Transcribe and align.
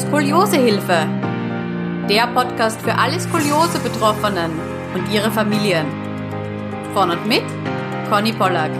Skoliosehilfe. 0.00 1.06
Der 2.08 2.26
Podcast 2.28 2.80
für 2.80 2.94
alle 2.94 3.20
Skoliose-Betroffenen 3.20 4.50
und 4.94 5.12
ihre 5.12 5.30
Familien. 5.30 5.86
Von 6.94 7.10
und 7.10 7.26
mit 7.26 7.42
Conny 8.08 8.32
Pollack. 8.32 8.70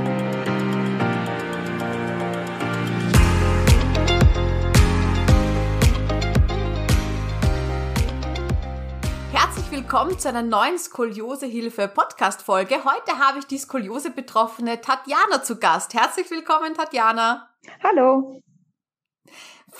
Herzlich 9.30 9.70
willkommen 9.70 10.18
zu 10.18 10.30
einer 10.30 10.42
neuen 10.42 10.78
Skoliosehilfe-Podcast-Folge. 10.78 12.76
Heute 12.76 13.18
habe 13.18 13.40
ich 13.40 13.46
die 13.46 13.58
Skoliose-Betroffene 13.58 14.80
Tatjana 14.80 15.42
zu 15.42 15.58
Gast. 15.58 15.92
Herzlich 15.92 16.30
willkommen, 16.30 16.72
Tatjana. 16.72 17.50
Hallo. 17.84 18.40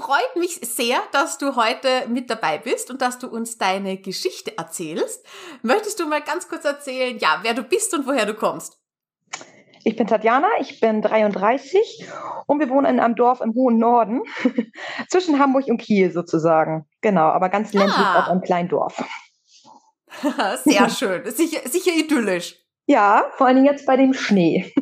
Freut 0.00 0.36
mich 0.36 0.54
sehr, 0.62 0.98
dass 1.12 1.36
du 1.36 1.56
heute 1.56 2.08
mit 2.08 2.30
dabei 2.30 2.56
bist 2.56 2.90
und 2.90 3.02
dass 3.02 3.18
du 3.18 3.28
uns 3.28 3.58
deine 3.58 3.98
Geschichte 3.98 4.56
erzählst. 4.56 5.26
Möchtest 5.62 6.00
du 6.00 6.06
mal 6.06 6.22
ganz 6.22 6.48
kurz 6.48 6.64
erzählen, 6.64 7.18
ja, 7.18 7.40
wer 7.42 7.52
du 7.52 7.62
bist 7.62 7.92
und 7.92 8.06
woher 8.06 8.24
du 8.24 8.32
kommst? 8.32 8.78
Ich 9.84 9.96
bin 9.96 10.06
Tatjana, 10.06 10.48
ich 10.58 10.80
bin 10.80 11.02
33 11.02 12.06
und 12.46 12.60
wir 12.60 12.70
wohnen 12.70 12.94
in 12.94 13.00
einem 13.00 13.14
Dorf 13.14 13.42
im 13.42 13.52
hohen 13.54 13.76
Norden, 13.76 14.22
zwischen 15.10 15.38
Hamburg 15.38 15.66
und 15.66 15.76
Kiel 15.78 16.10
sozusagen. 16.10 16.86
Genau, 17.02 17.28
aber 17.28 17.50
ganz 17.50 17.74
ländlich 17.74 17.98
ah. 17.98 18.20
auf 18.20 18.28
einem 18.28 18.40
kleinen 18.40 18.70
Dorf. 18.70 19.04
Sehr 20.64 20.88
schön, 20.90 21.30
sicher, 21.30 21.60
sicher 21.68 21.92
idyllisch. 21.92 22.56
Ja, 22.86 23.26
vor 23.36 23.48
allem 23.48 23.66
jetzt 23.66 23.84
bei 23.84 23.96
dem 23.96 24.14
Schnee. 24.14 24.72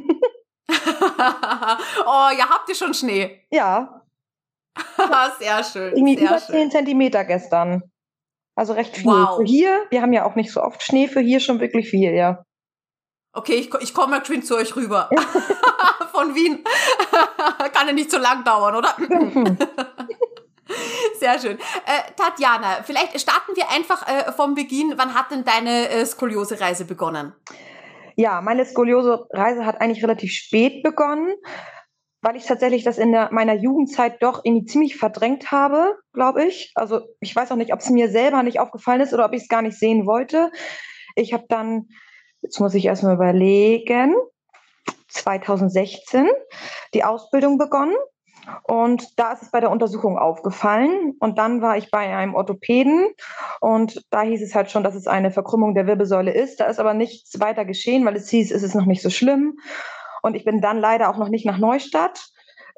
oh, 0.70 2.28
ja, 2.38 2.48
habt 2.48 2.69
ihr 2.69 2.74
schon 2.77 2.94
Schnee? 2.94 3.44
Ja, 3.50 3.98
Sehr 5.38 5.64
schön. 5.64 5.96
Irgendwie 5.96 6.18
sehr 6.18 6.28
über 6.28 6.41
schön. 6.41 6.55
10 6.55 6.70
Zentimeter 6.70 7.25
gestern. 7.25 7.83
Also 8.55 8.72
recht 8.72 8.97
viel. 8.97 9.06
Wow. 9.06 9.36
Für 9.36 9.44
hier, 9.44 9.86
wir 9.91 10.03
haben 10.03 10.12
ja 10.12 10.25
auch 10.25 10.34
nicht 10.34 10.50
so 10.50 10.61
oft 10.62 10.83
Schnee, 10.83 11.06
für 11.08 11.20
hier 11.20 11.41
schon 11.41 11.61
wirklich 11.61 11.89
viel, 11.89 12.12
ja. 12.12 12.42
Okay, 13.33 13.55
ich, 13.55 13.72
ich 13.80 13.94
komme 13.94 14.12
mal 14.12 14.20
geschwind 14.20 14.47
zu 14.47 14.56
euch 14.56 14.75
rüber. 14.75 15.08
Von 16.12 16.34
Wien. 16.34 16.64
Kann 17.72 17.86
ja 17.86 17.92
nicht 17.92 18.11
so 18.11 18.19
lang 18.19 18.42
dauern, 18.42 18.75
oder? 18.75 18.97
Sehr 21.19 21.38
schön. 21.38 21.58
Äh, 21.86 22.12
Tatjana, 22.16 22.83
vielleicht 22.83 23.20
starten 23.20 23.55
wir 23.55 23.70
einfach 23.70 24.06
äh, 24.08 24.33
vom 24.33 24.55
Beginn. 24.55 24.94
Wann 24.97 25.14
hat 25.14 25.31
denn 25.31 25.44
deine 25.44 25.88
äh, 25.88 26.05
Skoliose-Reise 26.05 26.84
begonnen? 26.84 27.33
Ja, 28.16 28.41
meine 28.41 28.64
Skoliose-Reise 28.64 29.64
hat 29.64 29.81
eigentlich 29.81 30.03
relativ 30.03 30.33
spät 30.33 30.83
begonnen, 30.83 31.34
weil 32.20 32.36
ich 32.36 32.47
tatsächlich 32.47 32.84
das 32.84 32.98
in 32.98 33.12
der, 33.12 33.28
meiner 33.33 33.55
Jugendzeit 33.55 34.22
doch 34.22 34.44
irgendwie 34.44 34.66
ziemlich 34.66 34.97
verdrängt 34.97 35.52
habe, 35.52 35.97
glaube 36.12 36.44
ich. 36.44 36.72
Also 36.75 37.02
ich 37.20 37.34
weiß 37.34 37.52
auch 37.52 37.56
nicht, 37.56 37.72
ob 37.72 37.80
es 37.80 37.91
mir 37.91 38.10
selber 38.10 38.42
nicht 38.42 38.60
aufgefallen 38.60 39.00
ist 39.00 39.14
oder 39.14 39.25
ob 39.25 39.33
ich 39.33 39.42
es 39.42 39.48
gar 39.48 39.62
nicht 39.62 39.78
sehen 39.78 40.06
wollte. 40.06 40.50
Ich 41.14 41.33
habe 41.33 41.44
dann, 41.48 41.88
jetzt 42.42 42.60
muss 42.60 42.75
ich 42.75 42.86
erstmal 42.86 43.14
überlegen, 43.14 44.14
2016 45.08 46.28
die 46.94 47.05
Ausbildung 47.05 47.58
begonnen 47.58 47.97
und 48.62 49.19
da 49.19 49.32
ist 49.32 49.42
es 49.42 49.50
bei 49.50 49.60
der 49.60 49.70
Untersuchung 49.70 50.19
aufgefallen. 50.19 51.14
Und 51.20 51.38
dann 51.38 51.60
war 51.60 51.77
ich 51.77 51.91
bei 51.91 52.14
einem 52.16 52.34
Orthopäden 52.34 53.08
und 53.60 54.03
da 54.10 54.22
hieß 54.22 54.42
es 54.42 54.55
halt 54.55 54.70
schon, 54.70 54.84
dass 54.84 54.94
es 54.94 55.06
eine 55.06 55.30
Verkrümmung 55.30 55.75
der 55.75 55.86
Wirbelsäule 55.86 56.32
ist. 56.32 56.60
Da 56.60 56.66
ist 56.66 56.80
aber 56.80 56.94
nichts 56.94 57.38
weiter 57.41 57.64
geschehen, 57.64 58.05
weil 58.05 58.16
es 58.16 58.28
hieß, 58.28 58.50
es 58.50 58.62
ist 58.62 58.75
noch 58.75 58.86
nicht 58.86 59.03
so 59.03 59.10
schlimm. 59.10 59.58
Und 60.22 60.34
ich 60.34 60.44
bin 60.44 60.61
dann 60.61 60.78
leider 60.78 61.11
auch 61.11 61.16
noch 61.16 61.28
nicht 61.28 61.47
nach 61.47 61.58
Neustadt, 61.58 62.28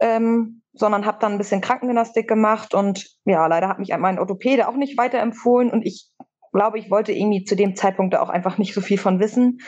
ähm, 0.00 0.62
sondern 0.72 1.06
habe 1.06 1.18
dann 1.20 1.32
ein 1.32 1.38
bisschen 1.38 1.60
Krankengymnastik 1.60 2.28
gemacht. 2.28 2.74
Und 2.74 3.06
ja, 3.24 3.46
leider 3.46 3.68
hat 3.68 3.78
mich 3.78 3.90
mein 3.98 4.18
Orthopäde 4.18 4.68
auch 4.68 4.76
nicht 4.76 4.98
weiterempfohlen. 4.98 5.70
Und 5.70 5.82
ich 5.84 6.10
glaube, 6.52 6.78
ich 6.78 6.90
wollte 6.90 7.12
irgendwie 7.12 7.44
zu 7.44 7.56
dem 7.56 7.76
Zeitpunkt 7.76 8.14
da 8.14 8.22
auch 8.22 8.30
einfach 8.30 8.58
nicht 8.58 8.74
so 8.74 8.80
viel 8.80 8.98
von 8.98 9.20
wissen 9.20 9.58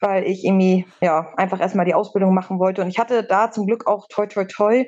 weil 0.00 0.24
ich 0.24 0.44
irgendwie 0.44 0.86
ja 1.00 1.32
einfach 1.36 1.60
erstmal 1.60 1.86
die 1.86 1.94
Ausbildung 1.94 2.34
machen 2.34 2.58
wollte. 2.58 2.82
Und 2.82 2.88
ich 2.88 2.98
hatte 2.98 3.24
da 3.24 3.50
zum 3.50 3.66
Glück 3.66 3.86
auch 3.86 4.06
toi 4.08 4.26
toi 4.26 4.44
toi 4.44 4.84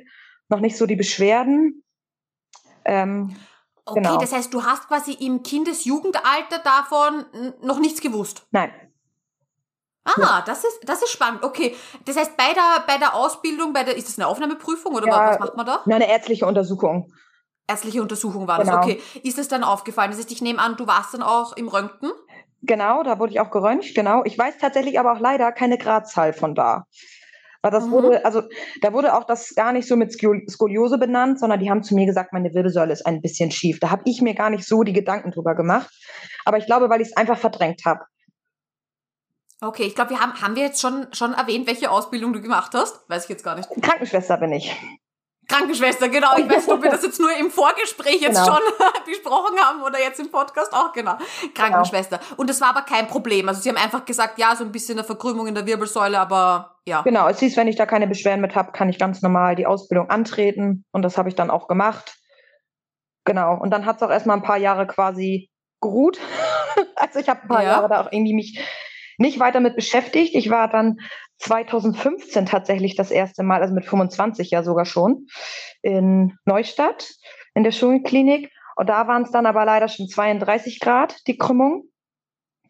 noch 0.48 0.60
nicht 0.60 0.76
so 0.76 0.86
die 0.86 0.96
Beschwerden. 0.96 1.82
Ähm, 2.84 3.36
okay, 3.84 4.00
genau. 4.00 4.18
das 4.18 4.32
heißt, 4.32 4.52
du 4.52 4.64
hast 4.64 4.88
quasi 4.88 5.12
im 5.12 5.42
Kindesjugendalter 5.42 6.58
davon 6.64 7.24
noch 7.62 7.80
nichts 7.80 8.00
gewusst. 8.00 8.46
Nein. 8.50 8.70
Ah, 10.04 10.42
das 10.46 10.64
ist 10.64 10.80
das 10.86 11.02
ist 11.02 11.10
spannend. 11.10 11.42
Okay, 11.42 11.76
das 12.06 12.16
heißt 12.16 12.36
bei 12.36 12.52
der 12.54 12.84
bei 12.86 12.98
der 12.98 13.14
Ausbildung, 13.14 13.72
bei 13.72 13.84
der 13.84 13.96
ist 13.96 14.08
das 14.08 14.18
eine 14.18 14.26
Aufnahmeprüfung 14.26 14.94
oder 14.94 15.06
ja, 15.06 15.30
was 15.30 15.38
macht 15.38 15.56
man 15.56 15.66
da? 15.66 15.82
Eine 15.86 16.10
ärztliche 16.10 16.46
Untersuchung. 16.46 17.12
Ärztliche 17.68 18.02
Untersuchung 18.02 18.48
war 18.48 18.58
genau. 18.58 18.76
das. 18.76 18.84
Okay, 18.84 19.00
ist 19.22 19.38
es 19.38 19.48
dann 19.48 19.62
aufgefallen? 19.62 20.10
Das 20.10 20.18
heißt, 20.18 20.32
ich 20.32 20.42
nehme 20.42 20.58
an, 20.58 20.76
du 20.76 20.86
warst 20.86 21.14
dann 21.14 21.22
auch 21.22 21.56
im 21.56 21.68
Röntgen? 21.68 22.10
Genau, 22.62 23.02
da 23.02 23.18
wurde 23.18 23.32
ich 23.32 23.40
auch 23.40 23.50
geröntgt, 23.50 23.94
genau. 23.94 24.22
Ich 24.24 24.36
weiß 24.36 24.58
tatsächlich 24.58 24.98
aber 24.98 25.12
auch 25.12 25.20
leider 25.20 25.52
keine 25.52 25.78
Gradzahl 25.78 26.32
von 26.32 26.54
da. 26.54 26.84
Weil 27.62 27.70
das 27.70 27.86
mhm. 27.86 27.90
wurde, 27.90 28.24
also 28.24 28.42
da 28.80 28.92
wurde 28.92 29.14
auch 29.14 29.24
das 29.24 29.54
gar 29.54 29.72
nicht 29.72 29.86
so 29.86 29.96
mit 29.96 30.12
Skoliose 30.12 30.98
benannt, 30.98 31.38
sondern 31.38 31.60
die 31.60 31.70
haben 31.70 31.82
zu 31.82 31.94
mir 31.94 32.06
gesagt, 32.06 32.32
meine 32.32 32.52
Wirbelsäule 32.54 32.92
ist 32.92 33.06
ein 33.06 33.20
bisschen 33.20 33.50
schief. 33.50 33.80
Da 33.80 33.90
habe 33.90 34.02
ich 34.06 34.22
mir 34.22 34.34
gar 34.34 34.50
nicht 34.50 34.66
so 34.66 34.82
die 34.82 34.92
Gedanken 34.92 35.30
drüber 35.30 35.54
gemacht. 35.54 35.90
Aber 36.44 36.58
ich 36.58 36.66
glaube, 36.66 36.88
weil 36.88 37.00
ich 37.00 37.08
es 37.08 37.16
einfach 37.16 37.38
verdrängt 37.38 37.82
habe. 37.84 38.00
Okay, 39.62 39.82
ich 39.82 39.94
glaube, 39.94 40.10
wir 40.10 40.20
haben, 40.20 40.40
haben 40.40 40.56
wir 40.56 40.62
jetzt 40.62 40.80
schon, 40.80 41.06
schon 41.12 41.34
erwähnt, 41.34 41.66
welche 41.66 41.90
Ausbildung 41.90 42.32
du 42.32 42.40
gemacht 42.40 42.72
hast? 42.74 43.08
Weiß 43.10 43.24
ich 43.24 43.28
jetzt 43.28 43.44
gar 43.44 43.56
nicht. 43.56 43.68
Krankenschwester 43.82 44.38
bin 44.38 44.52
ich. 44.52 44.74
Krankenschwester, 45.48 46.08
genau. 46.08 46.36
Ich 46.38 46.48
weiß 46.48 46.66
nicht, 46.66 46.74
ob 46.74 46.82
wir 46.82 46.90
das 46.90 47.02
jetzt 47.02 47.20
nur 47.20 47.36
im 47.36 47.50
Vorgespräch 47.50 48.22
jetzt 48.22 48.42
genau. 48.42 48.56
schon 48.56 48.62
besprochen 49.04 49.58
haben 49.58 49.82
oder 49.82 49.98
jetzt 49.98 50.18
im 50.20 50.30
Podcast 50.30 50.72
auch, 50.72 50.92
genau. 50.92 51.16
Krankenschwester. 51.54 52.18
Genau. 52.18 52.40
Und 52.40 52.48
das 52.48 52.60
war 52.60 52.68
aber 52.68 52.82
kein 52.82 53.08
Problem. 53.08 53.48
Also 53.48 53.60
sie 53.60 53.68
haben 53.68 53.76
einfach 53.76 54.04
gesagt, 54.04 54.38
ja, 54.38 54.54
so 54.56 54.64
ein 54.64 54.72
bisschen 54.72 54.98
eine 54.98 55.04
Verkrümmung 55.04 55.46
in 55.46 55.54
der 55.54 55.66
Wirbelsäule, 55.66 56.18
aber 56.18 56.76
ja. 56.86 57.02
Genau, 57.02 57.28
es 57.28 57.40
hieß, 57.40 57.56
wenn 57.56 57.68
ich 57.68 57.76
da 57.76 57.84
keine 57.84 58.06
Beschwerden 58.06 58.40
mit 58.40 58.54
habe, 58.54 58.72
kann 58.72 58.88
ich 58.88 58.98
ganz 58.98 59.20
normal 59.20 59.56
die 59.56 59.66
Ausbildung 59.66 60.08
antreten. 60.08 60.84
Und 60.92 61.02
das 61.02 61.18
habe 61.18 61.28
ich 61.28 61.34
dann 61.34 61.50
auch 61.50 61.66
gemacht. 61.66 62.16
Genau. 63.24 63.58
Und 63.60 63.70
dann 63.70 63.84
hat 63.84 63.96
es 63.96 64.02
auch 64.02 64.10
erstmal 64.10 64.36
ein 64.36 64.42
paar 64.42 64.56
Jahre 64.56 64.86
quasi 64.86 65.50
geruht. 65.82 66.18
also 66.96 67.18
ich 67.18 67.28
habe 67.28 67.42
ein 67.42 67.48
paar 67.48 67.62
ja. 67.62 67.70
Jahre 67.70 67.88
da 67.88 68.00
auch 68.00 68.12
irgendwie 68.12 68.34
mich 68.34 68.58
nicht 69.20 69.38
weiter 69.38 69.60
mit 69.60 69.76
beschäftigt. 69.76 70.34
Ich 70.34 70.50
war 70.50 70.68
dann 70.68 70.98
2015 71.38 72.46
tatsächlich 72.46 72.96
das 72.96 73.10
erste 73.10 73.42
Mal, 73.42 73.60
also 73.60 73.74
mit 73.74 73.84
25 73.84 74.50
ja 74.50 74.62
sogar 74.62 74.86
schon, 74.86 75.26
in 75.82 76.36
Neustadt 76.44 77.08
in 77.54 77.64
der 77.64 77.72
Schulklinik. 77.72 78.50
Und 78.76 78.88
da 78.88 79.06
waren 79.06 79.22
es 79.22 79.30
dann 79.30 79.46
aber 79.46 79.64
leider 79.64 79.88
schon 79.88 80.08
32 80.08 80.80
Grad, 80.80 81.16
die 81.26 81.36
Krümmung. 81.36 81.84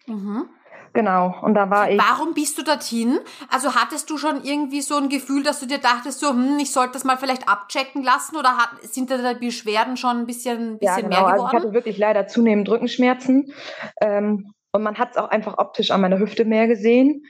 Mhm. 0.07 0.49
Genau, 0.93 1.37
und 1.43 1.55
da 1.55 1.71
war 1.71 1.89
ich. 1.89 2.01
Warum 2.01 2.35
bist 2.35 2.59
du 2.59 2.65
dorthin? 2.65 3.21
Also 3.49 3.77
hattest 3.77 4.11
du 4.11 4.19
schon 4.19 4.43
irgendwie 4.43 4.81
so 4.81 4.97
ein 4.97 5.09
Gefühl, 5.09 5.45
dass 5.45 5.61
du 5.61 5.67
dir 5.67 5.79
dachtest, 5.79 6.19
so, 6.19 6.31
hm, 6.31 6.59
ich 6.59 6.73
sollte 6.73 6.95
das 6.95 7.05
mal 7.05 7.17
vielleicht 7.17 7.49
abchecken 7.49 8.03
lassen 8.03 8.37
oder 8.37 8.57
hat, 8.57 8.71
sind 8.83 9.09
da 9.09 9.35
die 9.35 9.47
Beschwerden 9.47 9.97
schon 9.97 10.17
ein 10.17 10.27
bisschen, 10.27 10.81
bisschen 10.81 10.83
ja, 10.83 10.97
genau. 10.97 11.09
mehr 11.09 11.19
geworden? 11.21 11.41
Also 11.43 11.47
ich 11.47 11.65
hatte 11.65 11.73
wirklich 11.75 11.97
leider 11.97 12.27
zunehmend 12.27 12.69
Rückenschmerzen. 12.69 13.53
Ähm, 14.01 14.53
und 14.73 14.83
man 14.83 14.99
hat 14.99 15.13
es 15.13 15.17
auch 15.17 15.29
einfach 15.29 15.59
optisch 15.59 15.91
an 15.91 16.01
meiner 16.01 16.19
Hüfte 16.19 16.45
mehr 16.45 16.67
gesehen. 16.67 17.25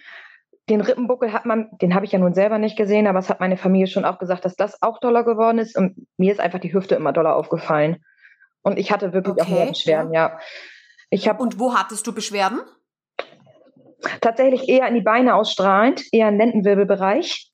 Den 0.68 0.80
Rippenbuckel 0.80 1.32
hat 1.32 1.46
man, 1.46 1.70
den 1.80 1.94
habe 1.94 2.04
ich 2.04 2.12
ja 2.12 2.18
nun 2.18 2.34
selber 2.34 2.58
nicht 2.58 2.76
gesehen, 2.76 3.06
aber 3.06 3.18
es 3.18 3.28
hat 3.28 3.40
meine 3.40 3.56
Familie 3.56 3.86
schon 3.86 4.04
auch 4.04 4.18
gesagt, 4.18 4.44
dass 4.44 4.56
das 4.56 4.82
auch 4.82 5.00
doller 5.00 5.24
geworden 5.24 5.58
ist. 5.58 5.76
Und 5.76 6.06
mir 6.16 6.32
ist 6.32 6.40
einfach 6.40 6.60
die 6.60 6.72
Hüfte 6.72 6.94
immer 6.94 7.12
doller 7.12 7.34
aufgefallen. 7.34 8.04
Und 8.62 8.78
ich 8.78 8.92
hatte 8.92 9.12
wirklich 9.12 9.32
okay, 9.32 9.42
auch 9.42 9.48
mehr 9.48 9.66
Beschwerden, 9.66 10.12
ja. 10.12 10.38
Ich 11.08 11.28
hab, 11.28 11.40
Und 11.40 11.58
wo 11.58 11.74
hattest 11.74 12.06
du 12.06 12.12
Beschwerden? 12.12 12.60
Tatsächlich 14.20 14.68
eher 14.68 14.86
in 14.86 14.94
die 14.94 15.00
Beine 15.00 15.34
ausstrahlend, 15.34 16.04
eher 16.12 16.28
im 16.28 16.38
Lendenwirbelbereich. 16.38 17.50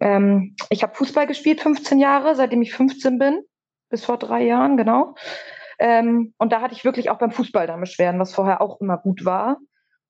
Ähm, 0.00 0.56
ich 0.70 0.82
habe 0.82 0.94
Fußball 0.94 1.26
gespielt, 1.26 1.60
15 1.60 1.98
Jahre, 1.98 2.34
seitdem 2.34 2.62
ich 2.62 2.72
15 2.72 3.18
bin, 3.18 3.42
bis 3.90 4.04
vor 4.04 4.16
drei 4.16 4.42
Jahren, 4.42 4.76
genau. 4.76 5.14
Ähm, 5.80 6.34
und 6.36 6.52
da 6.52 6.60
hatte 6.60 6.74
ich 6.74 6.84
wirklich 6.84 7.08
auch 7.08 7.18
beim 7.18 7.30
Fußball 7.30 7.66
dann 7.66 7.80
Beschwerden, 7.80 8.20
was 8.20 8.34
vorher 8.34 8.60
auch 8.60 8.80
immer 8.80 8.98
gut 8.98 9.24
war. 9.24 9.56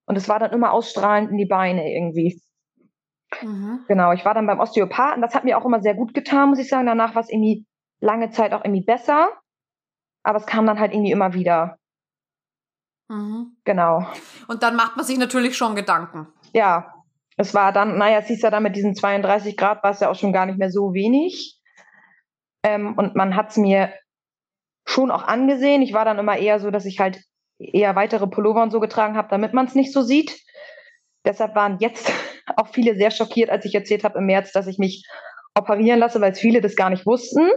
Und 0.05 0.17
es 0.17 0.27
war 0.27 0.37
dann 0.37 0.51
immer 0.51 0.73
ausstrahlend 0.73 1.31
in 1.31 1.37
die 1.37 1.45
Beine 1.45 1.93
irgendwie. 1.93 2.41
Mhm. 3.41 3.85
Genau, 3.87 4.11
ich 4.11 4.25
war 4.25 4.33
dann 4.33 4.47
beim 4.47 4.59
Osteopathen. 4.59 5.21
Das 5.21 5.33
hat 5.33 5.45
mir 5.45 5.57
auch 5.57 5.65
immer 5.65 5.81
sehr 5.81 5.95
gut 5.95 6.13
getan, 6.13 6.49
muss 6.49 6.59
ich 6.59 6.67
sagen. 6.67 6.87
Danach 6.87 7.15
war 7.15 7.21
es 7.21 7.29
irgendwie 7.29 7.65
lange 8.01 8.31
Zeit 8.31 8.51
auch 8.51 8.65
irgendwie 8.65 8.83
besser. 8.83 9.29
Aber 10.23 10.39
es 10.39 10.45
kam 10.45 10.65
dann 10.65 10.77
halt 10.77 10.93
irgendwie 10.93 11.11
immer 11.11 11.33
wieder. 11.33 11.77
Mhm. 13.07 13.55
Genau. 13.63 14.05
Und 14.49 14.63
dann 14.63 14.75
macht 14.75 14.97
man 14.97 15.05
sich 15.05 15.17
natürlich 15.17 15.55
schon 15.55 15.75
Gedanken. 15.75 16.27
Ja, 16.53 16.93
es 17.37 17.53
war 17.53 17.71
dann, 17.71 17.97
naja, 17.97 18.19
es 18.19 18.27
hieß 18.27 18.41
ja 18.41 18.51
dann 18.51 18.63
mit 18.63 18.75
diesen 18.75 18.93
32 18.93 19.55
Grad 19.55 19.81
war 19.83 19.91
es 19.91 20.01
ja 20.01 20.09
auch 20.09 20.15
schon 20.15 20.33
gar 20.33 20.45
nicht 20.45 20.59
mehr 20.59 20.69
so 20.69 20.93
wenig. 20.93 21.59
Ähm, 22.63 22.97
und 22.97 23.15
man 23.15 23.37
hat 23.37 23.51
es 23.51 23.57
mir 23.57 23.93
schon 24.85 25.11
auch 25.11 25.23
angesehen. 25.23 25.81
Ich 25.81 25.93
war 25.93 26.05
dann 26.05 26.19
immer 26.19 26.37
eher 26.37 26.59
so, 26.59 26.71
dass 26.71 26.85
ich 26.85 26.99
halt 26.99 27.21
eher 27.59 27.95
weitere 27.95 28.27
Pullover 28.27 28.63
und 28.63 28.71
so 28.71 28.79
getragen 28.79 29.15
habe, 29.15 29.29
damit 29.29 29.53
man 29.53 29.65
es 29.65 29.75
nicht 29.75 29.93
so 29.93 30.01
sieht. 30.01 30.39
Deshalb 31.25 31.55
waren 31.55 31.77
jetzt 31.79 32.11
auch 32.55 32.67
viele 32.69 32.95
sehr 32.95 33.11
schockiert, 33.11 33.49
als 33.49 33.65
ich 33.65 33.75
erzählt 33.75 34.03
habe 34.03 34.19
im 34.19 34.25
März, 34.25 34.51
dass 34.51 34.67
ich 34.67 34.77
mich 34.77 35.05
operieren 35.55 35.99
lasse, 35.99 36.21
weil 36.21 36.33
viele 36.33 36.61
das 36.61 36.75
gar 36.75 36.89
nicht 36.89 37.05
wussten. 37.05 37.49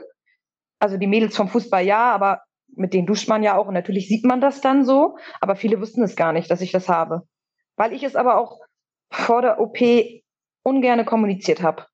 Also 0.79 0.97
die 0.97 1.07
Mädels 1.07 1.37
vom 1.37 1.49
Fußball 1.49 1.85
ja, 1.85 2.13
aber 2.13 2.43
mit 2.77 2.93
denen 2.93 3.07
duscht 3.07 3.29
man 3.29 3.43
ja 3.43 3.57
auch 3.57 3.69
und 3.69 3.75
natürlich 3.75 4.09
sieht 4.09 4.25
man 4.25 4.41
das 4.41 4.61
dann 4.61 4.85
so, 4.85 5.17
aber 5.41 5.55
viele 5.55 5.81
wussten 5.81 6.03
es 6.03 6.17
gar 6.17 6.33
nicht, 6.33 6.51
dass 6.51 6.61
ich 6.61 6.73
das 6.73 6.89
habe. 6.89 7.23
Weil 7.77 7.93
ich 7.93 8.03
es 8.03 8.17
aber 8.17 8.39
auch 8.39 8.59
vor 9.11 9.43
der 9.43 9.61
OP 9.61 9.79
ungerne 10.65 11.05
kommuniziert 11.05 11.63
habe. 11.63 11.87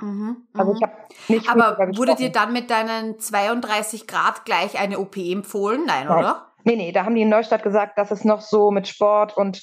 Mhm, 0.00 0.48
also 0.54 0.72
ich 0.72 0.80
mhm. 0.80 0.84
habe 0.84 0.94
nicht. 1.28 1.50
Aber 1.50 1.96
wurde 1.96 2.14
dir 2.14 2.30
dann 2.30 2.52
mit 2.52 2.70
deinen 2.70 3.18
32 3.18 4.06
Grad 4.06 4.44
gleich 4.44 4.78
eine 4.78 4.98
OP 4.98 5.16
empfohlen? 5.16 5.84
Nein, 5.86 6.06
Nein, 6.06 6.18
oder? 6.18 6.52
Nee, 6.64 6.76
nee, 6.76 6.92
da 6.92 7.04
haben 7.04 7.14
die 7.14 7.22
in 7.22 7.28
Neustadt 7.28 7.62
gesagt, 7.62 7.98
dass 7.98 8.10
es 8.10 8.24
noch 8.24 8.40
so 8.40 8.70
mit 8.70 8.88
Sport 8.88 9.36
und 9.36 9.62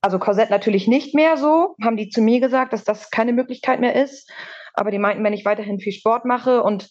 also 0.00 0.18
Korsett 0.18 0.50
natürlich 0.50 0.88
nicht 0.88 1.14
mehr 1.14 1.36
so, 1.36 1.76
haben 1.82 1.96
die 1.96 2.08
zu 2.08 2.22
mir 2.22 2.40
gesagt, 2.40 2.72
dass 2.72 2.84
das 2.84 3.10
keine 3.10 3.32
Möglichkeit 3.32 3.80
mehr 3.80 3.94
ist. 3.94 4.30
Aber 4.72 4.90
die 4.90 4.98
meinten, 4.98 5.22
wenn 5.24 5.32
ich 5.32 5.44
weiterhin 5.44 5.78
viel 5.78 5.92
Sport 5.92 6.24
mache 6.24 6.62
und 6.62 6.88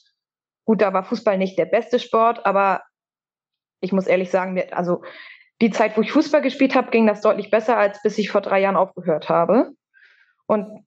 gut, 0.65 0.81
da 0.81 0.94
war 0.94 1.03
Fußball 1.03 1.38
nicht 1.38 1.57
der 1.57 1.65
beste 1.65 1.97
Sport, 1.97 2.45
aber 2.45 2.83
ich 3.81 3.92
muss 3.92 4.07
ehrlich 4.07 4.30
sagen, 4.30 4.62
also 4.71 5.01
die 5.62 5.71
Zeit, 5.71 5.97
wo 5.97 6.01
ich 6.01 6.12
Fußball 6.12 6.42
gespielt 6.42 6.75
habe, 6.75 6.92
ging 6.92 7.07
das 7.07 7.21
deutlich 7.21 7.50
besser, 7.50 7.77
als 7.77 8.01
bis 8.01 8.18
ich 8.18 8.30
vor 8.30 8.42
drei 8.42 8.62
Jahren 8.62 8.75
aufgehört 8.75 9.30
habe. 9.30 9.71
Und 10.45 10.85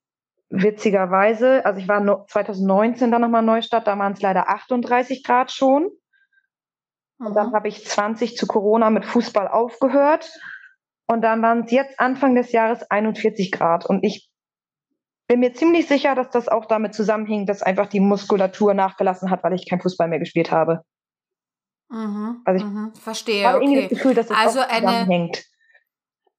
witzigerweise, 0.53 1.65
also 1.65 1.81
ich 1.81 1.89
war 1.89 2.27
2019 2.27 3.11
dann 3.11 3.23
nochmal 3.23 3.41
in 3.41 3.47
Neustadt, 3.47 3.87
da 3.87 3.99
waren 3.99 4.13
es 4.13 4.21
leider 4.21 4.49
38 4.49 5.25
Grad 5.25 5.51
schon. 5.51 5.91
Und 7.19 7.35
dann 7.35 7.51
mhm. 7.51 7.55
habe 7.55 7.69
ich 7.69 7.87
20 7.87 8.37
zu 8.37 8.47
Corona 8.47 8.91
mit 8.91 9.05
Fußball 9.05 9.49
aufgehört. 9.49 10.31
Und 11.07 11.23
dann 11.23 11.43
waren 11.43 11.65
es 11.65 11.73
jetzt 11.73 11.99
Anfang 11.99 12.35
des 12.35 12.53
Jahres 12.53 12.83
41 12.91 13.51
Grad. 13.51 13.87
Und 13.87 14.05
ich 14.05 14.31
bin 15.27 15.41
mir 15.41 15.55
ziemlich 15.55 15.89
sicher, 15.89 16.15
dass 16.15 16.31
das 16.31 16.49
auch 16.49 16.67
damit 16.67 16.95
zusammenhing, 16.95 17.47
dass 17.47 17.63
einfach 17.63 17.87
die 17.87 18.01
Muskulatur 18.01 18.75
nachgelassen 18.75 19.31
hat, 19.31 19.43
weil 19.45 19.55
ich 19.55 19.69
kein 19.69 19.81
Fußball 19.81 20.09
mehr 20.09 20.19
gespielt 20.19 20.51
habe. 20.51 20.85
Mhm, 21.89 22.43
also 22.45 22.65
ich 22.65 22.71
mhm, 22.71 22.95
verstehe. 22.95 23.47
Habe 23.47 23.65
okay. 23.65 23.83
das 23.83 23.89
Gefühl, 23.91 24.15
dass 24.15 24.27
es 24.27 24.37
also 24.37 24.61
auch 24.61 24.69
zusammenhängt. 24.69 25.45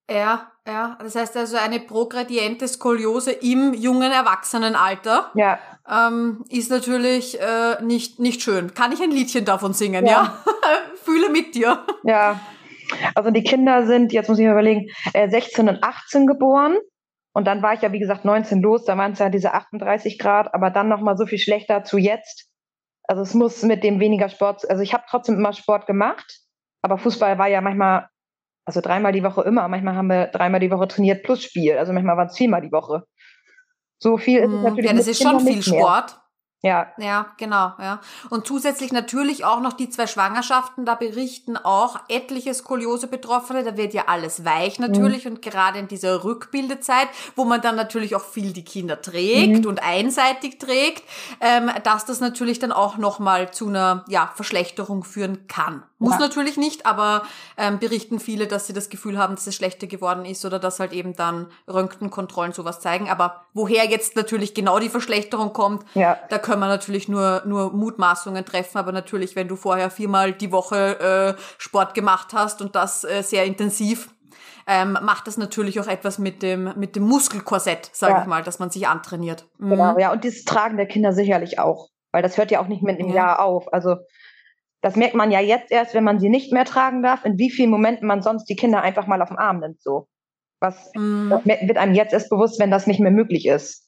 Eine 0.08 0.20
ja, 0.20 0.53
ja. 0.68 0.98
Das 1.02 1.16
heißt 1.16 1.36
also 1.38 1.58
eine 1.58 1.80
progrediente 1.80 2.68
Skoliose 2.68 3.32
im 3.32 3.74
jungen 3.74 4.12
Erwachsenenalter 4.12 5.32
ja. 5.36 5.60
ähm, 5.90 6.46
ist 6.50 6.72
natürlich 6.72 7.40
äh, 7.40 7.82
nicht, 7.84 8.20
nicht 8.20 8.42
schön. 8.42 8.74
Kann 8.74 8.92
ich 8.92 9.02
ein 9.02 9.12
Liedchen 9.12 9.46
davon 9.46 9.74
singen, 9.74 10.06
ja? 10.06 10.12
ja? 10.12 10.44
Fühle 11.04 11.30
mit 11.30 11.56
dir. 11.56 11.86
Ja. 12.04 12.40
Also 13.16 13.32
die 13.32 13.44
Kinder 13.44 13.86
sind, 13.86 14.14
jetzt 14.14 14.30
muss 14.30 14.40
ich 14.40 14.46
mir 14.46 14.52
überlegen, 14.52 14.90
äh, 15.14 15.30
16 15.30 15.70
und 15.70 15.84
18 15.84 16.28
geboren. 16.28 16.78
Und 17.34 17.46
dann 17.46 17.62
war 17.64 17.74
ich 17.74 17.82
ja, 17.82 17.92
wie 17.92 18.00
gesagt, 18.00 18.26
19 18.26 18.62
los, 18.62 18.86
da 18.86 18.98
waren 18.98 19.14
es 19.14 19.20
ja 19.20 19.30
diese 19.30 19.54
38 19.54 20.20
Grad, 20.20 20.54
aber 20.54 20.70
dann 20.70 20.88
nochmal 20.88 21.18
so 21.18 21.26
viel 21.26 21.40
schlechter 21.40 21.84
zu 21.84 21.98
jetzt. 21.98 22.48
Also 23.06 23.24
es 23.24 23.34
muss 23.34 23.64
mit 23.64 23.84
dem 23.84 24.00
weniger 24.00 24.30
Sport, 24.30 24.70
also 24.70 24.82
ich 24.82 24.94
habe 24.94 25.04
trotzdem 25.10 25.36
immer 25.36 25.52
Sport 25.52 25.88
gemacht, 25.88 26.42
aber 26.82 26.98
Fußball 26.98 27.38
war 27.38 27.48
ja 27.48 27.60
manchmal 27.60 28.08
also 28.66 28.82
dreimal 28.82 29.12
die 29.12 29.24
Woche 29.24 29.42
immer. 29.42 29.68
Manchmal 29.68 29.96
haben 29.96 30.08
wir 30.08 30.28
dreimal 30.28 30.60
die 30.60 30.72
Woche 30.72 30.88
trainiert 30.88 31.24
plus 31.24 31.44
Spiel. 31.44 31.78
Also 31.78 31.94
manchmal 31.94 32.18
waren 32.18 32.28
es 32.28 32.38
viermal 32.38 32.62
die 32.62 32.72
Woche. 32.72 33.04
So 34.00 34.18
viel 34.18 34.40
ist 34.40 34.48
es 34.48 34.54
hm, 34.54 34.64
natürlich. 34.64 34.92
Ja, 34.92 34.98
das 34.98 35.08
ist 35.08 35.22
schon 35.22 35.40
viel 35.40 35.62
Sport. 35.62 36.20
Ja. 36.64 36.88
Ja, 36.98 37.26
genau, 37.36 37.74
ja. 37.78 38.00
Und 38.30 38.48
zusätzlich 38.48 38.94
natürlich 38.94 39.44
auch 39.44 39.60
noch 39.60 39.74
die 39.74 39.90
zwei 39.90 40.08
Schwangerschaften, 40.08 40.86
da 40.86 40.96
berichten 40.96 41.58
auch 41.58 42.00
etliche 42.08 42.54
Skoliose-Betroffene, 42.54 43.66
da 43.66 43.76
wird 43.76 43.94
ja 43.94 44.04
alles 44.08 44.46
weich 44.46 44.80
natürlich 44.80 45.26
mhm. 45.26 45.34
und 45.34 45.42
gerade 45.42 45.78
in 45.80 45.90
dieser 45.90 46.24
Rückbildezeit, 46.24 47.10
wo 47.36 47.44
man 47.44 47.62
dann 47.62 47.76
natürlich 47.76 48.16
auch 48.16 48.24
viel 48.24 48.54
die 48.54 48.64
Kinder 48.64 49.02
trägt 49.02 49.64
mhm. 49.64 49.70
und 49.70 49.84
einseitig 49.84 50.58
trägt, 50.58 51.04
ähm, 51.42 51.70
dass 51.84 52.06
das 52.06 52.22
natürlich 52.22 52.60
dann 52.60 52.72
auch 52.72 52.98
nochmal 52.98 53.52
zu 53.52 53.68
einer, 53.68 54.06
ja, 54.08 54.32
Verschlechterung 54.34 55.04
führen 55.04 55.48
kann. 55.48 55.84
Muss 56.04 56.16
ja. 56.16 56.20
natürlich 56.20 56.58
nicht, 56.58 56.86
aber 56.86 57.24
ähm, 57.58 57.80
berichten 57.80 58.20
viele, 58.20 58.46
dass 58.46 58.68
sie 58.68 58.74
das 58.74 58.90
Gefühl 58.90 59.18
haben, 59.18 59.36
dass 59.36 59.48
es 59.48 59.56
schlechter 59.56 59.88
geworden 59.88 60.26
ist 60.26 60.44
oder 60.44 60.60
dass 60.60 60.82
halt 60.82 60.92
eben 60.92 61.16
dann 61.16 61.48
Röntgenkontrollen 61.66 62.52
sowas 62.52 62.82
zeigen. 62.82 63.10
Aber 63.10 63.46
woher 63.54 63.86
jetzt 63.86 64.18
natürlich 64.18 64.54
genau 64.54 64.80
die 64.80 64.90
Verschlechterung 64.90 65.54
kommt, 65.54 65.86
ja. 65.94 66.18
da 66.30 66.40
können 66.40 66.53
wir 66.60 66.68
natürlich 66.68 67.08
nur, 67.08 67.44
nur 67.46 67.74
Mutmaßungen 67.74 68.46
treffen. 68.46 68.78
Aber 68.78 68.92
natürlich, 68.92 69.36
wenn 69.36 69.48
du 69.48 69.56
vorher 69.56 69.90
viermal 69.90 70.34
die 70.34 70.52
Woche 70.52 71.38
äh, 71.38 71.42
Sport 71.58 71.94
gemacht 71.94 72.34
hast 72.34 72.62
und 72.62 72.76
das 72.76 73.04
äh, 73.04 73.22
sehr 73.22 73.46
intensiv, 73.46 74.10
ähm, 74.68 74.98
macht 75.02 75.28
das 75.28 75.38
natürlich 75.38 75.80
auch 75.80 75.88
etwas 75.88 76.20
mit 76.20 76.42
dem, 76.42 76.74
mit 76.78 76.96
dem 76.96 77.04
Muskelkorsett, 77.04 77.90
sage 77.94 78.14
ja. 78.14 78.22
ich 78.22 78.28
mal, 78.28 78.44
dass 78.44 78.60
man 78.60 78.70
sich 78.70 78.88
antrainiert. 78.88 79.46
Mhm. 79.58 79.70
Genau, 79.72 80.00
ja, 80.00 80.12
und 80.12 80.24
das 80.24 80.44
Tragen 80.44 80.78
der 80.78 80.86
Kinder 80.86 81.14
sicherlich 81.14 81.60
auch, 81.60 81.90
weil 82.12 82.22
das 82.22 82.38
hört 82.38 82.52
ja 82.52 82.62
auch 82.62 82.68
nicht 82.68 82.84
mit 82.84 83.00
dem 83.00 83.10
ja. 83.10 83.16
Jahr 83.16 83.42
auf. 83.42 83.72
Also 83.74 83.98
das 84.82 84.96
merkt 84.96 85.16
man 85.16 85.32
ja 85.32 85.40
jetzt 85.40 85.72
erst, 85.72 85.94
wenn 85.94 86.04
man 86.04 86.20
sie 86.20 86.30
nicht 86.30 86.52
mehr 86.52 86.66
tragen 86.66 87.04
darf, 87.04 87.26
in 87.26 87.38
wie 87.38 87.50
vielen 87.50 87.70
Momenten 87.70 88.08
man 88.08 88.22
sonst 88.22 88.46
die 88.46 88.56
Kinder 88.56 88.82
einfach 88.82 89.08
mal 89.08 89.22
auf 89.22 89.30
den 89.30 89.38
Arm 89.38 89.60
nimmt, 89.60 89.82
so. 89.82 90.08
Was 90.60 90.92
mm. 90.94 91.30
wird 91.44 91.78
einem 91.78 91.94
jetzt 91.94 92.14
erst 92.14 92.30
bewusst, 92.30 92.58
wenn 92.58 92.72
das 92.72 92.88
nicht 92.88 93.02
mehr 93.02 93.12
möglich 93.12 93.46
ist. 93.48 93.83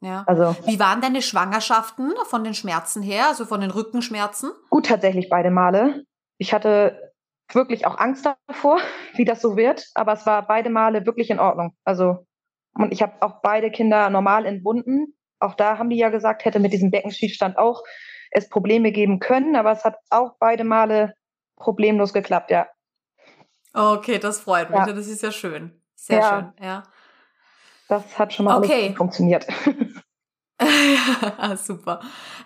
Ja. 0.00 0.24
Also, 0.26 0.56
Wie 0.66 0.78
waren 0.78 1.00
deine 1.00 1.22
Schwangerschaften 1.22 2.12
von 2.24 2.44
den 2.44 2.54
Schmerzen 2.54 3.02
her, 3.02 3.28
also 3.28 3.44
von 3.44 3.60
den 3.60 3.70
Rückenschmerzen? 3.70 4.50
Gut, 4.70 4.86
tatsächlich 4.86 5.28
beide 5.28 5.50
Male. 5.50 6.04
Ich 6.38 6.52
hatte 6.52 7.12
wirklich 7.52 7.86
auch 7.86 7.98
Angst 7.98 8.28
davor, 8.48 8.78
wie 9.14 9.24
das 9.24 9.40
so 9.40 9.56
wird, 9.56 9.86
aber 9.94 10.12
es 10.12 10.26
war 10.26 10.46
beide 10.46 10.70
Male 10.70 11.06
wirklich 11.06 11.30
in 11.30 11.40
Ordnung. 11.40 11.74
Also, 11.84 12.26
und 12.74 12.92
ich 12.92 13.02
habe 13.02 13.14
auch 13.20 13.40
beide 13.42 13.70
Kinder 13.70 14.10
normal 14.10 14.44
entbunden. 14.44 15.14
Auch 15.38 15.54
da 15.54 15.78
haben 15.78 15.90
die 15.90 15.96
ja 15.96 16.08
gesagt, 16.08 16.44
hätte 16.44 16.60
mit 16.60 16.72
diesem 16.72 16.90
Beckenschiefstand 16.90 17.58
auch 17.58 17.82
es 18.30 18.48
Probleme 18.48 18.92
geben 18.92 19.18
können, 19.18 19.56
aber 19.56 19.72
es 19.72 19.84
hat 19.84 19.96
auch 20.10 20.36
beide 20.38 20.64
Male 20.64 21.14
problemlos 21.56 22.12
geklappt, 22.12 22.50
ja. 22.50 22.66
Okay, 23.72 24.18
das 24.18 24.40
freut 24.40 24.70
mich. 24.70 24.78
Ja. 24.78 24.92
Das 24.92 25.06
ist 25.06 25.22
ja 25.22 25.32
schön. 25.32 25.82
Sehr 25.94 26.18
ja. 26.18 26.28
schön, 26.28 26.66
ja. 26.66 26.82
Das 27.88 28.18
hat 28.18 28.32
schon 28.32 28.46
mal 28.46 28.58
okay. 28.58 28.94
funktioniert. 28.96 29.46
ja, 30.60 31.56
super. 31.56 32.00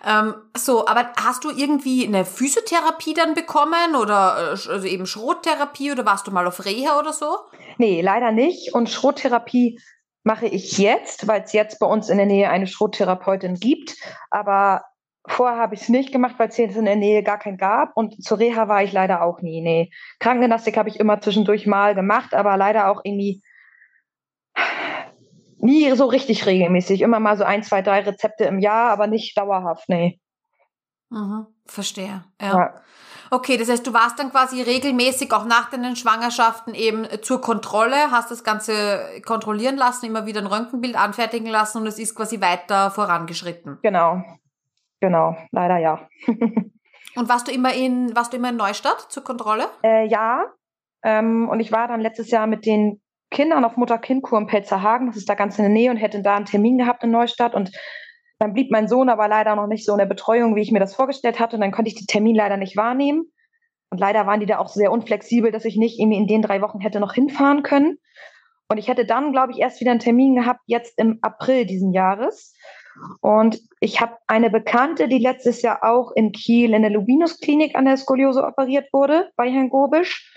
Ähm, 0.05 0.35
so, 0.55 0.87
aber 0.87 1.11
hast 1.17 1.43
du 1.43 1.49
irgendwie 1.49 2.05
eine 2.05 2.25
Physiotherapie 2.25 3.13
dann 3.13 3.33
bekommen 3.33 3.95
oder 3.99 4.53
äh, 4.53 4.69
also 4.71 4.87
eben 4.87 5.05
Schrottherapie 5.05 5.91
oder 5.91 6.05
warst 6.05 6.27
du 6.27 6.31
mal 6.31 6.45
auf 6.45 6.65
Reha 6.65 6.99
oder 6.99 7.13
so? 7.13 7.37
Nee, 7.77 8.01
leider 8.01 8.31
nicht. 8.31 8.73
Und 8.73 8.89
Schrottherapie 8.89 9.79
mache 10.23 10.45
ich 10.45 10.77
jetzt, 10.77 11.27
weil 11.27 11.41
es 11.41 11.53
jetzt 11.53 11.79
bei 11.79 11.87
uns 11.87 12.09
in 12.09 12.17
der 12.17 12.27
Nähe 12.27 12.49
eine 12.49 12.67
Schrottherapeutin 12.67 13.55
gibt. 13.55 13.95
Aber 14.29 14.83
Vorher 15.27 15.59
habe 15.59 15.75
ich 15.75 15.81
es 15.81 15.89
nicht 15.89 16.11
gemacht, 16.11 16.35
weil 16.37 16.49
es 16.49 16.55
hier 16.55 16.75
in 16.75 16.85
der 16.85 16.95
Nähe 16.95 17.21
gar 17.21 17.37
keinen 17.37 17.57
gab. 17.57 17.91
Und 17.95 18.23
zur 18.23 18.39
Reha 18.39 18.67
war 18.67 18.83
ich 18.83 18.91
leider 18.91 19.21
auch 19.21 19.41
nie. 19.41 19.61
Nee. 19.61 19.91
Krankengymnastik 20.19 20.77
habe 20.77 20.89
ich 20.89 20.99
immer 20.99 21.21
zwischendurch 21.21 21.67
mal 21.67 21.93
gemacht, 21.93 22.33
aber 22.33 22.57
leider 22.57 22.89
auch 22.89 23.01
irgendwie 23.03 23.43
nie 25.63 25.91
so 25.95 26.05
richtig 26.05 26.45
regelmäßig. 26.45 27.01
Immer 27.01 27.19
mal 27.19 27.37
so 27.37 27.43
ein, 27.43 27.63
zwei, 27.63 27.81
drei 27.81 28.01
Rezepte 28.01 28.45
im 28.45 28.59
Jahr, 28.59 28.91
aber 28.91 29.07
nicht 29.07 29.37
dauerhaft, 29.37 29.89
nee. 29.89 30.19
Mhm, 31.09 31.47
verstehe. 31.65 32.23
Ja. 32.41 32.57
ja. 32.57 32.81
Okay, 33.33 33.55
das 33.55 33.69
heißt, 33.69 33.87
du 33.87 33.93
warst 33.93 34.19
dann 34.19 34.31
quasi 34.31 34.61
regelmäßig 34.61 35.31
auch 35.31 35.45
nach 35.45 35.69
deinen 35.69 35.95
Schwangerschaften 35.95 36.73
eben 36.73 37.07
zur 37.21 37.39
Kontrolle, 37.39 38.11
hast 38.11 38.29
das 38.29 38.43
Ganze 38.43 39.21
kontrollieren 39.25 39.77
lassen, 39.77 40.05
immer 40.05 40.25
wieder 40.25 40.41
ein 40.41 40.47
Röntgenbild 40.47 40.97
anfertigen 40.97 41.47
lassen 41.47 41.77
und 41.77 41.87
es 41.87 41.97
ist 41.97 42.15
quasi 42.15 42.41
weiter 42.41 42.91
vorangeschritten. 42.91 43.79
Genau, 43.83 44.21
Genau, 45.01 45.35
leider 45.51 45.77
ja. 45.77 46.07
und 46.27 47.27
warst 47.27 47.47
du 47.47 47.51
immer 47.51 47.73
in, 47.73 48.15
warst 48.15 48.31
du 48.31 48.37
immer 48.37 48.49
in 48.49 48.55
Neustadt 48.55 49.07
zur 49.09 49.23
Kontrolle? 49.23 49.65
Äh, 49.83 50.07
ja. 50.07 50.45
Ähm, 51.03 51.49
und 51.49 51.59
ich 51.59 51.71
war 51.71 51.87
dann 51.87 51.99
letztes 51.99 52.29
Jahr 52.29 52.45
mit 52.45 52.67
den 52.67 53.01
Kindern 53.31 53.65
auf 53.65 53.77
Mutter-Kind-Kur 53.77 54.39
in 54.39 54.47
Pelzerhagen. 54.47 55.07
Das 55.07 55.17
ist 55.17 55.27
da 55.27 55.33
ganz 55.33 55.57
in 55.57 55.63
der 55.63 55.73
Nähe 55.73 55.89
und 55.89 55.97
hätte 55.97 56.21
da 56.21 56.35
einen 56.35 56.45
Termin 56.45 56.77
gehabt 56.77 57.03
in 57.03 57.11
Neustadt. 57.11 57.55
Und 57.55 57.71
dann 58.37 58.53
blieb 58.53 58.71
mein 58.71 58.87
Sohn 58.87 59.09
aber 59.09 59.27
leider 59.27 59.55
noch 59.55 59.67
nicht 59.67 59.85
so 59.85 59.93
in 59.93 59.97
der 59.97 60.05
Betreuung, 60.05 60.55
wie 60.55 60.61
ich 60.61 60.71
mir 60.71 60.79
das 60.79 60.95
vorgestellt 60.95 61.39
hatte. 61.39 61.55
Und 61.55 61.61
dann 61.61 61.71
konnte 61.71 61.89
ich 61.89 61.95
den 61.95 62.07
Termin 62.07 62.35
leider 62.35 62.57
nicht 62.57 62.77
wahrnehmen. 62.77 63.31
Und 63.89 63.99
leider 63.99 64.27
waren 64.27 64.39
die 64.39 64.45
da 64.45 64.59
auch 64.59 64.69
sehr 64.69 64.91
unflexibel, 64.91 65.51
dass 65.51 65.65
ich 65.65 65.77
nicht 65.77 65.99
irgendwie 65.99 66.17
in 66.17 66.27
den 66.27 66.41
drei 66.41 66.61
Wochen 66.61 66.79
hätte 66.79 66.99
noch 66.99 67.13
hinfahren 67.13 67.63
können. 67.63 67.97
Und 68.69 68.77
ich 68.77 68.87
hätte 68.87 69.05
dann, 69.05 69.33
glaube 69.33 69.51
ich, 69.51 69.59
erst 69.59 69.81
wieder 69.81 69.91
einen 69.91 69.99
Termin 69.99 70.35
gehabt, 70.35 70.61
jetzt 70.65 70.97
im 70.97 71.19
April 71.21 71.65
diesen 71.65 71.91
Jahres. 71.91 72.55
Und 73.21 73.59
ich 73.79 73.99
habe 74.01 74.17
eine 74.27 74.49
Bekannte, 74.49 75.07
die 75.07 75.19
letztes 75.19 75.61
Jahr 75.61 75.83
auch 75.83 76.11
in 76.11 76.31
Kiel 76.31 76.73
in 76.73 76.81
der 76.81 76.91
Lubinus-Klinik 76.91 77.75
an 77.75 77.85
der 77.85 77.97
Skoliose 77.97 78.43
operiert 78.45 78.87
wurde, 78.93 79.29
bei 79.35 79.49
Herrn 79.49 79.69
Gobisch. 79.69 80.33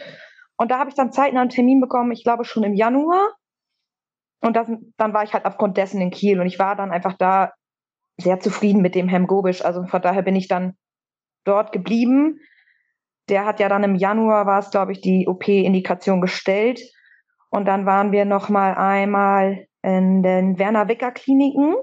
Und 0.57 0.71
da 0.71 0.79
habe 0.79 0.91
ich 0.91 0.97
dann 0.97 1.13
zeitnah 1.13 1.41
einen 1.41 1.51
Termin 1.51 1.81
bekommen, 1.81 2.13
ich 2.13 2.25
glaube 2.25 2.45
schon 2.45 2.63
im 2.63 2.75
Januar. 2.75 3.35
Und 4.41 4.57
das, 4.57 4.71
dann 4.97 5.15
war 5.15 5.25
ich 5.25 5.33
halt 5.33 5.47
aufgrund 5.47 5.77
dessen 5.77 6.01
in 6.01 6.11
Kiel 6.11 6.41
und 6.41 6.47
ich 6.47 6.59
war 6.59 6.77
dann 6.77 6.93
einfach 6.93 7.15
da 7.15 7.53
sehr 8.19 8.41
zufrieden 8.41 8.83
mit 8.83 8.95
dem 8.95 9.09
Herrn 9.09 9.27
Gobisch. 9.27 9.65
Also 9.65 9.85
von 9.85 10.03
daher 10.03 10.23
bin 10.23 10.37
ich 10.37 10.49
dann 10.49 10.77
dort 11.45 11.73
geblieben. 11.73 12.39
Der 13.29 13.47
hat 13.47 13.59
ja 13.59 13.69
dann 13.69 13.85
im 13.85 13.95
Januar, 13.95 14.47
war 14.47 14.59
es 14.59 14.71
glaube 14.71 14.93
ich, 14.93 15.01
die 15.01 15.27
OP-Indikation 15.27 16.21
gestellt. 16.21 16.81
Und 17.51 17.67
dann 17.67 17.87
waren 17.87 18.13
wir 18.13 18.25
noch 18.25 18.49
mal 18.49 18.75
einmal 18.75 19.67
in 19.83 20.23
den 20.23 20.59
Werner 20.59 20.89
Wicker 20.89 21.11
Kliniken 21.11 21.75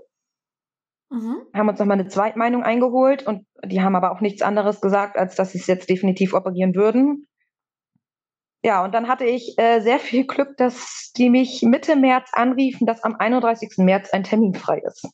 Mhm. 1.12 1.42
Haben 1.54 1.70
uns 1.70 1.80
nochmal 1.80 2.00
eine 2.00 2.08
Zweitmeinung 2.08 2.63
eingeholt 2.63 3.28
und 3.28 3.46
die 3.66 3.82
haben 3.82 3.96
aber 3.96 4.12
auch 4.12 4.22
nichts 4.22 4.42
anderes 4.42 4.80
gesagt, 4.80 5.18
als 5.18 5.36
dass 5.36 5.51
sie 5.51 5.58
es 5.58 5.68
jetzt 5.68 5.90
definitiv 5.90 6.34
operieren 6.34 6.74
würden. 6.74 7.28
Ja, 8.63 8.84
und 8.84 8.94
dann 8.94 9.08
hatte 9.08 9.25
ich 9.25 9.58
äh, 9.58 9.80
sehr 9.82 10.00
viel 10.00 10.25
Glück, 10.25 10.56
dass 10.58 11.12
die 11.18 11.30
mich 11.30 11.63
Mitte 11.63 11.96
März 11.96 12.30
anriefen, 12.34 12.86
dass 12.86 13.03
am 13.03 13.15
31. 13.15 13.77
März 13.77 14.12
ein 14.12 14.24
Termin 14.24 14.53
frei 14.53 14.84
ist. 14.86 15.08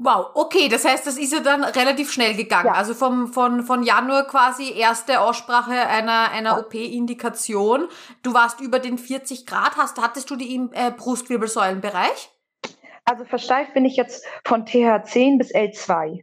Wow, 0.00 0.30
okay, 0.34 0.68
das 0.68 0.84
heißt, 0.84 1.06
das 1.08 1.18
ist 1.18 1.32
ja 1.32 1.40
dann 1.40 1.64
relativ 1.64 2.12
schnell 2.12 2.34
gegangen. 2.34 2.68
Ja. 2.68 2.74
Also 2.74 2.94
vom, 2.94 3.32
von, 3.32 3.64
von 3.64 3.82
Januar 3.82 4.28
quasi 4.28 4.72
erste 4.72 5.20
Aussprache 5.20 5.72
einer, 5.72 6.30
einer 6.30 6.50
ja. 6.50 6.58
OP-Indikation. 6.58 7.88
Du 8.22 8.32
warst 8.32 8.60
über 8.60 8.78
den 8.78 8.96
40 8.96 9.44
Grad, 9.44 9.76
hast, 9.76 10.00
hattest 10.00 10.30
du 10.30 10.36
die 10.36 10.54
im 10.54 10.70
äh, 10.72 10.92
Brustwirbelsäulenbereich? 10.92 12.30
Also 13.04 13.24
versteift 13.24 13.74
bin 13.74 13.84
ich 13.84 13.96
jetzt 13.96 14.24
von 14.44 14.64
TH10 14.64 15.36
bis 15.36 15.52
L2. 15.52 16.22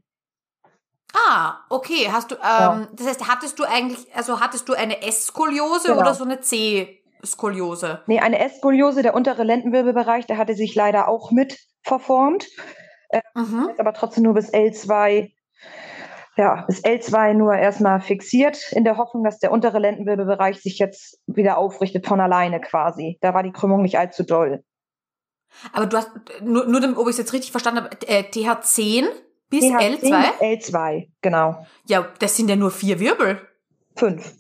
Ah, 1.15 1.59
okay. 1.69 2.09
Hast 2.11 2.31
du, 2.31 2.35
ähm, 2.35 2.41
ja. 2.41 2.87
das 2.93 3.07
heißt, 3.07 3.27
hattest 3.27 3.57
du 3.59 3.63
eigentlich, 3.63 4.13
also 4.15 4.39
hattest 4.41 4.67
du 4.67 4.73
eine 4.73 5.01
S-Skoliose 5.01 5.89
genau. 5.89 6.01
oder 6.01 6.13
so 6.13 6.25
eine 6.25 6.41
C-Skoliose? 6.41 8.01
Nee, 8.07 8.19
eine 8.19 8.39
S-Skoliose, 8.39 9.01
der 9.01 9.15
untere 9.15 9.43
Lendenwirbelbereich, 9.43 10.25
der 10.25 10.37
hatte 10.37 10.55
sich 10.55 10.75
leider 10.75 11.07
auch 11.07 11.31
mit 11.31 11.57
verformt. 11.83 12.45
Äh, 13.09 13.21
mhm. 13.35 13.69
Aber 13.77 13.93
trotzdem 13.93 14.23
nur 14.23 14.33
bis 14.33 14.53
L2, 14.53 15.31
ja, 16.37 16.65
bis 16.67 16.83
L2 16.83 17.33
nur 17.33 17.53
erstmal 17.53 18.01
fixiert, 18.01 18.71
in 18.73 18.83
der 18.83 18.97
Hoffnung, 18.97 19.23
dass 19.23 19.39
der 19.39 19.53
untere 19.53 19.79
Lendenwirbelbereich 19.79 20.61
sich 20.61 20.79
jetzt 20.79 21.19
wieder 21.27 21.57
aufrichtet 21.57 22.05
von 22.05 22.19
alleine 22.19 22.59
quasi. 22.59 23.17
Da 23.21 23.33
war 23.33 23.43
die 23.43 23.53
Krümmung 23.53 23.83
nicht 23.83 23.97
allzu 23.97 24.23
doll. 24.23 24.63
Aber 25.71 25.85
du 25.85 25.95
hast, 25.95 26.11
nur, 26.41 26.65
nur 26.65 26.81
ob 26.97 27.07
ich 27.07 27.11
es 27.11 27.17
jetzt 27.17 27.31
richtig 27.31 27.51
verstanden 27.51 27.85
habe, 27.85 27.97
äh, 28.07 28.23
TH10 28.23 29.05
bis 29.49 29.63
TH10 29.63 30.01
L2? 30.01 30.39
L2, 30.39 31.07
genau. 31.21 31.65
Ja, 31.87 32.07
das 32.19 32.35
sind 32.35 32.49
ja 32.49 32.55
nur 32.55 32.71
vier 32.71 32.99
Wirbel. 32.99 33.41
Fünf. 33.95 34.33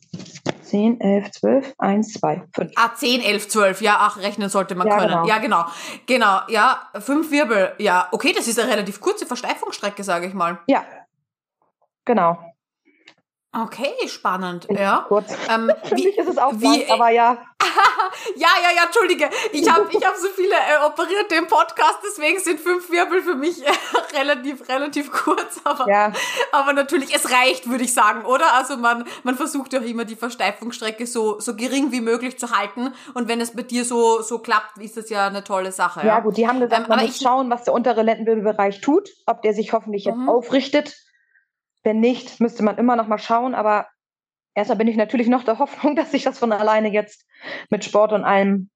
10, 0.63 0.99
11, 0.99 1.31
12, 1.31 1.73
1, 1.77 2.13
2, 2.13 2.43
5. 2.53 2.71
Ah, 2.75 2.93
10, 2.93 3.21
11, 3.21 3.47
12. 3.47 3.81
Ja, 3.81 3.97
ach, 3.99 4.17
rechnen 4.17 4.49
sollte 4.49 4.75
man 4.75 4.87
ja, 4.87 4.97
können. 4.97 5.09
Genau. 5.09 5.27
Ja, 5.27 5.37
genau. 5.37 5.65
Genau, 6.05 6.39
ja, 6.49 6.89
fünf 6.99 7.31
Wirbel. 7.31 7.73
Ja, 7.77 8.09
okay, 8.11 8.33
das 8.35 8.47
ist 8.47 8.59
eine 8.59 8.71
relativ 8.71 8.99
kurze 8.99 9.25
Versteifungsstrecke, 9.25 10.03
sage 10.03 10.27
ich 10.27 10.33
mal. 10.33 10.59
Ja, 10.67 10.83
genau. 12.03 12.37
Okay, 13.57 13.93
spannend, 14.07 14.67
ja. 14.69 15.05
Kurz. 15.07 15.33
Ähm, 15.49 15.71
Für 15.83 15.95
wie, 15.95 16.05
mich 16.05 16.17
ist 16.17 16.27
es 16.27 16.37
auch 16.37 16.51
wie, 16.55 16.65
lang, 16.65 16.91
aber 16.91 17.09
ja. 17.09 17.37
ja, 18.35 18.49
ja, 18.61 18.75
ja, 18.75 18.83
entschuldige. 18.83 19.29
Ich 19.53 19.69
habe 19.71 19.87
ich 19.89 20.05
hab 20.05 20.15
so 20.17 20.27
viele 20.35 20.53
äh, 20.53 20.85
Operierte 20.85 21.35
im 21.35 21.47
Podcast, 21.47 21.99
deswegen 22.05 22.37
sind 22.39 22.59
fünf 22.59 22.91
Wirbel 22.91 23.21
für 23.21 23.35
mich 23.35 23.65
äh, 23.65 23.71
relativ, 24.17 24.67
relativ 24.67 25.09
kurz. 25.09 25.61
Aber, 25.63 25.89
ja. 25.89 26.11
aber 26.51 26.73
natürlich, 26.73 27.15
es 27.15 27.31
reicht, 27.31 27.69
würde 27.69 27.85
ich 27.85 27.93
sagen, 27.93 28.25
oder? 28.25 28.53
Also 28.55 28.75
man, 28.75 29.05
man 29.23 29.35
versucht 29.35 29.71
ja 29.71 29.79
auch 29.79 29.85
immer 29.85 30.03
die 30.03 30.17
Versteifungsstrecke 30.17 31.07
so, 31.07 31.39
so 31.39 31.55
gering 31.55 31.93
wie 31.93 32.01
möglich 32.01 32.37
zu 32.37 32.51
halten. 32.51 32.93
Und 33.13 33.29
wenn 33.29 33.39
es 33.39 33.55
bei 33.55 33.61
dir 33.61 33.85
so, 33.85 34.21
so 34.21 34.39
klappt, 34.39 34.79
ist 34.79 34.97
das 34.97 35.09
ja 35.09 35.27
eine 35.27 35.45
tolle 35.45 35.71
Sache. 35.71 36.01
Ja, 36.01 36.07
ja 36.07 36.19
gut, 36.19 36.35
die 36.35 36.47
haben 36.47 36.59
gesagt, 36.59 36.83
ähm, 36.83 36.89
man 36.89 37.05
muss 37.05 37.21
schauen, 37.21 37.49
was 37.49 37.63
der 37.63 37.73
untere 37.73 38.03
Lendenwirbelbereich 38.03 38.81
tut, 38.81 39.09
ob 39.25 39.41
der 39.43 39.53
sich 39.53 39.71
hoffentlich 39.71 40.03
jetzt 40.03 40.17
mhm. 40.17 40.27
aufrichtet 40.29 41.04
wenn 41.85 41.99
nicht, 41.99 42.41
müsste 42.41 42.63
man 42.63 42.77
immer 42.77 42.95
noch 42.97 43.07
mal 43.07 43.19
schauen. 43.19 43.55
Aber 43.55 43.87
erstmal 44.55 44.77
bin 44.77 44.87
ich 44.87 44.97
natürlich 44.97 45.27
noch 45.27 45.43
der 45.43 45.59
Hoffnung, 45.59 45.95
dass 45.95 46.11
sich 46.11 46.23
das 46.23 46.39
von 46.39 46.51
alleine 46.51 46.91
jetzt 46.91 47.25
mit 47.69 47.85
Sport 47.85 48.11
und 48.11 48.25
allem 48.25 48.69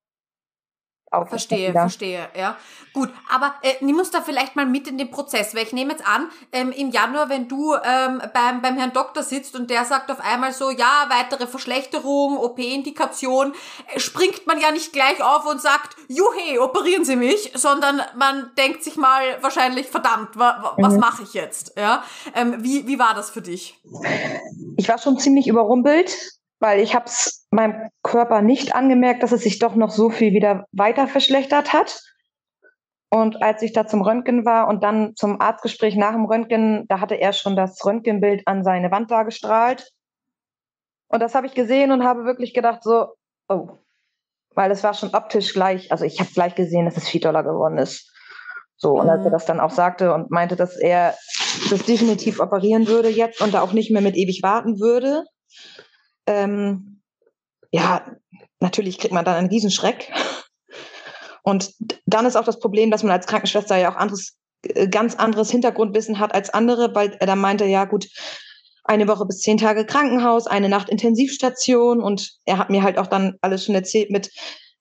auch 1.12 1.28
verstehe, 1.28 1.72
verstehe, 1.72 2.30
ja. 2.36 2.56
Gut, 2.94 3.10
aber 3.30 3.54
äh, 3.62 3.74
nimm 3.82 3.98
uns 3.98 4.12
da 4.12 4.22
vielleicht 4.22 4.56
mal 4.56 4.66
mit 4.66 4.88
in 4.88 4.98
den 4.98 5.10
Prozess, 5.10 5.56
weil 5.56 5.64
ich 5.64 5.74
nehme 5.74 5.92
jetzt 5.92 6.06
an, 6.08 6.30
ähm, 6.52 6.72
im 6.72 6.92
Januar, 6.92 7.30
wenn 7.30 7.48
du 7.48 7.74
ähm, 7.76 8.22
beim, 8.34 8.62
beim 8.62 8.78
Herrn 8.78 8.94
Doktor 8.94 9.24
sitzt 9.24 9.56
und 9.56 9.70
der 9.70 9.86
sagt 9.86 10.12
auf 10.12 10.20
einmal 10.20 10.54
so, 10.54 10.70
ja, 10.70 11.08
weitere 11.10 11.48
Verschlechterung, 11.48 12.38
OP-Indikation, 12.38 13.54
äh, 13.94 14.00
springt 14.00 14.46
man 14.48 14.60
ja 14.60 14.72
nicht 14.72 14.94
gleich 14.94 15.22
auf 15.24 15.46
und 15.46 15.62
sagt, 15.62 15.96
juhe, 16.08 16.62
operieren 16.62 17.06
Sie 17.06 17.16
mich, 17.16 17.52
sondern 17.56 18.02
man 18.16 18.52
denkt 18.58 18.84
sich 18.84 18.96
mal 18.96 19.24
wahrscheinlich, 19.42 19.88
verdammt, 19.88 20.38
wa, 20.38 20.76
was 20.78 20.94
mhm. 20.94 21.00
mache 21.00 21.24
ich 21.24 21.34
jetzt? 21.34 21.74
Ja? 21.78 22.04
Ähm, 22.36 22.56
wie, 22.60 22.88
wie 22.88 23.00
war 23.00 23.14
das 23.14 23.30
für 23.30 23.42
dich? 23.42 23.80
Ich 24.78 24.90
war 24.90 24.98
schon 24.98 25.18
ziemlich 25.18 25.48
überrumpelt, 25.48 26.39
weil 26.60 26.80
ich 26.80 26.96
habe 26.96 27.06
es 27.06 27.48
meinem 27.52 27.90
Körper 28.04 28.42
nicht 28.42 28.76
angemerkt, 28.76 29.24
dass 29.24 29.32
es 29.32 29.42
sich 29.42 29.60
doch 29.60 29.76
noch 29.76 29.90
so 29.90 30.10
viel 30.10 30.34
wieder 30.34 30.66
weiter 30.72 31.08
verschlechtert 31.08 31.74
hat. 31.74 32.02
Und 33.10 33.42
als 33.42 33.62
ich 33.64 33.74
da 33.74 33.88
zum 33.88 34.02
Röntgen 34.02 34.46
war 34.46 34.68
und 34.68 34.84
dann 34.84 35.16
zum 35.16 35.42
Arztgespräch 35.42 35.96
nach 35.96 36.12
dem 36.12 36.26
Röntgen, 36.26 36.86
da 36.88 37.00
hatte 37.00 37.16
er 37.16 37.34
schon 37.34 37.56
das 37.56 37.84
Röntgenbild 37.84 38.44
an 38.46 38.64
seine 38.64 38.92
Wand 38.92 39.10
da 39.10 39.24
gestrahlt. 39.24 39.90
Und 41.08 41.22
das 41.22 41.34
habe 41.34 41.48
ich 41.48 41.56
gesehen 41.56 41.92
und 41.92 42.04
habe 42.04 42.26
wirklich 42.26 42.54
gedacht, 42.54 42.84
so, 42.84 43.16
oh, 43.48 43.70
weil 44.54 44.70
es 44.70 44.84
war 44.84 44.94
schon 44.94 45.16
optisch 45.16 45.54
gleich, 45.54 45.92
also 45.92 46.06
ich 46.06 46.20
habe 46.20 46.30
gleich 46.32 46.54
gesehen, 46.54 46.86
dass 46.86 46.98
es 46.98 47.08
4 47.08 47.22
Dollar 47.22 47.44
geworden 47.44 47.80
ist. 47.80 48.14
So, 48.78 48.92
und 48.92 49.10
als 49.10 49.24
er 49.24 49.30
mhm. 49.30 49.34
das 49.34 49.46
dann 49.46 49.60
auch 49.60 49.72
sagte 49.72 50.14
und 50.14 50.30
meinte, 50.30 50.56
dass 50.56 50.78
er 50.78 51.16
das 51.70 51.84
definitiv 51.86 52.40
operieren 52.40 52.88
würde 52.88 53.10
jetzt 53.10 53.42
und 53.42 53.54
da 53.54 53.62
auch 53.62 53.74
nicht 53.74 53.92
mehr 53.92 54.02
mit 54.02 54.16
ewig 54.16 54.42
warten 54.44 54.80
würde, 54.80 55.26
ähm, 56.30 57.02
ja, 57.72 58.06
natürlich 58.60 59.00
kriegt 59.00 59.14
man 59.14 59.26
dann 59.26 59.36
einen 59.36 59.50
Riesenschreck. 59.50 60.14
Und 61.42 61.74
dann 62.06 62.26
ist 62.26 62.36
auch 62.36 62.44
das 62.44 62.60
Problem, 62.60 62.92
dass 62.92 63.04
man 63.04 63.12
als 63.12 63.26
Krankenschwester 63.26 63.78
ja 63.78 63.92
auch 63.92 63.96
anderes, 63.96 64.38
äh, 64.64 64.88
ganz 64.88 65.16
anderes 65.16 65.50
Hintergrundwissen 65.50 66.20
hat 66.20 66.34
als 66.34 66.52
andere, 66.52 66.94
weil 66.94 67.14
er 67.20 67.26
dann 67.26 67.40
meinte, 67.40 67.66
ja 67.66 67.86
gut, 67.86 68.08
eine 68.84 69.08
Woche 69.08 69.26
bis 69.26 69.40
zehn 69.40 69.58
Tage 69.58 69.86
Krankenhaus, 69.86 70.48
eine 70.48 70.70
Nacht 70.70 70.90
Intensivstation 70.90 72.02
und 72.02 72.32
er 72.46 72.58
hat 72.58 72.70
mir 72.70 72.84
halt 72.84 72.98
auch 72.98 73.08
dann 73.08 73.38
alles 73.42 73.66
schon 73.66 73.76
erzählt 73.76 74.12
mit 74.12 74.32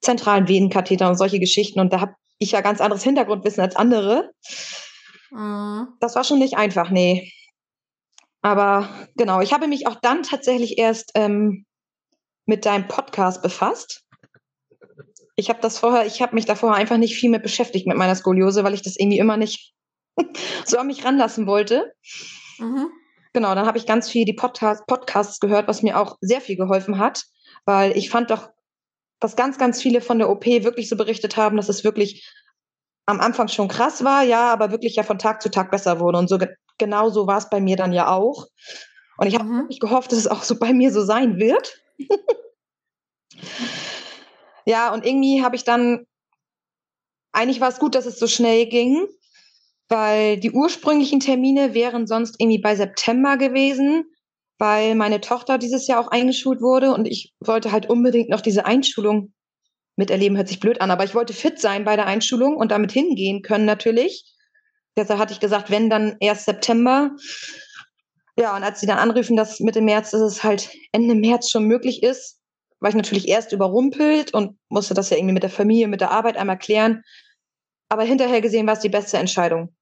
zentralen 0.00 0.48
Venenkatheter 0.48 1.08
und 1.08 1.16
solche 1.16 1.40
Geschichten 1.40 1.80
und 1.80 1.92
da 1.92 2.00
habe 2.00 2.14
ich 2.38 2.52
ja 2.52 2.60
ganz 2.60 2.80
anderes 2.80 3.02
Hintergrundwissen 3.02 3.62
als 3.62 3.76
andere. 3.76 4.30
Mhm. 5.30 5.88
Das 6.00 6.14
war 6.14 6.24
schon 6.24 6.38
nicht 6.38 6.56
einfach, 6.56 6.90
nee. 6.90 7.32
Aber 8.42 8.88
genau, 9.16 9.40
ich 9.40 9.52
habe 9.52 9.66
mich 9.66 9.86
auch 9.86 9.96
dann 9.96 10.22
tatsächlich 10.22 10.78
erst 10.78 11.12
ähm, 11.14 11.66
mit 12.46 12.66
deinem 12.66 12.88
Podcast 12.88 13.42
befasst. 13.42 14.04
Ich 15.36 15.48
habe 15.50 15.60
das 15.60 15.78
vorher, 15.78 16.06
ich 16.06 16.22
habe 16.22 16.34
mich 16.34 16.46
da 16.46 16.54
vorher 16.54 16.78
einfach 16.78 16.96
nicht 16.96 17.16
viel 17.16 17.30
mit 17.30 17.42
beschäftigt 17.42 17.86
mit 17.86 17.96
meiner 17.96 18.14
Skoliose, 18.14 18.64
weil 18.64 18.74
ich 18.74 18.82
das 18.82 18.96
irgendwie 18.96 19.18
immer 19.18 19.36
nicht 19.36 19.74
so 20.64 20.78
an 20.78 20.86
mich 20.86 21.04
ranlassen 21.04 21.46
wollte. 21.46 21.92
Mhm. 22.58 22.88
Genau, 23.32 23.54
dann 23.54 23.66
habe 23.66 23.78
ich 23.78 23.86
ganz 23.86 24.10
viel 24.10 24.24
die 24.24 24.32
Podcast, 24.32 24.86
Podcasts 24.86 25.38
gehört, 25.38 25.68
was 25.68 25.82
mir 25.82 25.98
auch 25.98 26.16
sehr 26.20 26.40
viel 26.40 26.56
geholfen 26.56 26.98
hat, 26.98 27.24
weil 27.66 27.96
ich 27.96 28.10
fand 28.10 28.30
doch, 28.30 28.48
dass 29.20 29.36
ganz, 29.36 29.58
ganz 29.58 29.82
viele 29.82 30.00
von 30.00 30.18
der 30.18 30.30
OP 30.30 30.46
wirklich 30.46 30.88
so 30.88 30.96
berichtet 30.96 31.36
haben, 31.36 31.56
dass 31.56 31.68
es 31.68 31.84
wirklich 31.84 32.26
am 33.06 33.20
Anfang 33.20 33.48
schon 33.48 33.68
krass 33.68 34.04
war, 34.04 34.22
ja, 34.22 34.52
aber 34.52 34.70
wirklich 34.70 34.96
ja 34.96 35.02
von 35.02 35.18
Tag 35.18 35.42
zu 35.42 35.50
Tag 35.50 35.70
besser 35.70 36.00
wurde. 36.00 36.18
Und 36.18 36.28
so 36.28 36.38
genau 36.78 37.10
so 37.10 37.26
war 37.26 37.38
es 37.38 37.50
bei 37.50 37.60
mir 37.60 37.76
dann 37.76 37.92
ja 37.92 38.10
auch. 38.10 38.46
Und 39.18 39.26
ich 39.26 39.34
habe 39.34 39.44
mhm. 39.44 39.58
wirklich 39.60 39.80
gehofft, 39.80 40.12
dass 40.12 40.18
es 40.18 40.26
auch 40.26 40.42
so 40.42 40.58
bei 40.58 40.72
mir 40.72 40.92
so 40.92 41.02
sein 41.02 41.38
wird. 41.38 41.80
ja, 44.64 44.92
und 44.92 45.04
irgendwie 45.04 45.42
habe 45.42 45.56
ich 45.56 45.64
dann, 45.64 46.06
eigentlich 47.32 47.60
war 47.60 47.68
es 47.68 47.78
gut, 47.78 47.94
dass 47.94 48.06
es 48.06 48.18
so 48.18 48.26
schnell 48.26 48.66
ging, 48.66 49.06
weil 49.88 50.38
die 50.38 50.52
ursprünglichen 50.52 51.20
Termine 51.20 51.74
wären 51.74 52.06
sonst 52.06 52.36
irgendwie 52.38 52.60
bei 52.60 52.76
September 52.76 53.36
gewesen, 53.36 54.04
weil 54.58 54.94
meine 54.94 55.20
Tochter 55.20 55.58
dieses 55.58 55.86
Jahr 55.86 56.00
auch 56.00 56.08
eingeschult 56.08 56.60
wurde 56.60 56.92
und 56.92 57.06
ich 57.06 57.34
wollte 57.40 57.72
halt 57.72 57.88
unbedingt 57.88 58.28
noch 58.28 58.40
diese 58.40 58.66
Einschulung 58.66 59.32
miterleben 59.98 60.36
hört 60.36 60.48
sich 60.48 60.60
blöd 60.60 60.80
an, 60.80 60.90
aber 60.90 61.04
ich 61.04 61.14
wollte 61.14 61.32
fit 61.32 61.60
sein 61.60 61.84
bei 61.84 61.96
der 61.96 62.06
Einschulung 62.06 62.56
und 62.56 62.70
damit 62.70 62.92
hingehen 62.92 63.42
können 63.42 63.64
natürlich. 63.64 64.24
Deshalb 64.98 65.20
hatte 65.20 65.32
ich 65.32 65.40
gesagt, 65.40 65.70
wenn 65.70 65.88
dann 65.88 66.16
erst 66.18 66.44
September. 66.44 67.12
Ja, 68.36 68.56
und 68.56 68.64
als 68.64 68.80
sie 68.80 68.86
dann 68.86 68.98
anriefen, 68.98 69.36
dass 69.36 69.60
Mitte 69.60 69.80
März, 69.80 70.10
dass 70.10 70.20
es 70.20 70.42
halt 70.42 70.70
Ende 70.92 71.14
März 71.14 71.50
schon 71.50 71.64
möglich 71.64 72.02
ist, 72.02 72.40
war 72.80 72.90
ich 72.90 72.96
natürlich 72.96 73.28
erst 73.28 73.52
überrumpelt 73.52 74.34
und 74.34 74.58
musste 74.68 74.94
das 74.94 75.10
ja 75.10 75.16
irgendwie 75.16 75.34
mit 75.34 75.44
der 75.44 75.50
Familie, 75.50 75.88
mit 75.88 76.00
der 76.00 76.10
Arbeit 76.10 76.36
einmal 76.36 76.58
klären. 76.58 77.02
Aber 77.88 78.02
hinterher 78.02 78.40
gesehen 78.40 78.66
war 78.66 78.74
es 78.74 78.80
die 78.80 78.88
beste 78.88 79.18
Entscheidung. 79.18 79.74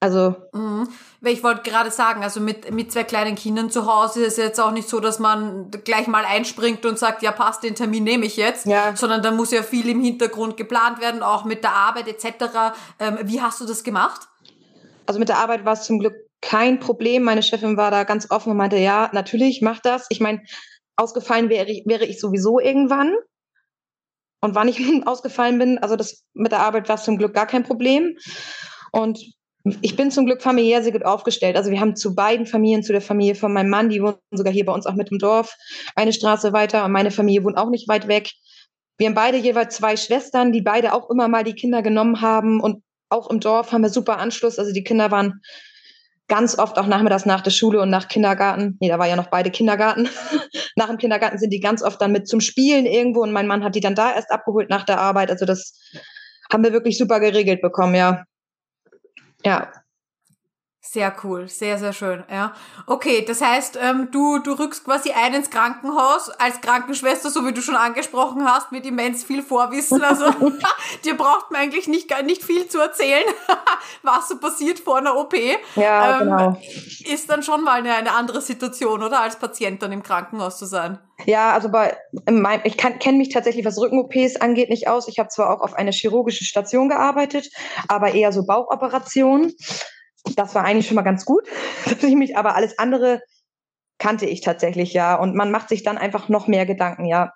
Also. 0.00 0.34
Mhm. 0.52 0.88
Ich 1.20 1.42
wollte 1.42 1.68
gerade 1.68 1.90
sagen, 1.90 2.22
also 2.22 2.40
mit, 2.40 2.70
mit 2.72 2.92
zwei 2.92 3.02
kleinen 3.02 3.34
Kindern 3.34 3.70
zu 3.70 3.92
Hause 3.92 4.24
ist 4.24 4.38
es 4.38 4.44
jetzt 4.44 4.60
auch 4.60 4.70
nicht 4.70 4.88
so, 4.88 5.00
dass 5.00 5.18
man 5.18 5.68
gleich 5.82 6.06
mal 6.06 6.24
einspringt 6.24 6.86
und 6.86 6.96
sagt, 6.96 7.22
ja 7.22 7.32
passt, 7.32 7.64
den 7.64 7.74
Termin 7.74 8.04
nehme 8.04 8.24
ich 8.24 8.36
jetzt, 8.36 8.66
ja. 8.66 8.94
sondern 8.94 9.22
da 9.22 9.32
muss 9.32 9.50
ja 9.50 9.64
viel 9.64 9.88
im 9.88 10.00
Hintergrund 10.00 10.56
geplant 10.56 11.00
werden, 11.00 11.24
auch 11.24 11.44
mit 11.44 11.64
der 11.64 11.72
Arbeit 11.72 12.06
etc. 12.06 12.76
Ähm, 13.00 13.18
wie 13.24 13.40
hast 13.40 13.60
du 13.60 13.66
das 13.66 13.82
gemacht? 13.82 14.28
Also 15.06 15.18
mit 15.18 15.28
der 15.28 15.38
Arbeit 15.38 15.64
war 15.64 15.72
es 15.72 15.84
zum 15.84 15.98
Glück 15.98 16.14
kein 16.40 16.78
Problem. 16.78 17.24
Meine 17.24 17.42
Chefin 17.42 17.76
war 17.76 17.90
da 17.90 18.04
ganz 18.04 18.30
offen 18.30 18.52
und 18.52 18.56
meinte, 18.56 18.76
ja, 18.76 19.10
natürlich, 19.12 19.60
mach 19.60 19.80
das. 19.80 20.06
Ich 20.10 20.20
meine, 20.20 20.42
ausgefallen 20.96 21.48
wäre 21.48 21.68
ich, 21.68 21.84
wäre 21.86 22.04
ich 22.04 22.20
sowieso 22.20 22.60
irgendwann. 22.60 23.16
Und 24.40 24.54
wann 24.54 24.68
ich 24.68 24.80
ausgefallen 25.06 25.58
bin, 25.58 25.78
also 25.78 25.96
das 25.96 26.24
mit 26.34 26.52
der 26.52 26.60
Arbeit 26.60 26.88
war 26.88 26.94
es 26.94 27.04
zum 27.04 27.18
Glück 27.18 27.34
gar 27.34 27.46
kein 27.46 27.64
Problem. 27.64 28.16
Und 28.92 29.18
ich 29.80 29.96
bin 29.96 30.10
zum 30.10 30.26
Glück 30.26 30.42
familiär 30.42 30.82
sehr 30.82 30.92
gut 30.92 31.04
aufgestellt. 31.04 31.56
Also 31.56 31.70
wir 31.70 31.80
haben 31.80 31.96
zu 31.96 32.14
beiden 32.14 32.46
Familien, 32.46 32.82
zu 32.82 32.92
der 32.92 33.00
Familie 33.00 33.34
von 33.34 33.52
meinem 33.52 33.70
Mann, 33.70 33.88
die 33.88 34.02
wohnen 34.02 34.16
sogar 34.30 34.52
hier 34.52 34.64
bei 34.64 34.72
uns 34.72 34.86
auch 34.86 34.94
mit 34.94 35.10
im 35.10 35.18
Dorf, 35.18 35.56
eine 35.96 36.12
Straße 36.12 36.52
weiter. 36.52 36.84
Und 36.84 36.92
meine 36.92 37.10
Familie 37.10 37.44
wohnt 37.44 37.58
auch 37.58 37.70
nicht 37.70 37.88
weit 37.88 38.08
weg. 38.08 38.30
Wir 38.98 39.06
haben 39.06 39.14
beide 39.14 39.38
jeweils 39.38 39.76
zwei 39.76 39.96
Schwestern, 39.96 40.52
die 40.52 40.62
beide 40.62 40.92
auch 40.92 41.10
immer 41.10 41.28
mal 41.28 41.44
die 41.44 41.54
Kinder 41.54 41.82
genommen 41.82 42.20
haben. 42.20 42.60
Und 42.60 42.82
auch 43.08 43.30
im 43.30 43.40
Dorf 43.40 43.72
haben 43.72 43.82
wir 43.82 43.90
super 43.90 44.18
Anschluss. 44.18 44.58
Also 44.58 44.72
die 44.72 44.84
Kinder 44.84 45.10
waren 45.10 45.40
ganz 46.28 46.58
oft 46.58 46.78
auch 46.78 46.86
nachmittags 46.86 47.24
nach 47.24 47.40
der 47.40 47.50
Schule 47.50 47.80
und 47.80 47.90
nach 47.90 48.08
Kindergarten. 48.08 48.76
Nee, 48.80 48.88
da 48.88 48.98
war 48.98 49.08
ja 49.08 49.16
noch 49.16 49.28
beide 49.28 49.50
Kindergarten. 49.50 50.08
nach 50.76 50.88
dem 50.88 50.98
Kindergarten 50.98 51.38
sind 51.38 51.50
die 51.50 51.60
ganz 51.60 51.82
oft 51.82 52.00
dann 52.00 52.12
mit 52.12 52.28
zum 52.28 52.40
Spielen 52.40 52.86
irgendwo 52.86 53.22
und 53.22 53.32
mein 53.32 53.46
Mann 53.46 53.64
hat 53.64 53.74
die 53.74 53.80
dann 53.80 53.94
da 53.94 54.14
erst 54.14 54.30
abgeholt 54.30 54.68
nach 54.68 54.84
der 54.84 55.00
Arbeit. 55.00 55.30
Also 55.30 55.46
das 55.46 55.74
haben 56.52 56.62
wir 56.62 56.72
wirklich 56.72 56.98
super 56.98 57.18
geregelt 57.20 57.62
bekommen, 57.62 57.94
ja. 57.94 58.24
Ja. 59.44 59.84
Sehr 60.90 61.14
cool, 61.22 61.48
sehr, 61.48 61.76
sehr 61.76 61.92
schön, 61.92 62.24
ja. 62.30 62.54
Okay, 62.86 63.22
das 63.22 63.42
heißt, 63.42 63.78
ähm, 63.82 64.08
du, 64.10 64.38
du 64.38 64.52
rückst 64.52 64.86
quasi 64.86 65.10
ein 65.10 65.34
ins 65.34 65.50
Krankenhaus 65.50 66.30
als 66.30 66.62
Krankenschwester, 66.62 67.28
so 67.28 67.44
wie 67.44 67.52
du 67.52 67.60
schon 67.60 67.76
angesprochen 67.76 68.42
hast, 68.46 68.72
mit 68.72 68.86
immens 68.86 69.22
viel 69.22 69.42
Vorwissen. 69.42 70.02
Also 70.02 70.24
dir 71.04 71.14
braucht 71.14 71.50
man 71.50 71.60
eigentlich 71.60 71.88
nicht, 71.88 72.10
nicht 72.24 72.42
viel 72.42 72.68
zu 72.68 72.80
erzählen, 72.80 73.24
was 74.02 74.28
so 74.28 74.38
passiert 74.38 74.78
vor 74.78 74.96
einer 74.96 75.14
OP. 75.14 75.34
Ja, 75.76 76.22
ähm, 76.22 76.30
genau. 76.30 76.58
Ist 77.04 77.28
dann 77.28 77.42
schon 77.42 77.64
mal 77.64 77.80
eine, 77.80 77.94
eine 77.94 78.12
andere 78.12 78.40
Situation, 78.40 79.02
oder? 79.02 79.20
Als 79.20 79.36
Patient 79.36 79.82
dann 79.82 79.92
im 79.92 80.02
Krankenhaus 80.02 80.56
zu 80.56 80.64
sein. 80.64 80.98
Ja, 81.26 81.52
also 81.52 81.68
bei 81.68 81.98
meinem, 82.30 82.62
ich 82.64 82.78
kenne 82.78 83.18
mich 83.18 83.28
tatsächlich, 83.28 83.66
was 83.66 83.78
Rücken-OPs 83.78 84.36
angeht, 84.36 84.70
nicht 84.70 84.88
aus. 84.88 85.06
Ich 85.06 85.18
habe 85.18 85.28
zwar 85.28 85.50
auch 85.50 85.60
auf 85.60 85.74
einer 85.74 85.92
chirurgischen 85.92 86.46
Station 86.46 86.88
gearbeitet, 86.88 87.50
aber 87.88 88.14
eher 88.14 88.32
so 88.32 88.46
Bauchoperationen 88.46 89.54
das 90.36 90.54
war 90.54 90.64
eigentlich 90.64 90.86
schon 90.86 90.96
mal 90.96 91.02
ganz 91.02 91.24
gut, 91.24 91.44
dass 91.84 92.02
ich 92.02 92.14
mich, 92.14 92.36
aber 92.36 92.54
alles 92.54 92.78
andere 92.78 93.20
kannte 93.98 94.26
ich 94.26 94.40
tatsächlich 94.40 94.92
ja. 94.92 95.14
Und 95.16 95.34
man 95.34 95.50
macht 95.50 95.68
sich 95.68 95.82
dann 95.82 95.98
einfach 95.98 96.28
noch 96.28 96.46
mehr 96.46 96.66
Gedanken, 96.66 97.04
ja. 97.04 97.32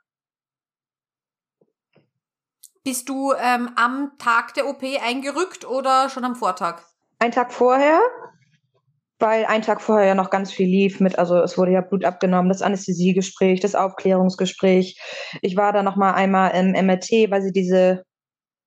Bist 2.84 3.08
du 3.08 3.32
ähm, 3.32 3.70
am 3.76 4.12
Tag 4.18 4.54
der 4.54 4.66
OP 4.66 4.82
eingerückt 4.82 5.64
oder 5.64 6.08
schon 6.08 6.24
am 6.24 6.34
Vortag? 6.34 6.82
Ein 7.20 7.30
Tag 7.30 7.52
vorher, 7.52 8.00
weil 9.20 9.44
ein 9.44 9.62
Tag 9.62 9.80
vorher 9.80 10.08
ja 10.08 10.14
noch 10.16 10.30
ganz 10.30 10.52
viel 10.52 10.68
lief 10.68 10.98
mit, 10.98 11.16
also 11.16 11.36
es 11.40 11.56
wurde 11.56 11.70
ja 11.70 11.80
Blut 11.80 12.04
abgenommen, 12.04 12.48
das 12.48 12.60
Anästhesiegespräch, 12.60 13.60
das 13.60 13.76
Aufklärungsgespräch. 13.76 15.00
Ich 15.42 15.56
war 15.56 15.72
da 15.72 15.84
noch 15.84 15.94
mal 15.94 16.14
einmal 16.14 16.50
im 16.50 16.72
MRT, 16.72 17.30
weil 17.30 17.42
sie 17.42 17.52
diese 17.52 18.02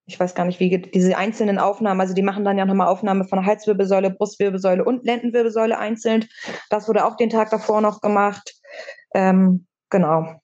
ich 0.05 0.19
weiß 0.19 0.35
gar 0.35 0.45
nicht, 0.45 0.59
wie 0.59 0.77
diese 0.77 1.17
einzelnen 1.17 1.57
Aufnahmen, 1.57 1.99
also 1.99 2.13
die 2.13 2.21
machen 2.21 2.45
dann 2.45 2.57
ja 2.57 2.65
nochmal 2.65 2.87
Aufnahme 2.87 3.25
von 3.25 3.45
Halswirbelsäule, 3.45 4.11
Brustwirbelsäule 4.11 4.83
und 4.83 5.03
Lendenwirbelsäule 5.03 5.77
einzeln. 5.77 6.25
Das 6.69 6.87
wurde 6.87 7.05
auch 7.05 7.17
den 7.17 7.29
Tag 7.29 7.49
davor 7.49 7.81
noch 7.81 8.01
gemacht. 8.01 8.53
Ähm, 9.13 9.65
genau. 9.89 10.39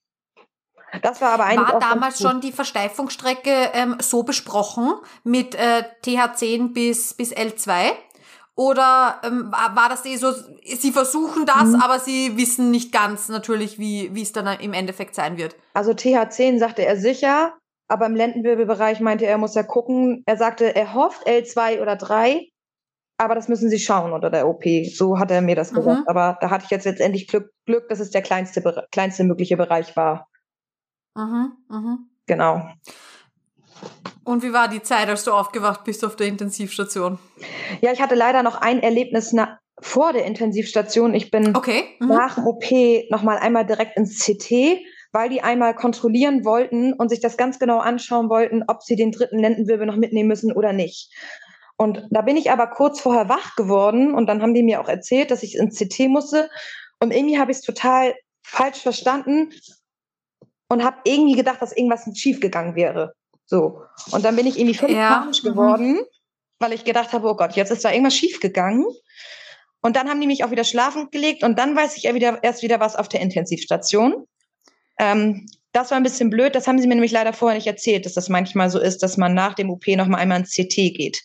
Das 1.04 1.22
war 1.22 1.32
aber 1.32 1.46
eigentlich. 1.46 1.74
War 1.74 1.80
damals 1.80 2.20
schon 2.20 2.42
die 2.42 2.52
Versteifungsstrecke 2.52 3.72
ähm, 3.74 3.98
so 4.02 4.24
besprochen 4.24 4.94
mit 5.24 5.56
äh, 5.56 5.84
TH10 6.04 6.74
bis, 6.74 7.14
bis 7.14 7.34
L2? 7.34 7.92
Oder 8.56 9.22
ähm, 9.24 9.52
war 9.52 9.88
das 9.88 10.06
eh 10.06 10.18
so, 10.18 10.34
Sie 10.64 10.92
versuchen 10.92 11.46
das, 11.46 11.70
mhm. 11.70 11.82
aber 11.82 12.00
Sie 12.00 12.36
wissen 12.36 12.70
nicht 12.70 12.92
ganz 12.92 13.30
natürlich, 13.30 13.80
wie, 13.80 14.14
wie 14.14 14.22
es 14.22 14.34
dann 14.34 14.60
im 14.60 14.74
Endeffekt 14.74 15.16
sein 15.16 15.38
wird? 15.38 15.56
Also 15.74 15.92
TH10 15.92 16.60
sagte 16.60 16.86
er 16.86 16.98
sicher, 16.98 17.54
aber 17.92 18.06
im 18.06 18.16
Lendenwirbelbereich 18.16 19.02
meinte 19.02 19.26
er, 19.26 19.32
er 19.32 19.38
muss 19.38 19.54
ja 19.54 19.64
gucken. 19.64 20.24
Er 20.26 20.38
sagte, 20.38 20.74
er 20.74 20.94
hofft 20.94 21.28
L2 21.28 21.82
oder 21.82 21.98
3, 21.98 22.48
aber 23.18 23.36
das 23.36 23.50
müssen 23.50 23.70
Sie 23.70 23.80
schauen 23.80 24.14
unter 24.14 24.30
der 24.30 24.48
OP. 24.48 24.64
So 24.90 25.20
hat 25.20 25.30
er 25.30 25.42
mir 25.42 25.58
das 25.58 25.74
gesagt. 25.74 26.00
Mhm. 26.00 26.08
Aber 26.08 26.38
da 26.40 26.50
hatte 26.50 26.64
ich 26.64 26.72
jetzt 26.72 26.86
letztendlich 26.86 27.28
Glück, 27.28 27.52
Glück, 27.66 27.90
dass 27.90 28.00
es 28.00 28.10
der 28.10 28.22
kleinste, 28.22 28.88
kleinste 28.92 29.26
mögliche 29.26 29.58
Bereich 29.58 29.98
war. 29.98 30.30
Mhm. 31.16 31.52
Mhm. 31.70 32.10
Genau. 32.28 32.64
Und 34.24 34.42
wie 34.42 34.54
war 34.54 34.70
die 34.70 34.82
Zeit, 34.82 35.10
als 35.10 35.26
du 35.26 35.34
aufgewacht 35.34 35.84
bist 35.84 36.06
auf 36.06 36.16
der 36.16 36.28
Intensivstation? 36.28 37.20
Ja, 37.82 37.92
ich 37.92 38.02
hatte 38.02 38.16
leider 38.16 38.42
noch 38.42 38.62
ein 38.62 38.82
Erlebnis 38.82 39.36
vor 39.82 40.14
der 40.14 40.24
Intensivstation. 40.24 41.14
Ich 41.14 41.30
bin 41.30 41.58
okay. 41.58 41.98
mhm. 42.00 42.08
nach 42.08 42.36
dem 42.36 42.48
OP 42.48 42.64
nochmal 43.10 43.38
einmal 43.40 43.66
direkt 43.66 43.98
ins 43.98 44.26
CT 44.26 44.80
weil 45.12 45.30
die 45.30 45.42
einmal 45.42 45.76
kontrollieren 45.76 46.46
wollten 46.46 46.94
und 46.94 47.10
sich 47.10 47.20
das 47.20 47.38
ganz 47.38 47.60
genau 47.60 47.80
anschauen 47.80 48.30
wollten, 48.30 48.64
ob 48.68 48.84
sie 48.84 48.96
den 48.96 49.12
dritten 49.12 49.40
Lendenwirbel 49.40 49.86
noch 49.86 49.98
mitnehmen 49.98 50.30
müssen 50.30 50.52
oder 50.54 50.74
nicht. 50.74 51.12
Und 51.78 52.08
da 52.12 52.22
bin 52.22 52.38
ich 52.38 52.52
aber 52.52 52.68
kurz 52.68 53.02
vorher 53.02 53.28
wach 53.28 53.56
geworden 53.56 54.14
und 54.14 54.28
dann 54.28 54.42
haben 54.42 54.54
die 54.54 54.64
mir 54.64 54.82
auch 54.82 54.88
erzählt, 54.88 55.32
dass 55.32 55.44
ich 55.44 55.58
ins 55.58 55.80
CT 55.80 56.10
musste. 56.10 56.50
Und 57.00 57.12
irgendwie 57.12 57.40
habe 57.40 57.52
ich 57.52 57.58
es 57.58 57.64
total 57.64 58.14
falsch 58.46 58.78
verstanden 58.78 59.50
und 60.70 60.84
habe 60.84 60.98
irgendwie 61.04 61.36
gedacht, 61.36 61.62
dass 61.62 61.76
irgendwas 61.76 62.06
schief 62.16 62.40
gegangen 62.40 62.76
wäre. 62.76 63.14
So. 63.46 63.82
Und 64.12 64.24
dann 64.24 64.36
bin 64.36 64.48
ich 64.48 64.58
irgendwie 64.58 64.78
völlig 64.78 64.96
ja. 64.96 65.20
panisch 65.20 65.44
mhm. 65.44 65.48
geworden, 65.50 65.94
mhm. 65.94 66.06
weil 66.60 66.74
ich 66.74 66.86
gedacht 66.86 67.12
habe, 67.14 67.28
oh 67.28 67.36
Gott, 67.36 67.54
jetzt 67.54 67.72
ist 67.72 67.84
da 67.84 67.92
irgendwas 67.92 68.16
schief 68.16 68.40
gegangen. 68.40 68.86
Und 69.82 69.96
dann 69.96 70.10
haben 70.10 70.22
die 70.22 70.28
mich 70.28 70.44
auch 70.44 70.52
wieder 70.52 70.64
schlafen 70.64 71.10
gelegt 71.10 71.44
und 71.44 71.58
dann 71.58 71.76
weiß 71.76 71.98
ich 71.98 72.04
ja 72.04 72.14
wieder, 72.14 72.44
erst 72.44 72.62
wieder 72.62 72.80
was 72.80 72.96
auf 72.96 73.10
der 73.10 73.22
Intensivstation. 73.22 74.28
Ähm, 75.02 75.48
das 75.74 75.90
war 75.90 75.98
ein 75.98 76.04
bisschen 76.04 76.30
blöd. 76.30 76.54
Das 76.54 76.68
haben 76.68 76.80
sie 76.80 76.88
mir 76.88 76.96
nämlich 76.96 77.12
leider 77.12 77.34
vorher 77.34 77.58
nicht 77.58 77.68
erzählt, 77.68 78.06
dass 78.06 78.14
das 78.14 78.30
manchmal 78.30 78.70
so 78.70 78.80
ist, 78.80 79.04
dass 79.04 79.18
man 79.18 79.34
nach 79.34 79.56
dem 79.56 79.70
OP 79.70 79.88
noch 79.88 80.08
mal 80.08 80.18
einmal 80.18 80.40
ins 80.40 80.54
CT 80.54 80.76
geht. 80.76 81.24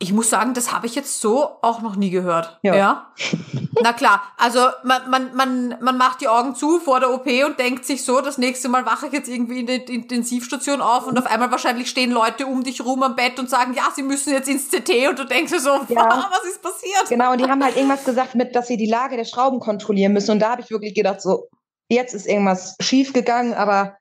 Ich 0.00 0.12
muss 0.12 0.28
sagen, 0.28 0.54
das 0.54 0.72
habe 0.72 0.86
ich 0.86 0.96
jetzt 0.96 1.20
so 1.20 1.48
auch 1.62 1.80
noch 1.80 1.96
nie 1.96 2.10
gehört. 2.10 2.58
Ja. 2.62 2.74
ja? 2.74 3.14
Na 3.82 3.92
klar, 3.92 4.22
also 4.36 4.60
man, 4.82 5.08
man, 5.08 5.34
man, 5.34 5.76
man 5.80 5.96
macht 5.96 6.20
die 6.20 6.28
Augen 6.28 6.54
zu 6.54 6.78
vor 6.78 7.00
der 7.00 7.14
OP 7.14 7.26
und 7.26 7.58
denkt 7.58 7.84
sich 7.84 8.04
so, 8.04 8.20
das 8.20 8.36
nächste 8.36 8.68
Mal 8.68 8.84
wache 8.84 9.06
ich 9.06 9.12
jetzt 9.12 9.28
irgendwie 9.28 9.60
in 9.60 9.66
der 9.66 9.88
Intensivstation 9.88 10.80
auf 10.80 11.06
und 11.06 11.18
auf 11.18 11.26
einmal 11.26 11.50
wahrscheinlich 11.52 11.88
stehen 11.88 12.10
Leute 12.10 12.46
um 12.46 12.64
dich 12.64 12.84
rum 12.84 13.02
am 13.02 13.16
Bett 13.16 13.38
und 13.38 13.48
sagen, 13.48 13.72
ja, 13.72 13.84
sie 13.94 14.02
müssen 14.02 14.32
jetzt 14.32 14.48
ins 14.48 14.68
CT 14.68 15.08
und 15.08 15.18
du 15.20 15.24
denkst 15.24 15.52
dir 15.52 15.60
so, 15.60 15.70
ja. 15.88 16.28
was 16.30 16.50
ist 16.50 16.60
passiert? 16.60 17.08
Genau, 17.08 17.32
und 17.32 17.40
die 17.40 17.48
haben 17.48 17.64
halt 17.64 17.76
irgendwas 17.76 18.04
gesagt 18.04 18.34
mit, 18.34 18.54
dass 18.54 18.66
sie 18.66 18.76
die 18.76 18.86
Lage 18.86 19.16
der 19.16 19.24
Schrauben 19.24 19.60
kontrollieren 19.60 20.12
müssen 20.12 20.32
und 20.32 20.40
da 20.40 20.50
habe 20.50 20.60
ich 20.60 20.70
wirklich 20.70 20.94
gedacht 20.94 21.22
so, 21.22 21.48
Jetzt 21.94 22.14
ist 22.14 22.26
irgendwas 22.26 22.76
schiefgegangen, 22.80 23.54
aber 23.54 23.96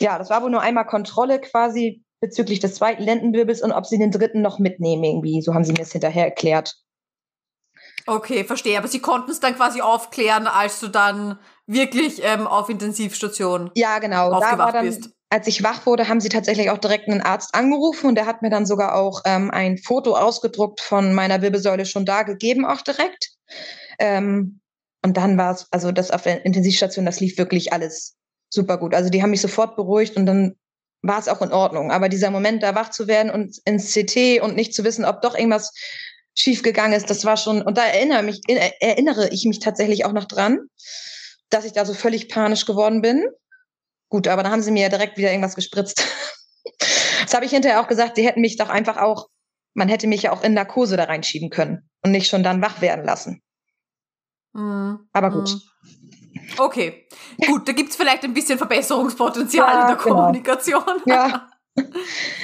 ja, 0.00 0.18
das 0.18 0.30
war 0.30 0.42
wohl 0.42 0.50
nur 0.50 0.62
einmal 0.62 0.86
Kontrolle 0.86 1.40
quasi 1.40 2.02
bezüglich 2.20 2.60
des 2.60 2.76
zweiten 2.76 3.02
Lendenwirbels 3.02 3.62
und 3.62 3.72
ob 3.72 3.84
sie 3.84 3.98
den 3.98 4.10
dritten 4.10 4.42
noch 4.42 4.58
mitnehmen 4.58 5.04
irgendwie. 5.04 5.42
So 5.42 5.54
haben 5.54 5.64
sie 5.64 5.72
mir 5.72 5.82
es 5.82 5.92
hinterher 5.92 6.24
erklärt. 6.24 6.76
Okay, 8.06 8.44
verstehe. 8.44 8.78
Aber 8.78 8.88
sie 8.88 9.00
konnten 9.00 9.30
es 9.30 9.40
dann 9.40 9.54
quasi 9.54 9.80
aufklären, 9.80 10.46
als 10.46 10.80
du 10.80 10.88
dann 10.88 11.38
wirklich 11.66 12.22
ähm, 12.24 12.46
auf 12.46 12.68
Intensivstation 12.68 13.70
ja, 13.74 13.98
genau. 13.98 14.32
aufgewacht 14.32 14.74
dann, 14.74 14.86
bist. 14.86 15.10
Als 15.30 15.46
ich 15.46 15.62
wach 15.62 15.86
wurde, 15.86 16.08
haben 16.08 16.20
sie 16.20 16.28
tatsächlich 16.28 16.70
auch 16.70 16.78
direkt 16.78 17.08
einen 17.08 17.22
Arzt 17.22 17.54
angerufen 17.54 18.06
und 18.08 18.14
der 18.16 18.26
hat 18.26 18.42
mir 18.42 18.50
dann 18.50 18.66
sogar 18.66 18.94
auch 18.94 19.22
ähm, 19.24 19.50
ein 19.50 19.78
Foto 19.78 20.14
ausgedruckt 20.14 20.80
von 20.80 21.14
meiner 21.14 21.42
Wirbelsäule 21.42 21.86
schon 21.86 22.04
da 22.04 22.22
gegeben, 22.22 22.66
auch 22.66 22.82
direkt. 22.82 23.30
Ähm, 23.98 24.61
und 25.02 25.16
dann 25.16 25.36
war 25.36 25.52
es, 25.52 25.66
also 25.70 25.92
das 25.92 26.10
auf 26.10 26.22
der 26.22 26.44
Intensivstation, 26.44 27.04
das 27.04 27.20
lief 27.20 27.36
wirklich 27.38 27.72
alles 27.72 28.14
super 28.50 28.78
gut. 28.78 28.94
Also 28.94 29.10
die 29.10 29.22
haben 29.22 29.30
mich 29.30 29.40
sofort 29.40 29.76
beruhigt 29.76 30.16
und 30.16 30.26
dann 30.26 30.54
war 31.02 31.18
es 31.18 31.28
auch 31.28 31.42
in 31.42 31.52
Ordnung. 31.52 31.90
Aber 31.90 32.08
dieser 32.08 32.30
Moment, 32.30 32.62
da 32.62 32.74
wach 32.74 32.90
zu 32.90 33.08
werden 33.08 33.30
und 33.30 33.58
ins 33.64 33.92
CT 33.92 34.40
und 34.40 34.54
nicht 34.54 34.74
zu 34.74 34.84
wissen, 34.84 35.04
ob 35.04 35.20
doch 35.20 35.34
irgendwas 35.34 35.72
schiefgegangen 36.34 36.96
ist, 36.96 37.10
das 37.10 37.24
war 37.24 37.36
schon, 37.36 37.62
und 37.62 37.76
da 37.76 37.84
erinnere, 37.84 38.22
mich, 38.22 38.40
erinnere 38.46 39.28
ich 39.30 39.44
mich 39.44 39.58
tatsächlich 39.58 40.04
auch 40.04 40.12
noch 40.12 40.24
dran, 40.24 40.60
dass 41.50 41.64
ich 41.64 41.72
da 41.72 41.84
so 41.84 41.94
völlig 41.94 42.28
panisch 42.28 42.64
geworden 42.64 43.02
bin. 43.02 43.26
Gut, 44.08 44.28
aber 44.28 44.42
da 44.42 44.50
haben 44.50 44.62
sie 44.62 44.70
mir 44.70 44.82
ja 44.82 44.88
direkt 44.88 45.18
wieder 45.18 45.30
irgendwas 45.30 45.56
gespritzt. 45.56 46.06
das 47.22 47.34
habe 47.34 47.44
ich 47.44 47.50
hinterher 47.50 47.80
auch 47.80 47.88
gesagt, 47.88 48.16
sie 48.16 48.26
hätten 48.26 48.40
mich 48.40 48.56
doch 48.56 48.68
einfach 48.68 48.98
auch, 48.98 49.28
man 49.74 49.88
hätte 49.88 50.06
mich 50.06 50.22
ja 50.22 50.32
auch 50.32 50.44
in 50.44 50.54
Narkose 50.54 50.96
da 50.96 51.04
reinschieben 51.04 51.50
können 51.50 51.90
und 52.02 52.12
nicht 52.12 52.28
schon 52.28 52.42
dann 52.42 52.62
wach 52.62 52.80
werden 52.80 53.04
lassen. 53.04 53.42
Mhm. 54.52 55.08
Aber 55.12 55.30
gut. 55.30 55.50
Mhm. 55.50 55.60
Okay, 56.58 57.06
gut, 57.46 57.66
da 57.68 57.72
gibt 57.72 57.90
es 57.90 57.96
vielleicht 57.96 58.24
ein 58.24 58.34
bisschen 58.34 58.58
Verbesserungspotenzial 58.58 59.68
ja, 59.72 59.80
in 59.82 59.86
der 59.88 59.96
genau. 59.96 60.16
Kommunikation. 60.16 61.02
Ja. 61.06 61.48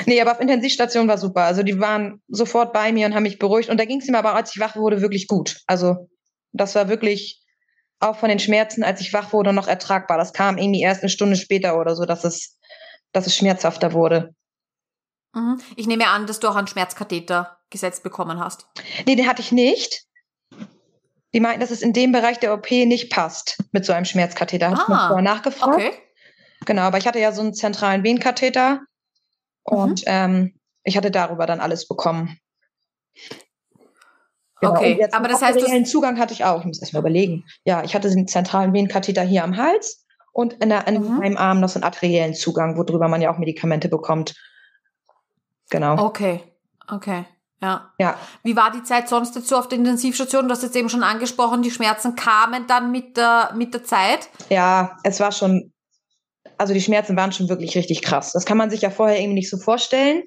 Nee, 0.06 0.22
aber 0.22 0.32
auf 0.32 0.40
Intensivstation 0.40 1.06
war 1.06 1.18
super. 1.18 1.42
Also 1.42 1.62
die 1.62 1.78
waren 1.78 2.22
sofort 2.28 2.72
bei 2.72 2.92
mir 2.92 3.04
und 3.04 3.14
haben 3.14 3.24
mich 3.24 3.38
beruhigt. 3.38 3.68
Und 3.68 3.78
da 3.78 3.84
ging 3.84 4.00
es 4.00 4.08
mir 4.08 4.16
aber, 4.16 4.34
als 4.34 4.54
ich 4.54 4.60
wach 4.60 4.74
wurde, 4.74 5.02
wirklich 5.02 5.26
gut. 5.26 5.60
Also 5.66 6.08
das 6.52 6.74
war 6.74 6.88
wirklich 6.88 7.44
auch 8.00 8.16
von 8.16 8.30
den 8.30 8.38
Schmerzen, 8.38 8.82
als 8.82 9.02
ich 9.02 9.12
wach 9.12 9.34
wurde, 9.34 9.52
noch 9.52 9.68
ertragbar. 9.68 10.16
Das 10.16 10.32
kam 10.32 10.56
irgendwie 10.56 10.80
erst 10.80 11.02
eine 11.02 11.10
Stunde 11.10 11.36
später 11.36 11.78
oder 11.78 11.94
so, 11.94 12.06
dass 12.06 12.24
es, 12.24 12.58
dass 13.12 13.26
es 13.26 13.36
schmerzhafter 13.36 13.92
wurde. 13.92 14.34
Mhm. 15.34 15.60
Ich 15.76 15.86
nehme 15.86 16.08
an, 16.08 16.26
dass 16.26 16.40
du 16.40 16.48
auch 16.48 16.56
einen 16.56 16.66
Schmerzkatheter 16.66 17.58
gesetzt 17.70 18.02
bekommen 18.02 18.38
hast. 18.38 18.66
Nee, 19.06 19.16
den 19.16 19.26
hatte 19.28 19.42
ich 19.42 19.52
nicht. 19.52 20.06
Die 21.34 21.40
meinten, 21.40 21.60
dass 21.60 21.70
es 21.70 21.82
in 21.82 21.92
dem 21.92 22.12
Bereich 22.12 22.38
der 22.38 22.54
OP 22.54 22.70
nicht 22.70 23.10
passt 23.10 23.62
mit 23.72 23.84
so 23.84 23.92
einem 23.92 24.04
Schmerzkatheter. 24.04 24.70
Habe 24.70 24.92
ah, 24.92 25.08
vorher 25.08 25.22
nachgefragt. 25.22 25.74
Okay. 25.74 25.92
Genau, 26.64 26.82
aber 26.82 26.98
ich 26.98 27.06
hatte 27.06 27.18
ja 27.18 27.32
so 27.32 27.42
einen 27.42 27.54
zentralen 27.54 28.02
Venenkatheter. 28.02 28.80
Und 29.62 30.00
mhm. 30.00 30.06
ähm, 30.06 30.60
ich 30.84 30.96
hatte 30.96 31.10
darüber 31.10 31.46
dann 31.46 31.60
alles 31.60 31.86
bekommen. 31.86 32.38
Genau. 34.60 34.72
Okay, 34.72 35.06
aber 35.12 35.28
das 35.28 35.42
heißt, 35.42 35.60
den 35.60 35.86
Zugang 35.86 36.18
hatte 36.18 36.32
ich 36.32 36.44
auch. 36.44 36.60
Ich 36.60 36.66
muss 36.66 36.80
erst 36.80 36.92
mal 36.92 37.00
überlegen. 37.00 37.44
Ja, 37.64 37.84
ich 37.84 37.94
hatte 37.94 38.10
den 38.10 38.26
zentralen 38.26 38.72
Venenkatheter 38.72 39.22
hier 39.22 39.44
am 39.44 39.56
Hals 39.56 40.04
und 40.32 40.54
in, 40.54 40.70
der, 40.70 40.86
in 40.88 41.00
mhm. 41.00 41.18
meinem 41.18 41.36
Arm 41.36 41.60
noch 41.60 41.68
so 41.68 41.76
einen 41.76 41.84
arteriellen 41.84 42.34
Zugang, 42.34 42.76
worüber 42.76 43.08
man 43.08 43.22
ja 43.22 43.32
auch 43.32 43.38
Medikamente 43.38 43.88
bekommt. 43.88 44.34
Genau. 45.70 46.06
Okay, 46.06 46.42
okay. 46.88 47.24
Ja. 47.60 47.92
ja. 47.98 48.16
Wie 48.44 48.56
war 48.56 48.70
die 48.70 48.82
Zeit 48.82 49.08
sonst 49.08 49.34
dazu 49.34 49.56
auf 49.56 49.68
der 49.68 49.78
Intensivstation? 49.78 50.46
Du 50.46 50.52
hast 50.52 50.62
jetzt 50.62 50.76
eben 50.76 50.88
schon 50.88 51.02
angesprochen, 51.02 51.62
die 51.62 51.70
Schmerzen 51.70 52.14
kamen 52.14 52.66
dann 52.66 52.92
mit 52.92 53.16
der, 53.16 53.52
mit 53.56 53.74
der 53.74 53.84
Zeit. 53.84 54.28
Ja, 54.48 54.96
es 55.02 55.18
war 55.18 55.32
schon, 55.32 55.72
also 56.56 56.72
die 56.72 56.80
Schmerzen 56.80 57.16
waren 57.16 57.32
schon 57.32 57.48
wirklich 57.48 57.76
richtig 57.76 58.02
krass. 58.02 58.32
Das 58.32 58.44
kann 58.44 58.58
man 58.58 58.70
sich 58.70 58.82
ja 58.82 58.90
vorher 58.90 59.18
irgendwie 59.18 59.34
nicht 59.34 59.50
so 59.50 59.58
vorstellen. 59.58 60.22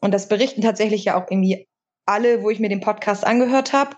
Und 0.00 0.12
das 0.12 0.28
berichten 0.28 0.62
tatsächlich 0.62 1.04
ja 1.04 1.16
auch 1.16 1.30
irgendwie 1.30 1.66
alle, 2.06 2.42
wo 2.42 2.50
ich 2.50 2.60
mir 2.60 2.68
den 2.68 2.80
Podcast 2.80 3.24
angehört 3.26 3.72
habe. 3.72 3.96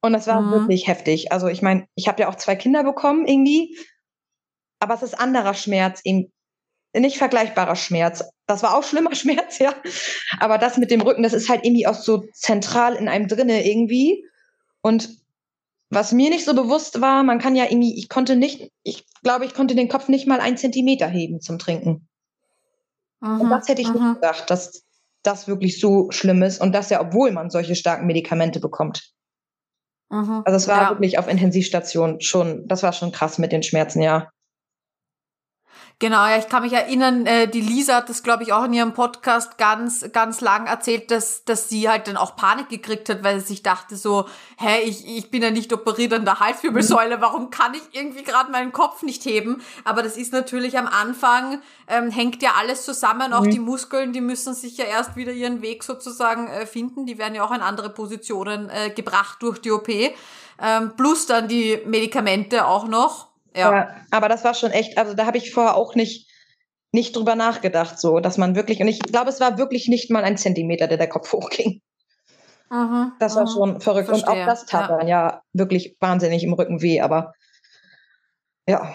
Und 0.00 0.12
das 0.12 0.26
war 0.26 0.40
mhm. 0.40 0.52
wirklich 0.52 0.86
heftig. 0.86 1.32
Also 1.32 1.48
ich 1.48 1.62
meine, 1.62 1.86
ich 1.94 2.08
habe 2.08 2.22
ja 2.22 2.28
auch 2.28 2.36
zwei 2.36 2.56
Kinder 2.56 2.84
bekommen 2.84 3.26
irgendwie, 3.26 3.76
aber 4.80 4.94
es 4.94 5.02
ist 5.02 5.18
anderer 5.18 5.54
Schmerz, 5.54 6.00
eben 6.04 6.32
nicht 6.94 7.18
vergleichbarer 7.18 7.76
Schmerz. 7.76 8.24
Das 8.46 8.62
war 8.62 8.76
auch 8.76 8.82
schlimmer 8.82 9.14
Schmerz, 9.14 9.58
ja. 9.58 9.74
Aber 10.40 10.58
das 10.58 10.76
mit 10.76 10.90
dem 10.90 11.00
Rücken, 11.00 11.22
das 11.22 11.32
ist 11.32 11.48
halt 11.48 11.64
irgendwie 11.64 11.86
auch 11.86 11.94
so 11.94 12.24
zentral 12.32 12.94
in 12.94 13.08
einem 13.08 13.28
drinne 13.28 13.66
irgendwie. 13.66 14.24
Und 14.80 15.08
was 15.90 16.12
mir 16.12 16.30
nicht 16.30 16.44
so 16.44 16.54
bewusst 16.54 17.00
war, 17.00 17.22
man 17.22 17.38
kann 17.38 17.56
ja 17.56 17.64
irgendwie, 17.64 17.98
ich 17.98 18.08
konnte 18.08 18.36
nicht, 18.36 18.70
ich 18.82 19.06
glaube, 19.22 19.46
ich 19.46 19.54
konnte 19.54 19.74
den 19.74 19.88
Kopf 19.88 20.08
nicht 20.08 20.26
mal 20.26 20.40
einen 20.40 20.56
Zentimeter 20.56 21.08
heben 21.08 21.40
zum 21.40 21.58
Trinken. 21.58 22.08
Mhm, 23.20 23.40
und 23.40 23.50
das 23.50 23.68
hätte 23.68 23.82
ich 23.82 23.88
mhm. 23.88 23.94
nicht 23.94 24.14
gedacht, 24.16 24.50
dass 24.50 24.84
das 25.22 25.48
wirklich 25.48 25.80
so 25.80 26.10
schlimm 26.10 26.42
ist 26.42 26.60
und 26.60 26.72
das 26.72 26.90
ja, 26.90 27.00
obwohl 27.00 27.32
man 27.32 27.50
solche 27.50 27.74
starken 27.74 28.06
Medikamente 28.06 28.60
bekommt. 28.60 29.12
Mhm, 30.10 30.42
also 30.44 30.56
es 30.56 30.68
war 30.68 30.82
ja. 30.82 30.90
wirklich 30.90 31.18
auf 31.18 31.28
Intensivstation 31.28 32.20
schon, 32.20 32.66
das 32.66 32.82
war 32.82 32.92
schon 32.92 33.12
krass 33.12 33.38
mit 33.38 33.52
den 33.52 33.62
Schmerzen, 33.62 34.00
ja. 34.00 34.30
Genau, 36.00 36.28
ja, 36.28 36.38
ich 36.38 36.48
kann 36.48 36.62
mich 36.62 36.74
erinnern, 36.74 37.26
äh, 37.26 37.48
die 37.48 37.60
Lisa 37.60 37.96
hat 37.96 38.08
das, 38.08 38.22
glaube 38.22 38.44
ich, 38.44 38.52
auch 38.52 38.62
in 38.62 38.72
ihrem 38.72 38.94
Podcast 38.94 39.58
ganz, 39.58 40.06
ganz 40.12 40.40
lang 40.40 40.68
erzählt, 40.68 41.10
dass, 41.10 41.44
dass 41.44 41.68
sie 41.68 41.88
halt 41.88 42.06
dann 42.06 42.16
auch 42.16 42.36
Panik 42.36 42.68
gekriegt 42.68 43.08
hat, 43.08 43.24
weil 43.24 43.40
sie 43.40 43.46
sich 43.48 43.62
dachte 43.64 43.96
so, 43.96 44.28
hä, 44.58 44.80
ich, 44.84 45.04
ich 45.08 45.28
bin 45.32 45.42
ja 45.42 45.50
nicht 45.50 45.72
operiert 45.72 46.12
an 46.12 46.24
der 46.24 46.38
Halswirbelsäule, 46.38 47.20
warum 47.20 47.50
kann 47.50 47.74
ich 47.74 47.82
irgendwie 47.98 48.22
gerade 48.22 48.52
meinen 48.52 48.70
Kopf 48.70 49.02
nicht 49.02 49.24
heben? 49.24 49.60
Aber 49.82 50.04
das 50.04 50.16
ist 50.16 50.32
natürlich 50.32 50.78
am 50.78 50.86
Anfang, 50.86 51.62
ähm, 51.88 52.12
hängt 52.12 52.44
ja 52.44 52.52
alles 52.56 52.84
zusammen, 52.84 53.32
auch 53.32 53.42
mhm. 53.42 53.50
die 53.50 53.58
Muskeln, 53.58 54.12
die 54.12 54.20
müssen 54.20 54.54
sich 54.54 54.76
ja 54.76 54.84
erst 54.84 55.16
wieder 55.16 55.32
ihren 55.32 55.62
Weg 55.62 55.82
sozusagen 55.82 56.46
äh, 56.46 56.66
finden, 56.66 57.06
die 57.06 57.18
werden 57.18 57.34
ja 57.34 57.42
auch 57.42 57.52
in 57.52 57.60
andere 57.60 57.90
Positionen 57.90 58.70
äh, 58.70 58.90
gebracht 58.90 59.38
durch 59.40 59.58
die 59.58 59.72
OP. 59.72 59.88
Ähm, 60.60 60.92
plus 60.96 61.26
dann 61.26 61.48
die 61.48 61.80
Medikamente 61.86 62.66
auch 62.66 62.86
noch. 62.86 63.27
Ja. 63.54 63.74
ja. 63.74 63.96
aber 64.10 64.28
das 64.28 64.44
war 64.44 64.54
schon 64.54 64.70
echt, 64.70 64.98
also 64.98 65.14
da 65.14 65.26
habe 65.26 65.38
ich 65.38 65.52
vorher 65.52 65.76
auch 65.76 65.94
nicht, 65.94 66.30
nicht 66.92 67.16
drüber 67.16 67.34
nachgedacht, 67.34 67.98
so, 67.98 68.20
dass 68.20 68.38
man 68.38 68.54
wirklich, 68.54 68.80
und 68.80 68.88
ich 68.88 69.00
glaube, 69.00 69.30
es 69.30 69.40
war 69.40 69.58
wirklich 69.58 69.88
nicht 69.88 70.10
mal 70.10 70.24
ein 70.24 70.36
Zentimeter, 70.36 70.86
der 70.86 70.98
der 70.98 71.08
Kopf 71.08 71.32
hochging. 71.32 71.80
Mhm, 72.70 73.12
das 73.18 73.34
war 73.34 73.44
mhm. 73.44 73.50
schon 73.50 73.80
verrückt. 73.80 74.08
Verstehe. 74.08 74.32
Und 74.32 74.40
auch 74.40 74.46
das 74.46 74.66
tat 74.66 74.90
ja. 74.90 74.98
dann 74.98 75.08
ja 75.08 75.42
wirklich 75.52 75.96
wahnsinnig 76.00 76.44
im 76.44 76.52
Rücken 76.52 76.82
weh, 76.82 77.00
aber 77.00 77.32
ja. 78.68 78.94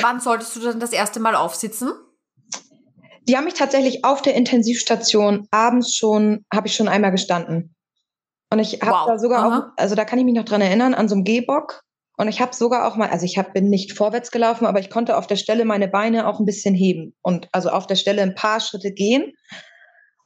Wann 0.00 0.20
solltest 0.20 0.54
du 0.54 0.60
dann 0.60 0.78
das 0.78 0.92
erste 0.92 1.18
Mal 1.18 1.34
aufsitzen? 1.34 1.90
Die 3.28 3.36
haben 3.36 3.44
mich 3.44 3.54
tatsächlich 3.54 4.04
auf 4.04 4.22
der 4.22 4.34
Intensivstation 4.34 5.48
abends 5.50 5.94
schon, 5.94 6.44
habe 6.52 6.68
ich 6.68 6.74
schon 6.74 6.88
einmal 6.88 7.10
gestanden. 7.10 7.74
Und 8.50 8.58
ich 8.60 8.80
habe 8.80 8.92
wow. 8.92 9.06
da 9.06 9.18
sogar 9.18 9.44
Aha. 9.44 9.58
auch, 9.58 9.62
also 9.76 9.94
da 9.94 10.04
kann 10.04 10.18
ich 10.18 10.24
mich 10.24 10.34
noch 10.34 10.44
dran 10.44 10.60
erinnern, 10.60 10.94
an 10.94 11.08
so 11.08 11.14
einem 11.14 11.24
Gehbock 11.24 11.82
und 12.18 12.26
ich 12.26 12.40
habe 12.40 12.54
sogar 12.54 12.86
auch 12.86 12.96
mal, 12.96 13.10
also 13.10 13.24
ich 13.24 13.38
hab, 13.38 13.54
bin 13.54 13.70
nicht 13.70 13.92
vorwärts 13.92 14.32
gelaufen, 14.32 14.66
aber 14.66 14.80
ich 14.80 14.90
konnte 14.90 15.16
auf 15.16 15.28
der 15.28 15.36
Stelle 15.36 15.64
meine 15.64 15.86
Beine 15.86 16.26
auch 16.26 16.40
ein 16.40 16.46
bisschen 16.46 16.74
heben 16.74 17.14
und 17.22 17.48
also 17.52 17.70
auf 17.70 17.86
der 17.86 17.94
Stelle 17.94 18.22
ein 18.22 18.34
paar 18.34 18.58
Schritte 18.58 18.92
gehen. 18.92 19.34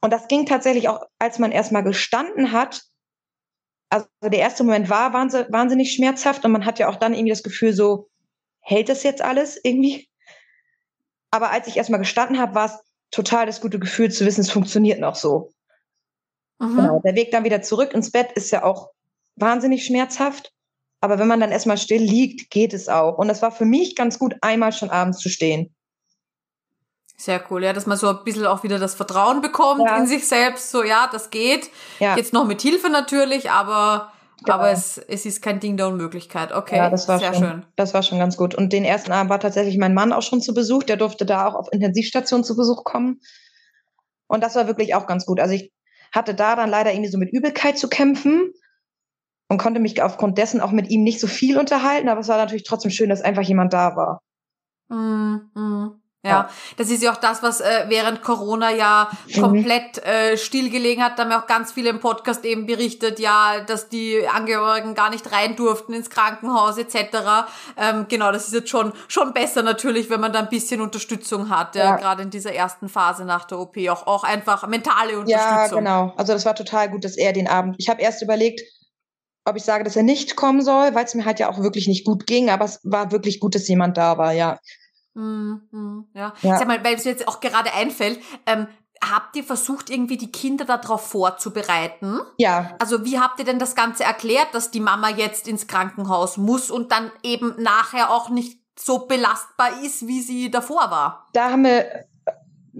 Und 0.01 0.11
das 0.11 0.27
ging 0.27 0.47
tatsächlich 0.47 0.89
auch, 0.89 1.01
als 1.19 1.37
man 1.37 1.51
erstmal 1.51 1.83
gestanden 1.83 2.51
hat. 2.51 2.81
Also 3.89 4.07
der 4.23 4.39
erste 4.39 4.63
Moment 4.63 4.89
war 4.89 5.13
wahnsinnig 5.13 5.93
schmerzhaft 5.93 6.43
und 6.43 6.51
man 6.51 6.65
hat 6.65 6.79
ja 6.79 6.89
auch 6.89 6.95
dann 6.95 7.13
irgendwie 7.13 7.29
das 7.29 7.43
Gefühl 7.43 7.73
so, 7.73 8.09
hält 8.59 8.89
das 8.89 9.03
jetzt 9.03 9.21
alles 9.21 9.59
irgendwie? 9.63 10.09
Aber 11.29 11.51
als 11.51 11.67
ich 11.67 11.77
erstmal 11.77 11.99
gestanden 11.99 12.39
habe, 12.39 12.55
war 12.55 12.65
es 12.65 12.79
total 13.11 13.45
das 13.45 13.61
gute 13.61 13.77
Gefühl 13.77 14.11
zu 14.11 14.25
wissen, 14.25 14.41
es 14.41 14.49
funktioniert 14.49 14.99
noch 14.99 15.15
so. 15.15 15.51
Genau. 16.57 17.01
Der 17.05 17.13
Weg 17.13 17.29
dann 17.29 17.43
wieder 17.43 17.61
zurück 17.61 17.93
ins 17.93 18.11
Bett 18.11 18.31
ist 18.31 18.49
ja 18.49 18.63
auch 18.63 18.89
wahnsinnig 19.35 19.85
schmerzhaft. 19.85 20.53
Aber 21.03 21.19
wenn 21.19 21.27
man 21.27 21.41
dann 21.41 21.51
erstmal 21.51 21.77
still 21.77 22.01
liegt, 22.01 22.49
geht 22.49 22.73
es 22.73 22.87
auch. 22.87 23.17
Und 23.17 23.29
es 23.29 23.41
war 23.41 23.51
für 23.51 23.65
mich 23.65 23.97
ganz 23.97 24.17
gut, 24.17 24.35
einmal 24.39 24.71
schon 24.71 24.89
abends 24.89 25.17
zu 25.17 25.27
stehen. 25.27 25.75
Sehr 27.17 27.43
cool, 27.51 27.61
ja, 27.61 27.73
dass 27.73 27.85
man 27.85 27.97
so 27.97 28.07
ein 28.07 28.23
bisschen 28.23 28.45
auch 28.45 28.63
wieder 28.63 28.79
das 28.79 28.95
Vertrauen 28.95 29.41
bekommt 29.41 29.81
ja. 29.85 29.97
in 29.97 30.07
sich 30.07 30.25
selbst. 30.25 30.71
So, 30.71 30.81
ja, 30.81 31.09
das 31.11 31.29
geht. 31.29 31.69
Ja. 31.99 32.15
Jetzt 32.15 32.31
noch 32.31 32.45
mit 32.45 32.61
Hilfe 32.61 32.89
natürlich, 32.89 33.51
aber, 33.51 34.13
genau. 34.45 34.53
aber 34.53 34.71
es, 34.71 34.97
es 34.97 35.25
ist 35.25 35.41
kein 35.41 35.59
Ding 35.59 35.75
der 35.75 35.89
Unmöglichkeit. 35.89 36.53
Okay, 36.53 36.77
ja, 36.77 36.89
das 36.89 37.09
war 37.09 37.19
sehr 37.19 37.33
schon, 37.33 37.43
schön. 37.43 37.65
Das 37.75 37.93
war 37.93 38.01
schon 38.01 38.19
ganz 38.19 38.37
gut. 38.37 38.55
Und 38.55 38.71
den 38.71 38.85
ersten 38.85 39.11
Abend 39.11 39.29
war 39.29 39.41
tatsächlich 39.41 39.77
mein 39.77 39.93
Mann 39.93 40.13
auch 40.13 40.21
schon 40.21 40.39
zu 40.39 40.53
Besuch. 40.53 40.83
Der 40.83 40.95
durfte 40.95 41.25
da 41.25 41.47
auch 41.47 41.55
auf 41.55 41.67
Intensivstation 41.73 42.45
zu 42.45 42.55
Besuch 42.55 42.85
kommen. 42.85 43.19
Und 44.27 44.41
das 44.41 44.55
war 44.55 44.67
wirklich 44.67 44.95
auch 44.95 45.05
ganz 45.05 45.25
gut. 45.25 45.41
Also 45.41 45.53
ich 45.53 45.73
hatte 46.13 46.33
da 46.33 46.55
dann 46.55 46.69
leider 46.69 46.93
irgendwie 46.93 47.11
so 47.11 47.17
mit 47.17 47.33
Übelkeit 47.33 47.77
zu 47.77 47.89
kämpfen 47.89 48.53
und 49.53 49.59
konnte 49.59 49.79
mich 49.79 50.01
aufgrund 50.01 50.37
dessen 50.37 50.59
auch 50.61 50.71
mit 50.71 50.89
ihm 50.89 51.03
nicht 51.03 51.19
so 51.19 51.27
viel 51.27 51.57
unterhalten, 51.57 52.09
aber 52.09 52.21
es 52.21 52.27
war 52.27 52.37
natürlich 52.37 52.63
trotzdem 52.63 52.91
schön, 52.91 53.09
dass 53.09 53.21
einfach 53.21 53.43
jemand 53.43 53.71
da 53.71 53.95
war. 53.95 54.19
Mm, 54.89 55.35
mm. 55.53 56.03
Ja, 56.25 56.29
ja, 56.29 56.49
das 56.77 56.89
ist 56.89 57.03
ja 57.03 57.11
auch 57.11 57.17
das, 57.17 57.43
was 57.43 57.59
äh, 57.59 57.83
während 57.89 58.21
Corona 58.21 58.71
ja 58.71 59.09
mhm. 59.27 59.41
komplett 59.41 59.97
äh, 60.05 60.37
stillgelegen 60.37 61.03
hat. 61.03 61.19
Da 61.19 61.23
haben 61.23 61.31
ja 61.31 61.41
auch 61.41 61.47
ganz 61.47 61.73
viele 61.73 61.89
im 61.89 61.99
Podcast 61.99 62.45
eben 62.45 62.65
berichtet, 62.65 63.19
ja, 63.19 63.59
dass 63.67 63.89
die 63.89 64.25
Angehörigen 64.33 64.95
gar 64.95 65.09
nicht 65.09 65.29
rein 65.33 65.57
durften 65.57 65.91
ins 65.91 66.09
Krankenhaus 66.09 66.77
etc. 66.77 66.95
Ähm, 67.75 68.05
genau, 68.07 68.31
das 68.31 68.47
ist 68.47 68.53
jetzt 68.53 68.69
schon 68.69 68.93
schon 69.09 69.33
besser 69.33 69.63
natürlich, 69.63 70.09
wenn 70.09 70.21
man 70.21 70.31
da 70.31 70.39
ein 70.39 70.47
bisschen 70.47 70.79
Unterstützung 70.79 71.49
hat, 71.49 71.75
ja, 71.75 71.83
ja. 71.83 71.95
gerade 71.97 72.23
in 72.23 72.29
dieser 72.29 72.53
ersten 72.53 72.87
Phase 72.87 73.25
nach 73.25 73.43
der 73.43 73.59
OP 73.59 73.75
auch 73.89 74.07
auch 74.07 74.23
einfach 74.23 74.65
mentale 74.65 75.19
Unterstützung. 75.19 75.35
Ja, 75.35 75.67
genau. 75.67 76.13
Also 76.15 76.31
das 76.31 76.45
war 76.45 76.55
total 76.55 76.89
gut, 76.89 77.03
dass 77.03 77.17
er 77.17 77.33
den 77.33 77.49
Abend. 77.49 77.75
Ich 77.79 77.89
habe 77.89 78.01
erst 78.01 78.21
überlegt, 78.21 78.61
ob 79.45 79.55
ich 79.55 79.63
sage, 79.63 79.83
dass 79.83 79.95
er 79.95 80.03
nicht 80.03 80.35
kommen 80.35 80.61
soll, 80.61 80.95
weil 80.95 81.05
es 81.05 81.15
mir 81.15 81.25
halt 81.25 81.39
ja 81.39 81.49
auch 81.49 81.59
wirklich 81.59 81.87
nicht 81.87 82.05
gut 82.05 82.27
ging, 82.27 82.49
aber 82.49 82.65
es 82.65 82.79
war 82.83 83.11
wirklich 83.11 83.39
gut, 83.39 83.55
dass 83.55 83.67
jemand 83.67 83.97
da 83.97 84.17
war, 84.17 84.33
ja. 84.33 84.59
Mm, 85.13 85.55
mm, 85.71 86.07
ja. 86.13 86.33
ja. 86.41 86.57
Sag 86.57 86.67
mal, 86.67 86.83
weil 86.83 86.95
es 86.95 87.05
mir 87.05 87.11
jetzt 87.11 87.27
auch 87.27 87.39
gerade 87.39 87.73
einfällt, 87.73 88.19
ähm, 88.45 88.67
habt 89.11 89.35
ihr 89.35 89.43
versucht, 89.43 89.89
irgendwie 89.89 90.17
die 90.17 90.31
Kinder 90.31 90.65
darauf 90.65 91.05
vorzubereiten? 91.07 92.19
Ja. 92.37 92.75
Also 92.79 93.05
wie 93.05 93.19
habt 93.19 93.39
ihr 93.39 93.45
denn 93.45 93.59
das 93.59 93.75
Ganze 93.75 94.03
erklärt, 94.03 94.47
dass 94.53 94.71
die 94.71 94.79
Mama 94.79 95.09
jetzt 95.09 95.47
ins 95.47 95.67
Krankenhaus 95.67 96.37
muss 96.37 96.71
und 96.71 96.91
dann 96.91 97.11
eben 97.21 97.53
nachher 97.61 98.11
auch 98.11 98.29
nicht 98.29 98.59
so 98.79 99.05
belastbar 99.05 99.83
ist, 99.83 100.07
wie 100.07 100.21
sie 100.21 100.49
davor 100.49 100.89
war? 100.89 101.27
Da 101.33 101.51
haben 101.51 101.63
wir, 101.63 102.05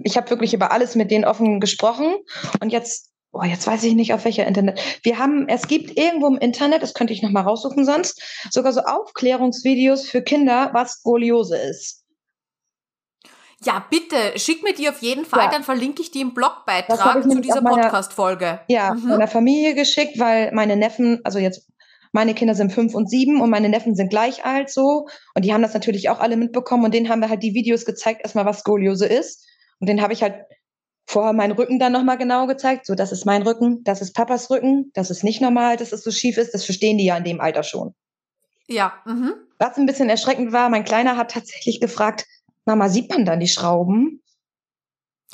ich 0.02 0.16
habe 0.16 0.30
wirklich 0.30 0.54
über 0.54 0.72
alles 0.72 0.94
mit 0.94 1.10
denen 1.10 1.24
offen 1.24 1.60
gesprochen 1.60 2.16
und 2.60 2.70
jetzt 2.70 3.13
oh, 3.34 3.42
jetzt 3.42 3.66
weiß 3.66 3.82
ich 3.84 3.94
nicht, 3.94 4.14
auf 4.14 4.24
welcher 4.24 4.46
Internet. 4.46 4.80
Wir 5.02 5.18
haben, 5.18 5.48
es 5.48 5.66
gibt 5.66 5.98
irgendwo 5.98 6.28
im 6.28 6.38
Internet, 6.38 6.82
das 6.82 6.94
könnte 6.94 7.12
ich 7.12 7.22
nochmal 7.22 7.42
raussuchen 7.42 7.84
sonst, 7.84 8.22
sogar 8.50 8.72
so 8.72 8.80
Aufklärungsvideos 8.80 10.08
für 10.08 10.22
Kinder, 10.22 10.70
was 10.72 11.00
Skoliose 11.00 11.56
ist. 11.56 12.04
Ja, 13.62 13.84
bitte, 13.88 14.38
schick 14.38 14.62
mir 14.62 14.74
die 14.74 14.88
auf 14.88 15.00
jeden 15.00 15.24
Fall, 15.24 15.44
ja. 15.44 15.50
dann 15.50 15.62
verlinke 15.62 16.02
ich 16.02 16.10
die 16.10 16.20
im 16.20 16.34
Blogbeitrag 16.34 17.22
zu 17.22 17.40
dieser 17.40 17.62
Podcast-Folge. 17.62 18.60
Ja, 18.68 18.94
mhm. 18.94 19.08
meiner 19.08 19.28
Familie 19.28 19.74
geschickt, 19.74 20.18
weil 20.18 20.52
meine 20.52 20.76
Neffen, 20.76 21.20
also 21.24 21.38
jetzt 21.38 21.70
meine 22.12 22.34
Kinder 22.34 22.54
sind 22.54 22.72
fünf 22.72 22.94
und 22.94 23.10
sieben 23.10 23.40
und 23.40 23.50
meine 23.50 23.68
Neffen 23.68 23.96
sind 23.96 24.08
gleich 24.08 24.44
alt 24.44 24.70
so. 24.70 25.08
Und 25.34 25.44
die 25.44 25.52
haben 25.52 25.62
das 25.62 25.74
natürlich 25.74 26.10
auch 26.10 26.20
alle 26.20 26.36
mitbekommen 26.36 26.84
und 26.84 26.94
denen 26.94 27.08
haben 27.08 27.20
wir 27.20 27.28
halt 27.28 27.42
die 27.42 27.54
Videos 27.54 27.84
gezeigt, 27.84 28.20
erstmal 28.22 28.44
was 28.44 28.60
Skoliose 28.60 29.06
ist. 29.06 29.44
Und 29.80 29.88
den 29.88 30.00
habe 30.00 30.12
ich 30.12 30.22
halt 30.22 30.34
vorher 31.06 31.32
meinen 31.32 31.52
Rücken 31.52 31.78
dann 31.78 31.92
nochmal 31.92 32.18
genau 32.18 32.46
gezeigt. 32.46 32.86
So, 32.86 32.94
das 32.94 33.12
ist 33.12 33.26
mein 33.26 33.42
Rücken, 33.42 33.84
das 33.84 34.00
ist 34.00 34.14
Papas 34.14 34.50
Rücken, 34.50 34.90
das 34.94 35.10
ist 35.10 35.24
nicht 35.24 35.40
normal, 35.40 35.76
dass 35.76 35.92
es 35.92 36.02
so 36.02 36.10
schief 36.10 36.38
ist. 36.38 36.54
Das 36.54 36.64
verstehen 36.64 36.98
die 36.98 37.04
ja 37.04 37.16
in 37.16 37.24
dem 37.24 37.40
Alter 37.40 37.62
schon. 37.62 37.94
Ja. 38.66 38.94
Mhm. 39.04 39.34
Was 39.58 39.76
ein 39.76 39.86
bisschen 39.86 40.08
erschreckend 40.08 40.52
war, 40.52 40.68
mein 40.68 40.84
Kleiner 40.84 41.16
hat 41.16 41.30
tatsächlich 41.30 41.80
gefragt, 41.80 42.26
Mama, 42.64 42.88
sieht 42.88 43.10
man 43.10 43.24
dann 43.24 43.40
die 43.40 43.48
Schrauben? 43.48 44.22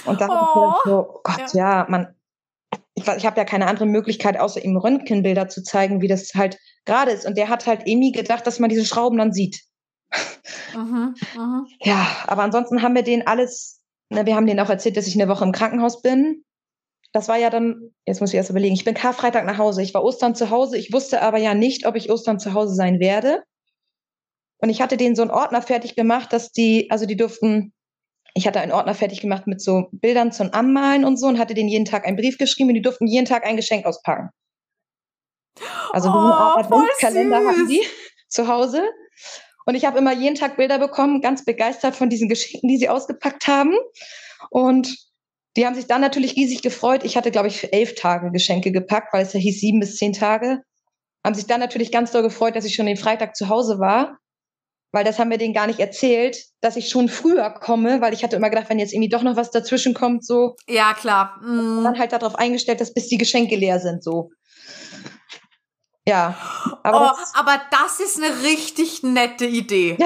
Und 0.05 0.21
dann 0.21 0.31
oh. 0.31 0.73
so, 0.85 1.21
Gott, 1.23 1.55
ja, 1.55 1.83
ja 1.83 1.87
man, 1.89 2.15
ich, 2.95 3.07
ich 3.07 3.27
habe 3.27 3.37
ja 3.37 3.45
keine 3.45 3.67
andere 3.67 3.87
Möglichkeit, 3.87 4.39
außer 4.39 4.65
ihm 4.65 4.77
Röntgenbilder 4.77 5.49
zu 5.49 5.63
zeigen, 5.63 6.01
wie 6.01 6.09
das 6.09 6.33
halt 6.35 6.59
gerade 6.85 7.13
ist. 7.13 7.27
Und 7.27 7.37
der 7.37 7.49
hat 7.49 7.67
halt 7.67 7.83
irgendwie 7.87 8.13
gedacht, 8.13 8.47
dass 8.47 8.59
man 8.59 8.71
diese 8.71 8.85
Schrauben 8.85 9.19
dann 9.19 9.33
sieht. 9.33 9.61
Mhm, 10.75 11.15
mh. 11.37 11.65
Ja, 11.83 12.07
aber 12.27 12.43
ansonsten 12.43 12.83
haben 12.83 12.95
wir 12.95 13.03
den 13.03 13.27
alles 13.27 13.80
wir 14.11 14.35
haben 14.35 14.47
denen 14.47 14.61
auch 14.61 14.71
erzählt, 14.71 14.97
dass 14.97 15.07
ich 15.07 15.15
eine 15.15 15.29
Woche 15.29 15.45
im 15.45 15.53
Krankenhaus 15.53 16.03
bin. 16.03 16.45
das 17.13 17.29
war 17.29 17.39
ja 17.39 17.51
dann, 17.51 17.93
jetzt 18.07 18.21
muss 18.21 18.31
ich 18.31 18.37
erst 18.37 18.51
überlegen, 18.51 18.75
ich 18.75 18.85
bin 18.85 18.95
Karfreitag 18.95 19.45
nach 19.45 19.59
Hause. 19.59 19.83
Ich 19.83 19.95
war 19.95 20.05
Ostern 20.05 20.35
zu 20.35 20.51
Hause. 20.51 20.77
Ich 20.77 20.93
wusste 20.93 21.23
aber 21.23 21.39
ja 21.39 21.55
nicht, 21.55 21.87
ob 21.87 21.97
ich 21.97 22.11
Ostern 22.11 22.39
zu 22.39 22.55
Hause 22.55 22.75
sein 22.75 23.01
werde. 23.01 23.43
Und 24.59 24.69
ich 24.69 24.83
hatte 24.83 24.97
denen 24.97 25.17
so 25.17 25.23
einen 25.23 25.31
Ordner 25.31 25.63
fertig 25.63 25.97
gemacht, 25.97 26.33
dass 26.33 26.53
die, 26.53 26.91
also 26.91 27.07
die 27.07 27.17
durften, 27.17 27.73
ich 28.35 28.47
hatte 28.47 28.61
einen 28.61 28.73
Ordner 28.73 28.95
fertig 28.95 29.21
gemacht 29.21 29.47
mit 29.47 29.61
so 29.61 29.89
Bildern 29.93 30.33
zum 30.33 30.53
Anmalen 30.53 31.05
und 31.05 31.17
so 31.17 31.27
und 31.27 31.39
hatte 31.39 31.55
denen 31.55 31.69
jeden 31.69 31.87
Tag 31.87 32.07
einen 32.07 32.17
Brief 32.17 32.39
geschrieben 32.39 32.69
und 32.69 32.75
die 32.75 32.83
durften 32.83 33.07
jeden 33.07 33.25
Tag 33.25 33.45
ein 33.47 33.57
Geschenk 33.57 33.87
auspacken. 33.87 34.31
Also 35.93 36.11
oh, 36.11 36.13
einen 36.13 36.65
Adventskalender 36.65 37.39
hatten 37.39 37.69
die 37.69 37.83
zu 38.29 38.47
Hause. 38.47 38.83
Und 39.71 39.77
ich 39.77 39.85
habe 39.85 39.99
immer 39.99 40.13
jeden 40.13 40.35
Tag 40.35 40.57
Bilder 40.57 40.81
bekommen, 40.81 41.21
ganz 41.21 41.45
begeistert 41.45 41.95
von 41.95 42.11
diesen 42.11 42.29
Geschenken, 42.29 42.69
die 42.69 42.77
sie 42.77 42.89
ausgepackt 42.89 43.47
haben. 43.47 43.73
Und 44.51 44.97
die 45.57 45.65
haben 45.65 45.77
sich 45.77 45.87
dann 45.87 46.01
natürlich 46.01 46.35
riesig 46.35 46.61
gefreut. 46.61 47.05
Ich 47.05 47.17
hatte, 47.17 47.31
glaube 47.31 47.47
ich, 47.47 47.61
für 47.61 47.73
elf 47.73 47.95
Tage 47.95 48.33
Geschenke 48.33 48.73
gepackt, 48.73 49.13
weil 49.13 49.23
es 49.23 49.33
ja 49.33 49.39
hieß 49.39 49.61
sieben 49.61 49.79
bis 49.79 49.95
zehn 49.95 50.13
Tage. 50.13 50.59
Haben 51.25 51.37
sich 51.37 51.47
dann 51.47 51.61
natürlich 51.61 51.93
ganz 51.93 52.11
doll 52.11 52.23
gefreut, 52.23 52.57
dass 52.57 52.65
ich 52.65 52.75
schon 52.75 52.87
den 52.87 52.97
Freitag 52.97 53.37
zu 53.37 53.49
Hause 53.49 53.79
war. 53.79 54.19
Weil 54.91 55.05
das 55.05 55.21
haben 55.21 55.31
wir 55.31 55.39
denen 55.39 55.55
gar 55.55 55.69
nicht 55.69 55.79
erzählt, 55.79 56.47
dass 56.61 56.75
ich 56.75 56.89
schon 56.89 57.09
früher 57.09 57.49
komme, 57.51 58.01
weil 58.01 58.13
ich 58.13 58.25
hatte 58.25 58.35
immer 58.35 58.51
gedacht, 58.51 58.71
wenn 58.71 58.81
jetzt 58.81 58.93
irgendwie 58.93 59.09
doch 59.09 59.23
noch 59.23 59.37
was 59.37 59.53
dazwischen 59.53 59.95
kommt, 59.95 60.27
so. 60.27 60.57
Ja, 60.69 60.95
klar. 60.95 61.39
Mhm. 61.45 61.85
Dann 61.85 61.97
halt 61.97 62.11
darauf 62.11 62.35
eingestellt, 62.35 62.81
dass 62.81 62.93
bis 62.93 63.07
die 63.07 63.19
Geschenke 63.19 63.55
leer 63.55 63.79
sind, 63.79 64.03
so. 64.03 64.31
Ja. 66.11 66.35
Aber, 66.83 67.13
oh, 67.13 67.17
das, 67.19 67.35
aber 67.35 67.61
das 67.71 68.01
ist 68.01 68.17
eine 68.17 68.43
richtig 68.43 69.03
nette 69.03 69.45
Idee. 69.45 69.97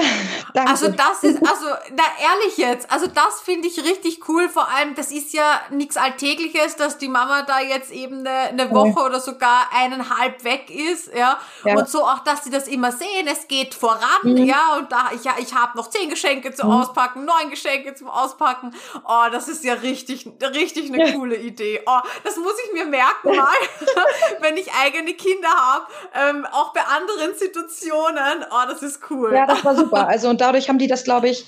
Danke. 0.53 0.71
Also 0.71 0.89
das 0.89 1.23
ist, 1.23 1.41
also 1.41 1.65
na 1.95 2.03
ehrlich 2.21 2.57
jetzt, 2.57 2.91
also 2.91 3.07
das 3.07 3.41
finde 3.41 3.67
ich 3.67 3.83
richtig 3.83 4.27
cool. 4.29 4.47
Vor 4.49 4.69
allem, 4.69 4.93
das 4.93 5.11
ist 5.11 5.33
ja 5.33 5.61
nichts 5.71 5.97
Alltägliches, 5.97 6.75
dass 6.75 6.97
die 6.97 7.07
Mama 7.07 7.41
da 7.41 7.59
jetzt 7.59 7.91
eben 7.91 8.19
eine, 8.19 8.49
eine 8.49 8.71
Woche 8.71 9.03
oder 9.03 9.19
sogar 9.19 9.69
eineinhalb 9.73 10.43
weg 10.43 10.69
ist, 10.69 11.13
ja? 11.13 11.39
ja. 11.63 11.75
Und 11.75 11.89
so 11.89 12.03
auch, 12.03 12.19
dass 12.19 12.43
sie 12.43 12.51
das 12.51 12.67
immer 12.67 12.91
sehen, 12.91 13.27
es 13.27 13.47
geht 13.47 13.73
voran, 13.73 13.99
mhm. 14.23 14.37
ja. 14.37 14.75
Und 14.77 14.91
da 14.91 15.09
ich 15.13 15.23
ja, 15.23 15.35
ich 15.39 15.55
habe 15.55 15.77
noch 15.77 15.89
zehn 15.89 16.09
Geschenke 16.09 16.53
zum 16.53 16.69
mhm. 16.69 16.81
Auspacken, 16.81 17.25
neun 17.25 17.49
Geschenke 17.49 17.95
zum 17.95 18.09
Auspacken. 18.09 18.75
Oh, 19.07 19.25
das 19.31 19.47
ist 19.47 19.63
ja 19.63 19.73
richtig, 19.73 20.29
richtig 20.41 20.93
eine 20.93 21.13
coole 21.13 21.35
Idee. 21.35 21.81
Oh, 21.87 21.99
das 22.23 22.37
muss 22.37 22.53
ich 22.65 22.73
mir 22.73 22.85
merken 22.85 23.35
mal, 23.35 23.55
wenn 24.41 24.55
ich 24.57 24.71
eigene 24.73 25.13
Kinder 25.13 25.49
habe 25.49 25.87
ähm, 26.13 26.45
auch 26.51 26.73
bei 26.73 26.81
anderen 26.81 27.35
Situationen. 27.35 28.45
Oh, 28.49 28.69
das 28.69 28.81
ist 28.81 28.99
cool. 29.09 29.33
Ja, 29.33 29.45
das 29.45 29.63
war 29.63 29.75
super. 29.75 30.07
Also 30.07 30.29
und 30.29 30.41
dadurch 30.41 30.69
haben 30.69 30.79
die 30.79 30.87
das, 30.87 31.03
glaube 31.03 31.29
ich, 31.29 31.45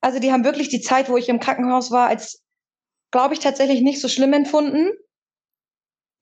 also 0.00 0.18
die 0.18 0.32
haben 0.32 0.44
wirklich 0.44 0.68
die 0.68 0.80
Zeit, 0.80 1.08
wo 1.08 1.16
ich 1.16 1.28
im 1.28 1.40
Krankenhaus 1.40 1.90
war, 1.90 2.08
als, 2.08 2.42
glaube 3.10 3.34
ich, 3.34 3.40
tatsächlich 3.40 3.80
nicht 3.80 4.00
so 4.00 4.08
schlimm 4.08 4.32
empfunden. 4.32 4.90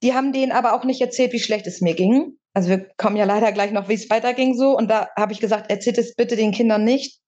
Die 0.02 0.14
haben 0.14 0.32
denen 0.32 0.52
aber 0.52 0.74
auch 0.74 0.84
nicht 0.84 1.00
erzählt, 1.00 1.32
wie 1.32 1.40
schlecht 1.40 1.66
es 1.66 1.80
mir 1.80 1.94
ging. 1.94 2.38
Also 2.54 2.68
wir 2.68 2.88
kommen 2.96 3.16
ja 3.16 3.24
leider 3.24 3.50
gleich 3.52 3.72
noch, 3.72 3.88
wie 3.88 3.94
es 3.94 4.10
weiterging 4.10 4.56
so. 4.56 4.76
Und 4.76 4.88
da 4.88 5.08
habe 5.16 5.32
ich 5.32 5.40
gesagt, 5.40 5.70
erzählt 5.70 5.98
es 5.98 6.14
bitte 6.14 6.36
den 6.36 6.52
Kindern 6.52 6.84
nicht. 6.84 7.20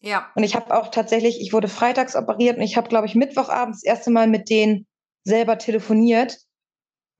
Ja. 0.00 0.30
Und 0.34 0.42
ich 0.42 0.54
habe 0.54 0.74
auch 0.76 0.88
tatsächlich, 0.88 1.40
ich 1.40 1.52
wurde 1.52 1.68
freitags 1.68 2.16
operiert 2.16 2.56
und 2.56 2.62
ich 2.62 2.76
habe, 2.76 2.88
glaube 2.88 3.06
ich, 3.06 3.14
Mittwochabend 3.14 3.76
das 3.76 3.84
erste 3.84 4.10
Mal 4.10 4.26
mit 4.26 4.48
denen 4.48 4.86
selber 5.24 5.58
telefoniert, 5.58 6.38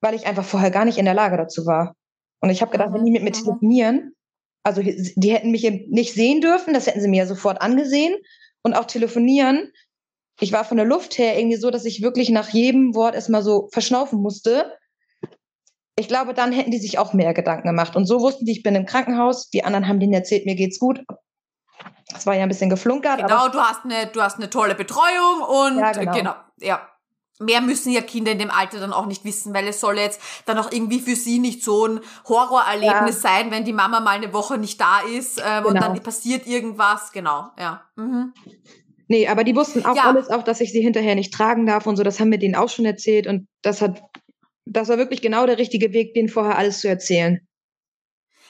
weil 0.00 0.14
ich 0.14 0.26
einfach 0.26 0.44
vorher 0.44 0.70
gar 0.70 0.84
nicht 0.84 0.98
in 0.98 1.04
der 1.04 1.14
Lage 1.14 1.36
dazu 1.36 1.66
war. 1.66 1.94
Und 2.40 2.50
ich 2.50 2.62
habe 2.62 2.72
gedacht, 2.72 2.92
wenn 2.92 3.04
die 3.04 3.10
mit 3.10 3.22
mir 3.22 3.32
telefonieren, 3.32 4.14
also 4.62 4.82
die 4.82 5.32
hätten 5.32 5.50
mich 5.50 5.62
nicht 5.88 6.14
sehen 6.14 6.40
dürfen, 6.40 6.74
das 6.74 6.86
hätten 6.86 7.00
sie 7.00 7.08
mir 7.08 7.18
ja 7.18 7.26
sofort 7.26 7.60
angesehen. 7.60 8.14
Und 8.62 8.74
auch 8.74 8.84
telefonieren, 8.84 9.72
ich 10.38 10.52
war 10.52 10.64
von 10.64 10.76
der 10.76 10.86
Luft 10.86 11.18
her 11.18 11.38
irgendwie 11.38 11.56
so, 11.56 11.70
dass 11.70 11.84
ich 11.84 12.02
wirklich 12.02 12.30
nach 12.30 12.50
jedem 12.50 12.94
Wort 12.94 13.14
erstmal 13.14 13.42
so 13.42 13.68
verschnaufen 13.72 14.20
musste. 14.20 14.76
Ich 15.96 16.08
glaube, 16.08 16.34
dann 16.34 16.52
hätten 16.52 16.70
die 16.70 16.78
sich 16.78 16.98
auch 16.98 17.12
mehr 17.12 17.34
Gedanken 17.34 17.68
gemacht. 17.68 17.96
Und 17.96 18.06
so 18.06 18.20
wussten 18.20 18.46
die, 18.46 18.52
ich 18.52 18.62
bin 18.62 18.74
im 18.74 18.86
Krankenhaus. 18.86 19.50
Die 19.50 19.64
anderen 19.64 19.88
haben 19.88 20.00
denen 20.00 20.12
erzählt, 20.12 20.46
mir 20.46 20.54
geht's 20.54 20.78
gut. 20.78 21.02
Das 22.10 22.26
war 22.26 22.34
ja 22.34 22.42
ein 22.42 22.48
bisschen 22.48 22.70
geflunkert. 22.70 23.20
Genau, 23.20 23.48
du 23.48 23.58
hast 23.58 23.84
eine, 23.84 24.06
du 24.06 24.20
hast 24.20 24.36
eine 24.36 24.50
tolle 24.50 24.74
Betreuung 24.74 25.42
und 25.46 25.78
ja, 25.78 25.92
genau. 25.92 26.12
genau 26.12 26.34
ja 26.60 26.86
mehr 27.40 27.60
müssen 27.60 27.90
ja 27.90 28.02
Kinder 28.02 28.32
in 28.32 28.38
dem 28.38 28.50
Alter 28.50 28.78
dann 28.78 28.92
auch 28.92 29.06
nicht 29.06 29.24
wissen, 29.24 29.52
weil 29.54 29.66
es 29.66 29.80
soll 29.80 29.98
jetzt 29.98 30.20
dann 30.46 30.58
auch 30.58 30.70
irgendwie 30.70 31.00
für 31.00 31.16
sie 31.16 31.38
nicht 31.38 31.64
so 31.64 31.86
ein 31.86 32.00
Horrorerlebnis 32.28 33.22
ja. 33.22 33.30
sein, 33.30 33.50
wenn 33.50 33.64
die 33.64 33.72
Mama 33.72 34.00
mal 34.00 34.10
eine 34.10 34.32
Woche 34.32 34.58
nicht 34.58 34.80
da 34.80 35.00
ist 35.00 35.38
ähm, 35.38 35.64
genau. 35.64 35.68
und 35.68 35.80
dann 35.80 36.02
passiert 36.02 36.46
irgendwas. 36.46 37.12
Genau, 37.12 37.50
ja. 37.58 37.82
Mhm. 37.96 38.32
Nee, 39.08 39.26
aber 39.26 39.42
die 39.42 39.56
wussten 39.56 39.84
auch 39.84 39.96
ja. 39.96 40.04
alles, 40.04 40.28
auch 40.30 40.44
dass 40.44 40.60
ich 40.60 40.70
sie 40.70 40.82
hinterher 40.82 41.16
nicht 41.16 41.34
tragen 41.34 41.66
darf 41.66 41.86
und 41.86 41.96
so. 41.96 42.04
Das 42.04 42.20
haben 42.20 42.30
wir 42.30 42.38
denen 42.38 42.54
auch 42.54 42.68
schon 42.68 42.84
erzählt 42.84 43.26
und 43.26 43.48
das 43.62 43.82
hat, 43.82 44.00
das 44.66 44.88
war 44.88 44.98
wirklich 44.98 45.22
genau 45.22 45.46
der 45.46 45.58
richtige 45.58 45.92
Weg, 45.92 46.14
denen 46.14 46.28
vorher 46.28 46.56
alles 46.56 46.80
zu 46.80 46.88
erzählen. 46.88 47.40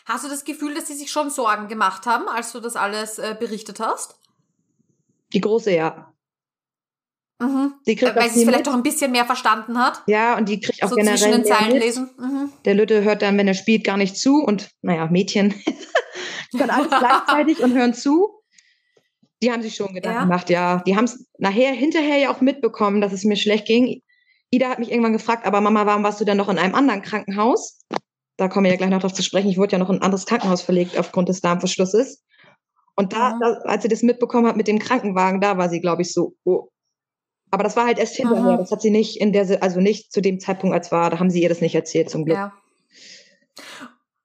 Hast 0.04 0.24
du 0.24 0.28
das 0.28 0.44
Gefühl, 0.44 0.74
dass 0.74 0.88
sie 0.88 0.94
sich 0.94 1.10
schon 1.10 1.30
Sorgen 1.30 1.68
gemacht 1.68 2.04
haben, 2.06 2.28
als 2.28 2.52
du 2.52 2.60
das 2.60 2.76
alles 2.76 3.18
äh, 3.18 3.36
berichtet 3.38 3.80
hast? 3.80 4.20
Die 5.32 5.40
große, 5.40 5.72
ja. 5.72 6.09
Mhm. 7.40 7.74
Die 7.86 7.96
kriegt 7.96 8.14
Weil 8.16 8.30
sie 8.30 8.40
es 8.40 8.44
vielleicht 8.44 8.68
auch 8.68 8.74
ein 8.74 8.82
bisschen 8.82 9.12
mehr 9.12 9.24
verstanden 9.24 9.78
hat. 9.78 10.02
Ja, 10.06 10.36
und 10.36 10.48
die 10.48 10.60
kriegt 10.60 10.82
auch 10.82 10.90
so 10.90 10.96
generell 10.96 11.18
zwischen 11.18 11.32
den 11.32 11.44
Zeilen 11.44 11.78
lesen. 11.78 12.10
Mhm. 12.18 12.52
Der 12.66 12.74
Lütte 12.74 13.02
hört 13.02 13.22
dann, 13.22 13.38
wenn 13.38 13.48
er 13.48 13.54
spielt, 13.54 13.84
gar 13.84 13.96
nicht 13.96 14.16
zu. 14.16 14.44
Und 14.44 14.70
naja, 14.82 15.06
Mädchen 15.10 15.54
können 16.56 16.70
alles 16.70 16.90
gleichzeitig 16.90 17.62
und 17.62 17.74
hören 17.74 17.94
zu. 17.94 18.30
Die 19.42 19.50
haben 19.50 19.62
sich 19.62 19.74
schon 19.74 19.94
Gedanken 19.94 20.18
ja. 20.18 20.24
gemacht, 20.24 20.50
ja. 20.50 20.82
Die 20.86 20.96
haben 20.96 21.06
es 21.06 21.26
nachher, 21.38 21.72
hinterher 21.72 22.18
ja 22.18 22.30
auch 22.30 22.42
mitbekommen, 22.42 23.00
dass 23.00 23.12
es 23.12 23.24
mir 23.24 23.36
schlecht 23.36 23.66
ging. 23.66 24.02
Ida 24.50 24.68
hat 24.68 24.78
mich 24.78 24.90
irgendwann 24.90 25.14
gefragt, 25.14 25.46
aber 25.46 25.62
Mama, 25.62 25.86
warum 25.86 26.02
warst 26.02 26.20
du 26.20 26.26
denn 26.26 26.36
noch 26.36 26.48
in 26.50 26.58
einem 26.58 26.74
anderen 26.74 27.00
Krankenhaus? 27.00 27.78
Da 28.36 28.48
kommen 28.48 28.64
wir 28.64 28.72
ja 28.72 28.76
gleich 28.76 28.90
noch 28.90 29.00
drauf 29.00 29.14
zu 29.14 29.22
sprechen. 29.22 29.48
Ich 29.48 29.56
wurde 29.56 29.72
ja 29.72 29.78
noch 29.78 29.88
in 29.88 29.96
ein 29.96 30.02
anderes 30.02 30.26
Krankenhaus 30.26 30.60
verlegt 30.60 30.98
aufgrund 30.98 31.28
des 31.30 31.40
Darmverschlusses. 31.40 32.22
Und 32.96 33.14
da, 33.14 33.34
mhm. 33.34 33.40
da 33.40 33.46
als 33.64 33.82
sie 33.82 33.88
das 33.88 34.02
mitbekommen 34.02 34.46
hat 34.46 34.56
mit 34.56 34.68
dem 34.68 34.78
Krankenwagen, 34.78 35.40
da 35.40 35.56
war 35.56 35.70
sie, 35.70 35.80
glaube 35.80 36.02
ich, 36.02 36.12
so, 36.12 36.34
oh, 36.44 36.68
aber 37.50 37.64
das 37.64 37.76
war 37.76 37.86
halt 37.86 37.98
erst 37.98 38.16
hinterher. 38.16 38.56
Das 38.56 38.70
hat 38.70 38.82
sie 38.82 38.90
nicht 38.90 39.20
in 39.20 39.32
der, 39.32 39.62
also 39.62 39.80
nicht 39.80 40.12
zu 40.12 40.20
dem 40.20 40.40
Zeitpunkt, 40.40 40.74
als 40.74 40.92
war, 40.92 41.10
da 41.10 41.18
haben 41.18 41.30
sie 41.30 41.42
ihr 41.42 41.48
das 41.48 41.60
nicht 41.60 41.74
erzählt, 41.74 42.10
zum 42.10 42.24
Glück. 42.24 42.36
Ja. 42.36 42.52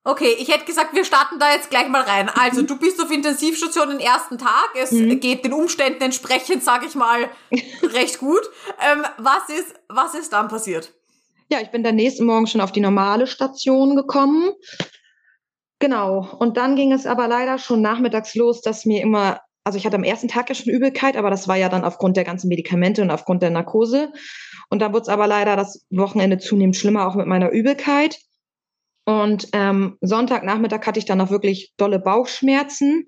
Okay, 0.07 0.35
ich 0.37 0.49
hätte 0.49 0.65
gesagt, 0.65 0.93
wir 0.93 1.03
starten 1.03 1.39
da 1.39 1.51
jetzt 1.51 1.71
gleich 1.71 1.87
mal 1.87 2.03
rein. 2.03 2.29
Also, 2.29 2.61
du 2.61 2.77
bist 2.77 3.01
auf 3.01 3.09
Intensivstation 3.09 3.89
den 3.89 3.99
ersten 3.99 4.37
Tag. 4.37 4.69
Es 4.79 4.91
mhm. 4.91 5.19
geht 5.19 5.43
den 5.43 5.51
Umständen 5.51 6.03
entsprechend, 6.03 6.63
sage 6.63 6.85
ich 6.85 6.93
mal, 6.93 7.31
recht 7.81 8.19
gut. 8.19 8.41
Ähm, 8.87 9.03
was 9.17 9.49
ist, 9.49 9.73
was 9.89 10.13
ist 10.13 10.31
dann 10.31 10.47
passiert? 10.47 10.93
Ja, 11.49 11.59
ich 11.59 11.71
bin 11.71 11.83
dann 11.83 11.95
nächsten 11.95 12.25
Morgen 12.25 12.45
schon 12.45 12.61
auf 12.61 12.71
die 12.71 12.81
normale 12.81 13.25
Station 13.25 13.95
gekommen. 13.95 14.51
Genau. 15.79 16.35
Und 16.37 16.57
dann 16.57 16.75
ging 16.75 16.91
es 16.91 17.07
aber 17.07 17.27
leider 17.27 17.57
schon 17.57 17.81
nachmittags 17.81 18.35
los, 18.35 18.61
dass 18.61 18.85
mir 18.85 19.01
immer 19.01 19.41
also 19.65 19.79
ich 19.79 19.85
hatte 19.85 19.95
am 19.95 20.03
ersten 20.03 20.27
Tag 20.27 20.47
ja 20.47 20.55
schon 20.55 20.71
Übelkeit, 20.71 21.17
aber 21.17 21.31
das 21.31 21.47
war 21.47 21.55
ja 21.55 21.69
dann 21.69 21.83
aufgrund 21.83 22.17
der 22.17 22.23
ganzen 22.23 22.49
Medikamente 22.49 23.01
und 23.01 23.09
aufgrund 23.09 23.41
der 23.41 23.49
Narkose. 23.49 24.13
Und 24.69 24.79
dann 24.79 24.93
wurde 24.93 25.01
es 25.01 25.09
aber 25.09 25.25
leider 25.25 25.55
das 25.55 25.85
Wochenende 25.89 26.37
zunehmend 26.37 26.75
schlimmer, 26.75 27.07
auch 27.07 27.15
mit 27.15 27.25
meiner 27.25 27.49
Übelkeit. 27.49 28.19
Und 29.05 29.49
ähm, 29.53 29.97
Sonntagnachmittag 30.01 30.85
hatte 30.85 30.99
ich 30.99 31.05
dann 31.05 31.19
auch 31.19 31.31
wirklich 31.31 31.73
dolle 31.77 31.97
Bauchschmerzen 31.97 33.07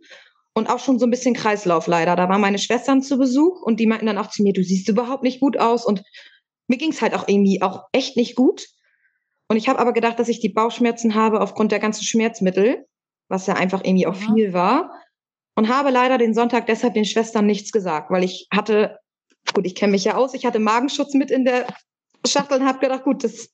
und 0.56 0.68
auch 0.68 0.80
schon 0.80 0.98
so 0.98 1.06
ein 1.06 1.12
bisschen 1.12 1.36
Kreislauf 1.36 1.86
leider. 1.86 2.16
Da 2.16 2.28
waren 2.28 2.42
meine 2.42 2.58
Schwestern 2.58 3.04
zu 3.04 3.20
Besuch 3.20 3.62
und 3.62 3.80
die 3.80 3.86
meinten 3.86 4.08
dann 4.08 4.18
auch 4.18 4.32
zu 4.32 4.42
mir, 4.42 4.54
du 4.54 4.64
siehst 4.64 4.90
überhaupt 4.90 5.22
nicht 5.22 5.40
gut 5.40 5.60
aus. 5.60 5.86
Und 5.86 6.02
mir 6.68 6.78
ging 6.78 6.90
es 6.90 7.04
halt 7.04 7.14
auch 7.14 7.28
irgendwie 7.28 7.62
auch 7.62 7.84
echt 7.92 8.18
nicht 8.18 8.36
gut. 8.36 8.66
Und 9.48 9.58
ich 9.58 9.70
habe 9.70 9.78
aber 9.78 9.94
gedacht, 9.94 10.18
dass 10.18 10.28
ich 10.28 10.40
die 10.40 10.50
Bauchschmerzen 10.50 11.14
habe 11.14 11.40
aufgrund 11.40 11.72
der 11.72 11.80
ganzen 11.80 12.04
Schmerzmittel, 12.04 12.88
was 13.30 13.46
ja 13.46 13.54
einfach 13.54 13.84
irgendwie 13.84 14.08
auch 14.08 14.20
mhm. 14.20 14.34
viel 14.34 14.54
war 14.54 14.90
und 15.58 15.70
habe 15.70 15.90
leider 15.90 16.20
den 16.20 16.36
Sonntag 16.36 16.68
deshalb 16.68 16.94
den 16.94 17.04
Schwestern 17.04 17.48
nichts 17.48 17.72
gesagt, 17.72 18.12
weil 18.12 18.24
ich 18.24 18.48
hatte, 18.54 19.00
gut, 19.56 19.66
ich 19.66 19.74
kenne 19.74 19.94
mich 19.94 20.04
ja 20.04 20.16
aus, 20.16 20.36
ich 20.36 20.46
hatte 20.46 20.60
Magenschutz 20.60 21.16
mit 21.16 21.32
in 21.32 21.46
der 21.46 21.66
Schachtel 22.28 22.60
und 22.60 22.68
habe 22.68 22.78
gedacht, 22.78 23.04
gut, 23.04 23.24
das 23.24 23.50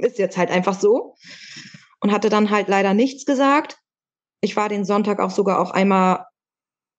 ist 0.00 0.18
jetzt 0.18 0.36
halt 0.36 0.50
einfach 0.50 0.78
so. 0.78 1.14
Und 2.00 2.10
hatte 2.10 2.28
dann 2.28 2.50
halt 2.50 2.66
leider 2.66 2.92
nichts 2.92 3.24
gesagt. 3.24 3.78
Ich 4.40 4.56
war 4.56 4.68
den 4.68 4.84
Sonntag 4.84 5.20
auch 5.20 5.30
sogar 5.30 5.60
auch 5.60 5.70
einmal, 5.70 6.24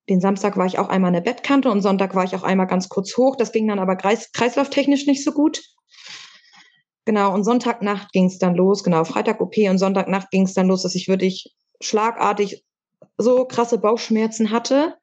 den 0.08 0.22
Samstag 0.22 0.56
war 0.56 0.66
ich 0.66 0.80
auch 0.80 0.88
einmal 0.88 1.10
in 1.10 1.22
der 1.22 1.32
Bettkante 1.34 1.70
und 1.70 1.82
Sonntag 1.82 2.16
war 2.16 2.24
ich 2.24 2.34
auch 2.34 2.44
einmal 2.44 2.68
ganz 2.68 2.88
kurz 2.88 3.18
hoch. 3.18 3.36
Das 3.36 3.52
ging 3.52 3.68
dann 3.68 3.80
aber 3.80 3.98
kreis, 3.98 4.32
kreislauftechnisch 4.32 5.06
nicht 5.06 5.24
so 5.26 5.34
gut. 5.34 5.62
Genau, 7.04 7.34
und 7.34 7.44
Sonntagnacht 7.44 8.14
ging 8.14 8.28
es 8.28 8.38
dann 8.38 8.56
los, 8.56 8.86
genau, 8.86 9.04
Freitag 9.04 9.42
OP 9.42 9.58
und 9.70 9.80
Sonntagnacht 9.80 10.32
ging 10.32 10.44
es 10.44 10.54
dann 10.54 10.68
los, 10.68 10.84
dass 10.84 10.96
ich 10.96 11.10
wirklich 11.10 11.54
schlagartig 11.82 12.64
so 13.20 13.46
krasse 13.46 13.78
Bauchschmerzen 13.78 14.50
hatte, 14.50 14.96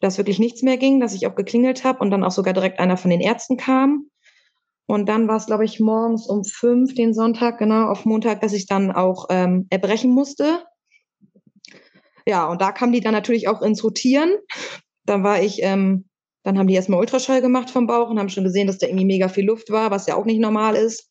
dass 0.00 0.16
wirklich 0.16 0.38
nichts 0.38 0.62
mehr 0.62 0.78
ging, 0.78 1.00
dass 1.00 1.12
ich 1.12 1.26
auch 1.26 1.34
geklingelt 1.34 1.84
habe 1.84 1.98
und 1.98 2.10
dann 2.10 2.24
auch 2.24 2.30
sogar 2.30 2.54
direkt 2.54 2.78
einer 2.78 2.96
von 2.96 3.10
den 3.10 3.20
Ärzten 3.20 3.58
kam. 3.58 4.06
Und 4.86 5.08
dann 5.08 5.28
war 5.28 5.36
es, 5.36 5.46
glaube 5.46 5.64
ich, 5.64 5.80
morgens 5.80 6.26
um 6.26 6.44
fünf, 6.44 6.94
den 6.94 7.12
Sonntag, 7.12 7.58
genau, 7.58 7.88
auf 7.88 8.06
Montag, 8.06 8.40
dass 8.40 8.52
ich 8.52 8.66
dann 8.66 8.92
auch 8.92 9.26
ähm, 9.30 9.66
erbrechen 9.68 10.10
musste. 10.10 10.64
Ja, 12.26 12.46
und 12.46 12.62
da 12.62 12.72
kam 12.72 12.92
die 12.92 13.00
dann 13.00 13.12
natürlich 13.12 13.48
auch 13.48 13.60
ins 13.60 13.84
Rotieren. 13.84 14.30
Dann 15.04 15.22
war 15.22 15.42
ich 15.42 15.62
ähm, 15.62 16.06
Dann 16.44 16.58
haben 16.58 16.68
die 16.68 16.74
erstmal 16.74 17.00
Ultraschall 17.00 17.40
gemacht 17.40 17.70
vom 17.70 17.86
Bauch 17.86 18.10
und 18.10 18.18
haben 18.18 18.28
schon 18.28 18.44
gesehen, 18.44 18.66
dass 18.66 18.78
da 18.78 18.86
irgendwie 18.86 19.06
mega 19.06 19.28
viel 19.28 19.46
Luft 19.46 19.70
war, 19.70 19.90
was 19.90 20.06
ja 20.06 20.14
auch 20.14 20.26
nicht 20.26 20.40
normal 20.40 20.76
ist. 20.76 21.10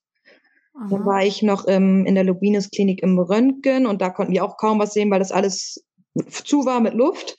Aha. 0.75 0.87
Dann 0.89 1.05
war 1.05 1.23
ich 1.23 1.41
noch 1.41 1.65
im, 1.65 2.05
in 2.05 2.15
der 2.15 2.23
Lubinus 2.23 2.69
Klinik 2.69 3.01
im 3.03 3.17
Röntgen 3.19 3.85
und 3.85 4.01
da 4.01 4.09
konnten 4.09 4.33
die 4.33 4.41
auch 4.41 4.57
kaum 4.57 4.79
was 4.79 4.93
sehen, 4.93 5.09
weil 5.11 5.19
das 5.19 5.31
alles 5.31 5.83
zu 6.29 6.65
war 6.65 6.79
mit 6.79 6.93
Luft. 6.93 7.37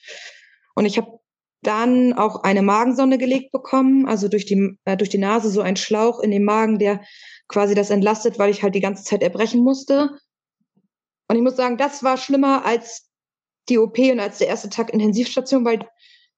Und 0.75 0.87
ich 0.87 0.99
habe 0.99 1.21
dann 1.63 2.13
auch 2.13 2.43
eine 2.43 2.63
Magensonde 2.63 3.19
gelegt 3.19 3.51
bekommen, 3.53 4.07
also 4.07 4.29
durch 4.29 4.45
die, 4.45 4.77
äh, 4.85 4.97
durch 4.97 5.11
die 5.11 5.19
Nase 5.19 5.51
so 5.51 5.61
ein 5.61 5.77
Schlauch 5.77 6.21
in 6.21 6.31
den 6.31 6.45
Magen, 6.45 6.79
der 6.79 7.01
quasi 7.49 7.75
das 7.75 7.91
entlastet, 7.91 8.39
weil 8.39 8.51
ich 8.51 8.63
halt 8.63 8.75
die 8.75 8.81
ganze 8.81 9.05
Zeit 9.05 9.23
erbrechen 9.23 9.63
musste. 9.63 10.11
Und 11.29 11.37
ich 11.37 11.43
muss 11.43 11.57
sagen, 11.57 11.79
das 11.79 12.03
war 12.03 12.17
schlimmer 12.17 12.65
als 12.65 13.11
die 13.69 13.79
OP 13.79 13.99
und 13.99 14.21
als 14.21 14.39
der 14.39 14.49
erste 14.49 14.69
Tag 14.69 14.93
Intensivstation, 14.93 15.65
weil 15.65 15.89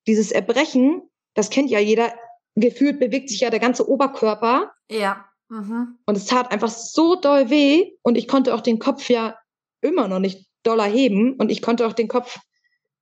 dieses 0.07 0.31
Erbrechen, 0.31 1.03
das 1.35 1.51
kennt 1.51 1.71
ja 1.71 1.81
jeder, 1.81 2.15
gefühlt 2.55 3.01
bewegt 3.01 3.29
sich 3.29 3.41
ja 3.41 3.51
der 3.51 3.61
ganze 3.61 3.89
Oberkörper. 3.89 4.73
Ja. 4.91 5.27
Mhm. 5.49 5.99
Und 6.07 6.17
es 6.17 6.27
tat 6.27 6.53
einfach 6.53 6.71
so 6.71 7.17
doll 7.17 7.51
weh 7.51 7.93
und 8.03 8.17
ich 8.17 8.29
konnte 8.29 8.55
auch 8.55 8.61
den 8.61 8.79
Kopf 8.79 9.09
ja 9.09 9.37
immer 9.81 10.09
noch 10.09 10.19
nicht 10.19 10.46
doller 10.67 10.85
heben 10.85 11.35
und 11.35 11.51
ich 11.51 11.63
konnte 11.63 11.87
auch 11.87 11.93
den 11.93 12.09
Kopf 12.09 12.39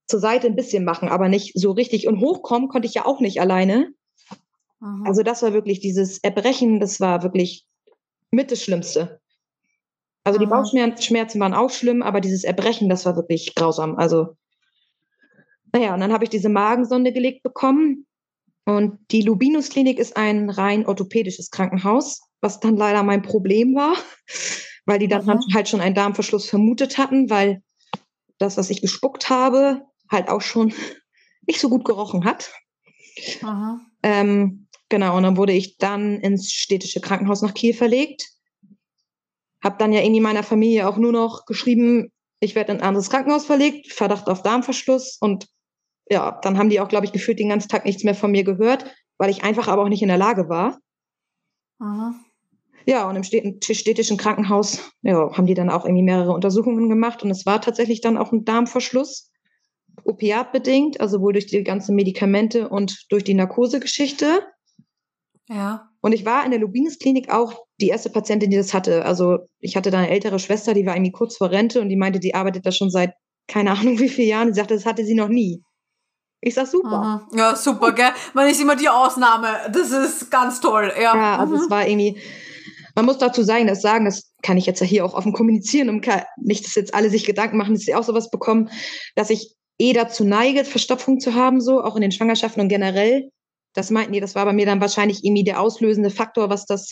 zur 0.07 0.21
Seite 0.21 0.47
ein 0.47 0.57
bisschen 0.57 0.85
machen, 0.85 1.09
aber 1.09 1.29
nicht 1.29 1.53
so 1.55 1.73
richtig. 1.73 2.07
Und 2.07 2.21
hochkommen 2.21 2.69
konnte 2.69 2.87
ich 2.87 2.95
ja 2.95 3.07
auch 3.07 3.21
nicht 3.21 3.41
alleine. 3.41 3.93
Mhm. 4.81 5.07
Also 5.07 5.23
das 5.23 5.43
war 5.43 5.53
wirklich 5.53 5.81
dieses 5.81 6.19
Erbrechen, 6.19 6.81
das 6.81 7.01
war 7.01 7.23
wirklich 7.23 7.67
mit 8.31 8.51
das 8.51 8.63
Schlimmste. 8.63 9.21
Also 10.25 10.39
die 10.39 10.47
Bauchschmerzen 10.47 11.41
waren 11.41 11.55
auch 11.55 11.71
schlimm, 11.71 12.03
aber 12.03 12.21
dieses 12.21 12.45
Erbrechen, 12.45 12.89
das 12.89 13.05
war 13.05 13.15
wirklich 13.15 13.55
grausam. 13.55 13.97
Also, 13.97 14.37
naja, 15.73 15.93
und 15.93 16.01
dann 16.01 16.15
habe 16.15 16.25
ich 16.25 16.31
diese 16.31 16.49
Magensonde 16.49 17.13
gelegt 17.13 17.43
bekommen. 17.43 18.07
Und 18.65 18.99
die 19.11 19.21
Lubinus 19.21 19.69
Klinik 19.69 19.99
ist 19.99 20.17
ein 20.17 20.49
rein 20.49 20.87
orthopädisches 20.87 21.51
Krankenhaus, 21.51 22.23
was 22.41 22.61
dann 22.61 22.79
leider 22.79 23.03
mein 23.03 23.21
Problem 23.21 23.75
war, 23.75 23.95
weil 24.87 24.99
die 24.99 25.09
dann 25.09 25.25
mhm. 25.25 25.41
halt 25.55 25.69
schon 25.69 25.81
einen 25.81 25.95
Darmverschluss 25.95 26.49
vermutet 26.49 26.99
hatten, 26.99 27.31
weil 27.31 27.63
das, 28.39 28.57
was 28.57 28.71
ich 28.71 28.81
gespuckt 28.81 29.31
habe, 29.31 29.83
halt 30.11 30.29
auch 30.29 30.43
schon 30.43 30.73
nicht 31.47 31.61
so 31.61 31.69
gut 31.69 31.85
gerochen 31.85 32.25
hat. 32.25 32.53
Ähm, 34.03 34.67
genau, 34.89 35.17
und 35.17 35.23
dann 35.23 35.37
wurde 35.37 35.53
ich 35.53 35.79
dann 35.79 36.21
ins 36.21 36.51
städtische 36.53 37.01
Krankenhaus 37.01 37.43
nach 37.43 37.55
Kiel 37.55 37.75
verlegt. 37.75 38.29
Hab 39.63 39.79
dann 39.79 39.93
ja 39.93 40.01
irgendwie 40.01 40.21
meiner 40.21 40.43
Familie 40.43 40.89
auch 40.89 40.99
nur 40.99 41.13
noch 41.13 41.47
geschrieben, 41.47 42.13
ich 42.41 42.55
werde 42.55 42.73
in 42.73 42.79
ein 42.79 42.87
anderes 42.87 43.09
Krankenhaus 43.09 43.47
verlegt, 43.47 43.93
Verdacht 43.93 44.29
auf 44.29 44.43
Darmverschluss. 44.43 45.17
Und 45.21 45.49
ja, 46.11 46.39
dann 46.43 46.59
haben 46.59 46.69
die 46.69 46.81
auch, 46.81 46.89
glaube 46.89 47.07
ich, 47.07 47.13
gefühlt 47.13 47.39
den 47.39 47.49
ganzen 47.49 47.69
Tag 47.69 47.85
nichts 47.87 48.05
mehr 48.05 48.15
von 48.15 48.31
mir 48.31 48.45
gehört, 48.45 48.85
weil 49.17 49.31
ich 49.31 49.43
einfach 49.43 49.69
aber 49.69 49.83
auch 49.83 49.89
nicht 49.89 50.03
in 50.03 50.09
der 50.09 50.19
Lage 50.19 50.49
war. 50.49 50.79
Aha. 51.79 52.15
Ja, 52.87 53.09
und 53.09 53.17
im 53.17 53.23
städtischen 53.23 54.17
Krankenhaus 54.17 54.91
ja, 55.03 55.31
haben 55.37 55.47
die 55.47 55.55
dann 55.55 55.71
auch 55.71 55.85
irgendwie 55.85 56.03
mehrere 56.03 56.33
Untersuchungen 56.33 56.89
gemacht 56.89 57.23
und 57.23 57.31
es 57.31 57.47
war 57.47 57.61
tatsächlich 57.61 58.01
dann 58.01 58.19
auch 58.19 58.33
ein 58.33 58.45
Darmverschluss 58.45 59.31
opiatbedingt, 60.05 61.01
also 61.01 61.21
wohl 61.21 61.33
durch 61.33 61.47
die 61.47 61.63
ganzen 61.63 61.95
Medikamente 61.95 62.69
und 62.69 63.07
durch 63.11 63.25
die 63.25 63.35
Narkosegeschichte. 63.35 64.43
Ja. 65.49 65.89
Und 66.01 66.13
ich 66.13 66.27
war 66.27 66.45
in 66.45 66.51
der 66.51 66.61
Lubinus 66.61 66.99
Klinik 66.99 67.33
auch 67.33 67.65
die 67.81 67.89
erste 67.89 68.11
Patientin, 68.11 68.51
die 68.51 68.57
das 68.57 68.75
hatte. 68.75 69.05
Also 69.05 69.39
ich 69.61 69.77
hatte 69.77 69.91
da 69.91 69.99
eine 69.99 70.11
ältere 70.11 70.39
Schwester, 70.39 70.75
die 70.75 70.85
war 70.85 70.95
irgendwie 70.95 71.13
kurz 71.13 71.37
vor 71.37 71.51
Rente 71.51 71.81
und 71.81 71.89
die 71.89 71.97
meinte, 71.97 72.21
die 72.21 72.35
arbeitet 72.35 72.67
da 72.67 72.73
schon 72.73 72.91
seit 72.91 73.15
keine 73.47 73.73
Ahnung 73.73 73.99
wie 73.99 74.09
vielen 74.09 74.29
Jahren. 74.29 74.49
Sie 74.53 74.59
sagte, 74.59 74.75
das 74.75 74.87
hatte 74.87 75.05
sie 75.05 75.15
noch 75.15 75.29
nie. 75.29 75.63
Ich 76.41 76.55
sag 76.55 76.67
super. 76.67 77.27
Mhm. 77.31 77.39
Ja, 77.39 77.57
super, 77.57 77.93
gell? 77.93 78.11
Man 78.35 78.49
ist 78.49 78.61
immer 78.61 78.77
die 78.77 78.89
Ausnahme. 78.89 79.49
Das 79.73 79.91
ist 79.91 80.31
ganz 80.31 80.61
toll. 80.61 80.93
Ja, 80.95 81.15
ja 81.15 81.39
also 81.39 81.55
mhm. 81.55 81.61
es 81.63 81.71
war 81.71 81.89
irgendwie, 81.89 82.19
man 82.95 83.07
muss 83.07 83.19
dazu 83.19 83.43
sagen, 83.43 83.67
das 83.67 83.83
sagen, 83.83 84.05
das 84.05 84.33
kann 84.43 84.57
ich 84.57 84.67
jetzt 84.67 84.81
ja 84.81 84.87
hier 84.87 85.05
auch 85.05 85.15
offen 85.15 85.33
kommunizieren, 85.33 85.89
um 85.89 86.01
nicht, 86.37 86.65
dass 86.65 86.75
jetzt 86.75 86.95
alle 86.95 87.11
sich 87.11 87.25
Gedanken 87.25 87.57
machen, 87.57 87.75
dass 87.75 87.85
sie 87.85 87.95
auch 87.95 88.05
sowas 88.05 88.31
bekommen, 88.31 88.71
dass 89.17 89.31
ich 89.31 89.55
eh 89.79 89.93
dazu 89.93 90.25
neige, 90.25 90.65
Verstopfung 90.65 91.19
zu 91.19 91.35
haben, 91.35 91.61
so, 91.61 91.83
auch 91.83 91.97
in 91.97 92.03
den 92.03 92.13
Schwangerschaften 92.13 92.63
und 92.63 92.69
generell. 92.69 93.31
Das 93.73 93.91
meinten 93.91 94.13
die, 94.13 94.21
das 94.21 94.37
war 94.37 94.45
bei 94.45 94.53
mir 94.53 94.67
dann 94.67 94.81
wahrscheinlich 94.81 95.25
irgendwie 95.25 95.45
der 95.45 95.61
auslösende 95.61 96.11
Faktor, 96.11 96.49
was 96.49 96.67
das, 96.67 96.91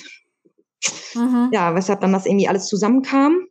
mhm. 1.15 1.51
ja, 1.53 1.75
weshalb 1.75 2.01
dann 2.01 2.13
das 2.13 2.27
irgendwie 2.27 2.49
alles 2.49 2.67
zusammenkam. 2.67 3.47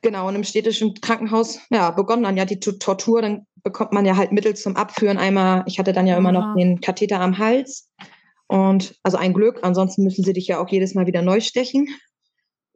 Genau, 0.00 0.28
und 0.28 0.36
im 0.36 0.44
städtischen 0.44 0.94
Krankenhaus, 0.94 1.58
ja, 1.70 1.90
begonnen 1.90 2.22
dann 2.22 2.36
ja 2.36 2.44
die 2.44 2.60
Tortur, 2.60 3.20
dann 3.20 3.46
bekommt 3.62 3.92
man 3.92 4.06
ja 4.06 4.16
halt 4.16 4.32
Mittel 4.32 4.54
zum 4.54 4.76
Abführen. 4.76 5.18
Einmal, 5.18 5.64
ich 5.66 5.78
hatte 5.78 5.92
dann 5.92 6.06
ja 6.06 6.16
immer 6.16 6.32
noch 6.32 6.54
den 6.54 6.80
Katheter 6.80 7.20
am 7.20 7.38
Hals. 7.38 7.90
Und 8.48 8.94
also 9.02 9.16
ein 9.16 9.32
Glück, 9.32 9.60
ansonsten 9.62 10.04
müssen 10.04 10.24
sie 10.24 10.32
dich 10.32 10.46
ja 10.46 10.60
auch 10.60 10.68
jedes 10.68 10.94
Mal 10.94 11.06
wieder 11.06 11.22
neu 11.22 11.40
stechen. 11.40 11.88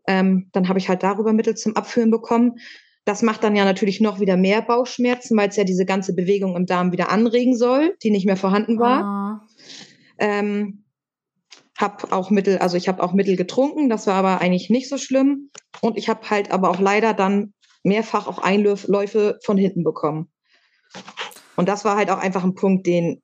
Ähm, 0.07 0.49
dann 0.53 0.69
habe 0.69 0.79
ich 0.79 0.89
halt 0.89 1.03
darüber 1.03 1.33
Mittel 1.33 1.57
zum 1.57 1.77
Abführen 1.77 2.11
bekommen. 2.11 2.59
Das 3.05 3.23
macht 3.23 3.45
dann 3.45 3.57
ja 3.57 3.65
natürlich 3.65 4.01
noch 4.01 4.21
wieder 4.21 4.37
mehr 4.37 4.63
Bauchschmerzen, 4.63 5.37
weil 5.37 5.49
es 5.49 5.57
ja 5.57 5.65
diese 5.65 5.87
ganze 5.87 6.15
Bewegung 6.15 6.57
im 6.57 6.67
Darm 6.67 6.93
wieder 6.93 7.11
anregen 7.11 7.57
soll, 7.57 7.97
die 8.03 8.11
nicht 8.11 8.27
mehr 8.27 8.37
vorhanden 8.37 8.79
war. 8.79 9.03
Ah. 9.05 9.47
Ähm, 10.19 10.85
hab 11.79 12.13
auch 12.13 12.31
Mittel, 12.31 12.59
also 12.59 12.77
ich 12.77 12.89
habe 12.89 13.03
auch 13.03 13.15
Mittel 13.15 13.37
getrunken, 13.37 13.89
das 13.89 14.07
war 14.07 14.15
aber 14.15 14.41
eigentlich 14.41 14.69
nicht 14.69 14.89
so 14.89 14.99
schlimm. 14.99 15.51
Und 15.81 15.97
ich 15.97 16.09
habe 16.09 16.29
halt 16.29 16.51
aber 16.51 16.69
auch 16.69 16.79
leider 16.79 17.15
dann 17.15 17.55
mehrfach 17.83 18.27
auch 18.27 18.39
Einläufe 18.39 19.39
von 19.43 19.57
hinten 19.57 19.83
bekommen. 19.83 20.31
Und 21.57 21.69
das 21.69 21.85
war 21.85 21.97
halt 21.97 22.11
auch 22.11 22.19
einfach 22.19 22.45
ein 22.45 22.55
Punkt, 22.55 22.87
den, 22.87 23.23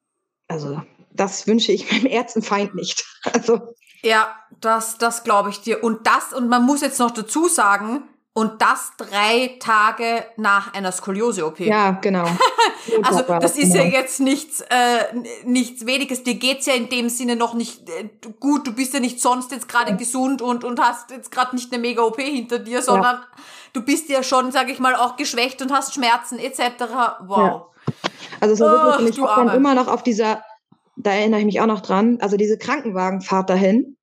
also 0.49 0.81
das 1.17 1.47
wünsche 1.47 1.73
ich 1.73 1.91
meinem 1.91 2.07
Ärztenfeind 2.07 2.75
nicht. 2.75 3.05
Also 3.33 3.75
ja, 4.03 4.29
das, 4.61 4.99
das 4.99 5.25
glaube 5.25 5.51
ich 5.51 5.61
dir. 5.63 5.83
Und 5.83 6.07
das, 6.07 6.33
und 6.33 6.49
man 6.49 6.65
muss 6.65 6.81
jetzt 6.81 7.01
noch 7.01 7.11
dazu 7.11 7.49
sagen, 7.49 8.05
und 8.37 8.61
das 8.61 8.93
drei 8.99 9.57
Tage 9.61 10.23
nach 10.37 10.75
einer 10.75 10.93
Skoliose-OP. 10.93 11.59
Ja, 11.61 11.93
genau. 11.93 12.27
also 13.03 13.23
das 13.23 13.57
ist 13.57 13.75
ja 13.75 13.83
genau. 13.83 13.97
jetzt 13.97 14.21
nichts, 14.21 14.61
äh, 14.61 15.17
nichts 15.45 15.87
Weniges. 15.87 16.23
Dir 16.23 16.35
geht's 16.35 16.67
ja 16.67 16.75
in 16.75 16.91
dem 16.91 17.09
Sinne 17.09 17.35
noch 17.35 17.55
nicht 17.55 17.89
äh, 17.89 18.11
gut. 18.39 18.67
Du 18.67 18.75
bist 18.75 18.93
ja 18.93 19.01
nicht 19.01 19.23
sonst 19.23 19.53
jetzt 19.53 19.71
gerade 19.71 19.93
ja. 19.93 19.97
gesund 19.97 20.43
und, 20.43 20.65
und 20.65 20.79
hast 20.79 21.13
jetzt 21.13 21.31
gerade 21.31 21.57
nicht 21.57 21.73
eine 21.73 21.81
Mega-OP 21.81 22.21
hinter 22.21 22.59
dir, 22.59 22.83
sondern 22.83 23.17
ja. 23.17 23.27
du 23.73 23.81
bist 23.81 24.11
ja 24.11 24.23
schon, 24.23 24.53
sage 24.53 24.71
ich 24.71 24.81
mal, 24.81 24.95
auch 24.95 25.17
geschwächt 25.17 25.63
und 25.63 25.73
hast 25.73 25.95
Schmerzen 25.95 26.39
etc. 26.39 26.61
Wow. 27.23 27.39
Ja. 27.39 27.67
Also 28.41 28.63
war 28.63 28.99
wirklich, 28.99 29.17
ich 29.17 29.25
dann 29.25 29.49
immer 29.49 29.75
noch 29.75 29.89
auf 29.89 30.03
dieser, 30.03 30.45
da 30.97 31.13
erinnere 31.13 31.41
ich 31.41 31.47
mich 31.47 31.61
auch 31.61 31.67
noch 31.67 31.81
dran, 31.81 32.19
also 32.21 32.37
diese 32.37 32.59
Krankenwagenfahrt 32.59 33.51
dahin 33.51 33.97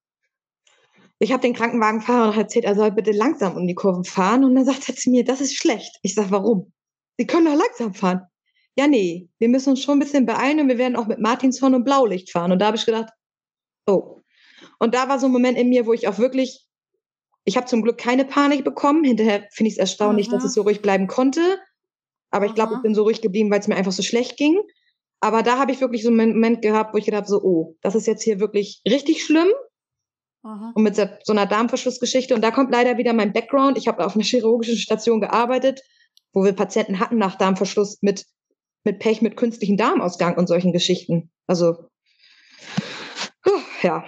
ich 1.24 1.32
habe 1.32 1.42
den 1.42 1.54
Krankenwagenfahrer 1.54 2.28
noch 2.28 2.38
erzählt, 2.38 2.66
er 2.66 2.76
soll 2.76 2.92
bitte 2.92 3.12
langsam 3.12 3.56
um 3.56 3.66
die 3.66 3.76
Kurven 3.76 4.04
fahren. 4.04 4.44
Und 4.44 4.56
dann 4.56 4.66
sagt 4.66 4.90
er 4.90 4.96
zu 4.96 5.10
mir, 5.10 5.24
das 5.24 5.40
ist 5.42 5.56
schlecht. 5.56 5.98
Ich 6.02 6.16
sage, 6.16 6.32
warum? 6.32 6.74
Sie 7.18 7.26
können 7.26 7.46
doch 7.46 7.56
langsam 7.56 7.94
fahren. 7.94 8.22
Ja, 8.76 8.88
nee, 8.88 9.30
wir 9.40 9.50
müssen 9.50 9.70
uns 9.70 9.82
schon 9.82 9.98
ein 9.98 10.00
bisschen 10.00 10.26
beeilen 10.26 10.60
und 10.60 10.68
wir 10.68 10.78
werden 10.78 10.96
auch 10.96 11.08
mit 11.08 11.20
Martinshorn 11.20 11.76
und 11.76 11.86
Blaulicht 11.86 12.32
fahren. 12.32 12.52
Und 12.52 12.60
da 12.60 12.68
habe 12.68 12.78
ich 12.78 12.86
gedacht, 12.86 13.10
oh. 13.86 14.22
Und 14.80 14.96
da 14.96 15.08
war 15.08 15.20
so 15.20 15.28
ein 15.28 15.32
Moment 15.32 15.58
in 15.58 15.70
mir, 15.70 15.86
wo 15.86 15.94
ich 15.94 16.08
auch 16.08 16.18
wirklich, 16.18 16.66
ich 17.46 17.56
habe 17.56 17.68
zum 17.68 17.84
Glück 17.84 17.98
keine 17.98 18.26
Panik 18.26 18.66
bekommen. 18.66 19.04
Hinterher 19.04 19.48
finde 19.52 19.70
ich 19.70 19.76
es 19.76 19.80
erstaunlich, 19.80 20.28
Aha. 20.28 20.36
dass 20.36 20.44
es 20.44 20.54
so 20.54 20.64
ruhig 20.64 20.82
bleiben 20.82 21.08
konnte. 21.08 21.60
Aber 22.32 22.48
ich 22.48 22.56
glaube, 22.56 22.74
ich 22.76 22.82
bin 22.82 22.96
so 22.96 23.04
ruhig 23.04 23.22
geblieben, 23.22 23.50
weil 23.50 23.60
es 23.60 23.68
mir 23.68 23.76
einfach 23.76 23.92
so 23.92 24.02
schlecht 24.02 24.38
ging. 24.38 24.60
Aber 25.24 25.42
da 25.42 25.58
habe 25.58 25.72
ich 25.72 25.80
wirklich 25.80 26.04
so 26.04 26.10
einen 26.10 26.34
Moment 26.34 26.62
gehabt, 26.62 26.94
wo 26.94 26.98
ich 26.98 27.06
gedacht 27.06 27.22
habe, 27.22 27.30
so, 27.30 27.42
oh, 27.42 27.78
das 27.82 27.96
ist 27.96 28.08
jetzt 28.08 28.24
hier 28.24 28.42
wirklich 28.42 28.82
richtig 28.86 29.24
schlimm. 29.24 29.48
Aha. 30.44 30.74
Und 30.76 30.84
mit 30.84 30.98
so 30.98 31.32
einer 31.32 31.46
Darmverschlussgeschichte. 31.46 32.36
Und 32.36 32.42
da 32.42 32.52
kommt 32.52 32.74
leider 32.74 32.98
wieder 32.98 33.14
mein 33.14 33.32
Background. 33.32 33.78
Ich 33.78 33.88
habe 33.88 34.06
auf 34.06 34.16
einer 34.16 34.26
chirurgischen 34.26 34.76
Station 34.76 35.22
gearbeitet, 35.22 35.82
wo 36.34 36.44
wir 36.44 36.52
Patienten 36.52 37.00
hatten 37.00 37.18
nach 37.18 37.38
Darmverschluss 37.38 38.00
mit, 38.02 38.26
mit 38.84 39.00
Pech, 39.00 39.22
mit 39.22 39.38
künstlichem 39.38 39.78
Darmausgang 39.78 40.38
und 40.38 40.48
solchen 40.48 40.74
Geschichten. 40.74 41.32
Also, 41.48 41.88
ja. 43.82 44.04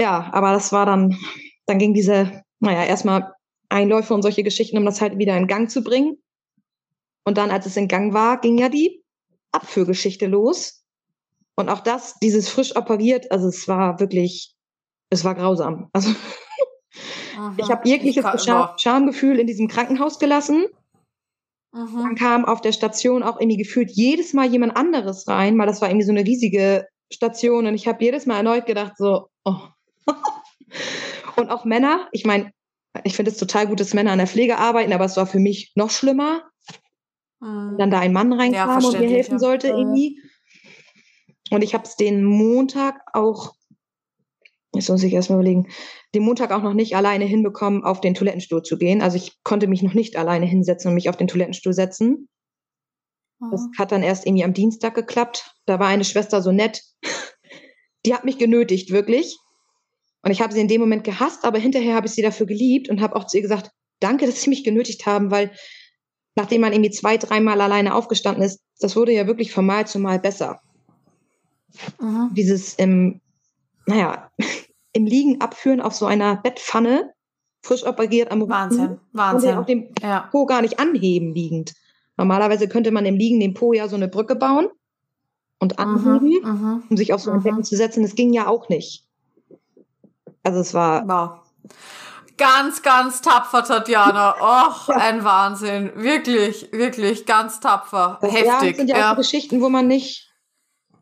Ja, 0.00 0.30
aber 0.32 0.52
das 0.52 0.70
war 0.70 0.86
dann, 0.86 1.18
dann 1.66 1.78
ging 1.78 1.92
diese, 1.92 2.44
naja, 2.60 2.84
erstmal 2.84 3.32
Einläufe 3.68 4.14
und 4.14 4.22
solche 4.22 4.44
Geschichten, 4.44 4.78
um 4.78 4.84
das 4.84 5.00
halt 5.00 5.18
wieder 5.18 5.36
in 5.36 5.48
Gang 5.48 5.68
zu 5.68 5.82
bringen. 5.82 6.22
Und 7.24 7.36
dann, 7.36 7.50
als 7.50 7.66
es 7.66 7.76
in 7.76 7.88
Gang 7.88 8.14
war, 8.14 8.40
ging 8.40 8.58
ja 8.58 8.68
die 8.68 9.03
Abführgeschichte 9.54 10.26
los. 10.26 10.84
Und 11.56 11.68
auch 11.68 11.80
das, 11.80 12.14
dieses 12.20 12.48
frisch 12.48 12.76
operiert, 12.76 13.30
also 13.30 13.48
es 13.48 13.68
war 13.68 14.00
wirklich 14.00 14.54
es 15.14 15.24
war 15.24 15.34
grausam. 15.34 15.88
Also 15.92 16.10
Aha, 17.36 17.54
ich 17.56 17.70
habe 17.70 17.88
jegliches 17.88 18.24
Scham 18.44 18.70
Schamgefühl 18.78 19.38
in 19.38 19.46
diesem 19.46 19.68
Krankenhaus 19.68 20.18
gelassen. 20.18 20.66
Aha. 21.72 22.02
Dann 22.02 22.14
kam 22.14 22.44
auf 22.44 22.60
der 22.60 22.72
Station 22.72 23.22
auch 23.22 23.40
irgendwie 23.40 23.56
gefühlt 23.56 23.90
jedes 23.90 24.32
Mal 24.32 24.46
jemand 24.46 24.76
anderes 24.76 25.26
rein, 25.26 25.58
weil 25.58 25.66
das 25.66 25.80
war 25.80 25.88
irgendwie 25.88 26.06
so 26.06 26.12
eine 26.12 26.24
riesige 26.24 26.86
Station 27.12 27.66
und 27.66 27.74
ich 27.74 27.88
habe 27.88 28.04
jedes 28.04 28.26
Mal 28.26 28.36
erneut 28.36 28.66
gedacht 28.66 28.92
so, 28.96 29.28
oh. 29.44 29.56
und 31.36 31.50
auch 31.50 31.64
Männer, 31.64 32.08
ich 32.12 32.24
meine, 32.24 32.52
ich 33.02 33.16
finde 33.16 33.32
es 33.32 33.38
total 33.38 33.66
gut, 33.66 33.80
dass 33.80 33.94
Männer 33.94 34.12
an 34.12 34.18
der 34.18 34.28
Pflege 34.28 34.58
arbeiten, 34.58 34.92
aber 34.92 35.04
es 35.04 35.16
war 35.16 35.26
für 35.26 35.40
mich 35.40 35.72
noch 35.74 35.90
schlimmer, 35.90 36.42
mhm. 37.40 37.76
dann 37.78 37.90
da 37.90 38.00
ein 38.00 38.12
Mann 38.12 38.32
reinkam 38.32 38.80
ja, 38.80 38.88
und 38.88 38.98
mir 38.98 39.08
helfen 39.08 39.34
ja. 39.34 39.38
sollte 39.38 39.68
irgendwie. 39.68 40.20
Und 41.50 41.62
ich 41.62 41.74
habe 41.74 41.84
es 41.84 41.96
den 41.96 42.24
Montag 42.24 43.00
auch, 43.12 43.54
jetzt 44.74 44.88
muss 44.88 45.02
ich 45.02 45.12
erstmal 45.12 45.38
überlegen, 45.38 45.68
den 46.14 46.22
Montag 46.22 46.52
auch 46.52 46.62
noch 46.62 46.74
nicht 46.74 46.96
alleine 46.96 47.24
hinbekommen, 47.24 47.84
auf 47.84 48.00
den 48.00 48.14
Toilettenstuhl 48.14 48.62
zu 48.62 48.78
gehen. 48.78 49.02
Also 49.02 49.16
ich 49.16 49.42
konnte 49.42 49.66
mich 49.66 49.82
noch 49.82 49.94
nicht 49.94 50.16
alleine 50.16 50.46
hinsetzen 50.46 50.88
und 50.88 50.94
mich 50.94 51.08
auf 51.08 51.16
den 51.16 51.28
Toilettenstuhl 51.28 51.72
setzen. 51.72 52.28
Das 53.50 53.62
mhm. 53.62 53.72
hat 53.78 53.92
dann 53.92 54.02
erst 54.02 54.26
irgendwie 54.26 54.44
am 54.44 54.54
Dienstag 54.54 54.94
geklappt. 54.94 55.54
Da 55.66 55.78
war 55.78 55.88
eine 55.88 56.04
Schwester 56.04 56.40
so 56.42 56.52
nett. 56.52 56.82
Die 58.06 58.14
hat 58.14 58.24
mich 58.24 58.38
genötigt, 58.38 58.90
wirklich. 58.90 59.36
Und 60.22 60.30
ich 60.30 60.40
habe 60.40 60.54
sie 60.54 60.60
in 60.60 60.68
dem 60.68 60.80
Moment 60.80 61.04
gehasst, 61.04 61.44
aber 61.44 61.58
hinterher 61.58 61.94
habe 61.94 62.06
ich 62.06 62.12
sie 62.12 62.22
dafür 62.22 62.46
geliebt 62.46 62.88
und 62.88 63.00
habe 63.00 63.16
auch 63.16 63.26
zu 63.26 63.36
ihr 63.36 63.42
gesagt, 63.42 63.70
danke, 64.00 64.26
dass 64.26 64.42
sie 64.42 64.50
mich 64.50 64.64
genötigt 64.64 65.06
haben, 65.06 65.30
weil 65.30 65.52
nachdem 66.34 66.60
man 66.60 66.72
irgendwie 66.72 66.90
zwei, 66.90 67.16
dreimal 67.16 67.60
alleine 67.60 67.94
aufgestanden 67.94 68.42
ist, 68.42 68.60
das 68.80 68.96
wurde 68.96 69.12
ja 69.12 69.26
wirklich 69.26 69.52
von 69.52 69.66
Mal 69.66 69.86
zu 69.86 69.98
Mal 69.98 70.18
besser. 70.18 70.60
Mhm. 72.00 72.30
Dieses 72.34 72.74
im, 72.74 73.20
naja, 73.86 74.30
im 74.92 75.06
Liegen 75.06 75.40
abführen 75.40 75.80
auf 75.80 75.94
so 75.94 76.06
einer 76.06 76.36
Bettpfanne, 76.36 77.12
frisch 77.62 77.84
operiert 77.86 78.30
am 78.30 78.48
Wahnsinn, 78.48 78.80
Rücken, 78.80 79.00
Wahnsinn. 79.12 79.50
Und 79.50 79.58
auf 79.58 79.66
dem 79.66 79.88
ja. 80.02 80.28
Po 80.30 80.46
gar 80.46 80.62
nicht 80.62 80.78
anheben 80.78 81.34
liegend. 81.34 81.74
Normalerweise 82.16 82.68
könnte 82.68 82.92
man 82.92 83.06
im 83.06 83.16
Liegen 83.16 83.40
dem 83.40 83.54
Po 83.54 83.72
ja 83.72 83.88
so 83.88 83.96
eine 83.96 84.08
Brücke 84.08 84.36
bauen 84.36 84.68
und 85.58 85.78
mhm, 85.78 85.84
anheben, 85.84 86.40
mhm, 86.42 86.82
um 86.88 86.96
sich 86.96 87.12
auf 87.12 87.22
so 87.22 87.30
ein 87.30 87.38
mhm. 87.38 87.42
Becken 87.42 87.64
zu 87.64 87.76
setzen. 87.76 88.02
Das 88.02 88.14
ging 88.14 88.32
ja 88.32 88.46
auch 88.46 88.68
nicht. 88.68 89.04
Also 90.42 90.60
es 90.60 90.74
war. 90.74 91.08
Wow. 91.08 91.40
Ganz, 92.36 92.82
ganz 92.82 93.22
tapfer, 93.22 93.64
Tatjana. 93.64 94.36
Och, 94.40 94.88
ja. 94.88 94.96
ein 94.96 95.24
Wahnsinn. 95.24 95.92
Wirklich, 95.94 96.72
wirklich, 96.72 97.26
ganz 97.26 97.60
tapfer. 97.60 98.18
Das, 98.20 98.32
Heftig. 98.32 98.46
Ja, 98.46 98.60
das 98.60 98.76
sind 98.76 98.88
ja, 98.88 98.98
ja 98.98 99.12
auch 99.12 99.16
Geschichten, 99.16 99.60
wo 99.60 99.68
man 99.68 99.86
nicht. 99.86 100.30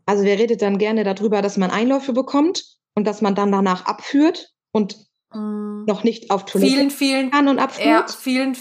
Also 0.04 0.24
wer 0.24 0.38
redet 0.38 0.62
dann 0.62 0.78
gerne 0.78 1.04
darüber, 1.04 1.42
dass 1.42 1.56
man 1.56 1.70
Einläufe 1.70 2.12
bekommt 2.12 2.64
und 2.94 3.06
dass 3.06 3.22
man 3.22 3.34
dann 3.34 3.52
danach 3.52 3.86
abführt 3.86 4.50
und 4.72 4.96
mm. 5.32 5.84
noch 5.84 6.02
nicht 6.02 6.30
auf 6.30 6.44
Toilette 6.44 6.72
vielen, 6.72 6.90
vielen, 6.90 7.30
kann 7.30 7.48
und 7.48 7.58
abführt. 7.58 7.86
Ja, 7.86 8.06
vielen, 8.08 8.56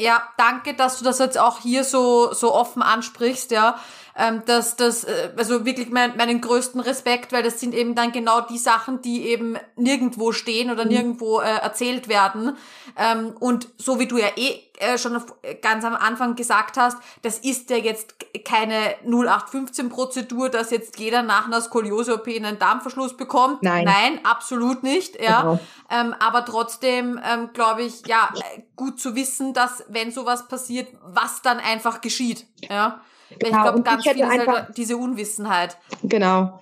ja, 0.00 0.22
danke, 0.38 0.74
dass 0.74 0.98
du 0.98 1.04
das 1.04 1.18
jetzt 1.18 1.38
auch 1.38 1.60
hier 1.60 1.84
so, 1.84 2.32
so 2.32 2.54
offen 2.54 2.82
ansprichst, 2.82 3.50
ja. 3.50 3.76
Ähm, 4.16 4.42
dass 4.46 4.76
das, 4.76 5.04
äh, 5.04 5.30
also 5.36 5.66
wirklich 5.66 5.90
mein, 5.90 6.16
meinen 6.16 6.40
größten 6.40 6.80
Respekt, 6.80 7.32
weil 7.32 7.42
das 7.42 7.58
sind 7.58 7.74
eben 7.74 7.96
dann 7.96 8.12
genau 8.12 8.40
die 8.42 8.58
Sachen, 8.58 9.02
die 9.02 9.26
eben 9.28 9.56
nirgendwo 9.76 10.30
stehen 10.30 10.70
oder 10.70 10.84
mhm. 10.84 10.90
nirgendwo 10.90 11.40
äh, 11.40 11.46
erzählt 11.46 12.06
werden. 12.08 12.56
Ähm, 12.96 13.34
und 13.40 13.68
so 13.76 13.98
wie 13.98 14.06
du 14.06 14.18
ja 14.18 14.28
eh 14.36 14.60
äh, 14.78 14.98
schon 14.98 15.20
ganz 15.62 15.84
am 15.84 15.94
Anfang 15.94 16.34
gesagt 16.34 16.76
hast, 16.76 16.98
das 17.22 17.38
ist 17.38 17.70
ja 17.70 17.76
jetzt 17.76 18.16
keine 18.44 18.94
0815-Prozedur, 19.06 20.48
dass 20.48 20.70
jetzt 20.70 20.98
jeder 20.98 21.22
nach 21.22 21.46
einer 21.46 21.60
Skoliose-OP 21.60 22.26
einen 22.28 22.58
Darmverschluss 22.58 23.16
bekommt. 23.16 23.62
Nein. 23.62 23.84
Nein, 23.84 24.20
absolut 24.24 24.82
nicht. 24.82 25.20
Ja. 25.20 25.42
Genau. 25.42 25.60
Ähm, 25.90 26.14
aber 26.18 26.44
trotzdem 26.44 27.20
ähm, 27.24 27.50
glaube 27.52 27.82
ich, 27.82 28.06
ja, 28.06 28.32
gut 28.76 28.98
zu 28.98 29.14
wissen, 29.14 29.54
dass 29.54 29.84
wenn 29.88 30.10
sowas 30.10 30.48
passiert, 30.48 30.88
was 31.02 31.42
dann 31.42 31.58
einfach 31.58 32.00
geschieht. 32.00 32.46
Ja. 32.68 33.02
Genau. 33.38 33.56
Ich 33.56 33.62
glaube, 33.62 33.82
ganz 33.82 34.02
viel 34.02 34.22
einfach, 34.22 34.72
diese 34.72 34.96
Unwissenheit. 34.96 35.78
Genau. 36.02 36.60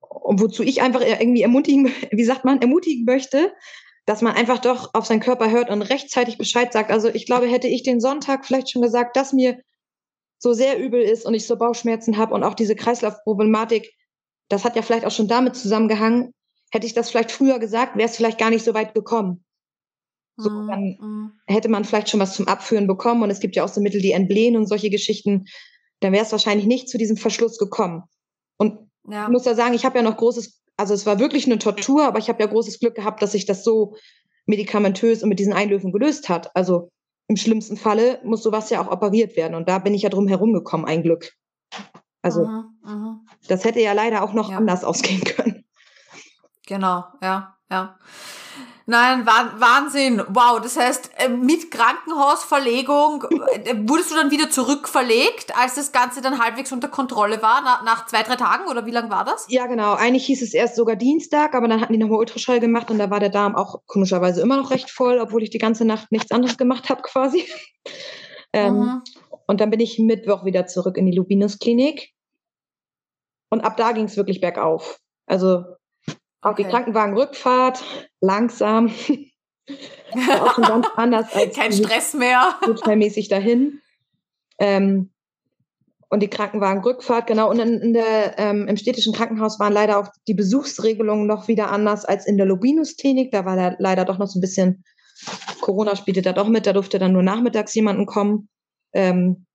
Und 0.00 0.40
wozu 0.40 0.62
ich 0.62 0.82
einfach 0.82 1.00
irgendwie 1.00 1.42
ermutigen, 1.42 1.92
wie 2.10 2.24
sagt 2.24 2.44
man, 2.44 2.60
ermutigen 2.60 3.04
möchte, 3.04 3.52
dass 4.10 4.22
man 4.22 4.34
einfach 4.34 4.58
doch 4.58 4.92
auf 4.92 5.06
seinen 5.06 5.20
Körper 5.20 5.52
hört 5.52 5.70
und 5.70 5.82
rechtzeitig 5.82 6.36
Bescheid 6.36 6.72
sagt. 6.72 6.90
Also 6.90 7.08
ich 7.08 7.26
glaube, 7.26 7.46
hätte 7.46 7.68
ich 7.68 7.84
den 7.84 8.00
Sonntag 8.00 8.44
vielleicht 8.44 8.68
schon 8.68 8.82
gesagt, 8.82 9.16
dass 9.16 9.32
mir 9.32 9.62
so 10.40 10.52
sehr 10.52 10.80
übel 10.80 11.00
ist 11.00 11.24
und 11.24 11.34
ich 11.34 11.46
so 11.46 11.56
Bauchschmerzen 11.56 12.16
habe 12.16 12.34
und 12.34 12.42
auch 12.42 12.54
diese 12.54 12.74
Kreislaufproblematik, 12.74 13.94
das 14.48 14.64
hat 14.64 14.74
ja 14.74 14.82
vielleicht 14.82 15.04
auch 15.04 15.12
schon 15.12 15.28
damit 15.28 15.54
zusammengehangen. 15.54 16.34
Hätte 16.72 16.88
ich 16.88 16.92
das 16.92 17.08
vielleicht 17.08 17.30
früher 17.30 17.60
gesagt, 17.60 17.96
wäre 17.96 18.08
es 18.08 18.16
vielleicht 18.16 18.38
gar 18.38 18.50
nicht 18.50 18.64
so 18.64 18.74
weit 18.74 18.94
gekommen. 18.94 19.44
So, 20.36 20.50
mhm, 20.50 20.66
dann 20.66 20.82
mm. 20.82 21.40
hätte 21.46 21.68
man 21.68 21.84
vielleicht 21.84 22.08
schon 22.08 22.18
was 22.18 22.34
zum 22.34 22.48
Abführen 22.48 22.88
bekommen 22.88 23.22
und 23.22 23.30
es 23.30 23.38
gibt 23.38 23.54
ja 23.54 23.62
auch 23.62 23.68
so 23.68 23.80
Mittel, 23.80 24.00
die 24.00 24.10
entblähen 24.10 24.56
und 24.56 24.66
solche 24.66 24.90
Geschichten. 24.90 25.44
Dann 26.00 26.12
wäre 26.12 26.24
es 26.24 26.32
wahrscheinlich 26.32 26.66
nicht 26.66 26.88
zu 26.88 26.98
diesem 26.98 27.16
Verschluss 27.16 27.58
gekommen. 27.58 28.02
Und 28.56 28.90
ja. 29.08 29.26
ich 29.26 29.30
muss 29.30 29.44
ja 29.44 29.54
sagen, 29.54 29.74
ich 29.74 29.84
habe 29.84 29.98
ja 29.98 30.02
noch 30.02 30.16
großes 30.16 30.59
also 30.80 30.94
es 30.94 31.04
war 31.04 31.18
wirklich 31.18 31.44
eine 31.44 31.58
Tortur, 31.58 32.06
aber 32.06 32.18
ich 32.18 32.30
habe 32.30 32.42
ja 32.42 32.48
großes 32.48 32.80
Glück 32.80 32.94
gehabt, 32.94 33.20
dass 33.20 33.32
sich 33.32 33.44
das 33.44 33.62
so 33.64 33.96
medikamentös 34.46 35.22
und 35.22 35.28
mit 35.28 35.38
diesen 35.38 35.52
Einlöwen 35.52 35.92
gelöst 35.92 36.30
hat. 36.30 36.56
Also 36.56 36.90
im 37.28 37.36
schlimmsten 37.36 37.76
Falle 37.76 38.18
muss 38.24 38.42
sowas 38.42 38.70
ja 38.70 38.80
auch 38.80 38.90
operiert 38.90 39.36
werden. 39.36 39.54
Und 39.54 39.68
da 39.68 39.78
bin 39.78 39.92
ich 39.92 40.02
ja 40.02 40.08
drum 40.08 40.26
herumgekommen, 40.26 40.86
ein 40.86 41.02
Glück. 41.02 41.32
Also 42.22 42.44
aha, 42.44 42.72
aha. 42.82 43.20
das 43.46 43.64
hätte 43.64 43.80
ja 43.80 43.92
leider 43.92 44.22
auch 44.22 44.32
noch 44.32 44.50
ja. 44.50 44.56
anders 44.56 44.82
ausgehen 44.90 45.22
können. 45.22 45.64
Genau, 46.66 47.04
ja, 47.22 47.56
ja. 47.70 47.98
Nein, 48.90 49.24
Wahnsinn. 49.24 50.20
Wow, 50.30 50.60
das 50.60 50.76
heißt, 50.76 51.12
äh, 51.18 51.28
mit 51.28 51.70
Krankenhausverlegung 51.70 53.22
äh, 53.22 53.76
wurdest 53.88 54.10
du 54.10 54.16
dann 54.16 54.32
wieder 54.32 54.50
zurückverlegt, 54.50 55.56
als 55.56 55.76
das 55.76 55.92
Ganze 55.92 56.20
dann 56.22 56.42
halbwegs 56.42 56.72
unter 56.72 56.88
Kontrolle 56.88 57.40
war, 57.40 57.62
nach, 57.84 58.06
zwei, 58.06 58.24
drei 58.24 58.34
Tagen 58.34 58.68
oder 58.68 58.86
wie 58.86 58.90
lang 58.90 59.08
war 59.08 59.24
das? 59.24 59.46
Ja, 59.48 59.68
genau. 59.68 59.94
Eigentlich 59.94 60.26
hieß 60.26 60.42
es 60.42 60.54
erst 60.54 60.74
sogar 60.74 60.96
Dienstag, 60.96 61.54
aber 61.54 61.68
dann 61.68 61.80
hatten 61.80 61.92
die 61.92 62.00
nochmal 62.00 62.18
Ultraschall 62.18 62.58
gemacht 62.58 62.90
und 62.90 62.98
da 62.98 63.10
war 63.10 63.20
der 63.20 63.28
Darm 63.28 63.54
auch 63.54 63.80
komischerweise 63.86 64.40
immer 64.40 64.56
noch 64.56 64.72
recht 64.72 64.90
voll, 64.90 65.20
obwohl 65.20 65.44
ich 65.44 65.50
die 65.50 65.58
ganze 65.58 65.84
Nacht 65.84 66.10
nichts 66.10 66.32
anderes 66.32 66.58
gemacht 66.58 66.90
habe 66.90 67.02
quasi. 67.02 67.44
ähm, 68.52 68.74
mhm. 68.74 69.02
Und 69.46 69.60
dann 69.60 69.70
bin 69.70 69.78
ich 69.78 70.00
Mittwoch 70.00 70.44
wieder 70.44 70.66
zurück 70.66 70.96
in 70.96 71.06
die 71.06 71.16
Lubinus-Klinik. 71.16 72.10
Und 73.50 73.60
ab 73.60 73.76
da 73.76 73.92
ging 73.92 74.06
es 74.06 74.16
wirklich 74.16 74.40
bergauf. 74.40 74.98
Also 75.26 75.62
auch 76.42 76.52
okay. 76.52 76.64
die 76.64 76.68
Krankenwagenrückfahrt, 76.68 77.82
langsam. 78.20 78.92
auch 80.40 80.54
schon 80.54 80.64
ganz 80.64 80.86
anders 80.96 81.34
als 81.34 81.56
kein 81.56 81.72
Stress 81.72 82.14
mehr. 82.14 82.58
Notfallmäßig 82.66 83.28
dahin. 83.28 83.80
Ähm, 84.58 85.10
und 86.12 86.20
die 86.20 86.28
Krankenwagenrückfahrt, 86.28 87.28
genau. 87.28 87.48
Und 87.50 87.60
in, 87.60 87.80
in 87.80 87.92
der, 87.92 88.38
ähm, 88.38 88.66
im 88.66 88.76
städtischen 88.76 89.12
Krankenhaus 89.12 89.60
waren 89.60 89.72
leider 89.72 89.98
auch 89.98 90.08
die 90.26 90.34
Besuchsregelungen 90.34 91.26
noch 91.26 91.46
wieder 91.46 91.70
anders 91.70 92.04
als 92.04 92.26
in 92.26 92.36
der 92.36 92.46
Lubinus-Klinik. 92.46 93.30
Da 93.30 93.44
war 93.44 93.56
da 93.56 93.76
leider 93.78 94.04
doch 94.04 94.18
noch 94.18 94.26
so 94.26 94.38
ein 94.38 94.40
bisschen, 94.40 94.82
Corona 95.60 95.94
spielte 95.94 96.20
da 96.20 96.32
doch 96.32 96.48
mit, 96.48 96.66
da 96.66 96.72
durfte 96.72 96.98
dann 96.98 97.12
nur 97.12 97.22
nachmittags 97.22 97.74
jemanden 97.74 98.06
kommen. 98.06 98.48
Ähm, 98.92 99.46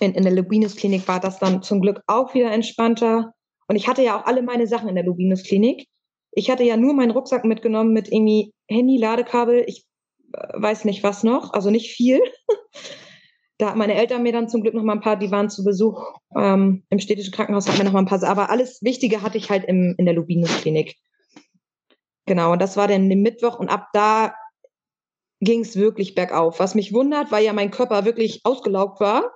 in, 0.00 0.14
in 0.14 0.24
der 0.24 0.34
Lubinus-Klinik 0.34 1.08
war 1.08 1.20
das 1.20 1.38
dann 1.38 1.62
zum 1.62 1.80
Glück 1.80 2.02
auch 2.06 2.34
wieder 2.34 2.50
entspannter. 2.52 3.32
Und 3.66 3.76
ich 3.76 3.88
hatte 3.88 4.02
ja 4.02 4.20
auch 4.20 4.26
alle 4.26 4.42
meine 4.42 4.66
Sachen 4.66 4.90
in 4.90 4.96
der 4.96 5.04
Lubinus-Klinik. 5.04 5.86
Ich 6.34 6.50
hatte 6.50 6.64
ja 6.64 6.76
nur 6.76 6.94
meinen 6.94 7.12
Rucksack 7.12 7.44
mitgenommen 7.44 7.92
mit 7.92 8.10
irgendwie 8.10 8.52
Handy, 8.68 8.98
Ladekabel, 8.98 9.64
ich 9.66 9.86
äh, 10.32 10.48
weiß 10.54 10.84
nicht 10.84 11.02
was 11.02 11.22
noch, 11.22 11.52
also 11.52 11.70
nicht 11.70 11.92
viel. 11.92 12.20
da 13.58 13.70
hat 13.70 13.76
meine 13.76 13.94
Eltern 13.94 14.22
mir 14.22 14.32
dann 14.32 14.48
zum 14.48 14.62
Glück 14.62 14.74
noch 14.74 14.82
mal 14.82 14.94
ein 14.94 15.00
paar, 15.00 15.16
die 15.16 15.30
waren 15.30 15.50
zu 15.50 15.64
Besuch 15.64 16.12
ähm, 16.36 16.84
im 16.90 16.98
städtischen 16.98 17.32
Krankenhaus, 17.32 17.68
hatten 17.68 17.78
mir 17.78 17.84
noch 17.84 17.92
mal 17.92 18.00
ein 18.00 18.06
paar, 18.06 18.22
aber 18.24 18.50
alles 18.50 18.82
Wichtige 18.82 19.22
hatte 19.22 19.38
ich 19.38 19.50
halt 19.50 19.64
im, 19.64 19.94
in 19.96 20.06
der 20.06 20.14
Lubinus-Klinik. 20.14 20.96
Genau, 22.26 22.52
und 22.52 22.62
das 22.62 22.76
war 22.76 22.88
dann 22.88 23.08
den 23.08 23.22
Mittwoch 23.22 23.58
und 23.58 23.68
ab 23.68 23.88
da 23.92 24.34
ging 25.40 25.60
es 25.60 25.76
wirklich 25.76 26.14
bergauf. 26.14 26.58
Was 26.58 26.74
mich 26.74 26.92
wundert, 26.92 27.30
weil 27.30 27.44
ja 27.44 27.52
mein 27.52 27.70
Körper 27.70 28.04
wirklich 28.04 28.40
ausgelaugt 28.44 29.00
war. 29.00 29.30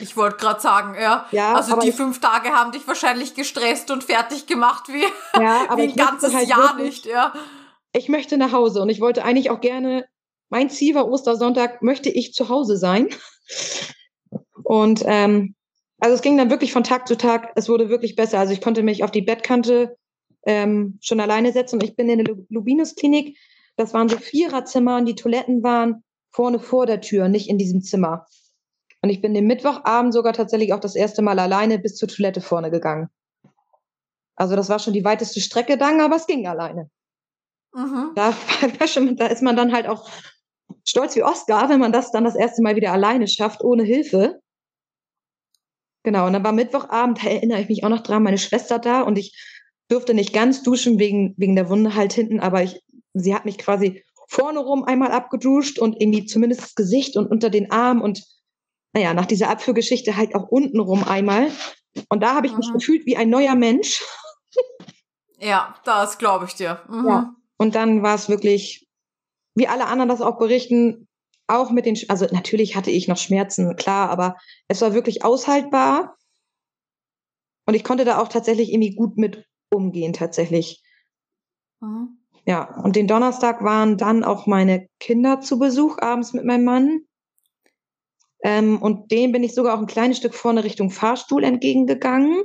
Ich 0.00 0.16
wollte 0.16 0.38
gerade 0.38 0.60
sagen, 0.60 0.94
ja. 1.00 1.26
ja 1.30 1.54
also 1.54 1.78
die 1.78 1.92
fünf 1.92 2.20
Tage 2.20 2.50
haben 2.50 2.72
dich 2.72 2.86
wahrscheinlich 2.86 3.34
gestresst 3.34 3.90
und 3.90 4.04
fertig 4.04 4.46
gemacht 4.46 4.84
wie, 4.88 5.04
ja, 5.40 5.66
wie 5.76 5.82
ein 5.82 5.96
ganzes 5.96 6.34
halt 6.34 6.48
Jahr 6.48 6.76
wirklich, 6.76 7.04
nicht, 7.04 7.06
ja. 7.06 7.32
Ich 7.92 8.08
möchte 8.08 8.38
nach 8.38 8.52
Hause 8.52 8.82
und 8.82 8.88
ich 8.88 9.00
wollte 9.00 9.24
eigentlich 9.24 9.50
auch 9.50 9.60
gerne, 9.60 10.06
mein 10.48 10.70
Ziel 10.70 10.94
war 10.94 11.08
Ostersonntag, 11.08 11.82
möchte 11.82 12.08
ich 12.08 12.32
zu 12.32 12.48
Hause 12.48 12.76
sein. 12.76 13.08
Und 14.64 15.02
ähm, 15.06 15.54
also 15.98 16.14
es 16.14 16.22
ging 16.22 16.36
dann 16.36 16.50
wirklich 16.50 16.72
von 16.72 16.84
Tag 16.84 17.06
zu 17.06 17.16
Tag, 17.16 17.52
es 17.54 17.68
wurde 17.68 17.88
wirklich 17.88 18.16
besser. 18.16 18.38
Also 18.38 18.52
ich 18.52 18.60
konnte 18.60 18.82
mich 18.82 19.04
auf 19.04 19.10
die 19.10 19.22
Bettkante 19.22 19.96
ähm, 20.46 20.98
schon 21.02 21.20
alleine 21.20 21.52
setzen 21.52 21.76
und 21.76 21.84
ich 21.84 21.96
bin 21.96 22.08
in 22.08 22.24
der 22.24 22.36
Lubinus-Klinik 22.48 23.36
das 23.76 23.92
waren 23.92 24.08
so 24.08 24.16
Viererzimmer 24.16 24.96
und 24.96 25.06
die 25.06 25.14
Toiletten 25.14 25.62
waren 25.62 26.02
vorne 26.30 26.58
vor 26.58 26.86
der 26.86 27.00
Tür, 27.00 27.28
nicht 27.28 27.48
in 27.48 27.58
diesem 27.58 27.82
Zimmer. 27.82 28.26
Und 29.06 29.10
ich 29.10 29.22
bin 29.22 29.34
den 29.34 29.46
Mittwochabend 29.46 30.12
sogar 30.12 30.32
tatsächlich 30.32 30.72
auch 30.72 30.80
das 30.80 30.96
erste 30.96 31.22
Mal 31.22 31.38
alleine 31.38 31.78
bis 31.78 31.94
zur 31.94 32.08
Toilette 32.08 32.40
vorne 32.40 32.72
gegangen. 32.72 33.08
Also 34.34 34.56
das 34.56 34.68
war 34.68 34.80
schon 34.80 34.94
die 34.94 35.04
weiteste 35.04 35.40
Strecke 35.40 35.78
dann, 35.78 36.00
aber 36.00 36.16
es 36.16 36.26
ging 36.26 36.48
alleine. 36.48 36.90
Mhm. 37.72 38.10
Da, 38.16 38.34
da 39.16 39.26
ist 39.26 39.42
man 39.42 39.54
dann 39.54 39.72
halt 39.72 39.86
auch 39.86 40.10
stolz 40.84 41.14
wie 41.14 41.22
Oscar, 41.22 41.68
wenn 41.68 41.78
man 41.78 41.92
das 41.92 42.10
dann 42.10 42.24
das 42.24 42.34
erste 42.34 42.62
Mal 42.62 42.74
wieder 42.74 42.90
alleine 42.90 43.28
schafft, 43.28 43.62
ohne 43.62 43.84
Hilfe. 43.84 44.40
Genau, 46.02 46.26
und 46.26 46.32
dann 46.32 46.42
war 46.42 46.50
Mittwochabend, 46.50 47.22
da 47.22 47.28
erinnere 47.28 47.60
ich 47.60 47.68
mich 47.68 47.84
auch 47.84 47.88
noch 47.88 48.02
dran, 48.02 48.24
meine 48.24 48.38
Schwester 48.38 48.80
da 48.80 49.02
und 49.02 49.18
ich 49.18 49.40
durfte 49.86 50.14
nicht 50.14 50.32
ganz 50.32 50.64
duschen 50.64 50.98
wegen, 50.98 51.32
wegen 51.36 51.54
der 51.54 51.70
Wunde 51.70 51.94
halt 51.94 52.12
hinten, 52.12 52.40
aber 52.40 52.64
ich 52.64 52.82
sie 53.14 53.36
hat 53.36 53.44
mich 53.44 53.58
quasi 53.58 54.02
vorne 54.26 54.58
rum 54.58 54.82
einmal 54.82 55.12
abgeduscht 55.12 55.78
und 55.78 56.00
irgendwie 56.00 56.26
zumindest 56.26 56.62
das 56.62 56.74
Gesicht 56.74 57.16
und 57.16 57.28
unter 57.28 57.50
den 57.50 57.70
Arm 57.70 58.00
und 58.00 58.24
naja, 58.96 59.12
nach 59.12 59.26
dieser 59.26 59.50
Abführgeschichte 59.50 60.16
halt 60.16 60.34
auch 60.34 60.48
unten 60.48 60.80
rum 60.80 61.04
einmal, 61.04 61.50
Und 62.08 62.22
da 62.22 62.34
habe 62.34 62.46
ich 62.46 62.52
mhm. 62.52 62.58
mich 62.58 62.72
gefühlt 62.72 63.06
wie 63.06 63.16
ein 63.16 63.30
neuer 63.30 63.54
Mensch. 63.54 64.02
Ja, 65.38 65.74
das 65.84 66.16
glaube 66.16 66.46
ich 66.46 66.54
dir. 66.54 66.82
Mhm. 66.88 67.06
Ja. 67.06 67.34
Und 67.58 67.74
dann 67.74 68.02
war 68.02 68.14
es 68.14 68.30
wirklich, 68.30 68.88
wie 69.54 69.68
alle 69.68 69.86
anderen 69.86 70.08
das 70.08 70.22
auch 70.22 70.38
berichten, 70.38 71.08
auch 71.46 71.70
mit 71.70 71.84
den, 71.84 71.98
also 72.08 72.26
natürlich 72.32 72.74
hatte 72.74 72.90
ich 72.90 73.06
noch 73.06 73.18
Schmerzen, 73.18 73.76
klar, 73.76 74.08
aber 74.08 74.36
es 74.68 74.80
war 74.80 74.94
wirklich 74.94 75.24
aushaltbar. 75.24 76.16
Und 77.66 77.74
ich 77.74 77.84
konnte 77.84 78.06
da 78.06 78.18
auch 78.18 78.28
tatsächlich 78.28 78.72
irgendwie 78.72 78.94
gut 78.94 79.18
mit 79.18 79.46
umgehen, 79.70 80.14
tatsächlich. 80.14 80.82
Mhm. 81.80 82.18
Ja, 82.46 82.80
und 82.82 82.96
den 82.96 83.08
Donnerstag 83.08 83.62
waren 83.62 83.98
dann 83.98 84.24
auch 84.24 84.46
meine 84.46 84.88
Kinder 85.00 85.40
zu 85.40 85.58
Besuch 85.58 85.98
abends 85.98 86.32
mit 86.32 86.46
meinem 86.46 86.64
Mann. 86.64 87.06
Ähm, 88.46 88.80
und 88.80 89.10
dem 89.10 89.32
bin 89.32 89.42
ich 89.42 89.56
sogar 89.56 89.74
auch 89.74 89.80
ein 89.80 89.88
kleines 89.88 90.18
Stück 90.18 90.32
vorne 90.32 90.62
Richtung 90.62 90.90
Fahrstuhl 90.90 91.42
entgegengegangen. 91.42 92.44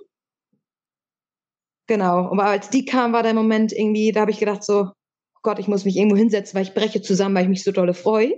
Genau, 1.86 2.32
aber 2.32 2.46
als 2.46 2.72
die 2.72 2.86
kam, 2.86 3.14
war 3.14 3.22
der 3.22 3.36
Moment 3.36 3.72
irgendwie, 3.72 4.12
da 4.12 4.22
habe 4.22 4.32
ich 4.32 4.40
gedacht 4.40 4.64
so, 4.64 4.86
oh 4.86 5.40
Gott, 5.44 5.60
ich 5.60 5.68
muss 5.68 5.86
mich 5.86 5.96
irgendwo 5.96 6.18
hinsetzen, 6.18 6.56
weil 6.56 6.64
ich 6.64 6.74
breche 6.74 7.04
zusammen, 7.04 7.36
weil 7.36 7.44
ich 7.44 7.50
mich 7.50 7.64
so 7.64 7.72
dolle 7.72 7.94
freue. 7.94 8.34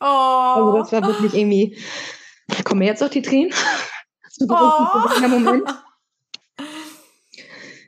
Oh. 0.00 0.04
Also 0.04 0.76
das 0.76 0.92
war 0.92 1.06
wirklich 1.06 1.32
irgendwie, 1.32 1.78
kommen 2.64 2.80
mir 2.80 2.88
jetzt 2.88 3.02
auch 3.02 3.08
die 3.08 3.22
Tränen. 3.22 3.52
Das 4.38 4.48
war 4.48 4.92
oh. 4.94 5.24
ein 5.24 5.30
Moment. 5.30 5.68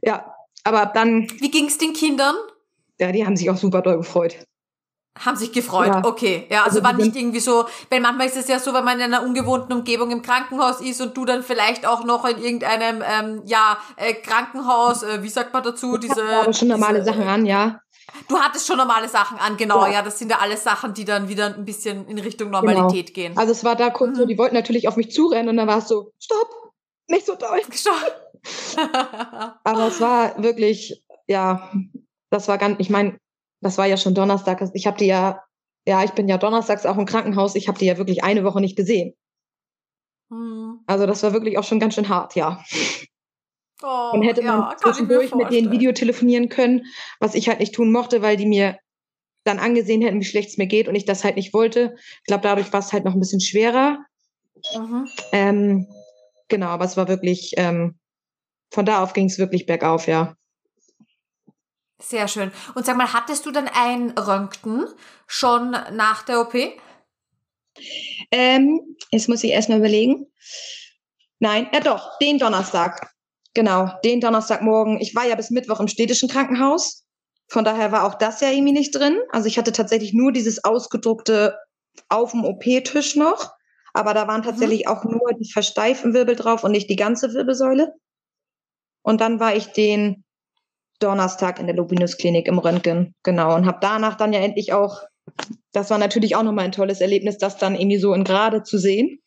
Ja, 0.03 0.35
aber 0.65 0.87
dann. 0.87 1.29
Wie 1.41 1.51
ging 1.51 1.67
es 1.67 1.77
den 1.77 1.93
Kindern? 1.93 2.35
Ja, 2.99 3.13
die 3.13 3.27
haben 3.27 3.37
sich 3.37 3.51
auch 3.51 3.59
super 3.59 3.83
doll 3.83 3.99
gefreut. 3.99 4.39
Haben 5.19 5.37
sich 5.37 5.53
gefreut, 5.53 5.89
ja. 5.89 6.05
okay. 6.05 6.47
Ja, 6.51 6.63
also, 6.63 6.79
also 6.79 6.85
war 6.85 6.93
nicht 6.93 7.17
irgendwie 7.17 7.41
so, 7.41 7.67
weil 7.91 8.01
manchmal 8.01 8.29
ist 8.29 8.37
es 8.37 8.47
ja 8.47 8.61
so, 8.61 8.73
wenn 8.73 8.85
man 8.85 8.99
in 8.99 9.13
einer 9.13 9.23
ungewohnten 9.25 9.73
Umgebung 9.73 10.11
im 10.13 10.23
Krankenhaus 10.23 10.81
ist 10.81 11.01
und 11.01 11.17
du 11.17 11.25
dann 11.25 11.43
vielleicht 11.43 11.85
auch 11.85 12.05
noch 12.05 12.25
in 12.25 12.39
irgendeinem, 12.39 13.03
ähm, 13.05 13.43
ja, 13.45 13.79
äh, 13.97 14.15
Krankenhaus, 14.15 15.03
äh, 15.03 15.23
wie 15.23 15.29
sagt 15.29 15.53
man 15.53 15.65
dazu, 15.65 15.95
ich 15.95 16.01
diese. 16.01 16.23
Aber 16.23 16.53
schon 16.53 16.69
normale 16.69 17.01
diese, 17.01 17.11
Sachen 17.11 17.27
an, 17.29 17.45
ja. 17.45 17.81
Du 18.29 18.39
hattest 18.39 18.67
schon 18.67 18.77
normale 18.77 19.09
Sachen 19.09 19.37
an, 19.39 19.57
genau, 19.57 19.85
ja. 19.87 19.95
ja. 19.95 20.03
Das 20.03 20.19
sind 20.19 20.31
ja 20.31 20.39
alles 20.39 20.63
Sachen, 20.63 20.95
die 20.95 21.05
dann 21.05 21.29
wieder 21.29 21.47
ein 21.47 21.65
bisschen 21.65 22.07
in 22.07 22.19
Richtung 22.19 22.49
genau. 22.49 22.63
Normalität 22.63 23.13
genau. 23.13 23.29
gehen. 23.29 23.39
Also 23.39 23.53
es 23.53 23.65
war 23.65 23.75
da 23.75 23.91
kurz 23.91 24.13
mhm. 24.13 24.17
so, 24.17 24.27
die 24.27 24.39
wollten 24.39 24.55
natürlich 24.55 24.87
auf 24.87 24.97
mich 24.97 25.11
zurennen 25.11 25.49
und 25.49 25.57
dann 25.57 25.67
war 25.67 25.79
es 25.79 25.89
so, 25.89 26.13
stopp, 26.21 26.49
nicht 27.09 27.27
so 27.27 27.35
doll. 27.35 27.61
Stopp. 27.73 29.59
Aber 29.65 29.89
es 29.89 30.01
war 30.01 30.41
wirklich, 30.43 31.03
ja, 31.27 31.71
das 32.31 32.49
war 32.49 32.59
ganz, 32.59 32.77
ich 32.79 32.91
meine, 32.91 33.19
das 33.61 33.79
war 33.79 33.87
ja 33.87 33.97
schon 33.97 34.15
Donnerstag. 34.15 34.63
Ich 34.75 34.87
habe 34.87 34.99
die 34.99 35.07
ja, 35.07 35.43
ja, 35.87 36.05
ich 36.05 36.13
bin 36.13 36.29
ja 36.29 36.39
donnerstags 36.39 36.87
auch 36.87 36.99
im 36.99 37.07
Krankenhaus. 37.07 37.55
Ich 37.55 37.69
habe 37.69 37.79
die 37.79 37.87
ja 37.87 37.99
wirklich 37.99 38.25
eine 38.25 38.45
Woche 38.45 38.61
nicht 38.61 38.77
gesehen. 38.77 39.15
Mhm. 40.31 40.81
Also 40.87 41.07
das 41.07 41.23
war 41.23 41.33
wirklich 41.33 41.59
auch 41.59 41.65
schon 41.65 41.81
ganz 41.81 41.95
schön 41.95 42.09
hart, 42.09 42.35
ja. 42.35 42.63
Oh, 43.83 44.11
und 44.13 44.23
hätte 44.23 44.43
ja, 44.43 44.57
man 44.57 44.79
zwischendurch 44.79 45.35
mit 45.35 45.51
denen 45.51 45.71
Video 45.71 45.93
telefonieren 45.93 46.49
können, 46.49 46.85
was 47.19 47.35
ich 47.35 47.49
halt 47.49 47.61
nicht 47.61 47.75
tun 47.75 47.91
mochte, 47.91 48.21
weil 48.21 48.37
die 48.37 48.47
mir 48.47 48.79
dann 49.45 49.59
angesehen 49.59 50.03
hätten, 50.03 50.21
wie 50.21 50.27
schlecht 50.27 50.51
es 50.51 50.59
mir 50.59 50.67
geht 50.67 50.87
und 50.87 50.95
ich 50.95 51.07
das 51.07 51.25
halt 51.25 51.37
nicht 51.37 51.55
wollte. 51.55 51.95
Ich 51.97 52.25
glaube, 52.25 52.43
dadurch 52.43 52.73
war 52.73 52.81
es 52.81 52.93
halt 52.93 53.05
noch 53.05 53.15
ein 53.15 53.21
bisschen 53.21 53.41
schwerer. 53.41 53.99
Mhm. 54.77 55.09
Ähm, 55.33 55.87
genau, 56.49 56.67
aber 56.67 56.85
es 56.85 56.99
war 56.99 57.09
wirklich, 57.09 57.55
ähm, 57.57 57.99
von 58.71 58.85
da 58.85 59.03
auf 59.03 59.15
ging 59.15 59.27
es 59.27 59.39
wirklich 59.39 59.65
bergauf, 59.65 60.07
ja. 60.07 60.37
Sehr 62.01 62.29
schön. 62.29 62.51
Und 62.75 62.87
sag 62.87 62.97
mal, 62.97 63.13
hattest 63.13 63.47
du 63.47 63.51
dann 63.51 63.69
ein 63.69 64.11
Röntgen 64.19 64.87
schon 65.27 65.71
nach 65.71 66.23
der 66.23 66.41
OP? 66.41 66.55
Ähm, 68.31 68.97
jetzt 69.11 69.29
muss 69.29 69.45
ich 69.45 69.51
erstmal 69.51 69.79
überlegen. 69.79 70.27
Nein, 71.39 71.69
ja 71.73 71.81
doch, 71.81 72.19
den 72.19 72.39
Donnerstag. 72.39 73.11
Genau, 73.55 73.91
den 74.05 74.21
Donnerstagmorgen. 74.21 75.01
Ich 75.01 75.15
war 75.15 75.27
ja 75.27 75.35
bis 75.35 75.51
Mittwoch 75.51 75.81
im 75.81 75.89
städtischen 75.89 76.29
Krankenhaus. 76.29 77.05
Von 77.49 77.65
daher 77.65 77.93
war 77.93 78.05
auch 78.05 78.15
das 78.15 78.41
ja 78.41 78.51
irgendwie 78.51 78.73
nicht 78.73 78.95
drin. 78.95 79.19
Also 79.31 79.49
ich 79.49 79.59
hatte 79.59 79.73
tatsächlich 79.73 80.13
nur 80.13 80.33
dieses 80.33 80.65
ausgedruckte 80.65 81.59
auf 82.09 82.31
dem 82.31 82.45
OP-Tisch 82.45 83.17
noch. 83.17 83.53
Aber 83.93 84.15
da 84.15 84.29
waren 84.29 84.41
mhm. 84.41 84.45
tatsächlich 84.45 84.87
mhm. 84.87 84.93
auch 84.93 85.05
nur 85.05 85.33
die 85.39 85.51
versteiften 85.51 86.15
Wirbel 86.15 86.37
drauf 86.37 86.65
und 86.65 86.73
nicht 86.73 86.89
die 86.89 86.97
ganze 86.97 87.35
Wirbelsäule. 87.35 87.93
Und 89.03 89.21
dann 89.21 89.41
war 89.41 89.57
ich 89.57 89.67
den 89.69 90.25
Donnerstag 91.01 91.59
in 91.59 91.67
der 91.67 91.77
Lobinus-Klinik 91.77 92.47
im 92.47 92.59
Röntgen, 92.59 93.15
genau. 93.23 93.55
Und 93.55 93.67
habe 93.67 93.79
danach 93.81 94.17
dann 94.17 94.33
ja 94.33 94.41
endlich 94.41 94.73
auch, 94.73 95.03
das 95.73 95.91
war 95.91 95.99
natürlich 95.99 96.37
auch 96.37 96.43
nochmal 96.43 96.67
ein 96.67 96.73
tolles 96.73 97.01
Erlebnis, 97.01 97.39
das 97.39 97.57
dann 97.57 97.75
irgendwie 97.75 97.99
so 97.99 98.15
in 98.15 98.25
Gerade 98.25 98.63
zu 98.63 98.79
sehen. 98.79 99.21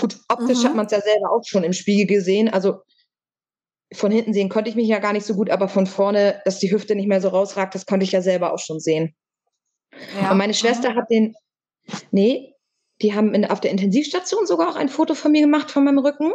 Gut, 0.00 0.18
optisch 0.28 0.58
mhm. 0.58 0.64
hat 0.64 0.74
man 0.74 0.86
es 0.86 0.92
ja 0.92 1.00
selber 1.00 1.30
auch 1.30 1.42
schon 1.46 1.64
im 1.64 1.72
Spiegel 1.72 2.06
gesehen. 2.06 2.48
Also 2.48 2.80
von 3.92 4.10
hinten 4.10 4.32
sehen 4.32 4.48
konnte 4.48 4.68
ich 4.68 4.76
mich 4.76 4.88
ja 4.88 4.98
gar 4.98 5.12
nicht 5.12 5.26
so 5.26 5.34
gut, 5.34 5.50
aber 5.50 5.68
von 5.68 5.86
vorne, 5.86 6.40
dass 6.44 6.58
die 6.58 6.72
Hüfte 6.72 6.94
nicht 6.94 7.08
mehr 7.08 7.20
so 7.20 7.28
rausragt, 7.28 7.74
das 7.74 7.86
konnte 7.86 8.04
ich 8.04 8.12
ja 8.12 8.22
selber 8.22 8.52
auch 8.52 8.58
schon 8.58 8.80
sehen. 8.80 9.14
Ja. 10.20 10.32
Und 10.32 10.38
meine 10.38 10.54
Schwester 10.54 10.90
mhm. 10.90 10.96
hat 10.96 11.10
den, 11.10 11.34
nee, 12.10 12.54
die 13.02 13.14
haben 13.14 13.34
in, 13.34 13.44
auf 13.44 13.60
der 13.60 13.70
Intensivstation 13.70 14.46
sogar 14.46 14.68
auch 14.68 14.76
ein 14.76 14.88
Foto 14.88 15.14
von 15.14 15.32
mir 15.32 15.42
gemacht 15.42 15.70
von 15.70 15.84
meinem 15.84 15.98
Rücken. 15.98 16.32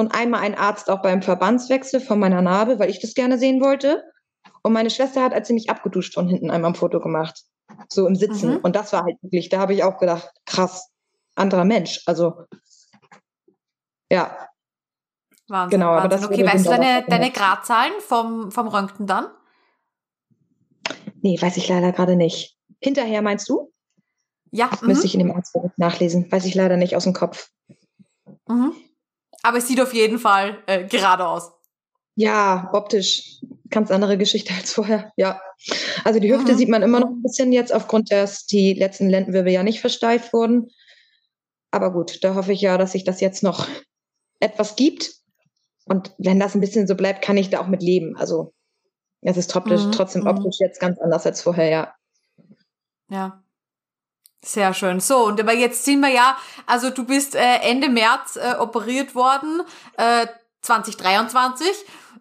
Und 0.00 0.14
einmal 0.14 0.40
ein 0.40 0.54
Arzt 0.54 0.88
auch 0.88 1.02
beim 1.02 1.20
Verbandswechsel 1.20 2.00
von 2.00 2.18
meiner 2.18 2.40
Narbe, 2.40 2.78
weil 2.78 2.88
ich 2.88 3.00
das 3.00 3.14
gerne 3.14 3.38
sehen 3.38 3.60
wollte. 3.60 4.02
Und 4.62 4.72
meine 4.72 4.88
Schwester 4.88 5.22
hat, 5.22 5.34
als 5.34 5.48
sie 5.48 5.54
mich 5.54 5.68
abgeduscht 5.68 6.14
von 6.14 6.26
hinten, 6.26 6.50
einmal 6.50 6.70
ein 6.70 6.74
Foto 6.74 7.00
gemacht. 7.00 7.44
So 7.90 8.06
im 8.06 8.16
Sitzen. 8.16 8.54
Mhm. 8.54 8.60
Und 8.62 8.76
das 8.76 8.94
war 8.94 9.04
halt 9.04 9.22
wirklich, 9.22 9.50
da 9.50 9.58
habe 9.58 9.74
ich 9.74 9.84
auch 9.84 9.98
gedacht, 9.98 10.30
krass, 10.46 10.90
anderer 11.34 11.66
Mensch. 11.66 12.02
Also, 12.06 12.46
ja, 14.10 14.36
Wahnsinn. 15.48 15.80
Genau, 15.80 15.92
Wahnsinn. 15.92 16.04
aber 16.04 16.08
das 16.08 16.24
Okay, 16.24 16.46
weißt 16.46 16.66
du 16.66 16.70
deine, 16.70 17.04
deine 17.06 17.30
Gradzahlen 17.30 17.92
vom, 18.00 18.50
vom 18.50 18.68
Röntgen 18.68 19.06
dann? 19.06 19.26
Nee, 21.20 21.40
weiß 21.40 21.58
ich 21.58 21.68
leider 21.68 21.92
gerade 21.92 22.16
nicht. 22.16 22.56
Hinterher 22.80 23.20
meinst 23.20 23.48
du? 23.48 23.70
Ja. 24.50 24.70
Müsste 24.80 25.04
mhm. 25.04 25.06
ich 25.06 25.14
in 25.14 25.20
dem 25.20 25.32
Arztbericht 25.32 25.78
nachlesen. 25.78 26.30
Weiß 26.32 26.46
ich 26.46 26.54
leider 26.54 26.76
nicht 26.76 26.96
aus 26.96 27.04
dem 27.04 27.12
Kopf. 27.12 27.50
Mhm. 28.48 28.72
Aber 29.42 29.58
es 29.58 29.68
sieht 29.68 29.80
auf 29.80 29.94
jeden 29.94 30.18
Fall 30.18 30.62
äh, 30.66 30.84
gerade 30.84 31.26
aus. 31.26 31.52
Ja, 32.14 32.68
optisch. 32.72 33.40
Ganz 33.70 33.90
andere 33.90 34.18
Geschichte 34.18 34.52
als 34.52 34.72
vorher. 34.72 35.12
Ja. 35.16 35.40
Also 36.04 36.20
die 36.20 36.32
Hüfte 36.32 36.52
mhm. 36.52 36.56
sieht 36.56 36.68
man 36.68 36.82
immer 36.82 37.00
noch 37.00 37.08
ein 37.10 37.22
bisschen 37.22 37.52
jetzt, 37.52 37.72
aufgrund, 37.72 38.10
dass 38.10 38.46
die 38.46 38.74
letzten 38.74 39.08
Lendenwirbel 39.08 39.52
ja 39.52 39.62
nicht 39.62 39.80
versteift 39.80 40.32
wurden. 40.32 40.70
Aber 41.70 41.92
gut, 41.92 42.22
da 42.24 42.34
hoffe 42.34 42.52
ich 42.52 42.60
ja, 42.60 42.76
dass 42.78 42.92
sich 42.92 43.04
das 43.04 43.20
jetzt 43.20 43.42
noch 43.42 43.68
etwas 44.40 44.76
gibt. 44.76 45.12
Und 45.84 46.12
wenn 46.18 46.40
das 46.40 46.54
ein 46.54 46.60
bisschen 46.60 46.86
so 46.86 46.94
bleibt, 46.94 47.22
kann 47.22 47.36
ich 47.36 47.50
da 47.50 47.60
auch 47.60 47.68
mit 47.68 47.82
leben. 47.82 48.16
Also 48.16 48.52
es 49.22 49.36
ist 49.36 49.50
trotzdem, 49.50 49.86
mhm. 49.86 49.92
trotzdem 49.92 50.22
mhm. 50.22 50.28
optisch 50.28 50.56
jetzt 50.58 50.80
ganz 50.80 50.98
anders 50.98 51.26
als 51.26 51.42
vorher, 51.42 51.68
ja. 51.68 51.94
Ja. 53.10 53.42
Sehr 54.42 54.72
schön. 54.72 55.00
So, 55.00 55.26
und 55.26 55.38
aber 55.40 55.52
jetzt 55.52 55.84
sind 55.84 56.00
wir 56.00 56.08
ja, 56.08 56.36
also 56.66 56.90
du 56.90 57.04
bist 57.04 57.34
äh, 57.34 57.56
Ende 57.62 57.88
März 57.90 58.36
äh, 58.36 58.56
operiert 58.58 59.14
worden, 59.14 59.62
äh, 59.96 60.26
2023. 60.62 61.66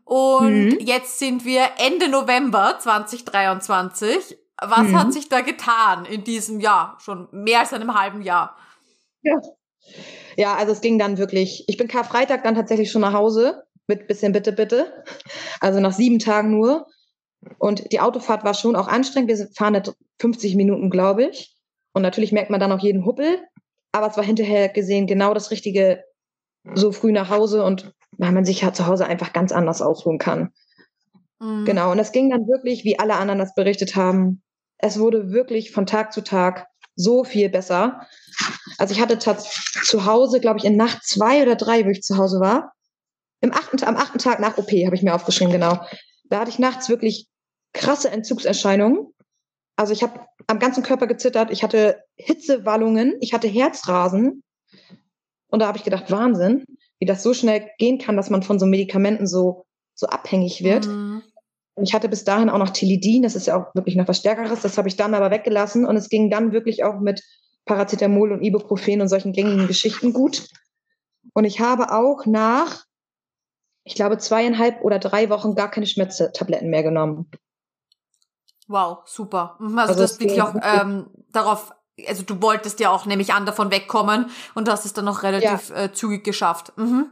Und 0.04 0.66
mhm. 0.66 0.78
jetzt 0.80 1.20
sind 1.20 1.46
wir 1.46 1.62
Ende 1.78 2.10
November 2.10 2.78
2023. 2.80 4.38
Was 4.62 4.88
mhm. 4.88 5.00
hat 5.00 5.14
sich 5.14 5.30
da 5.30 5.42
getan 5.42 6.06
in 6.06 6.24
diesem 6.24 6.60
Jahr? 6.60 6.98
Schon 7.00 7.30
mehr 7.32 7.60
als 7.60 7.74
einem 7.74 7.98
halben 7.98 8.22
Jahr. 8.22 8.58
Ja. 9.22 9.40
Ja, 10.36 10.56
also 10.56 10.72
es 10.72 10.82
ging 10.82 11.00
dann 11.00 11.18
wirklich, 11.18 11.64
ich 11.68 11.78
bin 11.78 11.88
Karfreitag 11.88 12.44
dann 12.44 12.56
tatsächlich 12.56 12.92
schon 12.92 13.02
nach 13.02 13.14
Hause 13.14 13.64
mit 13.88 14.08
bisschen 14.08 14.34
Bitte, 14.34 14.52
Bitte. 14.52 15.04
Also 15.60 15.80
nach 15.80 15.94
sieben 15.94 16.20
Tagen 16.20 16.52
nur. 16.52 16.88
Und 17.58 17.92
die 17.92 18.00
Autofahrt 18.00 18.44
war 18.44 18.54
schon 18.54 18.76
auch 18.76 18.88
anstrengend. 18.88 19.30
Wir 19.30 19.48
fahren 19.56 19.82
50 20.20 20.56
Minuten, 20.56 20.90
glaube 20.90 21.26
ich. 21.26 21.56
Und 21.94 22.02
natürlich 22.02 22.32
merkt 22.32 22.50
man 22.50 22.60
dann 22.60 22.72
auch 22.72 22.80
jeden 22.80 23.06
Huppel. 23.06 23.40
Aber 23.92 24.08
es 24.08 24.18
war 24.18 24.24
hinterher 24.24 24.70
gesehen 24.70 25.08
genau 25.08 25.34
das 25.34 25.52
Richtige, 25.52 26.04
so 26.76 26.92
früh 26.92 27.12
nach 27.12 27.30
Hause 27.30 27.64
und 27.64 27.94
weil 28.18 28.32
man 28.32 28.46
sich 28.46 28.62
ja 28.62 28.74
zu 28.74 28.86
Hause 28.86 29.06
einfach 29.06 29.34
ganz 29.34 29.52
anders 29.52 29.82
ausruhen 29.82 30.20
kann. 30.20 30.52
Mhm. 31.40 31.66
Genau. 31.66 31.92
Und 31.92 32.00
es 32.00 32.12
ging 32.12 32.30
dann 32.30 32.48
wirklich, 32.48 32.84
wie 32.84 33.00
alle 33.00 33.16
anderen 33.16 33.40
das 33.40 33.56
berichtet 33.56 33.96
haben, 33.96 34.44
es 34.78 35.00
wurde 35.00 35.32
wirklich 35.32 35.72
von 35.72 35.86
Tag 35.86 36.14
zu 36.14 36.22
Tag 36.22 36.68
so 36.96 37.24
viel 37.24 37.50
besser. 37.50 38.06
Also 38.78 38.94
ich 38.94 39.02
hatte 39.02 39.20
zu 39.20 40.06
Hause, 40.06 40.40
glaube 40.40 40.60
ich, 40.60 40.66
in 40.66 40.78
Nacht 40.78 41.04
zwei 41.04 41.42
oder 41.42 41.56
drei, 41.56 41.86
wo 41.86 41.90
ich 41.90 42.02
zu 42.02 42.18
Hause 42.18 42.40
war. 42.40 42.74
Im 43.42 43.54
achten, 43.54 43.82
am 43.84 43.96
achten 43.96 44.20
Tag 44.20 44.40
nach 44.40 44.58
OP 44.58 44.72
habe 44.72 44.96
ich 44.96 45.04
mir 45.04 45.16
aufgeschrieben, 45.16 45.54
genau. 45.54 45.80
Da 46.26 46.42
hatte 46.42 46.50
ich 46.50 46.60
nachts 46.60 46.90
wirklich 46.90 47.28
krasse 47.74 48.10
Entzugserscheinungen. 48.10 49.14
Also 49.76 49.94
ich 49.94 50.04
habe 50.04 50.26
am 50.50 50.58
ganzen 50.58 50.82
Körper 50.82 51.06
gezittert, 51.06 51.52
ich 51.52 51.62
hatte 51.64 52.04
Hitzewallungen, 52.16 53.16
ich 53.22 53.34
hatte 53.34 53.48
Herzrasen. 53.48 54.44
Und 55.48 55.60
da 55.60 55.68
habe 55.68 55.78
ich 55.78 55.84
gedacht, 55.84 56.10
Wahnsinn, 56.10 56.66
wie 56.98 57.06
das 57.06 57.22
so 57.22 57.36
schnell 57.36 57.70
gehen 57.78 58.00
kann, 58.00 58.18
dass 58.18 58.32
man 58.32 58.42
von 58.42 58.58
so 58.58 58.66
Medikamenten 58.66 59.28
so, 59.28 59.66
so 59.94 60.08
abhängig 60.08 60.64
wird. 60.64 60.88
Mhm. 60.88 61.22
Ich 61.82 61.94
hatte 61.94 62.10
bis 62.10 62.24
dahin 62.24 62.50
auch 62.50 62.58
noch 62.58 62.72
Tilidin, 62.72 63.22
das 63.22 63.36
ist 63.36 63.46
ja 63.46 63.58
auch 63.58 63.76
wirklich 63.76 63.96
noch 63.96 64.08
was 64.08 64.18
Stärkeres, 64.18 64.62
das 64.62 64.78
habe 64.78 64.88
ich 64.88 64.98
dann 64.98 65.14
aber 65.14 65.30
weggelassen 65.30 65.86
und 65.86 65.96
es 65.96 66.10
ging 66.10 66.32
dann 66.32 66.52
wirklich 66.52 66.84
auch 66.84 67.00
mit 67.00 67.24
Paracetamol 67.66 68.32
und 68.32 68.44
Ibuprofen 68.44 69.02
und 69.02 69.08
solchen 69.08 69.34
gängigen 69.34 69.68
Geschichten 69.68 70.14
gut. 70.14 70.48
Und 71.34 71.46
ich 71.46 71.60
habe 71.60 71.92
auch 71.92 72.26
nach, 72.26 72.86
ich 73.84 73.94
glaube, 73.94 74.18
zweieinhalb 74.18 74.84
oder 74.84 74.98
drei 74.98 75.30
Wochen 75.30 75.54
gar 75.54 75.70
keine 75.70 75.86
Schmerztabletten 75.86 76.72
mehr 76.72 76.84
genommen. 76.84 77.30
Wow, 78.70 79.00
super. 79.06 79.58
Mhm, 79.60 79.80
also, 79.80 79.94
also 79.94 80.04
das 80.04 80.20
wirklich 80.20 80.42
auch 80.44 80.54
ähm, 80.62 81.10
darauf, 81.32 81.74
also 82.08 82.22
du 82.22 82.40
wolltest 82.40 82.80
ja 82.80 82.92
auch 82.92 83.08
nämlich 83.08 83.34
an 83.34 83.48
davon 83.48 83.72
wegkommen 83.72 84.30
und 84.54 84.70
hast 84.70 84.86
es 84.86 84.94
dann 84.94 85.06
noch 85.06 85.24
relativ 85.24 85.70
ja. 85.72 85.86
äh, 85.86 85.92
zügig 85.92 86.24
geschafft. 86.24 86.72
Mhm. 86.78 87.10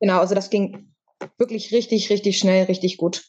Genau, 0.00 0.18
also 0.18 0.34
das 0.34 0.50
ging 0.50 0.92
wirklich 1.38 1.72
richtig, 1.72 2.10
richtig 2.10 2.38
schnell, 2.38 2.64
richtig 2.64 2.96
gut. 2.96 3.24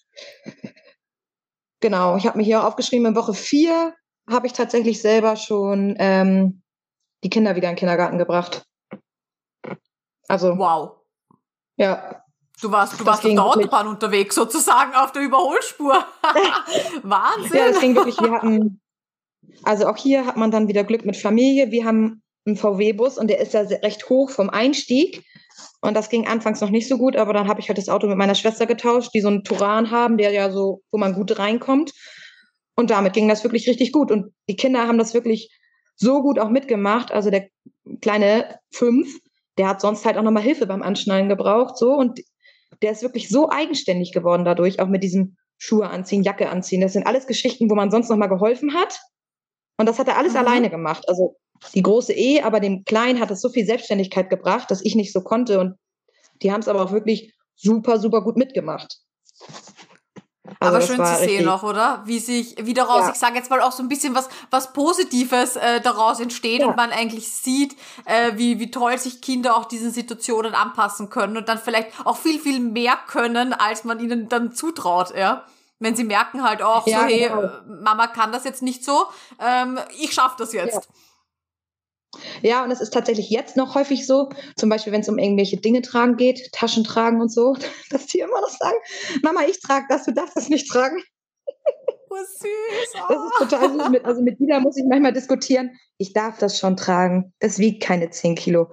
Genau, 1.79 2.17
ich 2.17 2.25
habe 2.25 2.39
mir 2.39 2.43
hier 2.43 2.65
aufgeschrieben, 2.65 3.05
in 3.05 3.15
Woche 3.15 3.35
vier 3.35 3.93
habe 4.27 4.47
ich 4.47 4.53
tatsächlich 4.53 4.99
selber 4.99 5.35
schon 5.35 5.95
ähm, 5.99 6.63
die 7.23 7.29
Kinder 7.29 7.55
wieder 7.55 7.69
in 7.69 7.75
den 7.75 7.79
Kindergarten 7.79 8.17
gebracht. 8.17 8.65
Also. 10.27 10.57
Wow. 10.57 11.01
Ja. 11.75 12.23
Du 12.61 12.71
warst, 12.71 12.99
du 12.99 13.05
warst 13.05 13.23
auf 13.23 13.31
der 13.31 13.43
Autobahn 13.43 13.87
unterwegs, 13.87 14.33
sozusagen 14.33 14.95
auf 14.95 15.11
der 15.11 15.21
Überholspur. 15.21 15.93
Wahnsinn. 17.03 17.57
Ja, 17.57 17.67
das 17.67 17.79
ging 17.79 17.95
wirklich. 17.95 18.19
Wir 18.19 18.31
hatten, 18.31 18.81
also 19.63 19.87
auch 19.87 19.97
hier 19.97 20.25
hat 20.25 20.37
man 20.37 20.49
dann 20.49 20.67
wieder 20.67 20.83
Glück 20.83 21.05
mit 21.05 21.17
Familie. 21.17 21.69
Wir 21.69 21.85
haben 21.85 22.23
einen 22.45 22.55
VW-Bus 22.55 23.19
und 23.19 23.27
der 23.27 23.39
ist 23.39 23.53
ja 23.53 23.61
recht 23.61 24.09
hoch 24.09 24.31
vom 24.31 24.49
Einstieg. 24.49 25.23
Und 25.81 25.93
das 25.93 26.09
ging 26.09 26.27
anfangs 26.27 26.59
noch 26.61 26.71
nicht 26.71 26.87
so 26.87 26.97
gut, 26.97 27.15
aber 27.15 27.33
dann 27.33 27.47
habe 27.47 27.59
ich 27.59 27.67
halt 27.67 27.77
das 27.77 27.89
Auto 27.89 28.07
mit 28.07 28.17
meiner 28.17 28.35
Schwester 28.35 28.65
getauscht, 28.65 29.11
die 29.13 29.21
so 29.21 29.27
einen 29.27 29.43
Turan 29.43 29.91
haben, 29.91 30.17
der 30.17 30.31
ja 30.31 30.51
so, 30.51 30.81
wo 30.91 30.97
man 30.97 31.13
gut 31.13 31.37
reinkommt. 31.37 31.91
Und 32.75 32.89
damit 32.89 33.13
ging 33.13 33.27
das 33.27 33.43
wirklich 33.43 33.67
richtig 33.67 33.91
gut. 33.91 34.11
Und 34.11 34.33
die 34.49 34.55
Kinder 34.55 34.87
haben 34.87 34.97
das 34.97 35.13
wirklich 35.13 35.51
so 35.95 36.21
gut 36.23 36.39
auch 36.39 36.49
mitgemacht. 36.49 37.11
Also 37.11 37.29
der 37.29 37.49
kleine 38.01 38.59
fünf, 38.71 39.19
der 39.59 39.67
hat 39.67 39.81
sonst 39.81 40.05
halt 40.05 40.17
auch 40.17 40.23
nochmal 40.23 40.43
Hilfe 40.43 40.65
beim 40.65 40.81
Anschnallen 40.81 41.29
gebraucht, 41.29 41.77
so. 41.77 41.93
Und 41.93 42.19
der 42.81 42.91
ist 42.91 43.01
wirklich 43.01 43.29
so 43.29 43.49
eigenständig 43.49 44.11
geworden 44.11 44.45
dadurch, 44.45 44.79
auch 44.79 44.87
mit 44.87 45.03
diesem 45.03 45.37
Schuhe 45.57 45.89
anziehen, 45.89 46.23
Jacke 46.23 46.49
anziehen. 46.49 46.81
Das 46.81 46.93
sind 46.93 47.07
alles 47.07 47.27
Geschichten, 47.27 47.69
wo 47.69 47.75
man 47.75 47.91
sonst 47.91 48.09
nochmal 48.09 48.29
geholfen 48.29 48.73
hat. 48.73 48.99
Und 49.77 49.87
das 49.87 49.99
hat 49.99 50.07
er 50.07 50.17
alles 50.17 50.33
mhm. 50.33 50.39
alleine 50.39 50.69
gemacht. 50.69 51.07
Also 51.07 51.35
die 51.73 51.81
große 51.81 52.13
E, 52.13 52.41
aber 52.41 52.59
dem 52.59 52.83
Kleinen 52.83 53.19
hat 53.19 53.31
es 53.31 53.41
so 53.41 53.49
viel 53.49 53.65
Selbstständigkeit 53.65 54.29
gebracht, 54.29 54.69
dass 54.69 54.83
ich 54.83 54.95
nicht 54.95 55.11
so 55.11 55.21
konnte. 55.21 55.59
Und 55.59 55.75
die 56.41 56.51
haben 56.51 56.61
es 56.61 56.67
aber 56.67 56.83
auch 56.83 56.91
wirklich 56.91 57.33
super, 57.55 57.99
super 57.99 58.23
gut 58.23 58.37
mitgemacht. 58.37 58.97
Also 60.59 60.75
aber 60.75 60.85
schön 60.85 61.05
zu 61.05 61.15
sehen 61.17 61.45
noch, 61.45 61.63
oder? 61.63 62.01
Wie 62.05 62.19
sich, 62.19 62.55
wie 62.59 62.73
daraus, 62.73 63.01
ja. 63.01 63.11
ich 63.11 63.19
sage 63.19 63.35
jetzt 63.35 63.49
mal 63.49 63.61
auch 63.61 63.71
so 63.71 63.83
ein 63.83 63.89
bisschen 63.89 64.15
was, 64.15 64.27
was 64.49 64.73
Positives 64.73 65.55
äh, 65.55 65.81
daraus 65.81 66.19
entsteht 66.19 66.61
ja. 66.61 66.67
und 66.67 66.75
man 66.75 66.91
eigentlich 66.91 67.31
sieht, 67.31 67.75
äh, 68.05 68.31
wie, 68.35 68.59
wie 68.59 68.71
toll 68.71 68.97
sich 68.97 69.21
Kinder 69.21 69.55
auch 69.55 69.65
diesen 69.65 69.91
Situationen 69.91 70.55
anpassen 70.55 71.09
können 71.09 71.37
und 71.37 71.47
dann 71.47 71.59
vielleicht 71.59 71.91
auch 72.05 72.17
viel, 72.17 72.39
viel 72.39 72.59
mehr 72.59 72.97
können, 73.07 73.53
als 73.53 73.83
man 73.83 73.99
ihnen 73.99 74.29
dann 74.29 74.53
zutraut, 74.53 75.15
ja. 75.15 75.45
Wenn 75.79 75.95
sie 75.95 76.05
merken 76.05 76.43
halt 76.43 76.63
auch 76.63 76.87
ja, 76.87 77.01
so, 77.01 77.05
hey, 77.05 77.29
genau. 77.29 77.49
Mama 77.83 78.07
kann 78.07 78.31
das 78.31 78.43
jetzt 78.43 78.63
nicht 78.63 78.83
so, 78.83 79.05
ähm, 79.39 79.79
ich 79.99 80.11
schaff 80.13 80.35
das 80.35 80.53
jetzt. 80.53 80.89
Ja, 82.41 82.63
und 82.63 82.71
es 82.71 82.81
ist 82.81 82.93
tatsächlich 82.93 83.29
jetzt 83.29 83.57
noch 83.57 83.75
häufig 83.75 84.05
so, 84.05 84.29
zum 84.55 84.69
Beispiel, 84.69 84.93
wenn 84.93 85.01
es 85.01 85.09
um 85.09 85.17
irgendwelche 85.17 85.57
Dinge 85.57 85.81
tragen 85.81 86.17
geht, 86.17 86.51
Taschen 86.51 86.83
tragen 86.83 87.21
und 87.21 87.31
so, 87.31 87.55
dass 87.89 88.07
die 88.07 88.19
immer 88.19 88.41
noch 88.41 88.49
sagen, 88.49 88.77
Mama, 89.23 89.41
ich 89.47 89.59
trage 89.59 89.85
das, 89.89 90.05
du 90.05 90.13
darfst 90.13 90.35
das 90.35 90.49
nicht 90.49 90.69
tragen. 90.69 91.01
Oh, 92.09 92.15
süß. 92.15 93.01
Oh. 93.09 93.13
Das 93.39 93.49
ist 93.49 93.51
total 93.51 93.73
süß. 93.73 93.89
Mit, 93.89 94.05
also 94.05 94.21
mit 94.21 94.39
Ida 94.39 94.59
muss 94.59 94.77
ich 94.77 94.85
manchmal 94.87 95.13
diskutieren, 95.13 95.71
ich 95.97 96.13
darf 96.13 96.37
das 96.37 96.57
schon 96.59 96.77
tragen. 96.77 97.33
Das 97.39 97.59
wiegt 97.59 97.83
keine 97.83 98.09
10 98.09 98.35
Kilo. 98.35 98.71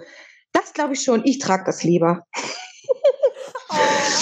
Das 0.53 0.73
glaube 0.73 0.95
ich 0.95 1.03
schon, 1.03 1.23
ich 1.25 1.39
trage 1.39 1.65
das 1.65 1.83
lieber. 1.83 2.25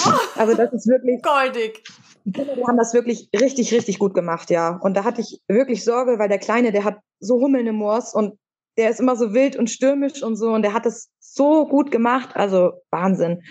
Oh. 0.05 0.11
Also 0.35 0.55
das 0.55 0.73
ist 0.73 0.87
wirklich... 0.87 1.21
Goldig. 1.21 1.83
Die 2.25 2.41
haben 2.65 2.77
das 2.77 2.93
wirklich 2.93 3.29
richtig, 3.37 3.73
richtig 3.73 3.99
gut 3.99 4.13
gemacht, 4.13 4.49
ja. 4.49 4.79
Und 4.81 4.95
da 4.95 5.03
hatte 5.03 5.21
ich 5.21 5.41
wirklich 5.47 5.83
Sorge, 5.83 6.19
weil 6.19 6.29
der 6.29 6.39
Kleine, 6.39 6.71
der 6.71 6.85
hat 6.85 6.97
so 7.19 7.35
Hummeln 7.35 7.67
im 7.67 7.75
Moors 7.75 8.13
und 8.13 8.37
der 8.77 8.89
ist 8.89 8.99
immer 8.99 9.15
so 9.15 9.33
wild 9.33 9.55
und 9.55 9.69
stürmisch 9.69 10.23
und 10.23 10.35
so 10.35 10.53
und 10.53 10.63
der 10.63 10.73
hat 10.73 10.85
das 10.85 11.09
so 11.19 11.67
gut 11.67 11.91
gemacht, 11.91 12.35
also 12.35 12.73
Wahnsinn. 12.91 13.43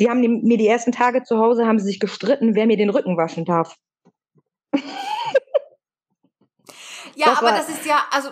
Die 0.00 0.08
haben 0.08 0.22
die, 0.22 0.28
mir 0.28 0.58
die 0.58 0.68
ersten 0.68 0.92
Tage 0.92 1.24
zu 1.24 1.38
Hause 1.38 1.66
haben 1.66 1.78
sie 1.78 1.86
sich 1.86 2.00
gestritten, 2.00 2.54
wer 2.54 2.66
mir 2.66 2.76
den 2.76 2.90
Rücken 2.90 3.16
waschen 3.16 3.44
darf. 3.44 3.76
ja, 7.14 7.26
das 7.26 7.38
aber 7.38 7.50
das 7.50 7.68
ist 7.68 7.84
ja, 7.84 8.04
also 8.10 8.30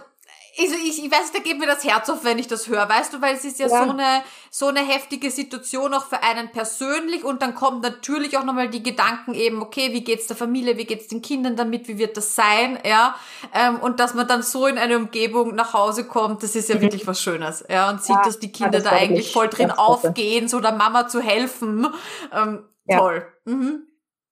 ich, 0.59 0.73
ich, 0.73 1.05
ich 1.05 1.11
weiß, 1.11 1.33
da 1.33 1.41
geht 1.41 1.59
mir 1.59 1.67
das 1.67 1.85
Herz 1.85 2.09
auf, 2.09 2.25
wenn 2.25 2.39
ich 2.39 2.49
das 2.49 2.67
höre, 2.69 2.89
weißt 2.89 3.13
du, 3.13 3.21
weil 3.21 3.35
es 3.35 3.45
ist 3.45 3.59
ja, 3.59 3.69
ja, 3.69 3.85
so 3.85 3.91
eine 3.91 4.23
so 4.51 4.69
eine 4.69 4.81
heftige 4.81 5.31
Situation 5.31 5.93
auch 5.93 6.07
für 6.07 6.23
einen 6.23 6.51
persönlich 6.51 7.25
und 7.25 7.43
dann 7.43 7.55
kommen 7.55 7.83
natürlich 7.83 8.39
auch 8.39 8.45
nochmal 8.45 8.71
die 8.71 8.83
Gedanken 8.83 9.35
eben, 9.35 9.61
okay, 9.61 9.93
wie 9.93 10.03
geht's 10.03 10.29
der 10.29 10.37
Familie, 10.37 10.79
wie 10.79 10.87
geht's 10.87 11.09
den 11.09 11.21
Kindern 11.21 11.57
damit, 11.57 11.89
wie 11.89 11.99
wird 11.99 12.17
das 12.17 12.35
sein, 12.35 12.79
ja, 12.87 13.15
ähm, 13.55 13.81
und 13.81 14.01
dass 14.01 14.15
man 14.15 14.27
dann 14.27 14.43
so 14.43 14.67
in 14.67 14.79
eine 14.79 14.97
Umgebung 14.97 15.55
nach 15.55 15.75
Hause 15.75 16.05
kommt, 16.05 16.43
das 16.43 16.57
ist 16.57 16.71
ja 16.71 16.77
mhm. 16.77 16.83
wirklich 16.83 17.07
was 17.07 17.21
Schönes, 17.21 17.65
ja, 17.69 17.91
und 17.91 18.03
sieht, 18.03 18.17
ja, 18.17 18.23
dass 18.23 18.39
die 18.39 18.51
Kinder 18.51 18.81
das 18.81 18.85
da 18.85 18.91
eigentlich 18.93 19.33
voll 19.33 19.49
drin 19.49 19.71
aufgehen, 19.71 20.49
so 20.49 20.61
der 20.61 20.73
Mama 20.73 21.07
zu 21.07 21.21
helfen, 21.21 21.87
ähm, 22.33 22.65
toll. 22.91 23.27
Mhm. 23.45 23.83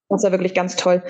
Das 0.08 0.22
war 0.22 0.30
wirklich 0.30 0.54
ganz 0.54 0.76
toll. 0.76 1.02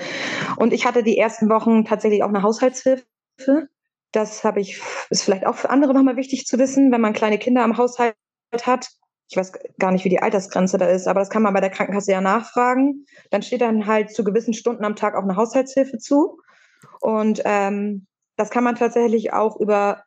Und 0.57 0.73
ich 0.73 0.85
hatte 0.85 1.03
die 1.03 1.17
ersten 1.17 1.49
Wochen 1.49 1.85
tatsächlich 1.85 2.23
auch 2.23 2.29
eine 2.29 2.41
Haushaltshilfe 2.41 3.69
das 4.15 4.43
habe 4.43 4.61
ich, 4.61 4.81
ist 5.09 5.23
vielleicht 5.23 5.45
auch 5.45 5.55
für 5.55 5.69
andere 5.69 5.93
nochmal 5.93 6.15
wichtig 6.15 6.45
zu 6.45 6.57
wissen, 6.57 6.91
wenn 6.91 7.01
man 7.01 7.13
kleine 7.13 7.37
Kinder 7.37 7.63
am 7.63 7.77
Haushalt 7.77 8.15
hat. 8.63 8.89
Ich 9.29 9.37
weiß 9.37 9.53
gar 9.79 9.91
nicht, 9.91 10.05
wie 10.05 10.09
die 10.09 10.21
Altersgrenze 10.21 10.77
da 10.77 10.87
ist, 10.87 11.07
aber 11.07 11.19
das 11.19 11.29
kann 11.29 11.41
man 11.41 11.53
bei 11.53 11.61
der 11.61 11.71
Krankenkasse 11.71 12.11
ja 12.11 12.21
nachfragen. 12.21 13.05
Dann 13.31 13.41
steht 13.41 13.61
dann 13.61 13.87
halt 13.87 14.11
zu 14.11 14.23
gewissen 14.23 14.53
Stunden 14.53 14.85
am 14.85 14.95
Tag 14.95 15.15
auch 15.15 15.23
eine 15.23 15.35
Haushaltshilfe 15.35 15.97
zu. 15.97 16.39
Und 17.01 17.41
ähm, 17.45 18.05
das 18.35 18.49
kann 18.49 18.63
man 18.63 18.75
tatsächlich 18.75 19.33
auch 19.33 19.59
über 19.59 20.03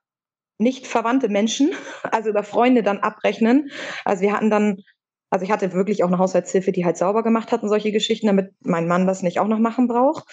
nicht 0.59 0.87
verwandte 0.87 1.29
Menschen, 1.29 1.73
also 2.03 2.31
über 2.31 2.43
Freunde 2.43 2.83
dann 2.83 2.99
abrechnen. 2.99 3.71
Also 4.05 4.23
wir 4.23 4.33
hatten 4.33 4.51
dann, 4.51 4.83
also 5.31 5.45
ich 5.45 5.51
hatte 5.51 5.73
wirklich 5.73 6.05
auch 6.05 6.09
eine 6.09 6.19
Haushaltshilfe, 6.19 6.73
die 6.73 6.85
halt 6.85 6.97
sauber 6.97 7.23
gemacht 7.23 7.53
hat 7.53 7.63
und 7.63 7.69
solche 7.69 7.93
Geschichten, 7.93 8.27
damit 8.29 8.53
mein 8.61 8.87
Mann 8.87 9.07
das 9.07 9.23
nicht 9.23 9.41
auch 9.41 9.49
noch 9.49 9.59
machen 9.59 9.89
braucht. 9.89 10.25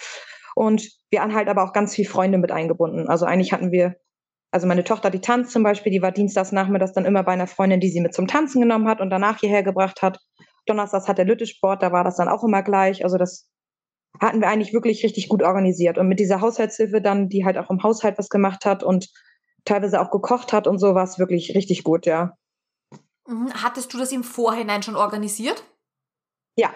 Und 0.56 0.90
wir 1.10 1.20
haben 1.20 1.34
halt 1.34 1.48
aber 1.48 1.62
auch 1.62 1.74
ganz 1.74 1.94
viele 1.94 2.08
Freunde 2.08 2.38
mit 2.38 2.50
eingebunden. 2.50 3.08
Also 3.08 3.26
eigentlich 3.26 3.52
hatten 3.52 3.72
wir, 3.72 3.96
also 4.50 4.66
meine 4.66 4.84
Tochter, 4.84 5.10
die 5.10 5.20
tanzt 5.20 5.52
zum 5.52 5.62
Beispiel, 5.62 5.92
die 5.92 6.00
war 6.00 6.12
dienstags 6.12 6.50
nachmittags 6.50 6.94
dann 6.94 7.04
immer 7.04 7.22
bei 7.22 7.32
einer 7.32 7.46
Freundin, 7.46 7.78
die 7.78 7.90
sie 7.90 8.00
mit 8.00 8.14
zum 8.14 8.26
Tanzen 8.26 8.62
genommen 8.62 8.88
hat 8.88 9.02
und 9.02 9.10
danach 9.10 9.38
hierher 9.38 9.62
gebracht 9.62 10.00
hat. 10.00 10.18
Donnerstags 10.64 11.08
hat 11.08 11.18
der 11.18 11.26
Lüttesport, 11.26 11.82
da 11.82 11.92
war 11.92 12.04
das 12.04 12.16
dann 12.16 12.28
auch 12.28 12.42
immer 12.42 12.62
gleich. 12.62 13.04
Also 13.04 13.18
das 13.18 13.50
hatten 14.18 14.40
wir 14.40 14.48
eigentlich 14.48 14.72
wirklich 14.72 15.04
richtig 15.04 15.28
gut 15.28 15.42
organisiert. 15.42 15.98
Und 15.98 16.08
mit 16.08 16.20
dieser 16.20 16.40
Haushaltshilfe 16.40 17.02
dann, 17.02 17.28
die 17.28 17.44
halt 17.44 17.58
auch 17.58 17.68
im 17.68 17.82
Haushalt 17.82 18.16
was 18.16 18.30
gemacht 18.30 18.64
hat 18.64 18.82
und 18.82 19.10
teilweise 19.66 20.00
auch 20.00 20.10
gekocht 20.10 20.54
hat 20.54 20.66
und 20.66 20.78
so, 20.78 20.94
war 20.94 21.04
es 21.04 21.18
wirklich 21.18 21.54
richtig 21.54 21.84
gut, 21.84 22.06
ja. 22.06 22.32
Mhm. 23.28 23.52
Hattest 23.62 23.92
du 23.92 23.98
das 23.98 24.10
im 24.10 24.24
Vorhinein 24.24 24.82
schon 24.82 24.96
organisiert? 24.96 25.64
Ja, 26.58 26.70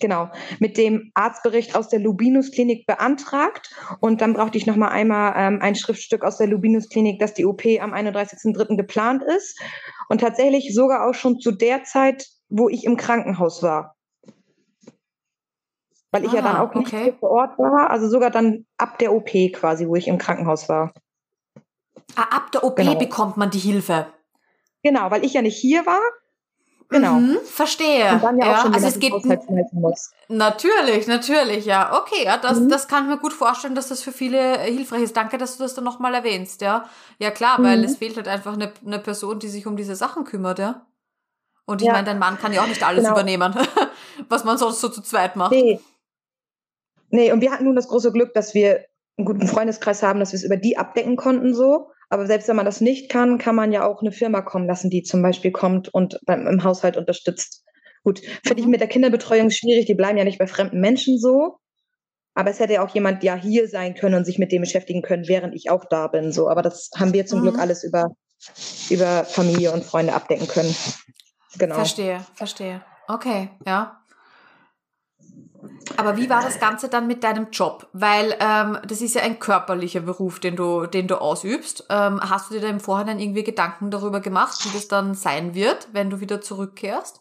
genau. 0.00 0.28
Mit 0.58 0.76
dem 0.76 1.12
Arztbericht 1.14 1.76
aus 1.76 1.88
der 1.88 2.00
Lubinus-Klinik 2.00 2.84
beantragt. 2.86 3.70
Und 4.00 4.20
dann 4.20 4.34
brauchte 4.34 4.58
ich 4.58 4.66
nochmal 4.66 4.88
einmal 4.88 5.34
ähm, 5.36 5.62
ein 5.62 5.76
Schriftstück 5.76 6.24
aus 6.24 6.38
der 6.38 6.48
Lubinus-Klinik, 6.48 7.20
dass 7.20 7.34
die 7.34 7.46
OP 7.46 7.64
am 7.80 7.94
31.03. 7.94 8.76
geplant 8.76 9.22
ist. 9.22 9.60
Und 10.08 10.20
tatsächlich 10.20 10.74
sogar 10.74 11.08
auch 11.08 11.14
schon 11.14 11.38
zu 11.38 11.52
der 11.52 11.84
Zeit, 11.84 12.26
wo 12.48 12.68
ich 12.68 12.84
im 12.84 12.96
Krankenhaus 12.96 13.62
war. 13.62 13.94
Weil 16.10 16.24
ich 16.24 16.32
ah, 16.32 16.36
ja 16.36 16.42
dann 16.42 16.56
ah, 16.56 16.62
auch 16.64 16.74
nicht 16.74 16.92
okay. 16.92 17.14
vor 17.20 17.30
Ort 17.30 17.56
war. 17.56 17.90
Also 17.90 18.08
sogar 18.08 18.30
dann 18.30 18.66
ab 18.78 18.98
der 18.98 19.12
OP 19.12 19.30
quasi, 19.52 19.86
wo 19.86 19.94
ich 19.94 20.08
im 20.08 20.18
Krankenhaus 20.18 20.68
war. 20.68 20.92
Ah, 22.16 22.36
ab 22.36 22.50
der 22.50 22.64
OP 22.64 22.76
genau. 22.76 22.96
bekommt 22.96 23.36
man 23.36 23.50
die 23.50 23.60
Hilfe. 23.60 24.06
Genau, 24.82 25.10
weil 25.12 25.24
ich 25.24 25.34
ja 25.34 25.42
nicht 25.42 25.56
hier 25.56 25.86
war, 25.86 26.00
Genau. 26.90 27.14
Mhm, 27.14 27.38
verstehe. 27.44 28.12
Und 28.14 28.24
dann 28.24 28.38
ja, 28.38 28.46
ja 28.46 28.52
auch 28.52 28.62
schon 28.62 28.74
also 28.74 28.88
es 28.88 28.98
geht 28.98 29.12
muss. 29.72 30.10
Natürlich, 30.28 31.06
natürlich, 31.06 31.64
ja. 31.64 31.96
Okay, 32.00 32.24
ja, 32.24 32.36
das, 32.36 32.58
mhm. 32.58 32.68
das 32.68 32.88
kann 32.88 33.04
ich 33.04 33.10
mir 33.10 33.18
gut 33.18 33.32
vorstellen, 33.32 33.76
dass 33.76 33.88
das 33.88 34.02
für 34.02 34.10
viele 34.10 34.58
hilfreich 34.58 35.02
ist. 35.02 35.16
Danke, 35.16 35.38
dass 35.38 35.56
du 35.56 35.62
das 35.62 35.74
dann 35.74 35.84
nochmal 35.84 36.14
erwähnst, 36.14 36.62
ja. 36.62 36.86
Ja, 37.18 37.30
klar, 37.30 37.60
mhm. 37.60 37.64
weil 37.64 37.84
es 37.84 37.96
fehlt 37.96 38.16
halt 38.16 38.26
einfach 38.26 38.54
eine, 38.54 38.72
eine 38.84 38.98
Person, 38.98 39.38
die 39.38 39.48
sich 39.48 39.68
um 39.68 39.76
diese 39.76 39.94
Sachen 39.94 40.24
kümmert, 40.24 40.58
ja. 40.58 40.84
Und 41.64 41.80
ich 41.80 41.86
ja. 41.86 41.92
meine, 41.92 42.06
dein 42.06 42.18
Mann 42.18 42.38
kann 42.38 42.52
ja 42.52 42.62
auch 42.62 42.66
nicht 42.66 42.82
alles 42.82 43.04
genau. 43.04 43.14
übernehmen, 43.14 43.54
was 44.28 44.42
man 44.42 44.58
sonst 44.58 44.80
so 44.80 44.88
zu 44.88 45.00
zweit 45.00 45.36
macht. 45.36 45.52
Nee. 45.52 45.78
Nee, 47.10 47.30
und 47.30 47.40
wir 47.40 47.52
hatten 47.52 47.64
nun 47.64 47.76
das 47.76 47.86
große 47.86 48.10
Glück, 48.10 48.34
dass 48.34 48.54
wir 48.54 48.84
einen 49.16 49.26
guten 49.26 49.46
Freundeskreis 49.46 50.02
haben, 50.02 50.18
dass 50.18 50.32
wir 50.32 50.38
es 50.38 50.44
über 50.44 50.56
die 50.56 50.76
abdecken 50.76 51.14
konnten, 51.14 51.54
so. 51.54 51.90
Aber 52.10 52.26
selbst 52.26 52.48
wenn 52.48 52.56
man 52.56 52.66
das 52.66 52.80
nicht 52.80 53.08
kann, 53.08 53.38
kann 53.38 53.54
man 53.54 53.72
ja 53.72 53.86
auch 53.86 54.02
eine 54.02 54.12
Firma 54.12 54.42
kommen 54.42 54.66
lassen, 54.66 54.90
die 54.90 55.04
zum 55.04 55.22
Beispiel 55.22 55.52
kommt 55.52 55.88
und 55.94 56.18
beim, 56.26 56.46
im 56.46 56.64
Haushalt 56.64 56.96
unterstützt. 56.96 57.64
Gut, 58.02 58.20
finde 58.44 58.60
ich 58.60 58.64
mhm. 58.64 58.72
mit 58.72 58.80
der 58.80 58.88
Kinderbetreuung 58.88 59.50
schwierig, 59.50 59.86
die 59.86 59.94
bleiben 59.94 60.18
ja 60.18 60.24
nicht 60.24 60.38
bei 60.38 60.48
fremden 60.48 60.80
Menschen 60.80 61.18
so. 61.18 61.58
Aber 62.34 62.50
es 62.50 62.58
hätte 62.58 62.74
ja 62.74 62.84
auch 62.84 62.92
jemand 62.94 63.22
ja 63.22 63.36
hier 63.36 63.68
sein 63.68 63.94
können 63.94 64.16
und 64.16 64.24
sich 64.24 64.38
mit 64.38 64.50
dem 64.50 64.62
beschäftigen 64.62 65.02
können, 65.02 65.28
während 65.28 65.54
ich 65.54 65.70
auch 65.70 65.84
da 65.84 66.08
bin. 66.08 66.32
So, 66.32 66.48
aber 66.48 66.62
das 66.62 66.90
haben 66.96 67.12
wir 67.12 67.26
zum 67.26 67.40
mhm. 67.40 67.42
Glück 67.44 67.58
alles 67.58 67.84
über, 67.84 68.08
über 68.88 69.24
Familie 69.24 69.72
und 69.72 69.84
Freunde 69.84 70.12
abdecken 70.12 70.48
können. 70.48 70.74
genau. 71.58 71.76
Verstehe, 71.76 72.24
verstehe. 72.34 72.82
Okay, 73.06 73.50
ja. 73.66 73.99
Aber 75.96 76.16
wie 76.16 76.30
war 76.30 76.42
das 76.42 76.60
Ganze 76.60 76.88
dann 76.88 77.06
mit 77.06 77.24
deinem 77.24 77.48
Job? 77.50 77.88
Weil 77.92 78.34
ähm, 78.40 78.78
das 78.86 79.00
ist 79.00 79.14
ja 79.14 79.22
ein 79.22 79.38
körperlicher 79.38 80.00
Beruf, 80.00 80.40
den 80.40 80.56
du, 80.56 80.86
den 80.86 81.08
du 81.08 81.20
ausübst. 81.20 81.86
Ähm, 81.90 82.20
hast 82.20 82.50
du 82.50 82.54
dir 82.54 82.60
da 82.60 82.68
im 82.68 82.80
Vorhinein 82.80 83.18
irgendwie 83.18 83.44
Gedanken 83.44 83.90
darüber 83.90 84.20
gemacht, 84.20 84.64
wie 84.64 84.72
das 84.72 84.88
dann 84.88 85.14
sein 85.14 85.54
wird, 85.54 85.88
wenn 85.92 86.10
du 86.10 86.20
wieder 86.20 86.40
zurückkehrst? 86.40 87.20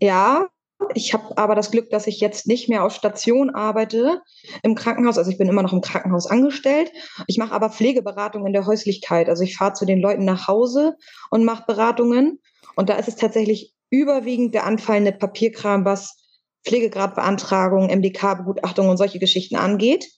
Ja, 0.00 0.48
ich 0.94 1.12
habe 1.12 1.36
aber 1.36 1.54
das 1.54 1.70
Glück, 1.70 1.90
dass 1.90 2.06
ich 2.06 2.20
jetzt 2.20 2.46
nicht 2.46 2.68
mehr 2.68 2.84
auf 2.84 2.94
Station 2.94 3.50
arbeite 3.50 4.22
im 4.62 4.74
Krankenhaus. 4.74 5.18
Also 5.18 5.30
ich 5.30 5.38
bin 5.38 5.48
immer 5.48 5.62
noch 5.62 5.72
im 5.72 5.80
Krankenhaus 5.80 6.26
angestellt. 6.26 6.92
Ich 7.26 7.36
mache 7.36 7.52
aber 7.52 7.70
Pflegeberatung 7.70 8.46
in 8.46 8.52
der 8.52 8.66
Häuslichkeit. 8.66 9.28
Also 9.28 9.42
ich 9.42 9.56
fahre 9.56 9.72
zu 9.72 9.84
den 9.86 10.00
Leuten 10.00 10.24
nach 10.24 10.46
Hause 10.46 10.96
und 11.30 11.44
mache 11.44 11.64
Beratungen. 11.66 12.40
Und 12.76 12.88
da 12.88 12.94
ist 12.94 13.08
es 13.08 13.16
tatsächlich 13.16 13.74
überwiegend 13.90 14.54
der 14.54 14.64
anfallende 14.66 15.12
Papierkram, 15.12 15.84
was 15.84 16.17
Pflegegradbeantragung, 16.68 17.86
MDK-Begutachtung 17.88 18.88
und 18.88 18.96
solche 18.96 19.18
Geschichten 19.18 19.56
angeht. 19.56 20.10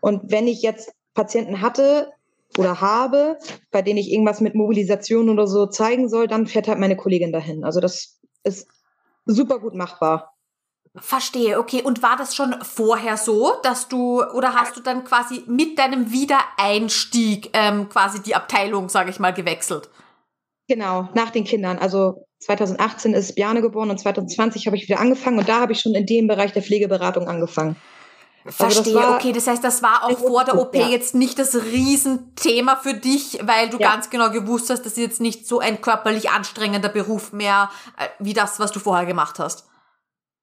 Und 0.00 0.30
wenn 0.30 0.46
ich 0.46 0.62
jetzt 0.62 0.92
Patienten 1.14 1.60
hatte 1.60 2.12
oder 2.56 2.80
habe, 2.80 3.38
bei 3.70 3.82
denen 3.82 3.98
ich 3.98 4.12
irgendwas 4.12 4.40
mit 4.40 4.54
Mobilisation 4.54 5.28
oder 5.28 5.46
so 5.46 5.66
zeigen 5.66 6.08
soll, 6.08 6.28
dann 6.28 6.46
fährt 6.46 6.68
halt 6.68 6.78
meine 6.78 6.96
Kollegin 6.96 7.32
dahin. 7.32 7.64
Also 7.64 7.80
das 7.80 8.18
ist 8.44 8.68
super 9.26 9.58
gut 9.58 9.74
machbar. 9.74 10.34
Verstehe, 10.96 11.58
okay. 11.58 11.82
Und 11.82 12.02
war 12.02 12.16
das 12.16 12.34
schon 12.34 12.54
vorher 12.62 13.16
so, 13.16 13.52
dass 13.62 13.88
du, 13.88 14.22
oder 14.22 14.54
hast 14.54 14.76
du 14.76 14.80
dann 14.80 15.04
quasi 15.04 15.44
mit 15.46 15.78
deinem 15.78 16.12
Wiedereinstieg 16.12 17.50
ähm, 17.52 17.88
quasi 17.88 18.22
die 18.22 18.34
Abteilung, 18.34 18.88
sage 18.88 19.10
ich 19.10 19.20
mal, 19.20 19.32
gewechselt? 19.32 19.90
Genau, 20.68 21.08
nach 21.14 21.30
den 21.30 21.44
Kindern. 21.44 21.78
Also 21.78 22.26
2018 22.40 23.14
ist 23.14 23.34
Bjane 23.34 23.62
geboren 23.62 23.90
und 23.90 23.98
2020 23.98 24.66
habe 24.66 24.76
ich 24.76 24.86
wieder 24.88 25.00
angefangen 25.00 25.38
und 25.38 25.48
da 25.48 25.60
habe 25.60 25.72
ich 25.72 25.80
schon 25.80 25.94
in 25.94 26.06
dem 26.06 26.28
Bereich 26.28 26.52
der 26.52 26.62
Pflegeberatung 26.62 27.26
angefangen. 27.26 27.76
Verstehe, 28.46 28.98
also 28.98 29.14
okay, 29.14 29.32
das 29.32 29.46
heißt, 29.46 29.62
das 29.62 29.82
war 29.82 30.04
auch 30.04 30.18
vor 30.18 30.44
der 30.44 30.58
OP 30.58 30.74
ja. 30.74 30.88
jetzt 30.88 31.14
nicht 31.14 31.38
das 31.38 31.54
Riesenthema 31.54 32.76
für 32.76 32.94
dich, 32.94 33.40
weil 33.42 33.68
du 33.68 33.78
ja. 33.78 33.90
ganz 33.90 34.10
genau 34.10 34.30
gewusst 34.30 34.70
hast, 34.70 34.82
das 34.82 34.92
ist 34.92 34.98
jetzt 34.98 35.20
nicht 35.20 35.46
so 35.46 35.58
ein 35.58 35.80
körperlich 35.80 36.30
anstrengender 36.30 36.88
Beruf 36.88 37.32
mehr, 37.32 37.70
äh, 37.98 38.06
wie 38.18 38.32
das, 38.32 38.60
was 38.60 38.72
du 38.72 38.78
vorher 38.78 39.06
gemacht 39.06 39.38
hast. 39.38 39.66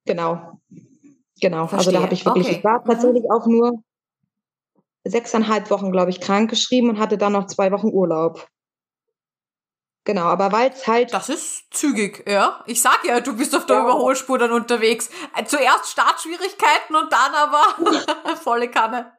Genau, 0.04 0.60
genau. 1.40 1.66
Verstehe. 1.66 1.78
Also 1.78 1.90
da 1.92 2.02
habe 2.02 2.14
ich 2.14 2.24
wirklich, 2.24 2.46
okay. 2.46 2.56
ich 2.58 2.64
war 2.64 2.84
tatsächlich 2.84 3.24
mhm. 3.24 3.30
auch 3.30 3.46
nur 3.46 3.72
sechseinhalb 5.04 5.70
Wochen, 5.70 5.90
glaube 5.90 6.10
ich, 6.10 6.20
krank 6.20 6.50
geschrieben 6.50 6.90
und 6.90 6.98
hatte 6.98 7.18
dann 7.18 7.32
noch 7.32 7.46
zwei 7.46 7.72
Wochen 7.72 7.88
Urlaub. 7.88 8.46
Genau, 10.06 10.22
aber 10.22 10.52
weil 10.52 10.70
es 10.70 10.86
halt. 10.86 11.12
Das 11.12 11.28
ist 11.28 11.64
zügig, 11.72 12.24
ja. 12.28 12.62
Ich 12.66 12.80
sag 12.80 13.04
ja, 13.04 13.20
du 13.20 13.36
bist 13.36 13.54
auf 13.56 13.66
der 13.66 13.78
ja. 13.78 13.82
Überholspur 13.82 14.38
dann 14.38 14.52
unterwegs. 14.52 15.10
Äh, 15.36 15.44
zuerst 15.44 15.90
Startschwierigkeiten 15.90 16.94
und 16.94 17.12
dann 17.12 17.34
aber 17.34 18.36
volle 18.36 18.70
Kanne. 18.70 19.12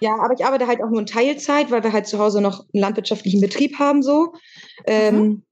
Ja, 0.00 0.14
aber 0.14 0.32
ich 0.32 0.44
arbeite 0.44 0.66
halt 0.66 0.82
auch 0.82 0.88
nur 0.88 1.00
in 1.00 1.06
Teilzeit, 1.06 1.70
weil 1.70 1.84
wir 1.84 1.92
halt 1.92 2.06
zu 2.06 2.18
Hause 2.18 2.40
noch 2.40 2.60
einen 2.60 2.80
landwirtschaftlichen 2.82 3.42
Betrieb 3.42 3.78
haben, 3.78 4.02
so. 4.02 4.32
Ähm, 4.86 5.14
mhm. 5.16 5.42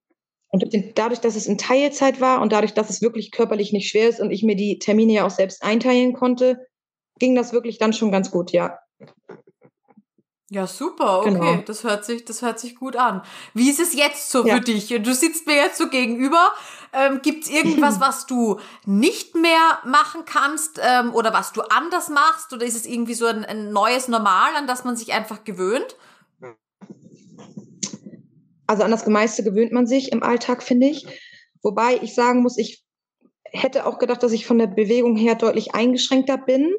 Und 0.49 0.65
dadurch, 0.95 1.21
dass 1.21 1.37
es 1.37 1.47
in 1.47 1.59
Teilzeit 1.59 2.23
war 2.23 2.41
und 2.41 2.53
dadurch, 2.53 2.73
dass 2.73 2.89
es 2.89 3.03
wirklich 3.03 3.33
körperlich 3.33 3.73
nicht 3.73 3.91
schwer 3.91 4.09
ist 4.09 4.21
und 4.21 4.31
ich 4.31 4.43
mir 4.43 4.57
die 4.57 4.79
Termine 4.79 5.13
ja 5.13 5.27
auch 5.27 5.31
selbst 5.31 5.63
einteilen 5.63 6.15
konnte, 6.15 6.59
ging 7.19 7.35
das 7.35 7.53
wirklich 7.53 7.79
dann 7.79 7.93
schon 7.93 8.11
ganz 8.11 8.31
gut, 8.31 8.51
ja. 8.53 8.79
Ja, 10.55 10.69
super, 10.69 11.23
okay. 11.23 11.31
Genau. 11.33 11.57
Das 11.67 11.83
hört 11.83 12.05
sich, 12.05 12.25
das 12.25 12.41
hört 12.41 12.61
sich 12.61 12.77
gut 12.77 12.95
an. 12.95 13.23
Wie 13.55 13.69
ist 13.69 13.81
es 13.81 13.93
jetzt 13.93 14.31
so 14.31 14.47
ja. 14.47 14.55
für 14.55 14.61
dich? 14.61 14.87
Du 14.87 15.13
sitzt 15.13 15.49
mir 15.49 15.57
jetzt 15.57 15.79
so 15.79 15.89
gegenüber. 15.89 16.53
Ähm, 16.93 17.19
Gibt 17.23 17.43
es 17.43 17.51
irgendwas, 17.51 17.99
was 18.01 18.27
du 18.27 18.61
nicht 18.87 19.35
mehr 19.35 19.81
machen 19.85 20.25
kannst 20.27 20.81
ähm, 20.81 21.13
oder 21.13 21.33
was 21.33 21.53
du 21.53 21.63
anders 21.63 22.09
machst? 22.09 22.53
Oder 22.53 22.65
ist 22.65 22.77
es 22.77 22.87
irgendwie 22.87 23.15
so 23.15 23.27
ein, 23.27 23.45
ein 23.45 23.73
neues 23.73 24.07
Normal, 24.07 24.55
an 24.55 24.69
das 24.69 24.85
man 24.85 24.97
sich 24.97 25.13
einfach 25.13 25.43
gewöhnt? 25.43 25.97
Also 28.69 28.85
an 28.85 28.93
das 28.93 29.09
meiste 29.09 29.43
gewöhnt 29.43 29.73
man 29.73 29.89
sich 29.89 30.13
im 30.13 30.23
Alltag, 30.23 30.63
finde 30.63 30.87
ich. 30.87 31.05
Wobei 31.65 31.99
ich 32.01 32.15
sagen 32.15 32.43
muss, 32.43 32.59
ich 32.59 32.85
hätte 33.43 33.87
auch 33.87 33.99
gedacht, 33.99 34.23
dass 34.23 34.31
ich 34.31 34.47
von 34.47 34.59
der 34.59 34.69
Bewegung 34.69 35.17
her 35.17 35.35
deutlich 35.35 35.75
eingeschränkter 35.75 36.39
bin. 36.39 36.73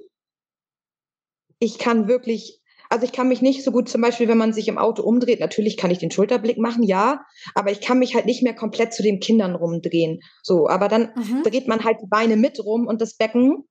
Ich 1.59 1.77
kann 1.77 2.07
wirklich 2.07 2.61
also 2.95 3.05
ich 3.05 3.11
kann 3.11 3.27
mich 3.27 3.41
nicht 3.41 3.61
so 3.61 3.73
gut, 3.73 3.89
zum 3.89 3.99
Beispiel, 3.99 4.29
wenn 4.29 4.37
man 4.37 4.53
sich 4.53 4.69
im 4.69 4.77
Auto 4.77 5.03
umdreht, 5.03 5.41
natürlich 5.41 5.75
kann 5.75 5.91
ich 5.91 5.97
den 5.97 6.11
Schulterblick 6.11 6.57
machen, 6.57 6.81
ja, 6.81 7.25
aber 7.53 7.69
ich 7.69 7.81
kann 7.81 7.99
mich 7.99 8.15
halt 8.15 8.25
nicht 8.25 8.41
mehr 8.41 8.55
komplett 8.55 8.93
zu 8.93 9.03
den 9.03 9.19
Kindern 9.19 9.53
rumdrehen. 9.53 10.21
So, 10.43 10.69
aber 10.69 10.87
dann 10.87 11.11
mhm. 11.13 11.43
dreht 11.43 11.67
man 11.67 11.83
halt 11.83 11.97
die 12.01 12.07
Beine 12.07 12.37
mit 12.37 12.63
rum 12.63 12.87
und 12.87 13.01
das 13.01 13.17
Becken 13.17 13.65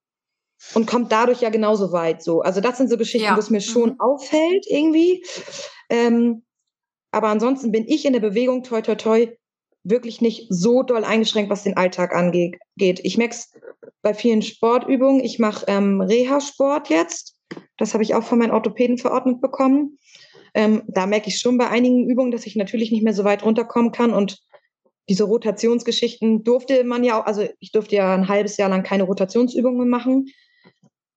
und 0.74 0.86
kommt 0.86 1.10
dadurch 1.10 1.40
ja 1.40 1.48
genauso 1.48 1.90
weit. 1.90 2.22
So, 2.22 2.42
also 2.42 2.60
das 2.60 2.76
sind 2.76 2.90
so 2.90 2.98
Geschichten, 2.98 3.28
ja. 3.28 3.34
wo 3.34 3.40
es 3.40 3.48
mir 3.48 3.62
schon 3.62 3.92
mhm. 3.92 4.00
auffällt 4.00 4.66
irgendwie. 4.68 5.24
Ähm, 5.88 6.42
aber 7.10 7.28
ansonsten 7.28 7.72
bin 7.72 7.88
ich 7.88 8.04
in 8.04 8.12
der 8.12 8.20
Bewegung 8.20 8.62
toi 8.62 8.82
toi 8.82 8.94
toi 8.94 9.28
wirklich 9.84 10.20
nicht 10.20 10.48
so 10.50 10.82
doll 10.82 11.02
eingeschränkt, 11.02 11.50
was 11.50 11.62
den 11.62 11.78
Alltag 11.78 12.14
angeht. 12.14 12.58
Ich 12.76 13.16
merke 13.16 13.36
es 13.36 13.54
bei 14.02 14.12
vielen 14.12 14.42
Sportübungen. 14.42 15.24
Ich 15.24 15.38
mache 15.38 15.64
ähm, 15.66 16.02
Reha-Sport 16.02 16.90
jetzt 16.90 17.33
das 17.76 17.94
habe 17.94 18.02
ich 18.02 18.14
auch 18.14 18.24
von 18.24 18.38
meinen 18.38 18.52
Orthopäden 18.52 18.98
verordnet 18.98 19.40
bekommen. 19.40 19.98
Ähm, 20.54 20.82
da 20.86 21.06
merke 21.06 21.28
ich 21.28 21.38
schon 21.38 21.58
bei 21.58 21.68
einigen 21.68 22.08
Übungen, 22.08 22.30
dass 22.30 22.46
ich 22.46 22.56
natürlich 22.56 22.92
nicht 22.92 23.02
mehr 23.02 23.14
so 23.14 23.24
weit 23.24 23.44
runterkommen 23.44 23.90
kann. 23.90 24.12
Und 24.12 24.38
diese 25.08 25.24
Rotationsgeschichten 25.24 26.44
durfte 26.44 26.84
man 26.84 27.04
ja 27.04 27.20
auch, 27.20 27.26
also 27.26 27.46
ich 27.58 27.72
durfte 27.72 27.96
ja 27.96 28.14
ein 28.14 28.28
halbes 28.28 28.56
Jahr 28.56 28.68
lang 28.68 28.84
keine 28.84 29.02
Rotationsübungen 29.02 29.88
machen. 29.88 30.26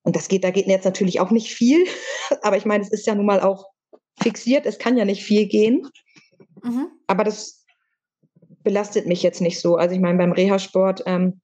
Und 0.03 0.15
das 0.15 0.28
geht, 0.28 0.43
da 0.43 0.51
geht 0.51 0.67
jetzt 0.67 0.86
natürlich 0.86 1.19
auch 1.19 1.32
nicht 1.32 1.53
viel. 1.53 1.86
Aber 2.41 2.57
ich 2.57 2.65
meine, 2.65 2.84
es 2.84 2.91
ist 2.91 3.05
ja 3.05 3.13
nun 3.13 3.25
mal 3.25 3.41
auch 3.41 3.65
fixiert. 4.19 4.65
Es 4.65 4.80
kann 4.80 4.97
ja 4.97 5.05
nicht 5.05 5.23
viel 5.23 5.45
gehen. 5.45 5.88
Mhm. 6.63 6.88
Aber 7.05 7.23
das 7.23 7.65
belastet 8.63 9.05
mich 9.05 9.21
jetzt 9.21 9.41
nicht 9.41 9.59
so. 9.59 9.75
Also 9.75 9.93
ich 9.93 10.01
meine, 10.01 10.17
beim 10.17 10.32
Reha-Sport, 10.32 11.03
ähm, 11.05 11.41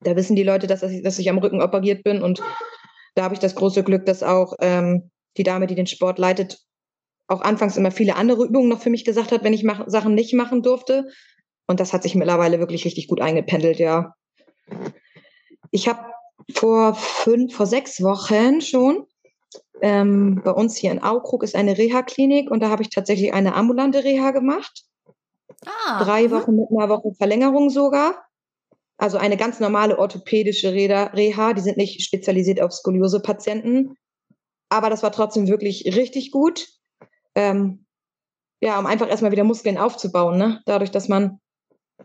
da 0.00 0.16
wissen 0.16 0.34
die 0.34 0.42
Leute, 0.42 0.66
dass 0.66 0.82
ich, 0.82 1.02
dass 1.02 1.18
ich 1.18 1.30
am 1.30 1.38
Rücken 1.38 1.62
operiert 1.62 2.02
bin 2.02 2.22
und 2.22 2.42
da 3.14 3.24
habe 3.24 3.34
ich 3.34 3.40
das 3.40 3.54
große 3.54 3.82
Glück, 3.82 4.06
dass 4.06 4.22
auch 4.22 4.54
ähm, 4.60 5.10
die 5.36 5.42
Dame, 5.42 5.66
die 5.66 5.74
den 5.74 5.86
Sport 5.86 6.18
leitet, 6.18 6.58
auch 7.28 7.40
anfangs 7.40 7.76
immer 7.76 7.90
viele 7.90 8.16
andere 8.16 8.44
Übungen 8.44 8.68
noch 8.68 8.82
für 8.82 8.90
mich 8.90 9.04
gesagt 9.04 9.32
hat, 9.32 9.44
wenn 9.44 9.52
ich 9.52 9.64
mach, 9.64 9.84
Sachen 9.88 10.14
nicht 10.14 10.34
machen 10.34 10.62
durfte. 10.62 11.08
Und 11.66 11.80
das 11.80 11.92
hat 11.92 12.02
sich 12.02 12.14
mittlerweile 12.14 12.58
wirklich 12.58 12.84
richtig 12.84 13.08
gut 13.08 13.20
eingependelt, 13.20 13.78
ja. 13.78 14.14
Ich 15.70 15.88
habe 15.88 16.00
vor 16.52 16.94
fünf, 16.94 17.54
vor 17.54 17.66
sechs 17.66 18.02
Wochen 18.02 18.60
schon 18.60 19.06
ähm, 19.82 20.40
bei 20.44 20.52
uns 20.52 20.76
hier 20.76 20.92
in 20.92 21.02
Aukrug 21.02 21.42
ist 21.42 21.56
eine 21.56 21.76
Reha-Klinik 21.76 22.50
und 22.50 22.62
da 22.62 22.70
habe 22.70 22.82
ich 22.82 22.90
tatsächlich 22.90 23.34
eine 23.34 23.54
ambulante 23.54 24.04
Reha 24.04 24.30
gemacht. 24.30 24.84
Ah, 25.66 26.02
Drei 26.02 26.30
Wochen 26.30 26.54
mit 26.54 26.68
einer 26.70 26.88
Woche 26.88 27.12
Verlängerung 27.16 27.68
sogar. 27.68 28.24
Also 29.02 29.18
eine 29.18 29.36
ganz 29.36 29.58
normale 29.58 29.98
orthopädische 29.98 30.72
Reha, 30.72 31.54
die 31.54 31.60
sind 31.60 31.76
nicht 31.76 32.02
spezialisiert 32.02 32.62
auf 32.62 32.72
Skoliose-Patienten. 32.72 33.96
Aber 34.68 34.90
das 34.90 35.02
war 35.02 35.10
trotzdem 35.10 35.48
wirklich 35.48 35.96
richtig 35.96 36.30
gut. 36.30 36.68
Ähm, 37.34 37.84
ja, 38.60 38.78
um 38.78 38.86
einfach 38.86 39.08
erstmal 39.08 39.32
wieder 39.32 39.42
Muskeln 39.42 39.76
aufzubauen. 39.76 40.38
Ne? 40.38 40.60
Dadurch, 40.66 40.92
dass 40.92 41.08
man, 41.08 41.40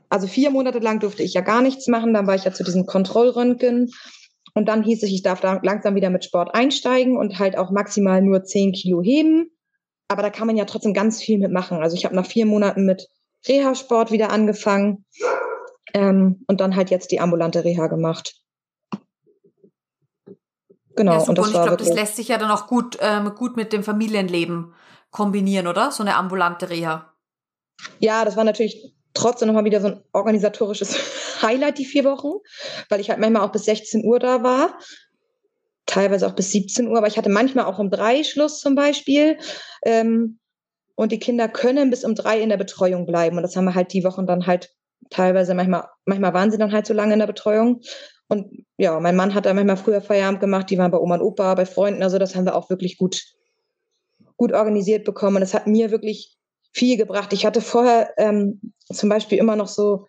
also 0.09 0.25
vier 0.25 0.49
Monate 0.49 0.79
lang 0.79 0.99
durfte 0.99 1.21
ich 1.21 1.35
ja 1.35 1.41
gar 1.41 1.61
nichts 1.61 1.87
machen. 1.87 2.15
Dann 2.15 2.25
war 2.25 2.33
ich 2.33 2.45
ja 2.45 2.51
zu 2.51 2.63
diesem 2.63 2.87
Kontrollröntgen. 2.87 3.91
Und 4.55 4.67
dann 4.67 4.81
hieß 4.81 5.03
es, 5.03 5.11
ich 5.11 5.21
darf 5.21 5.39
da 5.39 5.59
langsam 5.61 5.93
wieder 5.93 6.09
mit 6.09 6.25
Sport 6.25 6.55
einsteigen 6.55 7.15
und 7.15 7.37
halt 7.37 7.59
auch 7.59 7.69
maximal 7.69 8.23
nur 8.23 8.43
zehn 8.43 8.71
Kilo 8.71 9.03
heben. 9.03 9.51
Aber 10.07 10.23
da 10.23 10.31
kann 10.31 10.47
man 10.47 10.57
ja 10.57 10.65
trotzdem 10.65 10.95
ganz 10.95 11.21
viel 11.21 11.37
mitmachen. 11.37 11.77
Also 11.77 11.95
ich 11.95 12.05
habe 12.05 12.15
nach 12.15 12.25
vier 12.25 12.47
Monaten 12.47 12.87
mit 12.87 13.07
Reha-Sport 13.47 14.11
wieder 14.11 14.31
angefangen 14.31 15.05
ähm, 15.93 16.43
und 16.47 16.61
dann 16.61 16.75
halt 16.75 16.89
jetzt 16.89 17.11
die 17.11 17.19
ambulante 17.19 17.63
Reha 17.63 17.87
gemacht. 17.87 18.35
Genau. 20.95 21.13
Ja, 21.13 21.19
und, 21.19 21.37
das 21.37 21.45
und 21.45 21.53
ich 21.53 21.61
glaube, 21.61 21.77
das 21.77 21.93
lässt 21.93 22.15
sich 22.15 22.27
ja 22.27 22.37
dann 22.37 22.49
auch 22.49 22.67
gut, 22.67 22.97
ähm, 23.01 23.33
gut 23.35 23.55
mit 23.55 23.71
dem 23.71 23.83
Familienleben 23.83 24.73
kombinieren, 25.11 25.67
oder? 25.67 25.91
So 25.91 26.03
eine 26.03 26.15
ambulante 26.15 26.69
Reha. 26.69 27.13
Ja, 27.99 28.25
das 28.25 28.35
war 28.35 28.43
natürlich 28.43 28.95
trotzdem 29.13 29.47
nochmal 29.47 29.65
wieder 29.65 29.79
so 29.79 29.87
ein 29.87 30.03
organisatorisches 30.11 30.97
Highlight, 31.41 31.77
die 31.77 31.85
vier 31.85 32.03
Wochen, 32.03 32.39
weil 32.89 32.99
ich 32.99 33.09
halt 33.09 33.19
manchmal 33.19 33.43
auch 33.43 33.51
bis 33.51 33.65
16 33.65 34.03
Uhr 34.05 34.19
da 34.19 34.43
war, 34.43 34.77
teilweise 35.85 36.27
auch 36.27 36.33
bis 36.33 36.51
17 36.51 36.87
Uhr, 36.87 36.97
aber 36.97 37.07
ich 37.07 37.17
hatte 37.17 37.29
manchmal 37.29 37.65
auch 37.65 37.77
um 37.77 37.91
drei 37.91 38.23
Schluss 38.23 38.59
zum 38.59 38.75
Beispiel. 38.75 39.37
Ähm, 39.83 40.39
und 40.95 41.11
die 41.11 41.19
Kinder 41.19 41.47
können 41.47 41.91
bis 41.91 42.03
um 42.03 42.15
drei 42.15 42.41
in 42.41 42.49
der 42.49 42.57
Betreuung 42.57 43.05
bleiben. 43.05 43.37
Und 43.37 43.43
das 43.43 43.55
haben 43.55 43.65
wir 43.65 43.75
halt 43.75 43.93
die 43.93 44.03
Wochen 44.03 44.25
dann 44.25 44.47
halt 44.47 44.73
teilweise 45.09 45.53
manchmal, 45.53 45.85
manchmal 46.05 46.33
waren 46.33 46.51
sie 46.51 46.57
dann 46.57 46.71
halt 46.71 46.85
so 46.85 46.93
lange 46.93 47.13
in 47.13 47.19
der 47.19 47.27
Betreuung. 47.27 47.81
Und 48.27 48.65
ja, 48.77 48.99
mein 48.99 49.15
Mann 49.15 49.33
hat 49.33 49.45
da 49.45 49.53
manchmal 49.53 49.77
früher 49.77 50.01
Feierabend 50.01 50.41
gemacht, 50.41 50.69
die 50.69 50.77
waren 50.77 50.91
bei 50.91 50.97
Oma 50.97 51.15
und 51.15 51.21
Opa, 51.21 51.55
bei 51.55 51.65
Freunden, 51.65 52.03
also 52.03 52.19
das 52.19 52.35
haben 52.35 52.45
wir 52.45 52.55
auch 52.55 52.69
wirklich 52.69 52.97
gut, 52.97 53.23
gut 54.35 54.51
organisiert 54.51 55.05
bekommen. 55.05 55.37
Und 55.37 55.43
es 55.43 55.53
hat 55.53 55.67
mir 55.67 55.91
wirklich 55.91 56.37
viel 56.73 56.97
gebracht. 56.97 57.31
Ich 57.33 57.45
hatte 57.45 57.61
vorher 57.61 58.13
ähm, 58.17 58.73
zum 58.91 59.09
Beispiel 59.09 59.37
immer 59.37 59.55
noch 59.55 59.67
so 59.67 60.05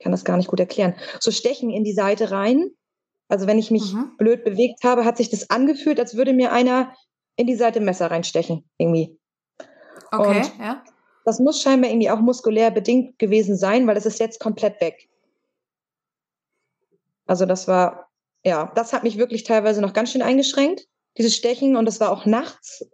kann 0.00 0.12
das 0.12 0.24
gar 0.24 0.36
nicht 0.36 0.48
gut 0.48 0.60
erklären. 0.60 0.94
So 1.20 1.30
Stechen 1.30 1.70
in 1.70 1.84
die 1.84 1.92
Seite 1.92 2.30
rein. 2.30 2.70
Also 3.28 3.46
wenn 3.46 3.58
ich 3.58 3.70
mich 3.70 3.92
mhm. 3.92 4.16
blöd 4.18 4.44
bewegt 4.44 4.82
habe, 4.82 5.04
hat 5.04 5.16
sich 5.16 5.30
das 5.30 5.50
angefühlt, 5.50 6.00
als 6.00 6.16
würde 6.16 6.32
mir 6.32 6.52
einer 6.52 6.94
in 7.36 7.46
die 7.46 7.54
Seite 7.54 7.80
Messer 7.80 8.10
reinstechen, 8.10 8.68
irgendwie. 8.76 9.16
Okay, 10.10 10.38
Und 10.38 10.58
ja. 10.58 10.82
Das 11.24 11.38
muss 11.38 11.60
scheinbar 11.60 11.90
irgendwie 11.90 12.10
auch 12.10 12.20
muskulär 12.20 12.70
bedingt 12.70 13.18
gewesen 13.18 13.56
sein, 13.56 13.86
weil 13.86 13.96
es 13.96 14.06
ist 14.06 14.20
jetzt 14.20 14.40
komplett 14.40 14.80
weg. 14.80 15.08
Also 17.26 17.46
das 17.46 17.68
war, 17.68 18.10
ja, 18.44 18.72
das 18.74 18.92
hat 18.92 19.04
mich 19.04 19.18
wirklich 19.18 19.44
teilweise 19.44 19.80
noch 19.80 19.92
ganz 19.92 20.12
schön 20.12 20.22
eingeschränkt, 20.22 20.86
dieses 21.18 21.36
Stechen. 21.36 21.76
Und 21.76 21.84
das 21.84 22.00
war 22.00 22.10
auch 22.10 22.26
nachts 22.26 22.84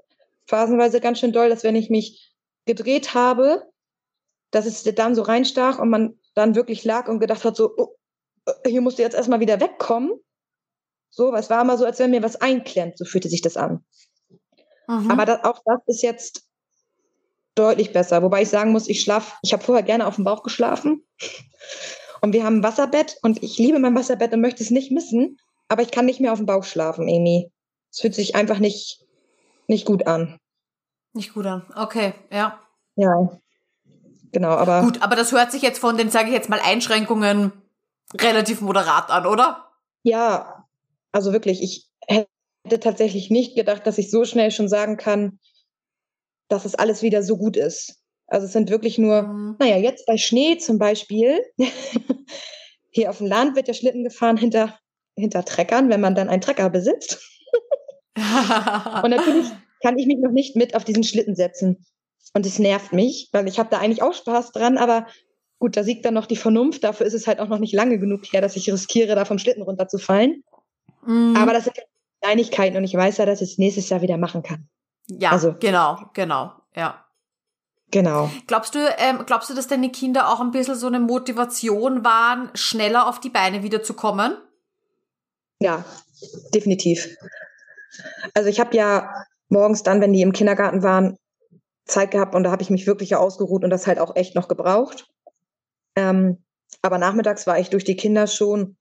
phasenweise 0.46 1.00
ganz 1.00 1.20
schön 1.20 1.32
doll, 1.32 1.48
dass 1.48 1.64
wenn 1.64 1.76
ich 1.76 1.90
mich 1.90 2.34
gedreht 2.66 3.14
habe, 3.14 3.70
dass 4.50 4.66
es 4.66 4.82
dann 4.82 5.14
so 5.14 5.22
reinstach 5.22 5.78
und 5.78 5.88
man 5.90 6.18
dann 6.34 6.54
wirklich 6.54 6.84
lag 6.84 7.08
und 7.08 7.20
gedacht 7.20 7.44
hat, 7.44 7.56
so, 7.56 7.72
oh, 7.76 7.96
hier 8.66 8.80
musst 8.80 8.98
du 8.98 9.02
jetzt 9.02 9.16
erstmal 9.16 9.40
wieder 9.40 9.60
wegkommen. 9.60 10.12
So, 11.10 11.34
es 11.34 11.50
war 11.50 11.62
immer 11.62 11.78
so, 11.78 11.84
als 11.84 11.98
wenn 11.98 12.10
mir 12.10 12.22
was 12.22 12.36
einklemmt, 12.36 12.98
so 12.98 13.04
fühlte 13.04 13.28
sich 13.28 13.40
das 13.40 13.56
an. 13.56 13.84
Mhm. 14.86 15.10
Aber 15.10 15.24
das, 15.24 15.44
auch 15.44 15.62
das 15.64 15.80
ist 15.86 16.02
jetzt 16.02 16.45
deutlich 17.56 17.92
besser. 17.92 18.22
Wobei 18.22 18.42
ich 18.42 18.48
sagen 18.48 18.70
muss, 18.70 18.88
ich 18.88 19.00
schlafe, 19.00 19.32
ich 19.42 19.52
habe 19.52 19.64
vorher 19.64 19.82
gerne 19.82 20.06
auf 20.06 20.16
dem 20.16 20.24
Bauch 20.24 20.42
geschlafen. 20.42 21.04
Und 22.20 22.32
wir 22.32 22.44
haben 22.44 22.58
ein 22.58 22.62
Wasserbett 22.62 23.18
und 23.22 23.42
ich 23.42 23.58
liebe 23.58 23.78
mein 23.78 23.94
Wasserbett 23.94 24.32
und 24.32 24.40
möchte 24.40 24.62
es 24.62 24.70
nicht 24.70 24.92
missen, 24.92 25.38
aber 25.68 25.82
ich 25.82 25.90
kann 25.90 26.06
nicht 26.06 26.20
mehr 26.20 26.32
auf 26.32 26.38
dem 26.38 26.46
Bauch 26.46 26.64
schlafen, 26.64 27.02
Amy. 27.08 27.50
Es 27.90 28.00
fühlt 28.00 28.14
sich 28.14 28.34
einfach 28.34 28.58
nicht, 28.58 29.04
nicht 29.66 29.86
gut 29.86 30.06
an. 30.06 30.38
Nicht 31.12 31.34
gut 31.34 31.46
an. 31.46 31.66
Okay, 31.74 32.14
ja. 32.30 32.60
Ja. 32.96 33.38
Genau, 34.32 34.50
aber. 34.50 34.82
Gut, 34.82 35.02
aber 35.02 35.16
das 35.16 35.32
hört 35.32 35.52
sich 35.52 35.62
jetzt 35.62 35.78
von 35.78 35.96
den, 35.96 36.10
sage 36.10 36.28
ich 36.28 36.34
jetzt 36.34 36.48
mal, 36.48 36.60
Einschränkungen 36.62 37.52
relativ 38.20 38.60
moderat 38.60 39.10
an, 39.10 39.26
oder? 39.26 39.70
Ja, 40.02 40.66
also 41.12 41.32
wirklich, 41.32 41.62
ich 41.62 41.88
hätte 42.06 42.80
tatsächlich 42.80 43.30
nicht 43.30 43.56
gedacht, 43.56 43.86
dass 43.86 43.98
ich 43.98 44.10
so 44.10 44.24
schnell 44.24 44.50
schon 44.50 44.68
sagen 44.68 44.96
kann, 44.96 45.38
dass 46.48 46.64
es 46.64 46.74
alles 46.74 47.02
wieder 47.02 47.22
so 47.22 47.36
gut 47.36 47.56
ist. 47.56 48.00
Also 48.28 48.46
es 48.46 48.52
sind 48.52 48.70
wirklich 48.70 48.98
nur, 48.98 49.22
mhm. 49.22 49.56
naja, 49.58 49.76
jetzt 49.76 50.06
bei 50.06 50.16
Schnee 50.16 50.58
zum 50.58 50.78
Beispiel, 50.78 51.40
hier 52.90 53.10
auf 53.10 53.18
dem 53.18 53.26
Land 53.26 53.56
wird 53.56 53.68
der 53.68 53.74
Schlitten 53.74 54.04
gefahren 54.04 54.36
hinter, 54.36 54.78
hinter 55.16 55.44
Treckern, 55.44 55.88
wenn 55.90 56.00
man 56.00 56.14
dann 56.14 56.28
einen 56.28 56.40
Trecker 56.40 56.70
besitzt. 56.70 57.20
und 58.16 59.10
natürlich 59.10 59.46
kann 59.82 59.98
ich 59.98 60.06
mich 60.06 60.18
noch 60.18 60.32
nicht 60.32 60.56
mit 60.56 60.74
auf 60.74 60.84
diesen 60.84 61.04
Schlitten 61.04 61.36
setzen. 61.36 61.84
Und 62.34 62.44
es 62.44 62.58
nervt 62.58 62.92
mich, 62.92 63.28
weil 63.32 63.46
ich 63.46 63.58
habe 63.58 63.70
da 63.70 63.78
eigentlich 63.78 64.02
auch 64.02 64.14
Spaß 64.14 64.52
dran, 64.52 64.78
aber 64.78 65.06
gut, 65.58 65.76
da 65.76 65.84
siegt 65.84 66.04
dann 66.04 66.14
noch 66.14 66.26
die 66.26 66.36
Vernunft. 66.36 66.84
Dafür 66.84 67.06
ist 67.06 67.14
es 67.14 67.26
halt 67.26 67.38
auch 67.38 67.48
noch 67.48 67.58
nicht 67.58 67.72
lange 67.72 67.98
genug 67.98 68.24
her, 68.32 68.40
dass 68.40 68.56
ich 68.56 68.70
riskiere, 68.70 69.14
da 69.14 69.24
vom 69.24 69.38
Schlitten 69.38 69.62
runterzufallen. 69.62 70.42
Mhm. 71.06 71.36
Aber 71.36 71.52
das 71.52 71.64
sind 71.64 71.76
Kleinigkeiten 72.20 72.76
und 72.76 72.84
ich 72.84 72.94
weiß 72.94 73.18
ja, 73.18 73.26
dass 73.26 73.40
ich 73.40 73.52
es 73.52 73.58
nächstes 73.58 73.88
Jahr 73.88 74.02
wieder 74.02 74.16
machen 74.16 74.42
kann. 74.42 74.68
Ja, 75.08 75.30
also, 75.30 75.54
genau, 75.58 76.10
genau, 76.14 76.52
ja. 76.74 77.04
Genau. 77.92 78.30
Glaubst 78.46 78.74
du, 78.74 78.78
ähm, 78.98 79.22
glaubst 79.26 79.48
du, 79.48 79.54
dass 79.54 79.68
deine 79.68 79.90
Kinder 79.90 80.28
auch 80.28 80.40
ein 80.40 80.50
bisschen 80.50 80.74
so 80.74 80.88
eine 80.88 80.98
Motivation 80.98 82.04
waren, 82.04 82.50
schneller 82.54 83.08
auf 83.08 83.20
die 83.20 83.30
Beine 83.30 83.62
wieder 83.62 83.82
zu 83.82 83.94
kommen? 83.94 84.36
Ja, 85.60 85.84
definitiv. 86.52 87.16
Also 88.34 88.48
ich 88.48 88.58
habe 88.58 88.76
ja 88.76 89.10
morgens 89.48 89.84
dann, 89.84 90.00
wenn 90.00 90.12
die 90.12 90.22
im 90.22 90.32
Kindergarten 90.32 90.82
waren, 90.82 91.16
Zeit 91.86 92.10
gehabt 92.10 92.34
und 92.34 92.42
da 92.42 92.50
habe 92.50 92.62
ich 92.62 92.70
mich 92.70 92.86
wirklich 92.88 93.14
ausgeruht 93.14 93.62
und 93.62 93.70
das 93.70 93.86
halt 93.86 94.00
auch 94.00 94.16
echt 94.16 94.34
noch 94.34 94.48
gebraucht. 94.48 95.08
Ähm, 95.94 96.44
aber 96.82 96.98
nachmittags 96.98 97.46
war 97.46 97.58
ich 97.58 97.70
durch 97.70 97.84
die 97.84 97.96
Kinder 97.96 98.26
schon 98.26 98.76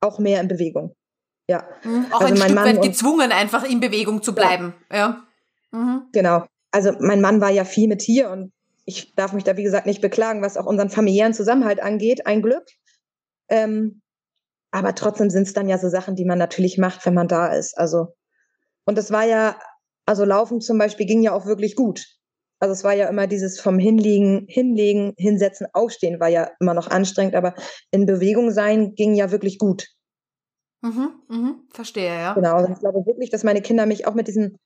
auch 0.00 0.18
mehr 0.18 0.40
in 0.40 0.48
Bewegung. 0.48 0.94
Ja. 1.52 1.68
Mhm, 1.84 2.06
auch 2.12 2.22
also 2.22 2.32
ein 2.32 2.36
Stück 2.38 2.56
weit 2.56 2.80
gezwungen, 2.80 3.30
einfach 3.30 3.62
in 3.62 3.80
Bewegung 3.80 4.22
zu 4.22 4.34
bleiben. 4.34 4.72
Ja. 4.90 4.96
ja. 4.96 5.78
Mhm. 5.78 6.08
Genau. 6.12 6.46
Also 6.70 6.92
mein 6.98 7.20
Mann 7.20 7.42
war 7.42 7.50
ja 7.50 7.66
viel 7.66 7.88
mit 7.88 8.00
hier 8.00 8.30
und 8.30 8.52
ich 8.86 9.14
darf 9.14 9.34
mich 9.34 9.44
da, 9.44 9.58
wie 9.58 9.62
gesagt, 9.62 9.84
nicht 9.84 10.00
beklagen, 10.00 10.40
was 10.40 10.56
auch 10.56 10.64
unseren 10.64 10.88
familiären 10.88 11.34
Zusammenhalt 11.34 11.82
angeht. 11.82 12.26
Ein 12.26 12.40
Glück. 12.40 12.64
Ähm, 13.50 14.00
aber 14.70 14.94
trotzdem 14.94 15.28
sind 15.28 15.46
es 15.46 15.52
dann 15.52 15.68
ja 15.68 15.76
so 15.76 15.90
Sachen, 15.90 16.16
die 16.16 16.24
man 16.24 16.38
natürlich 16.38 16.78
macht, 16.78 17.04
wenn 17.04 17.12
man 17.12 17.28
da 17.28 17.48
ist. 17.48 17.76
Also, 17.76 18.14
und 18.86 18.96
das 18.96 19.10
war 19.10 19.24
ja, 19.24 19.56
also 20.06 20.24
Laufen 20.24 20.62
zum 20.62 20.78
Beispiel 20.78 21.04
ging 21.04 21.22
ja 21.22 21.32
auch 21.32 21.44
wirklich 21.44 21.76
gut. 21.76 22.06
Also 22.60 22.72
es 22.72 22.82
war 22.82 22.94
ja 22.94 23.10
immer 23.10 23.26
dieses 23.26 23.60
vom 23.60 23.78
Hinliegen, 23.78 24.46
Hinlegen, 24.48 25.12
Hinsetzen, 25.18 25.66
Aufstehen 25.74 26.18
war 26.18 26.28
ja 26.28 26.50
immer 26.60 26.72
noch 26.72 26.88
anstrengend, 26.88 27.34
aber 27.34 27.54
in 27.90 28.06
Bewegung 28.06 28.50
sein 28.50 28.94
ging 28.94 29.14
ja 29.14 29.30
wirklich 29.30 29.58
gut. 29.58 29.88
Mhm, 30.82 31.12
mhm, 31.28 31.60
verstehe, 31.70 32.12
ja. 32.12 32.34
Genau, 32.34 32.54
also 32.54 32.72
ich 32.72 32.80
glaube 32.80 33.06
wirklich, 33.06 33.30
dass 33.30 33.44
meine 33.44 33.62
Kinder 33.62 33.86
mich 33.86 34.06
auch 34.06 34.14
mit 34.14 34.26
diesem 34.26 34.58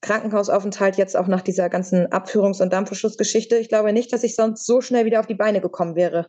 Krankenhausaufenthalt 0.00 0.96
jetzt 0.96 1.16
auch 1.16 1.28
nach 1.28 1.40
dieser 1.40 1.70
ganzen 1.70 2.08
Abführungs- 2.08 2.60
und 2.60 2.72
Dampfverschussgeschichte, 2.72 3.56
ich 3.56 3.68
glaube 3.68 3.92
nicht, 3.92 4.12
dass 4.12 4.24
ich 4.24 4.34
sonst 4.34 4.66
so 4.66 4.80
schnell 4.80 5.04
wieder 5.04 5.20
auf 5.20 5.26
die 5.26 5.34
Beine 5.34 5.60
gekommen 5.60 5.94
wäre. 5.94 6.26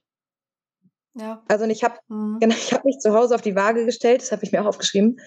Ja. 1.16 1.44
Also 1.48 1.66
ich 1.66 1.84
habe 1.84 1.96
mhm. 2.08 2.38
genau, 2.40 2.56
ich 2.56 2.84
mich 2.84 3.00
zu 3.00 3.14
Hause 3.14 3.36
auf 3.36 3.42
die 3.42 3.56
Waage 3.56 3.86
gestellt, 3.86 4.22
das 4.22 4.32
habe 4.32 4.44
ich 4.44 4.52
mir 4.52 4.62
auch 4.62 4.68
aufgeschrieben. 4.68 5.18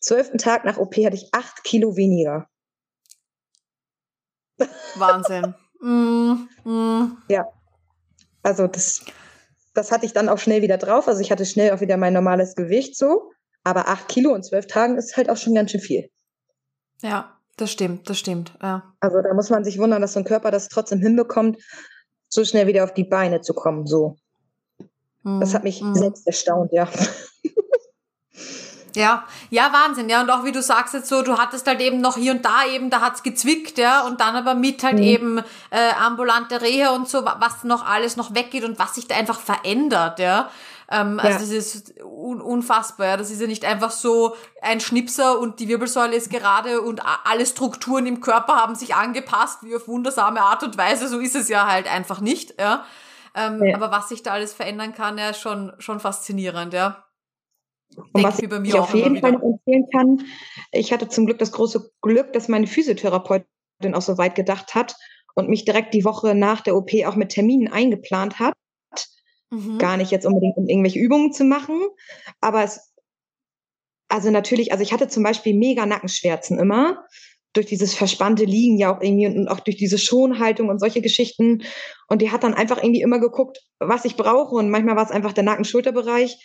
Zwölften 0.00 0.38
Tag 0.38 0.64
nach 0.64 0.78
OP 0.78 0.94
hatte 0.96 1.16
ich 1.16 1.28
acht 1.32 1.64
Kilo 1.64 1.96
weniger. 1.96 2.46
Wahnsinn. 4.96 5.54
mm, 5.80 6.48
mm. 6.64 7.16
Ja. 7.28 7.46
Also 8.42 8.66
das 8.68 9.04
das 9.78 9.92
hatte 9.92 10.04
ich 10.04 10.12
dann 10.12 10.28
auch 10.28 10.38
schnell 10.38 10.60
wieder 10.60 10.76
drauf. 10.76 11.06
Also 11.06 11.20
ich 11.20 11.30
hatte 11.30 11.46
schnell 11.46 11.72
auch 11.72 11.80
wieder 11.80 11.96
mein 11.96 12.12
normales 12.12 12.56
Gewicht 12.56 12.96
so. 12.96 13.30
Aber 13.62 13.88
acht 13.88 14.08
Kilo 14.08 14.34
in 14.34 14.42
zwölf 14.42 14.66
Tagen 14.66 14.98
ist 14.98 15.16
halt 15.16 15.30
auch 15.30 15.36
schon 15.36 15.54
ganz 15.54 15.70
schön 15.70 15.80
viel. 15.80 16.10
Ja, 17.00 17.38
das 17.56 17.70
stimmt, 17.70 18.10
das 18.10 18.18
stimmt. 18.18 18.52
Ja. 18.60 18.92
Also 19.00 19.22
da 19.22 19.32
muss 19.34 19.50
man 19.50 19.64
sich 19.64 19.78
wundern, 19.78 20.02
dass 20.02 20.14
so 20.14 20.18
ein 20.18 20.24
Körper 20.24 20.50
das 20.50 20.68
trotzdem 20.68 21.00
hinbekommt, 21.00 21.58
so 22.28 22.44
schnell 22.44 22.66
wieder 22.66 22.82
auf 22.84 22.92
die 22.92 23.04
Beine 23.04 23.40
zu 23.40 23.54
kommen. 23.54 23.86
So. 23.86 24.16
Das 25.22 25.54
hat 25.54 25.64
mich 25.64 25.82
mhm. 25.82 25.94
selbst 25.94 26.26
erstaunt, 26.26 26.72
ja. 26.72 26.88
Ja, 28.98 29.24
ja, 29.50 29.72
Wahnsinn, 29.72 30.08
ja. 30.08 30.20
Und 30.20 30.30
auch 30.30 30.44
wie 30.44 30.52
du 30.52 30.60
sagst 30.60 30.94
jetzt 30.94 31.08
so, 31.08 31.22
du 31.22 31.38
hattest 31.38 31.66
halt 31.66 31.80
eben 31.80 32.00
noch 32.00 32.16
hier 32.16 32.32
und 32.32 32.44
da 32.44 32.64
eben, 32.66 32.90
da 32.90 33.00
hat's 33.00 33.22
gezwickt, 33.22 33.78
ja, 33.78 34.02
und 34.02 34.20
dann 34.20 34.34
aber 34.34 34.54
mit 34.54 34.82
halt 34.82 34.96
mhm. 34.96 35.02
eben 35.02 35.38
äh, 35.70 35.92
ambulante 36.00 36.60
Rehe 36.60 36.90
und 36.92 37.08
so, 37.08 37.24
was 37.24 37.64
noch 37.64 37.86
alles 37.86 38.16
noch 38.16 38.34
weggeht 38.34 38.64
und 38.64 38.78
was 38.78 38.96
sich 38.96 39.06
da 39.06 39.14
einfach 39.14 39.40
verändert, 39.40 40.18
ja. 40.18 40.50
Ähm, 40.90 41.20
also 41.20 41.32
ja. 41.32 41.38
das 41.38 41.50
ist 41.50 41.94
un 42.02 42.40
unfassbar, 42.40 43.06
ja. 43.06 43.16
Das 43.16 43.30
ist 43.30 43.40
ja 43.40 43.46
nicht 43.46 43.64
einfach 43.64 43.90
so 43.90 44.34
ein 44.62 44.80
Schnipser 44.80 45.38
und 45.38 45.60
die 45.60 45.68
Wirbelsäule 45.68 46.16
ist 46.16 46.30
gerade 46.30 46.80
und 46.80 47.02
alle 47.24 47.46
Strukturen 47.46 48.06
im 48.06 48.20
Körper 48.20 48.56
haben 48.56 48.74
sich 48.74 48.94
angepasst, 48.94 49.58
wie 49.62 49.76
auf 49.76 49.86
wundersame 49.86 50.40
Art 50.40 50.62
und 50.62 50.76
Weise. 50.78 51.08
So 51.08 51.20
ist 51.20 51.36
es 51.36 51.48
ja 51.48 51.66
halt 51.66 51.92
einfach 51.92 52.20
nicht, 52.20 52.58
ja. 52.58 52.84
Ähm, 53.34 53.62
ja. 53.62 53.76
Aber 53.76 53.90
was 53.90 54.08
sich 54.08 54.22
da 54.22 54.32
alles 54.32 54.54
verändern 54.54 54.94
kann, 54.94 55.18
ja, 55.18 55.34
schon, 55.34 55.72
schon 55.78 56.00
faszinierend, 56.00 56.72
ja. 56.72 57.04
Und 57.96 58.22
was 58.22 58.38
ich 58.38 58.74
auf 58.74 58.94
jeden 58.94 59.18
Fall 59.18 59.34
empfehlen 59.34 59.86
kann, 59.92 60.22
ich 60.72 60.92
hatte 60.92 61.08
zum 61.08 61.26
Glück 61.26 61.38
das 61.38 61.52
große 61.52 61.90
Glück, 62.00 62.32
dass 62.32 62.48
meine 62.48 62.66
Physiotherapeutin 62.66 63.46
auch 63.94 64.02
so 64.02 64.18
weit 64.18 64.34
gedacht 64.34 64.74
hat 64.74 64.94
und 65.34 65.48
mich 65.48 65.64
direkt 65.64 65.94
die 65.94 66.04
Woche 66.04 66.34
nach 66.34 66.60
der 66.60 66.76
OP 66.76 66.90
auch 67.06 67.16
mit 67.16 67.30
Terminen 67.30 67.68
eingeplant 67.68 68.38
hat. 68.38 68.54
Mhm. 69.50 69.78
Gar 69.78 69.96
nicht 69.96 70.10
jetzt 70.10 70.26
unbedingt, 70.26 70.56
um 70.56 70.68
irgendwelche 70.68 70.98
Übungen 70.98 71.32
zu 71.32 71.44
machen, 71.44 71.80
aber 72.40 72.64
es, 72.64 72.92
also 74.08 74.30
natürlich, 74.30 74.72
also 74.72 74.82
ich 74.82 74.92
hatte 74.92 75.08
zum 75.08 75.22
Beispiel 75.22 75.54
mega 75.54 75.86
Nackenschmerzen 75.86 76.58
immer 76.58 77.04
durch 77.52 77.66
dieses 77.66 77.94
verspannte 77.94 78.44
Liegen 78.44 78.78
ja 78.78 78.94
auch 78.94 79.00
irgendwie 79.00 79.26
und 79.26 79.48
auch 79.48 79.60
durch 79.60 79.76
diese 79.76 79.98
Schonhaltung 79.98 80.68
und 80.68 80.78
solche 80.78 81.00
Geschichten. 81.00 81.62
Und 82.08 82.22
die 82.22 82.30
hat 82.30 82.44
dann 82.44 82.54
einfach 82.54 82.82
irgendwie 82.82 83.00
immer 83.00 83.18
geguckt, 83.18 83.58
was 83.78 84.04
ich 84.04 84.16
brauche. 84.16 84.54
Und 84.54 84.70
manchmal 84.70 84.96
war 84.96 85.04
es 85.04 85.10
einfach 85.10 85.32
der 85.32 85.44
Nacken-Schulterbereich. 85.44 86.36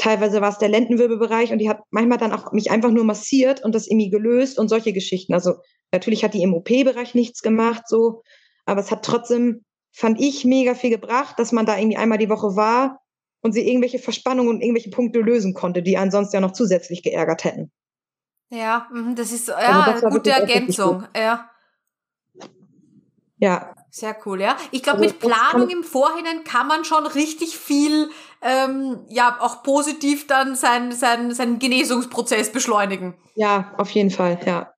Teilweise 0.00 0.40
war 0.40 0.48
es 0.48 0.56
der 0.56 0.70
Lendenwirbelbereich 0.70 1.52
und 1.52 1.58
die 1.58 1.68
hat 1.68 1.82
manchmal 1.90 2.16
dann 2.16 2.32
auch 2.32 2.52
mich 2.52 2.70
einfach 2.70 2.90
nur 2.90 3.04
massiert 3.04 3.62
und 3.62 3.74
das 3.74 3.86
irgendwie 3.86 4.08
gelöst 4.08 4.58
und 4.58 4.68
solche 4.68 4.94
Geschichten. 4.94 5.34
Also 5.34 5.56
natürlich 5.92 6.24
hat 6.24 6.32
die 6.32 6.42
im 6.42 6.54
OP-Bereich 6.54 7.14
nichts 7.14 7.42
gemacht, 7.42 7.82
so, 7.86 8.22
aber 8.64 8.80
es 8.80 8.90
hat 8.90 9.04
trotzdem, 9.04 9.62
fand 9.92 10.18
ich, 10.18 10.46
mega 10.46 10.74
viel 10.74 10.88
gebracht, 10.88 11.38
dass 11.38 11.52
man 11.52 11.66
da 11.66 11.76
irgendwie 11.76 11.98
einmal 11.98 12.16
die 12.16 12.30
Woche 12.30 12.56
war 12.56 13.02
und 13.42 13.52
sie 13.52 13.68
irgendwelche 13.68 13.98
Verspannungen 13.98 14.48
und 14.54 14.62
irgendwelche 14.62 14.88
Punkte 14.88 15.20
lösen 15.20 15.52
konnte, 15.52 15.82
die 15.82 15.98
ansonsten 15.98 16.36
ja 16.36 16.40
noch 16.40 16.52
zusätzlich 16.52 17.02
geärgert 17.02 17.44
hätten. 17.44 17.70
Ja, 18.48 18.88
mhm, 18.90 19.14
das 19.14 19.32
ist 19.32 19.48
ja 19.48 19.54
also 19.56 20.00
das 20.00 20.14
gute 20.14 20.30
Ergänzung, 20.30 21.04
ja. 21.14 21.50
Ja. 23.36 23.74
Sehr 23.90 24.16
cool, 24.24 24.40
ja. 24.40 24.56
Ich 24.70 24.82
glaube, 24.82 25.00
mit 25.00 25.18
Planung 25.18 25.68
im 25.68 25.82
Vorhinein 25.82 26.44
kann 26.44 26.68
man 26.68 26.84
schon 26.84 27.06
richtig 27.06 27.58
viel 27.58 28.10
ähm, 28.40 29.04
ja 29.08 29.38
auch 29.40 29.62
positiv 29.62 30.26
dann 30.26 30.54
seinen 30.54 30.92
sein, 30.92 31.34
sein 31.34 31.58
Genesungsprozess 31.58 32.52
beschleunigen. 32.52 33.14
Ja, 33.34 33.74
auf 33.78 33.90
jeden 33.90 34.10
Fall, 34.10 34.38
ja. 34.46 34.72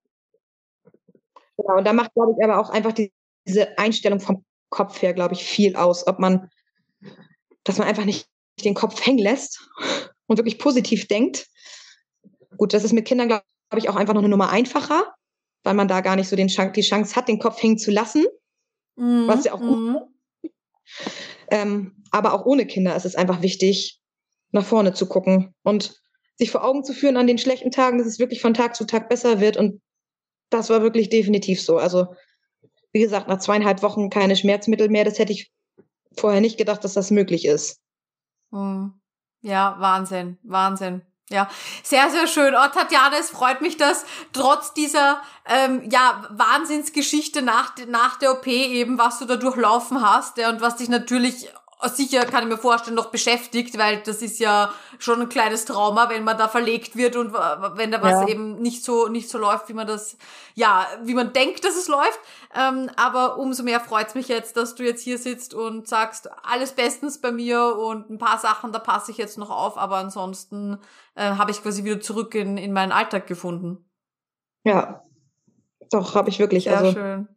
Genau, 1.58 1.78
und 1.78 1.84
da 1.84 1.92
macht, 1.92 2.14
glaube 2.14 2.32
ich, 2.36 2.42
aber 2.42 2.58
auch 2.58 2.70
einfach 2.70 2.92
die, 2.92 3.12
diese 3.46 3.78
Einstellung 3.78 4.20
vom 4.20 4.44
Kopf 4.70 5.02
her, 5.02 5.12
glaube 5.12 5.34
ich, 5.34 5.44
viel 5.44 5.76
aus, 5.76 6.06
ob 6.06 6.18
man 6.18 6.48
dass 7.64 7.78
man 7.78 7.88
einfach 7.88 8.04
nicht 8.04 8.28
den 8.64 8.74
Kopf 8.74 9.04
hängen 9.04 9.18
lässt 9.18 9.60
und 10.26 10.38
wirklich 10.38 10.58
positiv 10.58 11.06
denkt. 11.08 11.48
Gut, 12.56 12.74
das 12.74 12.84
ist 12.84 12.92
mit 12.92 13.06
Kindern, 13.06 13.28
glaube 13.28 13.44
ich, 13.76 13.88
auch 13.88 13.96
einfach 13.96 14.14
noch 14.14 14.20
eine 14.20 14.28
Nummer 14.28 14.50
einfacher, 14.50 15.14
weil 15.62 15.74
man 15.74 15.88
da 15.88 16.00
gar 16.00 16.16
nicht 16.16 16.28
so 16.28 16.36
den 16.36 16.48
Chance, 16.48 16.72
die 16.72 16.82
Chance 16.82 17.16
hat, 17.16 17.28
den 17.28 17.38
Kopf 17.38 17.62
hängen 17.62 17.78
zu 17.78 17.90
lassen. 17.90 18.24
Mhm. 18.96 19.26
Was 19.26 19.44
ja 19.44 19.52
auch 19.52 19.60
gut 19.60 19.78
mhm. 19.78 19.98
ähm, 21.50 22.04
Aber 22.10 22.34
auch 22.34 22.44
ohne 22.44 22.66
Kinder 22.66 22.94
ist 22.96 23.06
es 23.06 23.16
einfach 23.16 23.42
wichtig, 23.42 24.00
nach 24.50 24.64
vorne 24.64 24.92
zu 24.92 25.06
gucken 25.06 25.54
und 25.62 26.00
sich 26.36 26.50
vor 26.50 26.64
Augen 26.64 26.84
zu 26.84 26.92
führen 26.92 27.16
an 27.16 27.26
den 27.26 27.38
schlechten 27.38 27.70
Tagen, 27.70 27.98
dass 27.98 28.06
es 28.06 28.18
wirklich 28.18 28.40
von 28.40 28.54
Tag 28.54 28.74
zu 28.74 28.84
Tag 28.84 29.08
besser 29.08 29.40
wird. 29.40 29.56
Und 29.56 29.80
das 30.50 30.70
war 30.70 30.82
wirklich 30.82 31.08
definitiv 31.08 31.62
so. 31.62 31.78
Also, 31.78 32.14
wie 32.92 33.00
gesagt, 33.00 33.28
nach 33.28 33.38
zweieinhalb 33.38 33.82
Wochen 33.82 34.10
keine 34.10 34.36
Schmerzmittel 34.36 34.88
mehr, 34.88 35.04
das 35.04 35.18
hätte 35.18 35.32
ich 35.32 35.50
vorher 36.16 36.40
nicht 36.40 36.58
gedacht, 36.58 36.84
dass 36.84 36.94
das 36.94 37.10
möglich 37.10 37.46
ist. 37.46 37.80
Hm. 38.50 38.94
Ja, 39.40 39.76
Wahnsinn, 39.78 40.38
Wahnsinn. 40.42 41.02
Ja, 41.30 41.48
sehr, 41.82 42.10
sehr 42.10 42.26
schön. 42.26 42.54
Oh, 42.54 42.68
Tatjana, 42.68 43.16
es 43.18 43.30
freut 43.30 43.62
mich, 43.62 43.76
dass 43.76 44.04
trotz 44.32 44.74
dieser 44.74 45.22
ähm, 45.46 45.88
ja, 45.90 46.24
Wahnsinnsgeschichte 46.30 47.42
nach, 47.42 47.74
nach 47.88 48.18
der 48.18 48.32
OP 48.32 48.46
eben, 48.46 48.98
was 48.98 49.18
du 49.18 49.24
da 49.24 49.36
durchlaufen 49.36 50.06
hast 50.06 50.36
ja, 50.36 50.50
und 50.50 50.60
was 50.60 50.76
dich 50.76 50.88
natürlich 50.88 51.48
sicher, 51.88 52.24
kann 52.24 52.44
ich 52.44 52.48
mir 52.48 52.58
vorstellen, 52.58 52.96
noch 52.96 53.10
beschäftigt, 53.10 53.78
weil 53.78 54.02
das 54.02 54.22
ist 54.22 54.38
ja 54.38 54.72
schon 54.98 55.20
ein 55.20 55.28
kleines 55.28 55.64
Trauma, 55.64 56.08
wenn 56.08 56.24
man 56.24 56.38
da 56.38 56.48
verlegt 56.48 56.96
wird 56.96 57.16
und 57.16 57.32
wenn 57.32 57.90
da 57.90 58.02
was 58.02 58.22
ja. 58.22 58.28
eben 58.28 58.60
nicht 58.60 58.84
so, 58.84 59.08
nicht 59.08 59.28
so 59.28 59.38
läuft, 59.38 59.68
wie 59.68 59.74
man 59.74 59.86
das, 59.86 60.16
ja, 60.54 60.86
wie 61.02 61.14
man 61.14 61.32
denkt, 61.32 61.64
dass 61.64 61.76
es 61.76 61.88
läuft. 61.88 62.20
Ähm, 62.54 62.90
aber 62.96 63.38
umso 63.38 63.62
mehr 63.62 63.80
freut's 63.80 64.14
mich 64.14 64.28
jetzt, 64.28 64.56
dass 64.56 64.74
du 64.74 64.84
jetzt 64.84 65.02
hier 65.02 65.18
sitzt 65.18 65.54
und 65.54 65.88
sagst, 65.88 66.30
alles 66.42 66.72
bestens 66.72 67.20
bei 67.20 67.32
mir 67.32 67.76
und 67.76 68.10
ein 68.10 68.18
paar 68.18 68.38
Sachen, 68.38 68.72
da 68.72 68.78
passe 68.78 69.10
ich 69.10 69.16
jetzt 69.16 69.38
noch 69.38 69.50
auf, 69.50 69.78
aber 69.78 69.96
ansonsten 69.96 70.78
äh, 71.14 71.32
habe 71.32 71.50
ich 71.50 71.62
quasi 71.62 71.84
wieder 71.84 72.00
zurück 72.00 72.34
in, 72.34 72.58
in 72.58 72.72
meinen 72.72 72.92
Alltag 72.92 73.26
gefunden. 73.26 73.84
Ja, 74.64 75.02
doch, 75.90 76.14
habe 76.14 76.30
ich 76.30 76.38
wirklich. 76.38 76.64
Sehr 76.64 76.78
also, 76.78 76.92
schön. 76.92 77.28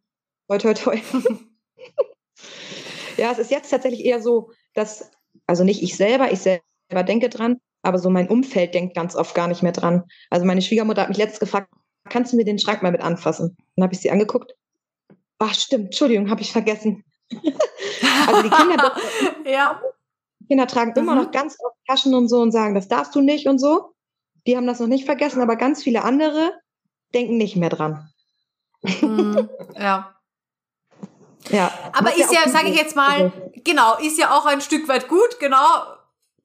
Toi, 0.48 0.58
toi, 0.58 0.74
toi. 0.74 1.02
Ja, 3.18 3.32
es 3.32 3.40
ist 3.40 3.52
jetzt 3.52 3.70
tatsächlich 3.70 4.06
eher 4.06 4.22
so, 4.22 4.52
dass, 4.74 5.12
also 5.48 5.64
nicht 5.64 5.82
ich 5.84 5.96
selber, 5.96 6.32
ich 6.32 6.40
selber 6.40 7.04
denke 7.06 7.30
dran, 7.30 7.58
aber 7.82 8.00
so 8.00 8.10
mein 8.10 8.28
Umfeld 8.28 8.74
denkt 8.74 8.96
ganz 8.96 9.16
oft 9.16 9.36
gar 9.36 9.48
nicht 9.48 9.64
mehr 9.64 9.72
dran. 9.72 10.04
Also 10.30 10.46
meine 10.46 10.62
Schwiegermutter 10.62 11.04
hat 11.04 11.10
mich 11.10 11.18
letztens 11.18 11.40
gefragt, 11.40 11.70
kannst 12.10 12.34
du 12.34 12.38
mir 12.38 12.46
den 12.46 12.60
Schrank 12.60 12.84
mal 12.84 12.92
mit 12.92 13.02
anfassen? 13.02 13.56
Dann 13.76 13.84
habe 13.84 13.94
ich 13.94 14.00
sie 14.00 14.12
angeguckt. 14.12 14.54
Ach, 15.40 15.54
stimmt, 15.54 15.86
Entschuldigung, 15.86 16.30
habe 16.30 16.42
ich 16.42 16.52
vergessen. 16.52 17.04
also 17.32 18.42
die 18.44 18.50
Kinder, 18.50 18.96
ja. 19.46 19.82
die 20.40 20.48
Kinder 20.48 20.68
tragen 20.68 20.92
mhm. 20.92 20.98
immer 20.98 21.16
noch 21.16 21.32
ganz 21.32 21.58
oft 21.64 21.76
Taschen 21.88 22.14
und 22.14 22.28
so 22.28 22.42
und 22.42 22.52
sagen, 22.52 22.76
das 22.76 22.88
darfst 22.88 23.14
du 23.16 23.22
nicht 23.22 23.48
und 23.48 23.60
so. 23.60 23.94
Die 24.48 24.56
haben 24.58 24.68
das 24.68 24.80
noch 24.80 24.88
nicht 24.88 25.06
vergessen, 25.06 25.42
aber 25.42 25.56
ganz 25.56 25.84
viele 25.84 26.04
andere 26.04 26.52
denken 27.14 27.38
nicht 27.38 27.56
mehr 27.56 27.70
dran. 27.70 28.10
Mhm. 28.82 29.50
Ja. 29.76 30.15
Ja. 31.50 31.72
Aber 31.94 32.16
ist 32.16 32.32
ja, 32.32 32.42
ja 32.46 32.52
sage 32.52 32.70
ich 32.70 32.78
jetzt 32.78 32.96
mal, 32.96 33.32
genau, 33.64 33.98
ist 33.98 34.18
ja 34.18 34.38
auch 34.38 34.46
ein 34.46 34.62
Stück 34.62 34.88
weit 34.88 35.08
gut, 35.08 35.40
genau. 35.40 35.66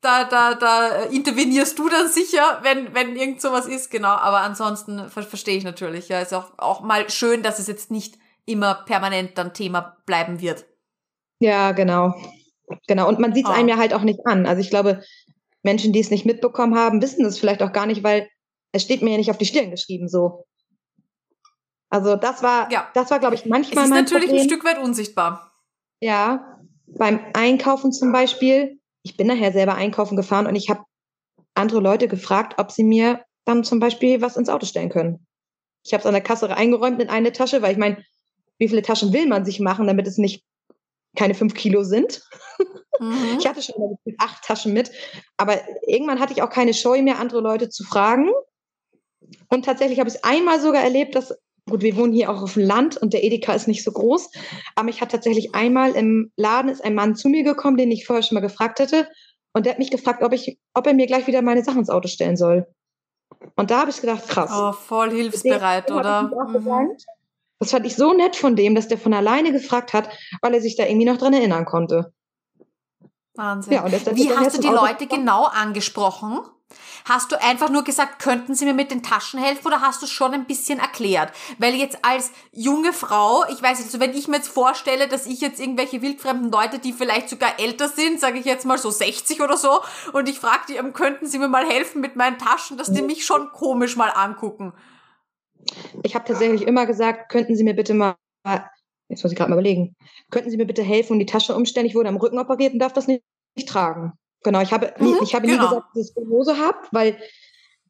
Da, 0.03 0.25
da, 0.25 0.55
da 0.55 1.03
intervenierst 1.05 1.79
du 1.79 1.89
dann 1.91 2.09
sicher, 2.09 2.61
wenn, 2.63 2.95
wenn 2.95 3.17
irgend 3.17 3.43
sowas 3.43 3.67
ist, 3.67 3.91
genau. 3.91 4.09
Aber 4.09 4.41
ansonsten 4.41 5.11
ver 5.11 5.23
verstehe 5.23 5.59
ich 5.59 5.65
natürlich. 5.65 6.09
Ja, 6.09 6.21
ist 6.21 6.33
auch, 6.33 6.53
auch 6.57 6.81
mal 6.81 7.11
schön, 7.11 7.43
dass 7.43 7.59
es 7.59 7.67
jetzt 7.67 7.91
nicht 7.91 8.17
immer 8.47 8.75
permanent 8.75 9.37
dann 9.37 9.53
Thema 9.53 9.99
bleiben 10.07 10.41
wird. 10.41 10.65
Ja, 11.39 11.73
genau. 11.73 12.15
Genau. 12.87 13.09
Und 13.09 13.19
man 13.19 13.35
sieht 13.35 13.45
es 13.45 13.51
oh. 13.51 13.55
einem 13.55 13.69
ja 13.69 13.77
halt 13.77 13.93
auch 13.93 14.03
nicht 14.03 14.21
an. 14.27 14.47
Also 14.47 14.61
ich 14.61 14.71
glaube, 14.71 15.03
Menschen, 15.63 15.93
die 15.93 16.01
es 16.01 16.11
nicht 16.11 16.25
mitbekommen 16.25 16.77
haben, 16.77 17.03
wissen 17.03 17.25
es 17.25 17.39
vielleicht 17.39 17.63
auch 17.63 17.73
gar 17.73 17.87
nicht, 17.87 18.03
weil 18.03 18.29
es 18.73 18.83
steht 18.83 19.03
mir 19.03 19.11
ja 19.11 19.17
nicht 19.19 19.31
auf 19.31 19.39
die 19.39 19.47
Stirn 19.47 19.71
geschrieben 19.71 20.09
so. 20.09 20.47
Also 21.91 22.17
das 22.17 22.43
war, 22.43 22.71
ja. 22.71 22.89
das 22.95 23.11
war, 23.11 23.19
glaube 23.19 23.35
ich, 23.35 23.47
manchmal. 23.47 23.85
Es 23.85 23.91
ist 23.91 23.95
natürlich 23.95 24.27
Problem. 24.27 24.43
ein 24.43 24.49
Stück 24.49 24.65
weit 24.65 24.79
unsichtbar. 24.79 25.53
Ja, 26.01 26.59
beim 26.87 27.21
Einkaufen 27.35 27.93
zum 27.93 28.13
Beispiel. 28.13 28.79
Ich 29.03 29.17
bin 29.17 29.27
nachher 29.27 29.53
selber 29.53 29.75
einkaufen 29.75 30.17
gefahren 30.17 30.47
und 30.47 30.55
ich 30.55 30.71
habe 30.71 30.85
andere 31.55 31.81
Leute 31.81 32.07
gefragt, 32.07 32.55
ob 32.59 32.71
sie 32.71 32.85
mir 32.85 33.25
dann 33.45 33.65
zum 33.65 33.81
Beispiel 33.81 34.21
was 34.21 34.37
ins 34.37 34.49
Auto 34.49 34.67
stellen 34.67 34.91
können. 34.91 35.27
Ich 35.85 35.93
habe 35.93 36.01
es 36.01 36.07
an 36.07 36.13
der 36.13 36.23
Kasse 36.23 36.55
eingeräumt 36.55 37.01
in 37.01 37.09
eine 37.09 37.33
Tasche, 37.33 37.63
weil 37.63 37.73
ich 37.73 37.79
meine, 37.79 38.05
wie 38.59 38.69
viele 38.69 38.83
Taschen 38.83 39.13
will 39.13 39.27
man 39.27 39.45
sich 39.45 39.59
machen, 39.59 39.87
damit 39.87 40.07
es 40.07 40.19
nicht 40.19 40.45
keine 41.17 41.35
fünf 41.35 41.55
Kilo 41.55 41.83
sind? 41.83 42.23
Mhm. 43.01 43.39
Ich 43.39 43.47
hatte 43.47 43.63
schon 43.63 43.97
acht 44.19 44.45
Taschen 44.45 44.75
mit, 44.75 44.91
aber 45.39 45.59
irgendwann 45.87 46.21
hatte 46.21 46.35
ich 46.35 46.43
auch 46.43 46.51
keine 46.51 46.75
Scheu 46.75 47.01
mehr, 47.01 47.19
andere 47.19 47.41
Leute 47.41 47.71
zu 47.71 47.83
fragen. 47.83 48.31
Und 49.49 49.65
tatsächlich 49.65 49.99
habe 49.99 50.11
ich 50.11 50.17
es 50.17 50.25
einmal 50.25 50.61
sogar 50.61 50.83
erlebt, 50.83 51.15
dass 51.15 51.35
Gut, 51.71 51.83
wir 51.83 51.97
wohnen 51.97 52.13
hier 52.13 52.31
auch 52.31 52.43
auf 52.43 52.55
dem 52.55 52.65
Land 52.65 52.97
und 52.97 53.13
der 53.13 53.25
Edeka 53.25 53.55
ist 53.55 53.69
nicht 53.69 53.85
so 53.85 53.93
groß. 53.93 54.31
Aber 54.75 54.89
ich 54.89 55.01
hatte 55.01 55.13
tatsächlich 55.13 55.55
einmal 55.55 55.93
im 55.93 56.33
Laden 56.37 56.71
ist 56.71 56.85
ein 56.85 56.95
Mann 56.95 57.17
zu 57.17 57.29
mir 57.29 57.45
gekommen, 57.45 57.77
den 57.77 57.91
ich 57.91 58.07
vorher 58.07 58.23
schon 58.23 58.35
mal 58.35 58.41
gefragt 58.41 58.81
hatte. 58.81 59.09
Und 59.53 59.67
der 59.67 59.73
hat 59.73 59.79
mich 59.79 59.91
gefragt, 59.91 60.23
ob 60.23 60.33
ich, 60.33 60.59
ob 60.75 60.87
er 60.87 60.95
mir 60.95 61.07
gleich 61.07 61.27
wieder 61.27 61.43
meine 61.43 61.65
Sachen 61.65 61.79
ins 61.79 61.91
Auto 61.91 62.09
stellen 62.09 62.37
soll. 62.37 62.67
Und 63.57 63.71
da 63.71 63.81
habe 63.81 63.91
ich 63.91 64.01
gedacht, 64.01 64.29
krass. 64.29 64.51
Oh, 64.53 64.73
voll 64.73 65.11
hilfsbereit, 65.11 65.91
oder? 65.91 66.23
Mhm. 66.23 66.97
Das 67.59 67.71
fand 67.71 67.87
ich 67.87 67.95
so 67.95 68.13
nett 68.13 68.37
von 68.37 68.57
dem, 68.57 68.75
dass 68.75 68.89
der 68.89 68.99
von 68.99 69.13
alleine 69.13 69.53
gefragt 69.53 69.93
hat, 69.93 70.09
weil 70.41 70.55
er 70.55 70.61
sich 70.61 70.77
da 70.77 70.85
irgendwie 70.85 71.07
noch 71.07 71.19
dran 71.19 71.35
erinnern 71.35 71.65
konnte. 71.65 72.13
Wahnsinn. 73.35 73.75
Ja, 73.75 73.85
und 73.85 73.93
Wie 74.17 74.31
hast 74.35 74.57
du 74.57 74.61
die 74.61 74.69
Leute 74.69 75.07
genau 75.07 75.45
angesprochen? 75.45 76.41
Hast 77.05 77.33
du 77.33 77.41
einfach 77.41 77.71
nur 77.71 77.85
gesagt, 77.85 78.21
könnten 78.21 78.55
Sie 78.55 78.65
mir 78.65 78.75
mit 78.75 78.91
den 78.91 79.03
Taschen 79.03 79.41
helfen 79.41 79.67
oder 79.67 79.81
hast 79.81 80.03
du 80.03 80.07
schon 80.07 80.35
ein 80.35 80.47
bisschen 80.47 80.79
erklärt? 80.79 81.33
Weil 81.59 81.75
jetzt 81.75 81.99
als 82.03 82.31
junge 82.53 82.93
Frau, 82.93 83.45
ich 83.51 83.63
weiß 83.63 83.79
nicht, 83.79 83.87
also 83.87 84.01
wenn 84.01 84.15
ich 84.15 84.29
mir 84.29 84.37
jetzt 84.37 84.49
vorstelle, 84.49 85.09
dass 85.09 85.27
ich 85.27 85.41
jetzt 85.41 85.61
irgendwelche 85.61 86.03
wildfremden 86.03 86.51
Leute, 86.51 86.79
die 86.79 86.93
vielleicht 86.93 87.29
sogar 87.29 87.59
älter 87.59 87.89
sind, 87.89 88.21
sage 88.21 88.39
ich 88.39 88.45
jetzt 88.45 88.67
mal 88.67 88.79
so 88.79 88.91
60 88.91 89.41
oder 89.41 89.57
so, 89.57 89.81
und 90.13 90.29
ich 90.29 90.39
frage 90.39 90.63
die, 90.69 90.77
ähm, 90.77 90.93
könnten 90.93 91.27
Sie 91.27 91.39
mir 91.39 91.49
mal 91.49 91.67
helfen 91.67 92.01
mit 92.01 92.17
meinen 92.17 92.39
Taschen, 92.39 92.77
dass 92.77 92.93
die 92.93 93.03
mich 93.03 93.25
schon 93.25 93.51
komisch 93.53 93.97
mal 93.97 94.11
angucken. 94.11 94.73
Ich 96.03 96.15
habe 96.15 96.25
tatsächlich 96.25 96.63
immer 96.63 96.87
gesagt, 96.87 97.31
könnten 97.31 97.57
Sie 97.57 97.65
mir 97.65 97.75
bitte 97.75 97.95
mal 97.95 98.17
jetzt 99.11 99.25
muss 99.25 99.33
ich 99.33 99.39
gerade 99.39 99.51
mal 99.51 99.57
überlegen, 99.57 99.97
könnten 100.31 100.51
Sie 100.51 100.57
mir 100.57 100.67
bitte 100.67 100.83
helfen 100.83 101.15
und 101.15 101.19
die 101.19 101.27
Tasche 101.27 101.55
umstellen? 101.55 101.87
Ich 101.87 101.95
wurde 101.95 102.09
am 102.09 102.17
Rücken 102.17 102.39
operiert 102.39 102.73
und 102.73 102.79
darf 102.79 102.93
das 102.93 103.09
nicht, 103.09 103.23
nicht 103.57 103.69
tragen. 103.69 104.13
Genau, 104.43 104.61
ich 104.61 104.73
habe, 104.73 104.95
mhm, 104.99 105.19
ich 105.23 105.35
habe 105.35 105.47
genau. 105.47 105.63
nie 105.63 105.69
gesagt, 105.69 105.87
dass 105.95 106.05
ich 106.05 106.11
Skoliose 106.11 106.59
habe, 106.59 106.79
weil 106.93 107.19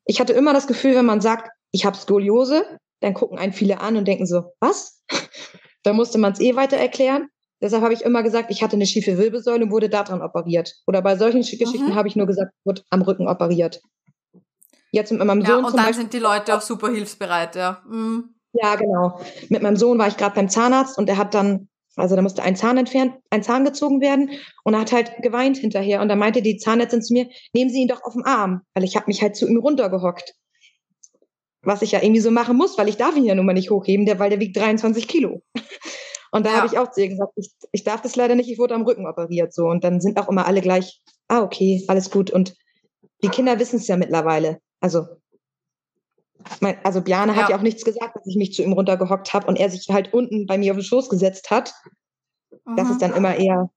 ich 0.05 0.21
hatte 0.21 0.33
immer 0.33 0.53
das 0.53 0.67
Gefühl, 0.67 0.95
wenn 0.97 1.07
man 1.07 1.21
sagt, 1.21 1.51
ich 1.71 1.85
habe 1.85 1.97
Skoliose, 1.97 2.65
dann 3.01 3.15
gucken 3.15 3.39
einen 3.39 3.53
viele 3.53 3.81
an 3.81 3.97
und 3.97 4.07
denken 4.07 4.27
so, 4.27 4.53
was? 4.61 5.03
da 5.83 5.93
musste 5.93 6.19
man 6.19 6.33
es 6.33 6.41
eh 6.41 6.57
weiter 6.57 6.77
erklären. 6.77 7.29
Deshalb 7.63 7.83
habe 7.83 7.93
ich 7.93 8.03
immer 8.03 8.23
gesagt, 8.23 8.51
ich 8.51 8.63
hatte 8.63 8.77
eine 8.77 8.87
schiefe 8.87 9.19
Wirbelsäule 9.19 9.65
und 9.65 9.71
wurde 9.71 9.91
daran 9.91 10.23
operiert. 10.23 10.75
Oder 10.87 11.03
bei 11.03 11.17
solchen 11.17 11.41
Geschichten 11.41 11.91
mhm. 11.91 11.95
habe 11.95 12.09
ich 12.09 12.17
nur 12.17 12.27
gesagt, 12.27 12.53
wurde 12.65 12.83
am 12.91 13.03
Rücken 13.03 13.29
operiert. 13.29 13.83
Jetzt 14.93 15.13
mit 15.13 15.23
meinem 15.25 15.43
ja, 15.43 15.49
Sohn. 15.49 15.65
Und 15.65 15.77
dann 15.77 15.85
Beispiel, 15.85 15.95
sind 15.95 16.13
die 16.15 16.19
Leute 16.19 16.57
auch 16.57 16.63
super 16.63 16.91
hilfsbereit, 16.91 17.57
ja. 17.57 17.83
Mhm. 17.87 18.35
Ja, 18.53 18.75
genau. 18.75 19.21
Mit 19.49 19.63
meinem 19.63 19.77
Sohn 19.77 19.99
war 19.99 20.09
ich 20.09 20.17
gerade 20.17 20.35
beim 20.35 20.49
Zahnarzt 20.49 20.99
und 20.99 21.07
der 21.07 21.19
hat 21.19 21.35
dann 21.35 21.69
also 21.97 22.17
da 22.17 22.23
musste 22.23 22.43
ein 22.43 22.57
Zahn 22.57 22.79
entfernt, 22.79 23.15
ein 23.31 23.43
Zahn 23.43 23.65
gezogen 23.65 24.01
werden 24.01 24.31
und 24.65 24.75
er 24.75 24.81
hat 24.81 24.93
halt 24.93 25.23
geweint 25.23 25.57
hinterher. 25.57 26.01
Und 26.01 26.09
da 26.09 26.17
meinte 26.17 26.43
die 26.43 26.57
Zahnärztin 26.57 27.03
zu 27.03 27.13
mir, 27.13 27.29
nehmen 27.53 27.71
Sie 27.71 27.81
ihn 27.81 27.89
doch 27.89 28.03
auf 28.03 28.15
den 28.15 28.25
Arm, 28.25 28.63
weil 28.75 28.85
ich 28.85 28.97
habe 28.97 29.07
mich 29.09 29.23
halt 29.23 29.37
zu 29.37 29.49
ihm 29.49 29.59
runtergehockt. 29.59 30.35
Was 31.63 31.83
ich 31.83 31.93
ja 31.93 32.03
irgendwie 32.03 32.21
so 32.21 32.31
machen 32.31 32.57
muss, 32.57 32.79
weil 32.79 32.89
ich 32.89 32.97
darf 32.97 33.17
ihn 33.17 33.25
ja 33.25 33.35
nun 33.35 33.45
mal 33.45 33.53
nicht 33.53 33.71
hochheben, 33.71 34.07
der, 34.07 34.19
weil 34.19 34.31
der 34.31 34.41
wiegt 34.41 34.57
23 34.57 35.09
Kilo. 35.09 35.43
Und 36.33 36.47
da 36.47 36.51
ja. 36.51 36.57
habe 36.59 36.69
ich 36.69 36.79
auch 36.79 36.91
zu 36.93 37.01
ihr 37.01 37.09
gesagt, 37.09 37.33
ich, 37.35 37.51
ich 37.73 37.83
darf 37.83 38.03
das 38.03 38.15
leider 38.15 38.37
nicht, 38.37 38.49
ich 38.49 38.59
wurde 38.59 38.75
am 38.75 38.83
Rücken 38.83 39.07
operiert. 39.07 39.53
so 39.53 39.67
Und 39.67 39.83
dann 39.83 40.01
sind 40.01 40.19
auch 40.19 40.29
immer 40.29 40.47
alle 40.47 40.61
gleich, 40.61 41.03
ah, 41.27 41.43
okay, 41.43 41.85
alles 41.89 42.11
gut. 42.11 42.31
Und 42.31 42.55
die 43.23 43.29
Kinder 43.29 43.59
wissen 43.59 43.77
es 43.77 43.89
ja 43.89 43.97
mittlerweile. 43.97 44.61
Also 44.81 45.07
also 46.83 47.01
Bjane 47.03 47.33
ja. 47.33 47.39
hat 47.39 47.51
ja 47.51 47.57
auch 47.57 47.63
nichts 47.63 47.85
gesagt, 47.85 48.17
dass 48.17 48.27
ich 48.27 48.37
mich 48.37 48.53
zu 48.53 48.63
ihm 48.63 48.73
runtergehockt 48.73 49.33
habe 49.33 49.47
und 49.47 49.57
er 49.57 49.71
sich 49.71 49.89
halt 49.91 50.13
unten 50.13 50.47
bei 50.47 50.59
mir 50.59 50.73
auf 50.73 50.79
den 50.79 50.85
Schoß 50.85 51.09
gesetzt 51.09 51.51
hat. 51.51 51.73
Mhm. 52.65 52.77
Das 52.77 52.91
ist 52.91 53.03
dann 53.03 53.15
immer 53.15 53.37
eher, 53.37 53.71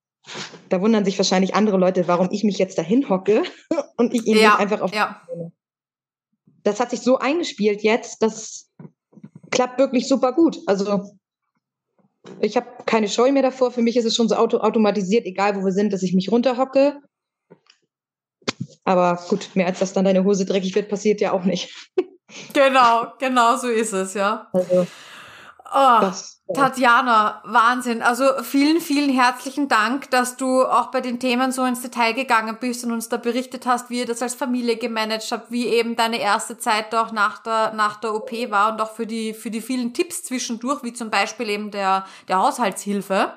da 0.68 0.80
wundern 0.80 1.04
sich 1.04 1.18
wahrscheinlich 1.18 1.54
andere 1.54 1.76
Leute, 1.76 2.08
warum 2.08 2.28
ich 2.30 2.44
mich 2.44 2.58
jetzt 2.58 2.78
dahin 2.78 3.08
hocke 3.08 3.42
und 3.96 4.14
ich 4.14 4.26
ihn 4.26 4.38
ja. 4.38 4.56
einfach 4.56 4.80
auf. 4.80 4.94
Ja. 4.94 5.22
Das 6.62 6.80
hat 6.80 6.90
sich 6.90 7.00
so 7.00 7.18
eingespielt 7.18 7.82
jetzt, 7.82 8.22
das 8.22 8.70
klappt 9.50 9.78
wirklich 9.78 10.08
super 10.08 10.32
gut. 10.32 10.58
Also 10.66 11.10
ich 12.40 12.56
habe 12.56 12.66
keine 12.86 13.08
Scheu 13.08 13.32
mehr 13.32 13.42
davor. 13.42 13.70
Für 13.70 13.82
mich 13.82 13.96
ist 13.96 14.06
es 14.06 14.14
schon 14.14 14.28
so 14.28 14.36
auto 14.36 14.58
automatisiert, 14.58 15.26
egal 15.26 15.56
wo 15.56 15.64
wir 15.64 15.72
sind, 15.72 15.92
dass 15.92 16.02
ich 16.02 16.14
mich 16.14 16.32
runterhocke. 16.32 17.00
Aber 18.84 19.22
gut, 19.28 19.50
mehr 19.54 19.66
als 19.66 19.78
dass 19.78 19.92
dann 19.92 20.04
deine 20.04 20.24
Hose 20.24 20.44
dreckig 20.44 20.74
wird, 20.74 20.88
passiert 20.88 21.20
ja 21.20 21.32
auch 21.32 21.44
nicht. 21.44 21.90
Genau, 22.52 23.12
genau 23.18 23.56
so 23.56 23.68
ist 23.68 23.92
es, 23.92 24.14
ja. 24.14 24.48
Also, 24.52 24.86
oh. 25.72 26.00
das, 26.00 26.34
Tatjana, 26.52 27.40
Wahnsinn. 27.44 28.02
Also 28.02 28.24
vielen, 28.42 28.80
vielen 28.80 29.08
herzlichen 29.08 29.66
Dank, 29.68 30.10
dass 30.10 30.36
du 30.36 30.64
auch 30.64 30.90
bei 30.90 31.00
den 31.00 31.18
Themen 31.18 31.52
so 31.52 31.64
ins 31.64 31.80
Detail 31.80 32.12
gegangen 32.12 32.58
bist 32.60 32.84
und 32.84 32.92
uns 32.92 33.08
da 33.08 33.16
berichtet 33.16 33.64
hast, 33.64 33.88
wie 33.88 34.00
ihr 34.00 34.06
das 34.06 34.20
als 34.20 34.34
Familie 34.34 34.76
gemanagt 34.76 35.32
habt, 35.32 35.50
wie 35.50 35.66
eben 35.66 35.96
deine 35.96 36.20
erste 36.20 36.58
Zeit 36.58 36.94
auch 36.94 37.12
nach 37.12 37.38
der, 37.38 37.72
nach 37.72 37.96
der 37.96 38.14
OP 38.14 38.30
war 38.50 38.72
und 38.72 38.80
auch 38.82 38.92
für 38.92 39.06
die, 39.06 39.32
für 39.32 39.50
die 39.50 39.62
vielen 39.62 39.94
Tipps 39.94 40.22
zwischendurch, 40.24 40.82
wie 40.82 40.92
zum 40.92 41.08
Beispiel 41.08 41.48
eben 41.48 41.70
der, 41.70 42.04
der 42.28 42.38
Haushaltshilfe. 42.38 43.32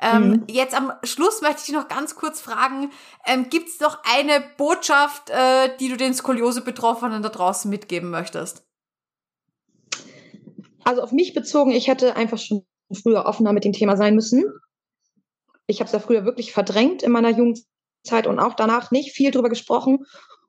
Ähm, 0.00 0.28
mhm. 0.28 0.44
Jetzt 0.48 0.74
am 0.74 0.92
Schluss 1.04 1.40
möchte 1.40 1.58
ich 1.58 1.66
dich 1.66 1.74
noch 1.74 1.88
ganz 1.88 2.14
kurz 2.14 2.40
fragen, 2.40 2.90
ähm, 3.24 3.48
gibt 3.48 3.68
es 3.68 3.80
noch 3.80 4.02
eine 4.04 4.44
Botschaft, 4.56 5.30
äh, 5.30 5.74
die 5.78 5.88
du 5.88 5.96
den 5.96 6.12
Skoliose-Betroffenen 6.12 7.22
da 7.22 7.28
draußen 7.28 7.70
mitgeben 7.70 8.10
möchtest? 8.10 8.64
Also 10.84 11.02
auf 11.02 11.12
mich 11.12 11.34
bezogen, 11.34 11.72
ich 11.72 11.88
hätte 11.88 12.14
einfach 12.14 12.38
schon 12.38 12.64
früher 12.92 13.26
offener 13.26 13.52
mit 13.52 13.64
dem 13.64 13.72
Thema 13.72 13.96
sein 13.96 14.14
müssen. 14.14 14.44
Ich 15.66 15.80
habe 15.80 15.86
es 15.86 15.92
ja 15.92 15.98
früher 15.98 16.24
wirklich 16.24 16.52
verdrängt 16.52 17.02
in 17.02 17.10
meiner 17.10 17.30
Jugendzeit 17.30 18.26
und 18.26 18.38
auch 18.38 18.54
danach 18.54 18.90
nicht 18.90 19.12
viel 19.12 19.30
drüber 19.30 19.48
gesprochen. 19.48 20.04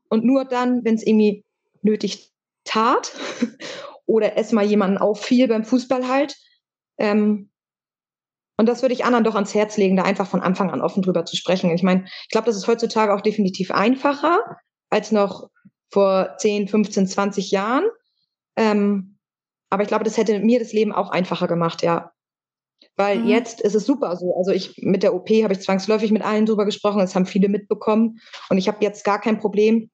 Und 0.10 0.24
nur 0.24 0.46
dann, 0.46 0.84
wenn 0.86 0.96
es 0.96 1.06
irgendwie 1.06 1.44
nötig 1.82 2.32
tat 2.66 3.14
oder 4.06 4.38
es 4.38 4.52
mal 4.52 4.66
jemanden 4.66 4.98
auffiel 4.98 5.48
beim 5.48 5.66
Fußball 5.66 6.08
halt, 6.08 6.36
ähm, 6.98 7.50
und 8.58 8.68
das 8.68 8.82
würde 8.82 8.94
ich 8.94 9.06
anderen 9.06 9.24
doch 9.24 9.36
ans 9.36 9.54
Herz 9.54 9.78
legen, 9.78 9.96
da 9.96 10.04
einfach 10.04 10.28
von 10.28 10.42
Anfang 10.42 10.72
an 10.72 10.82
offen 10.82 11.04
drüber 11.04 11.26
zu 11.26 11.36
sprechen. 11.36 11.70
Ich 11.72 11.84
meine, 11.84 12.06
ich 12.06 12.30
glaube, 12.30 12.48
das 12.48 12.56
ist 12.56 12.68
heutzutage 12.68 13.14
auch 13.14 13.22
definitiv 13.22 13.72
einfacher 13.72 14.58
als 14.90 15.12
noch 15.12 15.50
vor 15.92 16.36
10, 16.38 16.68
15, 16.68 17.08
20 17.08 17.52
Jahren. 17.52 17.86
Ähm, 18.56 19.18
aber 19.70 19.84
ich 19.84 19.88
glaube, 19.88 20.04
das 20.04 20.18
hätte 20.18 20.40
mir 20.40 20.60
das 20.60 20.74
Leben 20.74 20.92
auch 20.92 21.12
einfacher 21.12 21.48
gemacht, 21.48 21.84
ja. 21.84 22.12
Weil 22.96 23.20
mhm. 23.20 23.28
jetzt 23.28 23.62
ist 23.62 23.76
es 23.76 23.86
super 23.86 24.16
so. 24.16 24.36
Also 24.36 24.52
ich 24.52 24.78
mit 24.78 25.04
der 25.04 25.14
OP 25.14 25.30
habe 25.30 25.54
ich 25.54 25.62
zwangsläufig 25.62 26.12
mit 26.12 26.24
allen 26.24 26.46
drüber 26.48 26.66
gesprochen, 26.66 27.00
das 27.00 27.16
haben 27.16 27.28
viele 27.28 27.50
mitbekommen. 27.50 28.20
Und 28.50 28.58
ich 28.58 28.68
habe 28.68 28.80
jetzt 28.82 29.04
gar 29.04 29.22
kein 29.22 29.40
Problem, 29.40 29.92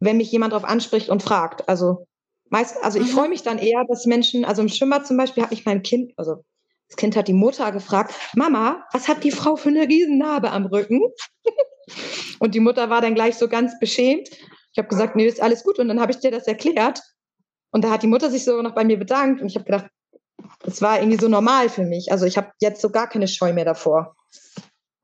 wenn 0.00 0.18
mich 0.18 0.30
jemand 0.30 0.52
darauf 0.52 0.68
anspricht 0.68 1.08
und 1.08 1.22
fragt. 1.22 1.66
Also 1.68 2.06
meist, 2.50 2.76
also 2.82 3.00
ich 3.00 3.06
mhm. 3.06 3.16
freue 3.16 3.28
mich 3.30 3.42
dann 3.42 3.58
eher, 3.58 3.84
dass 3.88 4.04
Menschen, 4.04 4.44
also 4.44 4.60
im 4.60 4.68
Schwimmer 4.68 5.02
zum 5.02 5.16
Beispiel 5.16 5.42
habe 5.42 5.54
ich 5.54 5.64
mein 5.64 5.82
Kind, 5.82 6.12
also 6.16 6.44
das 6.88 6.96
Kind 6.96 7.16
hat 7.16 7.28
die 7.28 7.34
Mutter 7.34 7.70
gefragt, 7.72 8.14
Mama, 8.34 8.84
was 8.92 9.08
hat 9.08 9.22
die 9.24 9.30
Frau 9.30 9.56
für 9.56 9.68
eine 9.68 9.88
Riesennarbe 9.88 10.50
am 10.50 10.66
Rücken? 10.66 11.00
und 12.38 12.54
die 12.54 12.60
Mutter 12.60 12.90
war 12.90 13.00
dann 13.00 13.14
gleich 13.14 13.36
so 13.36 13.48
ganz 13.48 13.78
beschämt. 13.78 14.28
Ich 14.72 14.78
habe 14.78 14.88
gesagt, 14.88 15.16
nee, 15.16 15.26
ist 15.26 15.42
alles 15.42 15.64
gut. 15.64 15.78
Und 15.78 15.88
dann 15.88 16.00
habe 16.00 16.12
ich 16.12 16.18
dir 16.18 16.30
das 16.30 16.46
erklärt. 16.46 17.02
Und 17.70 17.84
da 17.84 17.90
hat 17.90 18.02
die 18.02 18.06
Mutter 18.06 18.30
sich 18.30 18.44
so 18.44 18.62
noch 18.62 18.74
bei 18.74 18.84
mir 18.84 18.98
bedankt. 18.98 19.42
Und 19.42 19.48
ich 19.48 19.56
habe 19.56 19.64
gedacht, 19.64 19.86
das 20.60 20.80
war 20.80 20.98
irgendwie 20.98 21.18
so 21.20 21.28
normal 21.28 21.68
für 21.68 21.84
mich. 21.84 22.10
Also 22.10 22.26
ich 22.26 22.36
habe 22.36 22.52
jetzt 22.60 22.80
so 22.80 22.90
gar 22.90 23.08
keine 23.08 23.28
Scheu 23.28 23.52
mehr 23.52 23.64
davor. 23.64 24.16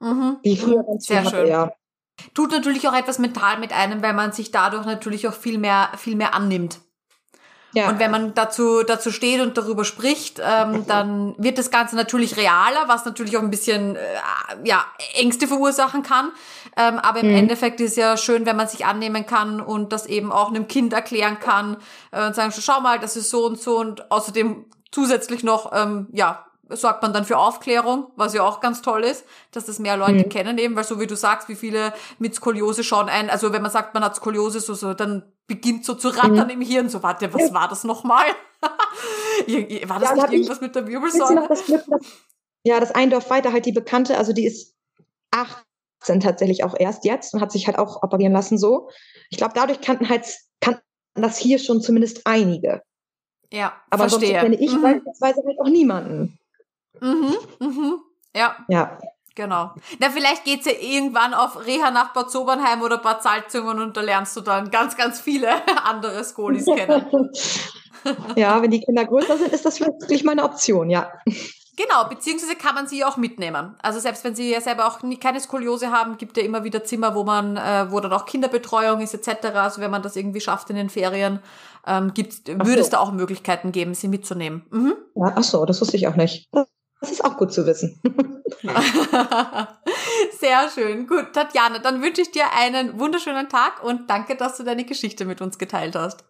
Mhm. 0.00 0.38
Wie 0.42 0.56
früher 0.56 0.84
ganz 0.84 1.06
Sehr 1.06 1.28
schön. 1.28 1.48
Ja. 1.48 1.72
Tut 2.32 2.52
natürlich 2.52 2.86
auch 2.88 2.94
etwas 2.94 3.18
mental 3.18 3.58
mit 3.58 3.72
einem, 3.72 4.02
weil 4.02 4.14
man 4.14 4.32
sich 4.32 4.50
dadurch 4.50 4.86
natürlich 4.86 5.26
auch 5.28 5.34
viel 5.34 5.58
mehr, 5.58 5.92
viel 5.96 6.16
mehr 6.16 6.34
annimmt. 6.34 6.80
Ja. 7.74 7.88
Und 7.88 7.98
wenn 7.98 8.10
man 8.10 8.34
dazu, 8.34 8.82
dazu 8.84 9.10
steht 9.10 9.40
und 9.40 9.58
darüber 9.58 9.84
spricht, 9.84 10.40
ähm, 10.42 10.84
dann 10.88 11.34
wird 11.38 11.58
das 11.58 11.70
Ganze 11.70 11.96
natürlich 11.96 12.36
realer, 12.36 12.84
was 12.86 13.04
natürlich 13.04 13.36
auch 13.36 13.42
ein 13.42 13.50
bisschen 13.50 13.96
äh, 13.96 14.00
ja, 14.64 14.84
Ängste 15.14 15.46
verursachen 15.46 16.02
kann. 16.02 16.30
Ähm, 16.76 16.98
aber 16.98 17.20
im 17.20 17.30
mhm. 17.30 17.36
Endeffekt 17.36 17.80
ist 17.80 17.96
ja 17.96 18.16
schön, 18.16 18.46
wenn 18.46 18.56
man 18.56 18.68
sich 18.68 18.86
annehmen 18.86 19.26
kann 19.26 19.60
und 19.60 19.92
das 19.92 20.06
eben 20.06 20.32
auch 20.32 20.48
einem 20.48 20.68
Kind 20.68 20.92
erklären 20.92 21.38
kann 21.40 21.76
äh, 22.12 22.26
und 22.26 22.34
sagen, 22.34 22.52
schau 22.56 22.80
mal, 22.80 22.98
das 22.98 23.16
ist 23.16 23.30
so 23.30 23.44
und 23.44 23.60
so 23.60 23.78
und 23.78 24.10
außerdem 24.10 24.64
zusätzlich 24.90 25.42
noch, 25.42 25.72
ähm, 25.74 26.06
ja, 26.12 26.46
sorgt 26.70 27.02
man 27.02 27.12
dann 27.12 27.24
für 27.24 27.38
Aufklärung, 27.38 28.08
was 28.16 28.34
ja 28.34 28.42
auch 28.42 28.60
ganz 28.60 28.82
toll 28.82 29.04
ist, 29.04 29.24
dass 29.50 29.66
das 29.66 29.78
mehr 29.78 29.96
Leute 29.96 30.24
mhm. 30.24 30.28
kennen 30.28 30.58
eben, 30.58 30.76
weil 30.76 30.84
so 30.84 31.00
wie 31.00 31.06
du 31.06 31.16
sagst, 31.16 31.48
wie 31.48 31.54
viele 31.54 31.92
mit 32.18 32.34
Skoliose 32.34 32.84
schauen 32.84 33.08
ein, 33.08 33.30
also 33.30 33.52
wenn 33.52 33.62
man 33.62 33.70
sagt, 33.70 33.94
man 33.94 34.04
hat 34.04 34.16
Skoliose, 34.16 34.60
so, 34.60 34.74
so 34.74 34.94
dann 34.94 35.22
beginnt 35.46 35.84
so 35.84 35.94
zu 35.94 36.08
rattern 36.08 36.46
mhm. 36.46 36.50
im 36.50 36.60
Hirn, 36.60 36.88
so 36.88 37.02
warte, 37.02 37.32
was 37.32 37.52
war 37.52 37.68
das 37.68 37.84
nochmal? 37.84 38.24
war 38.62 40.00
das 40.00 40.10
ja, 40.10 40.16
nicht 40.16 40.32
irgendwas 40.32 40.60
mit 40.60 40.74
der 40.74 40.86
Wirbelsäule? 40.86 41.46
Das 41.48 41.66
Glück, 41.66 41.84
dass, 41.86 42.00
ja, 42.64 42.80
das 42.80 42.92
ein 42.92 43.10
Dorf 43.10 43.28
weiter 43.30 43.52
halt 43.52 43.66
die 43.66 43.72
Bekannte, 43.72 44.16
also 44.16 44.32
die 44.32 44.46
ist 44.46 44.74
18 45.30 46.20
tatsächlich 46.20 46.64
auch 46.64 46.74
erst 46.78 47.04
jetzt 47.04 47.34
und 47.34 47.40
hat 47.40 47.52
sich 47.52 47.66
halt 47.66 47.78
auch 47.78 48.02
operieren 48.02 48.32
lassen 48.32 48.58
so. 48.58 48.88
Ich 49.30 49.36
glaube, 49.36 49.52
dadurch 49.54 49.80
kannten 49.80 50.08
halt 50.08 50.24
kannten 50.60 50.82
das 51.14 51.36
hier 51.36 51.58
schon 51.58 51.80
zumindest 51.82 52.22
einige. 52.24 52.82
Ja, 53.52 53.74
aber 53.90 54.08
verstehe. 54.08 54.30
sonst 54.30 54.40
kenne 54.40 54.56
ich 54.56 54.72
mhm. 54.72 54.82
beispielsweise 54.82 55.42
halt 55.46 55.60
auch 55.60 55.68
niemanden. 55.68 56.38
Mhm, 57.00 57.34
mhm. 57.60 58.00
Ja. 58.34 58.56
Ja. 58.68 58.98
Genau. 59.34 59.72
Na, 59.98 60.10
vielleicht 60.10 60.44
geht's 60.44 60.66
ja 60.66 60.72
irgendwann 60.80 61.34
auf 61.34 61.66
Reha 61.66 61.90
nach 61.90 62.12
Bad 62.12 62.30
Sobernheim 62.30 62.82
oder 62.82 62.98
Bad 62.98 63.22
Salzungen 63.22 63.80
und 63.80 63.96
da 63.96 64.00
lernst 64.00 64.36
du 64.36 64.40
dann 64.40 64.70
ganz, 64.70 64.96
ganz 64.96 65.20
viele 65.20 65.48
andere 65.84 66.22
Skolis 66.22 66.66
kennen. 66.66 67.30
ja, 68.36 68.62
wenn 68.62 68.70
die 68.70 68.80
Kinder 68.80 69.04
größer 69.04 69.36
sind, 69.36 69.52
ist 69.52 69.66
das 69.66 69.80
wirklich 69.80 70.22
meine 70.22 70.44
Option, 70.44 70.88
ja. 70.88 71.10
Genau, 71.76 72.08
beziehungsweise 72.08 72.54
kann 72.54 72.76
man 72.76 72.86
sie 72.86 73.04
auch 73.04 73.16
mitnehmen. 73.16 73.74
Also 73.82 73.98
selbst 73.98 74.22
wenn 74.22 74.36
sie 74.36 74.52
ja 74.52 74.60
selber 74.60 74.86
auch 74.86 75.02
nie, 75.02 75.16
keine 75.16 75.40
Skoliose 75.40 75.90
haben, 75.90 76.16
gibt 76.16 76.36
ja 76.36 76.44
immer 76.44 76.62
wieder 76.62 76.84
Zimmer, 76.84 77.16
wo 77.16 77.24
man, 77.24 77.56
äh, 77.56 77.90
wo 77.90 77.98
dann 77.98 78.12
auch 78.12 78.26
Kinderbetreuung 78.26 79.00
ist 79.00 79.14
etc. 79.14 79.46
Also 79.54 79.80
wenn 79.80 79.90
man 79.90 80.02
das 80.02 80.14
irgendwie 80.14 80.40
schafft 80.40 80.70
in 80.70 80.76
den 80.76 80.88
Ferien, 80.88 81.40
ähm, 81.84 82.14
gibt, 82.14 82.46
würde 82.46 82.80
es 82.80 82.90
da 82.90 82.98
auch 83.00 83.10
Möglichkeiten 83.10 83.72
geben, 83.72 83.94
sie 83.94 84.06
mitzunehmen. 84.06 84.64
Mhm. 84.70 84.94
Ja, 85.16 85.32
ach 85.34 85.42
so, 85.42 85.64
das 85.64 85.80
wusste 85.80 85.96
ich 85.96 86.06
auch 86.06 86.14
nicht. 86.14 86.48
Das 87.04 87.12
ist 87.12 87.22
auch 87.22 87.36
gut 87.36 87.52
zu 87.52 87.66
wissen. 87.66 88.00
Sehr 90.40 90.70
schön. 90.70 91.06
Gut, 91.06 91.34
Tatjana, 91.34 91.80
dann 91.80 92.00
wünsche 92.02 92.22
ich 92.22 92.30
dir 92.30 92.44
einen 92.58 92.98
wunderschönen 92.98 93.50
Tag 93.50 93.84
und 93.84 94.08
danke, 94.08 94.36
dass 94.36 94.56
du 94.56 94.62
deine 94.62 94.84
Geschichte 94.84 95.26
mit 95.26 95.42
uns 95.42 95.58
geteilt 95.58 95.96
hast. 95.96 96.24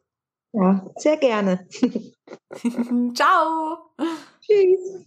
Ja, 0.52 0.84
sehr 0.96 1.16
gerne. 1.16 1.68
Ciao. 3.14 3.92
Tschüss. 4.40 5.06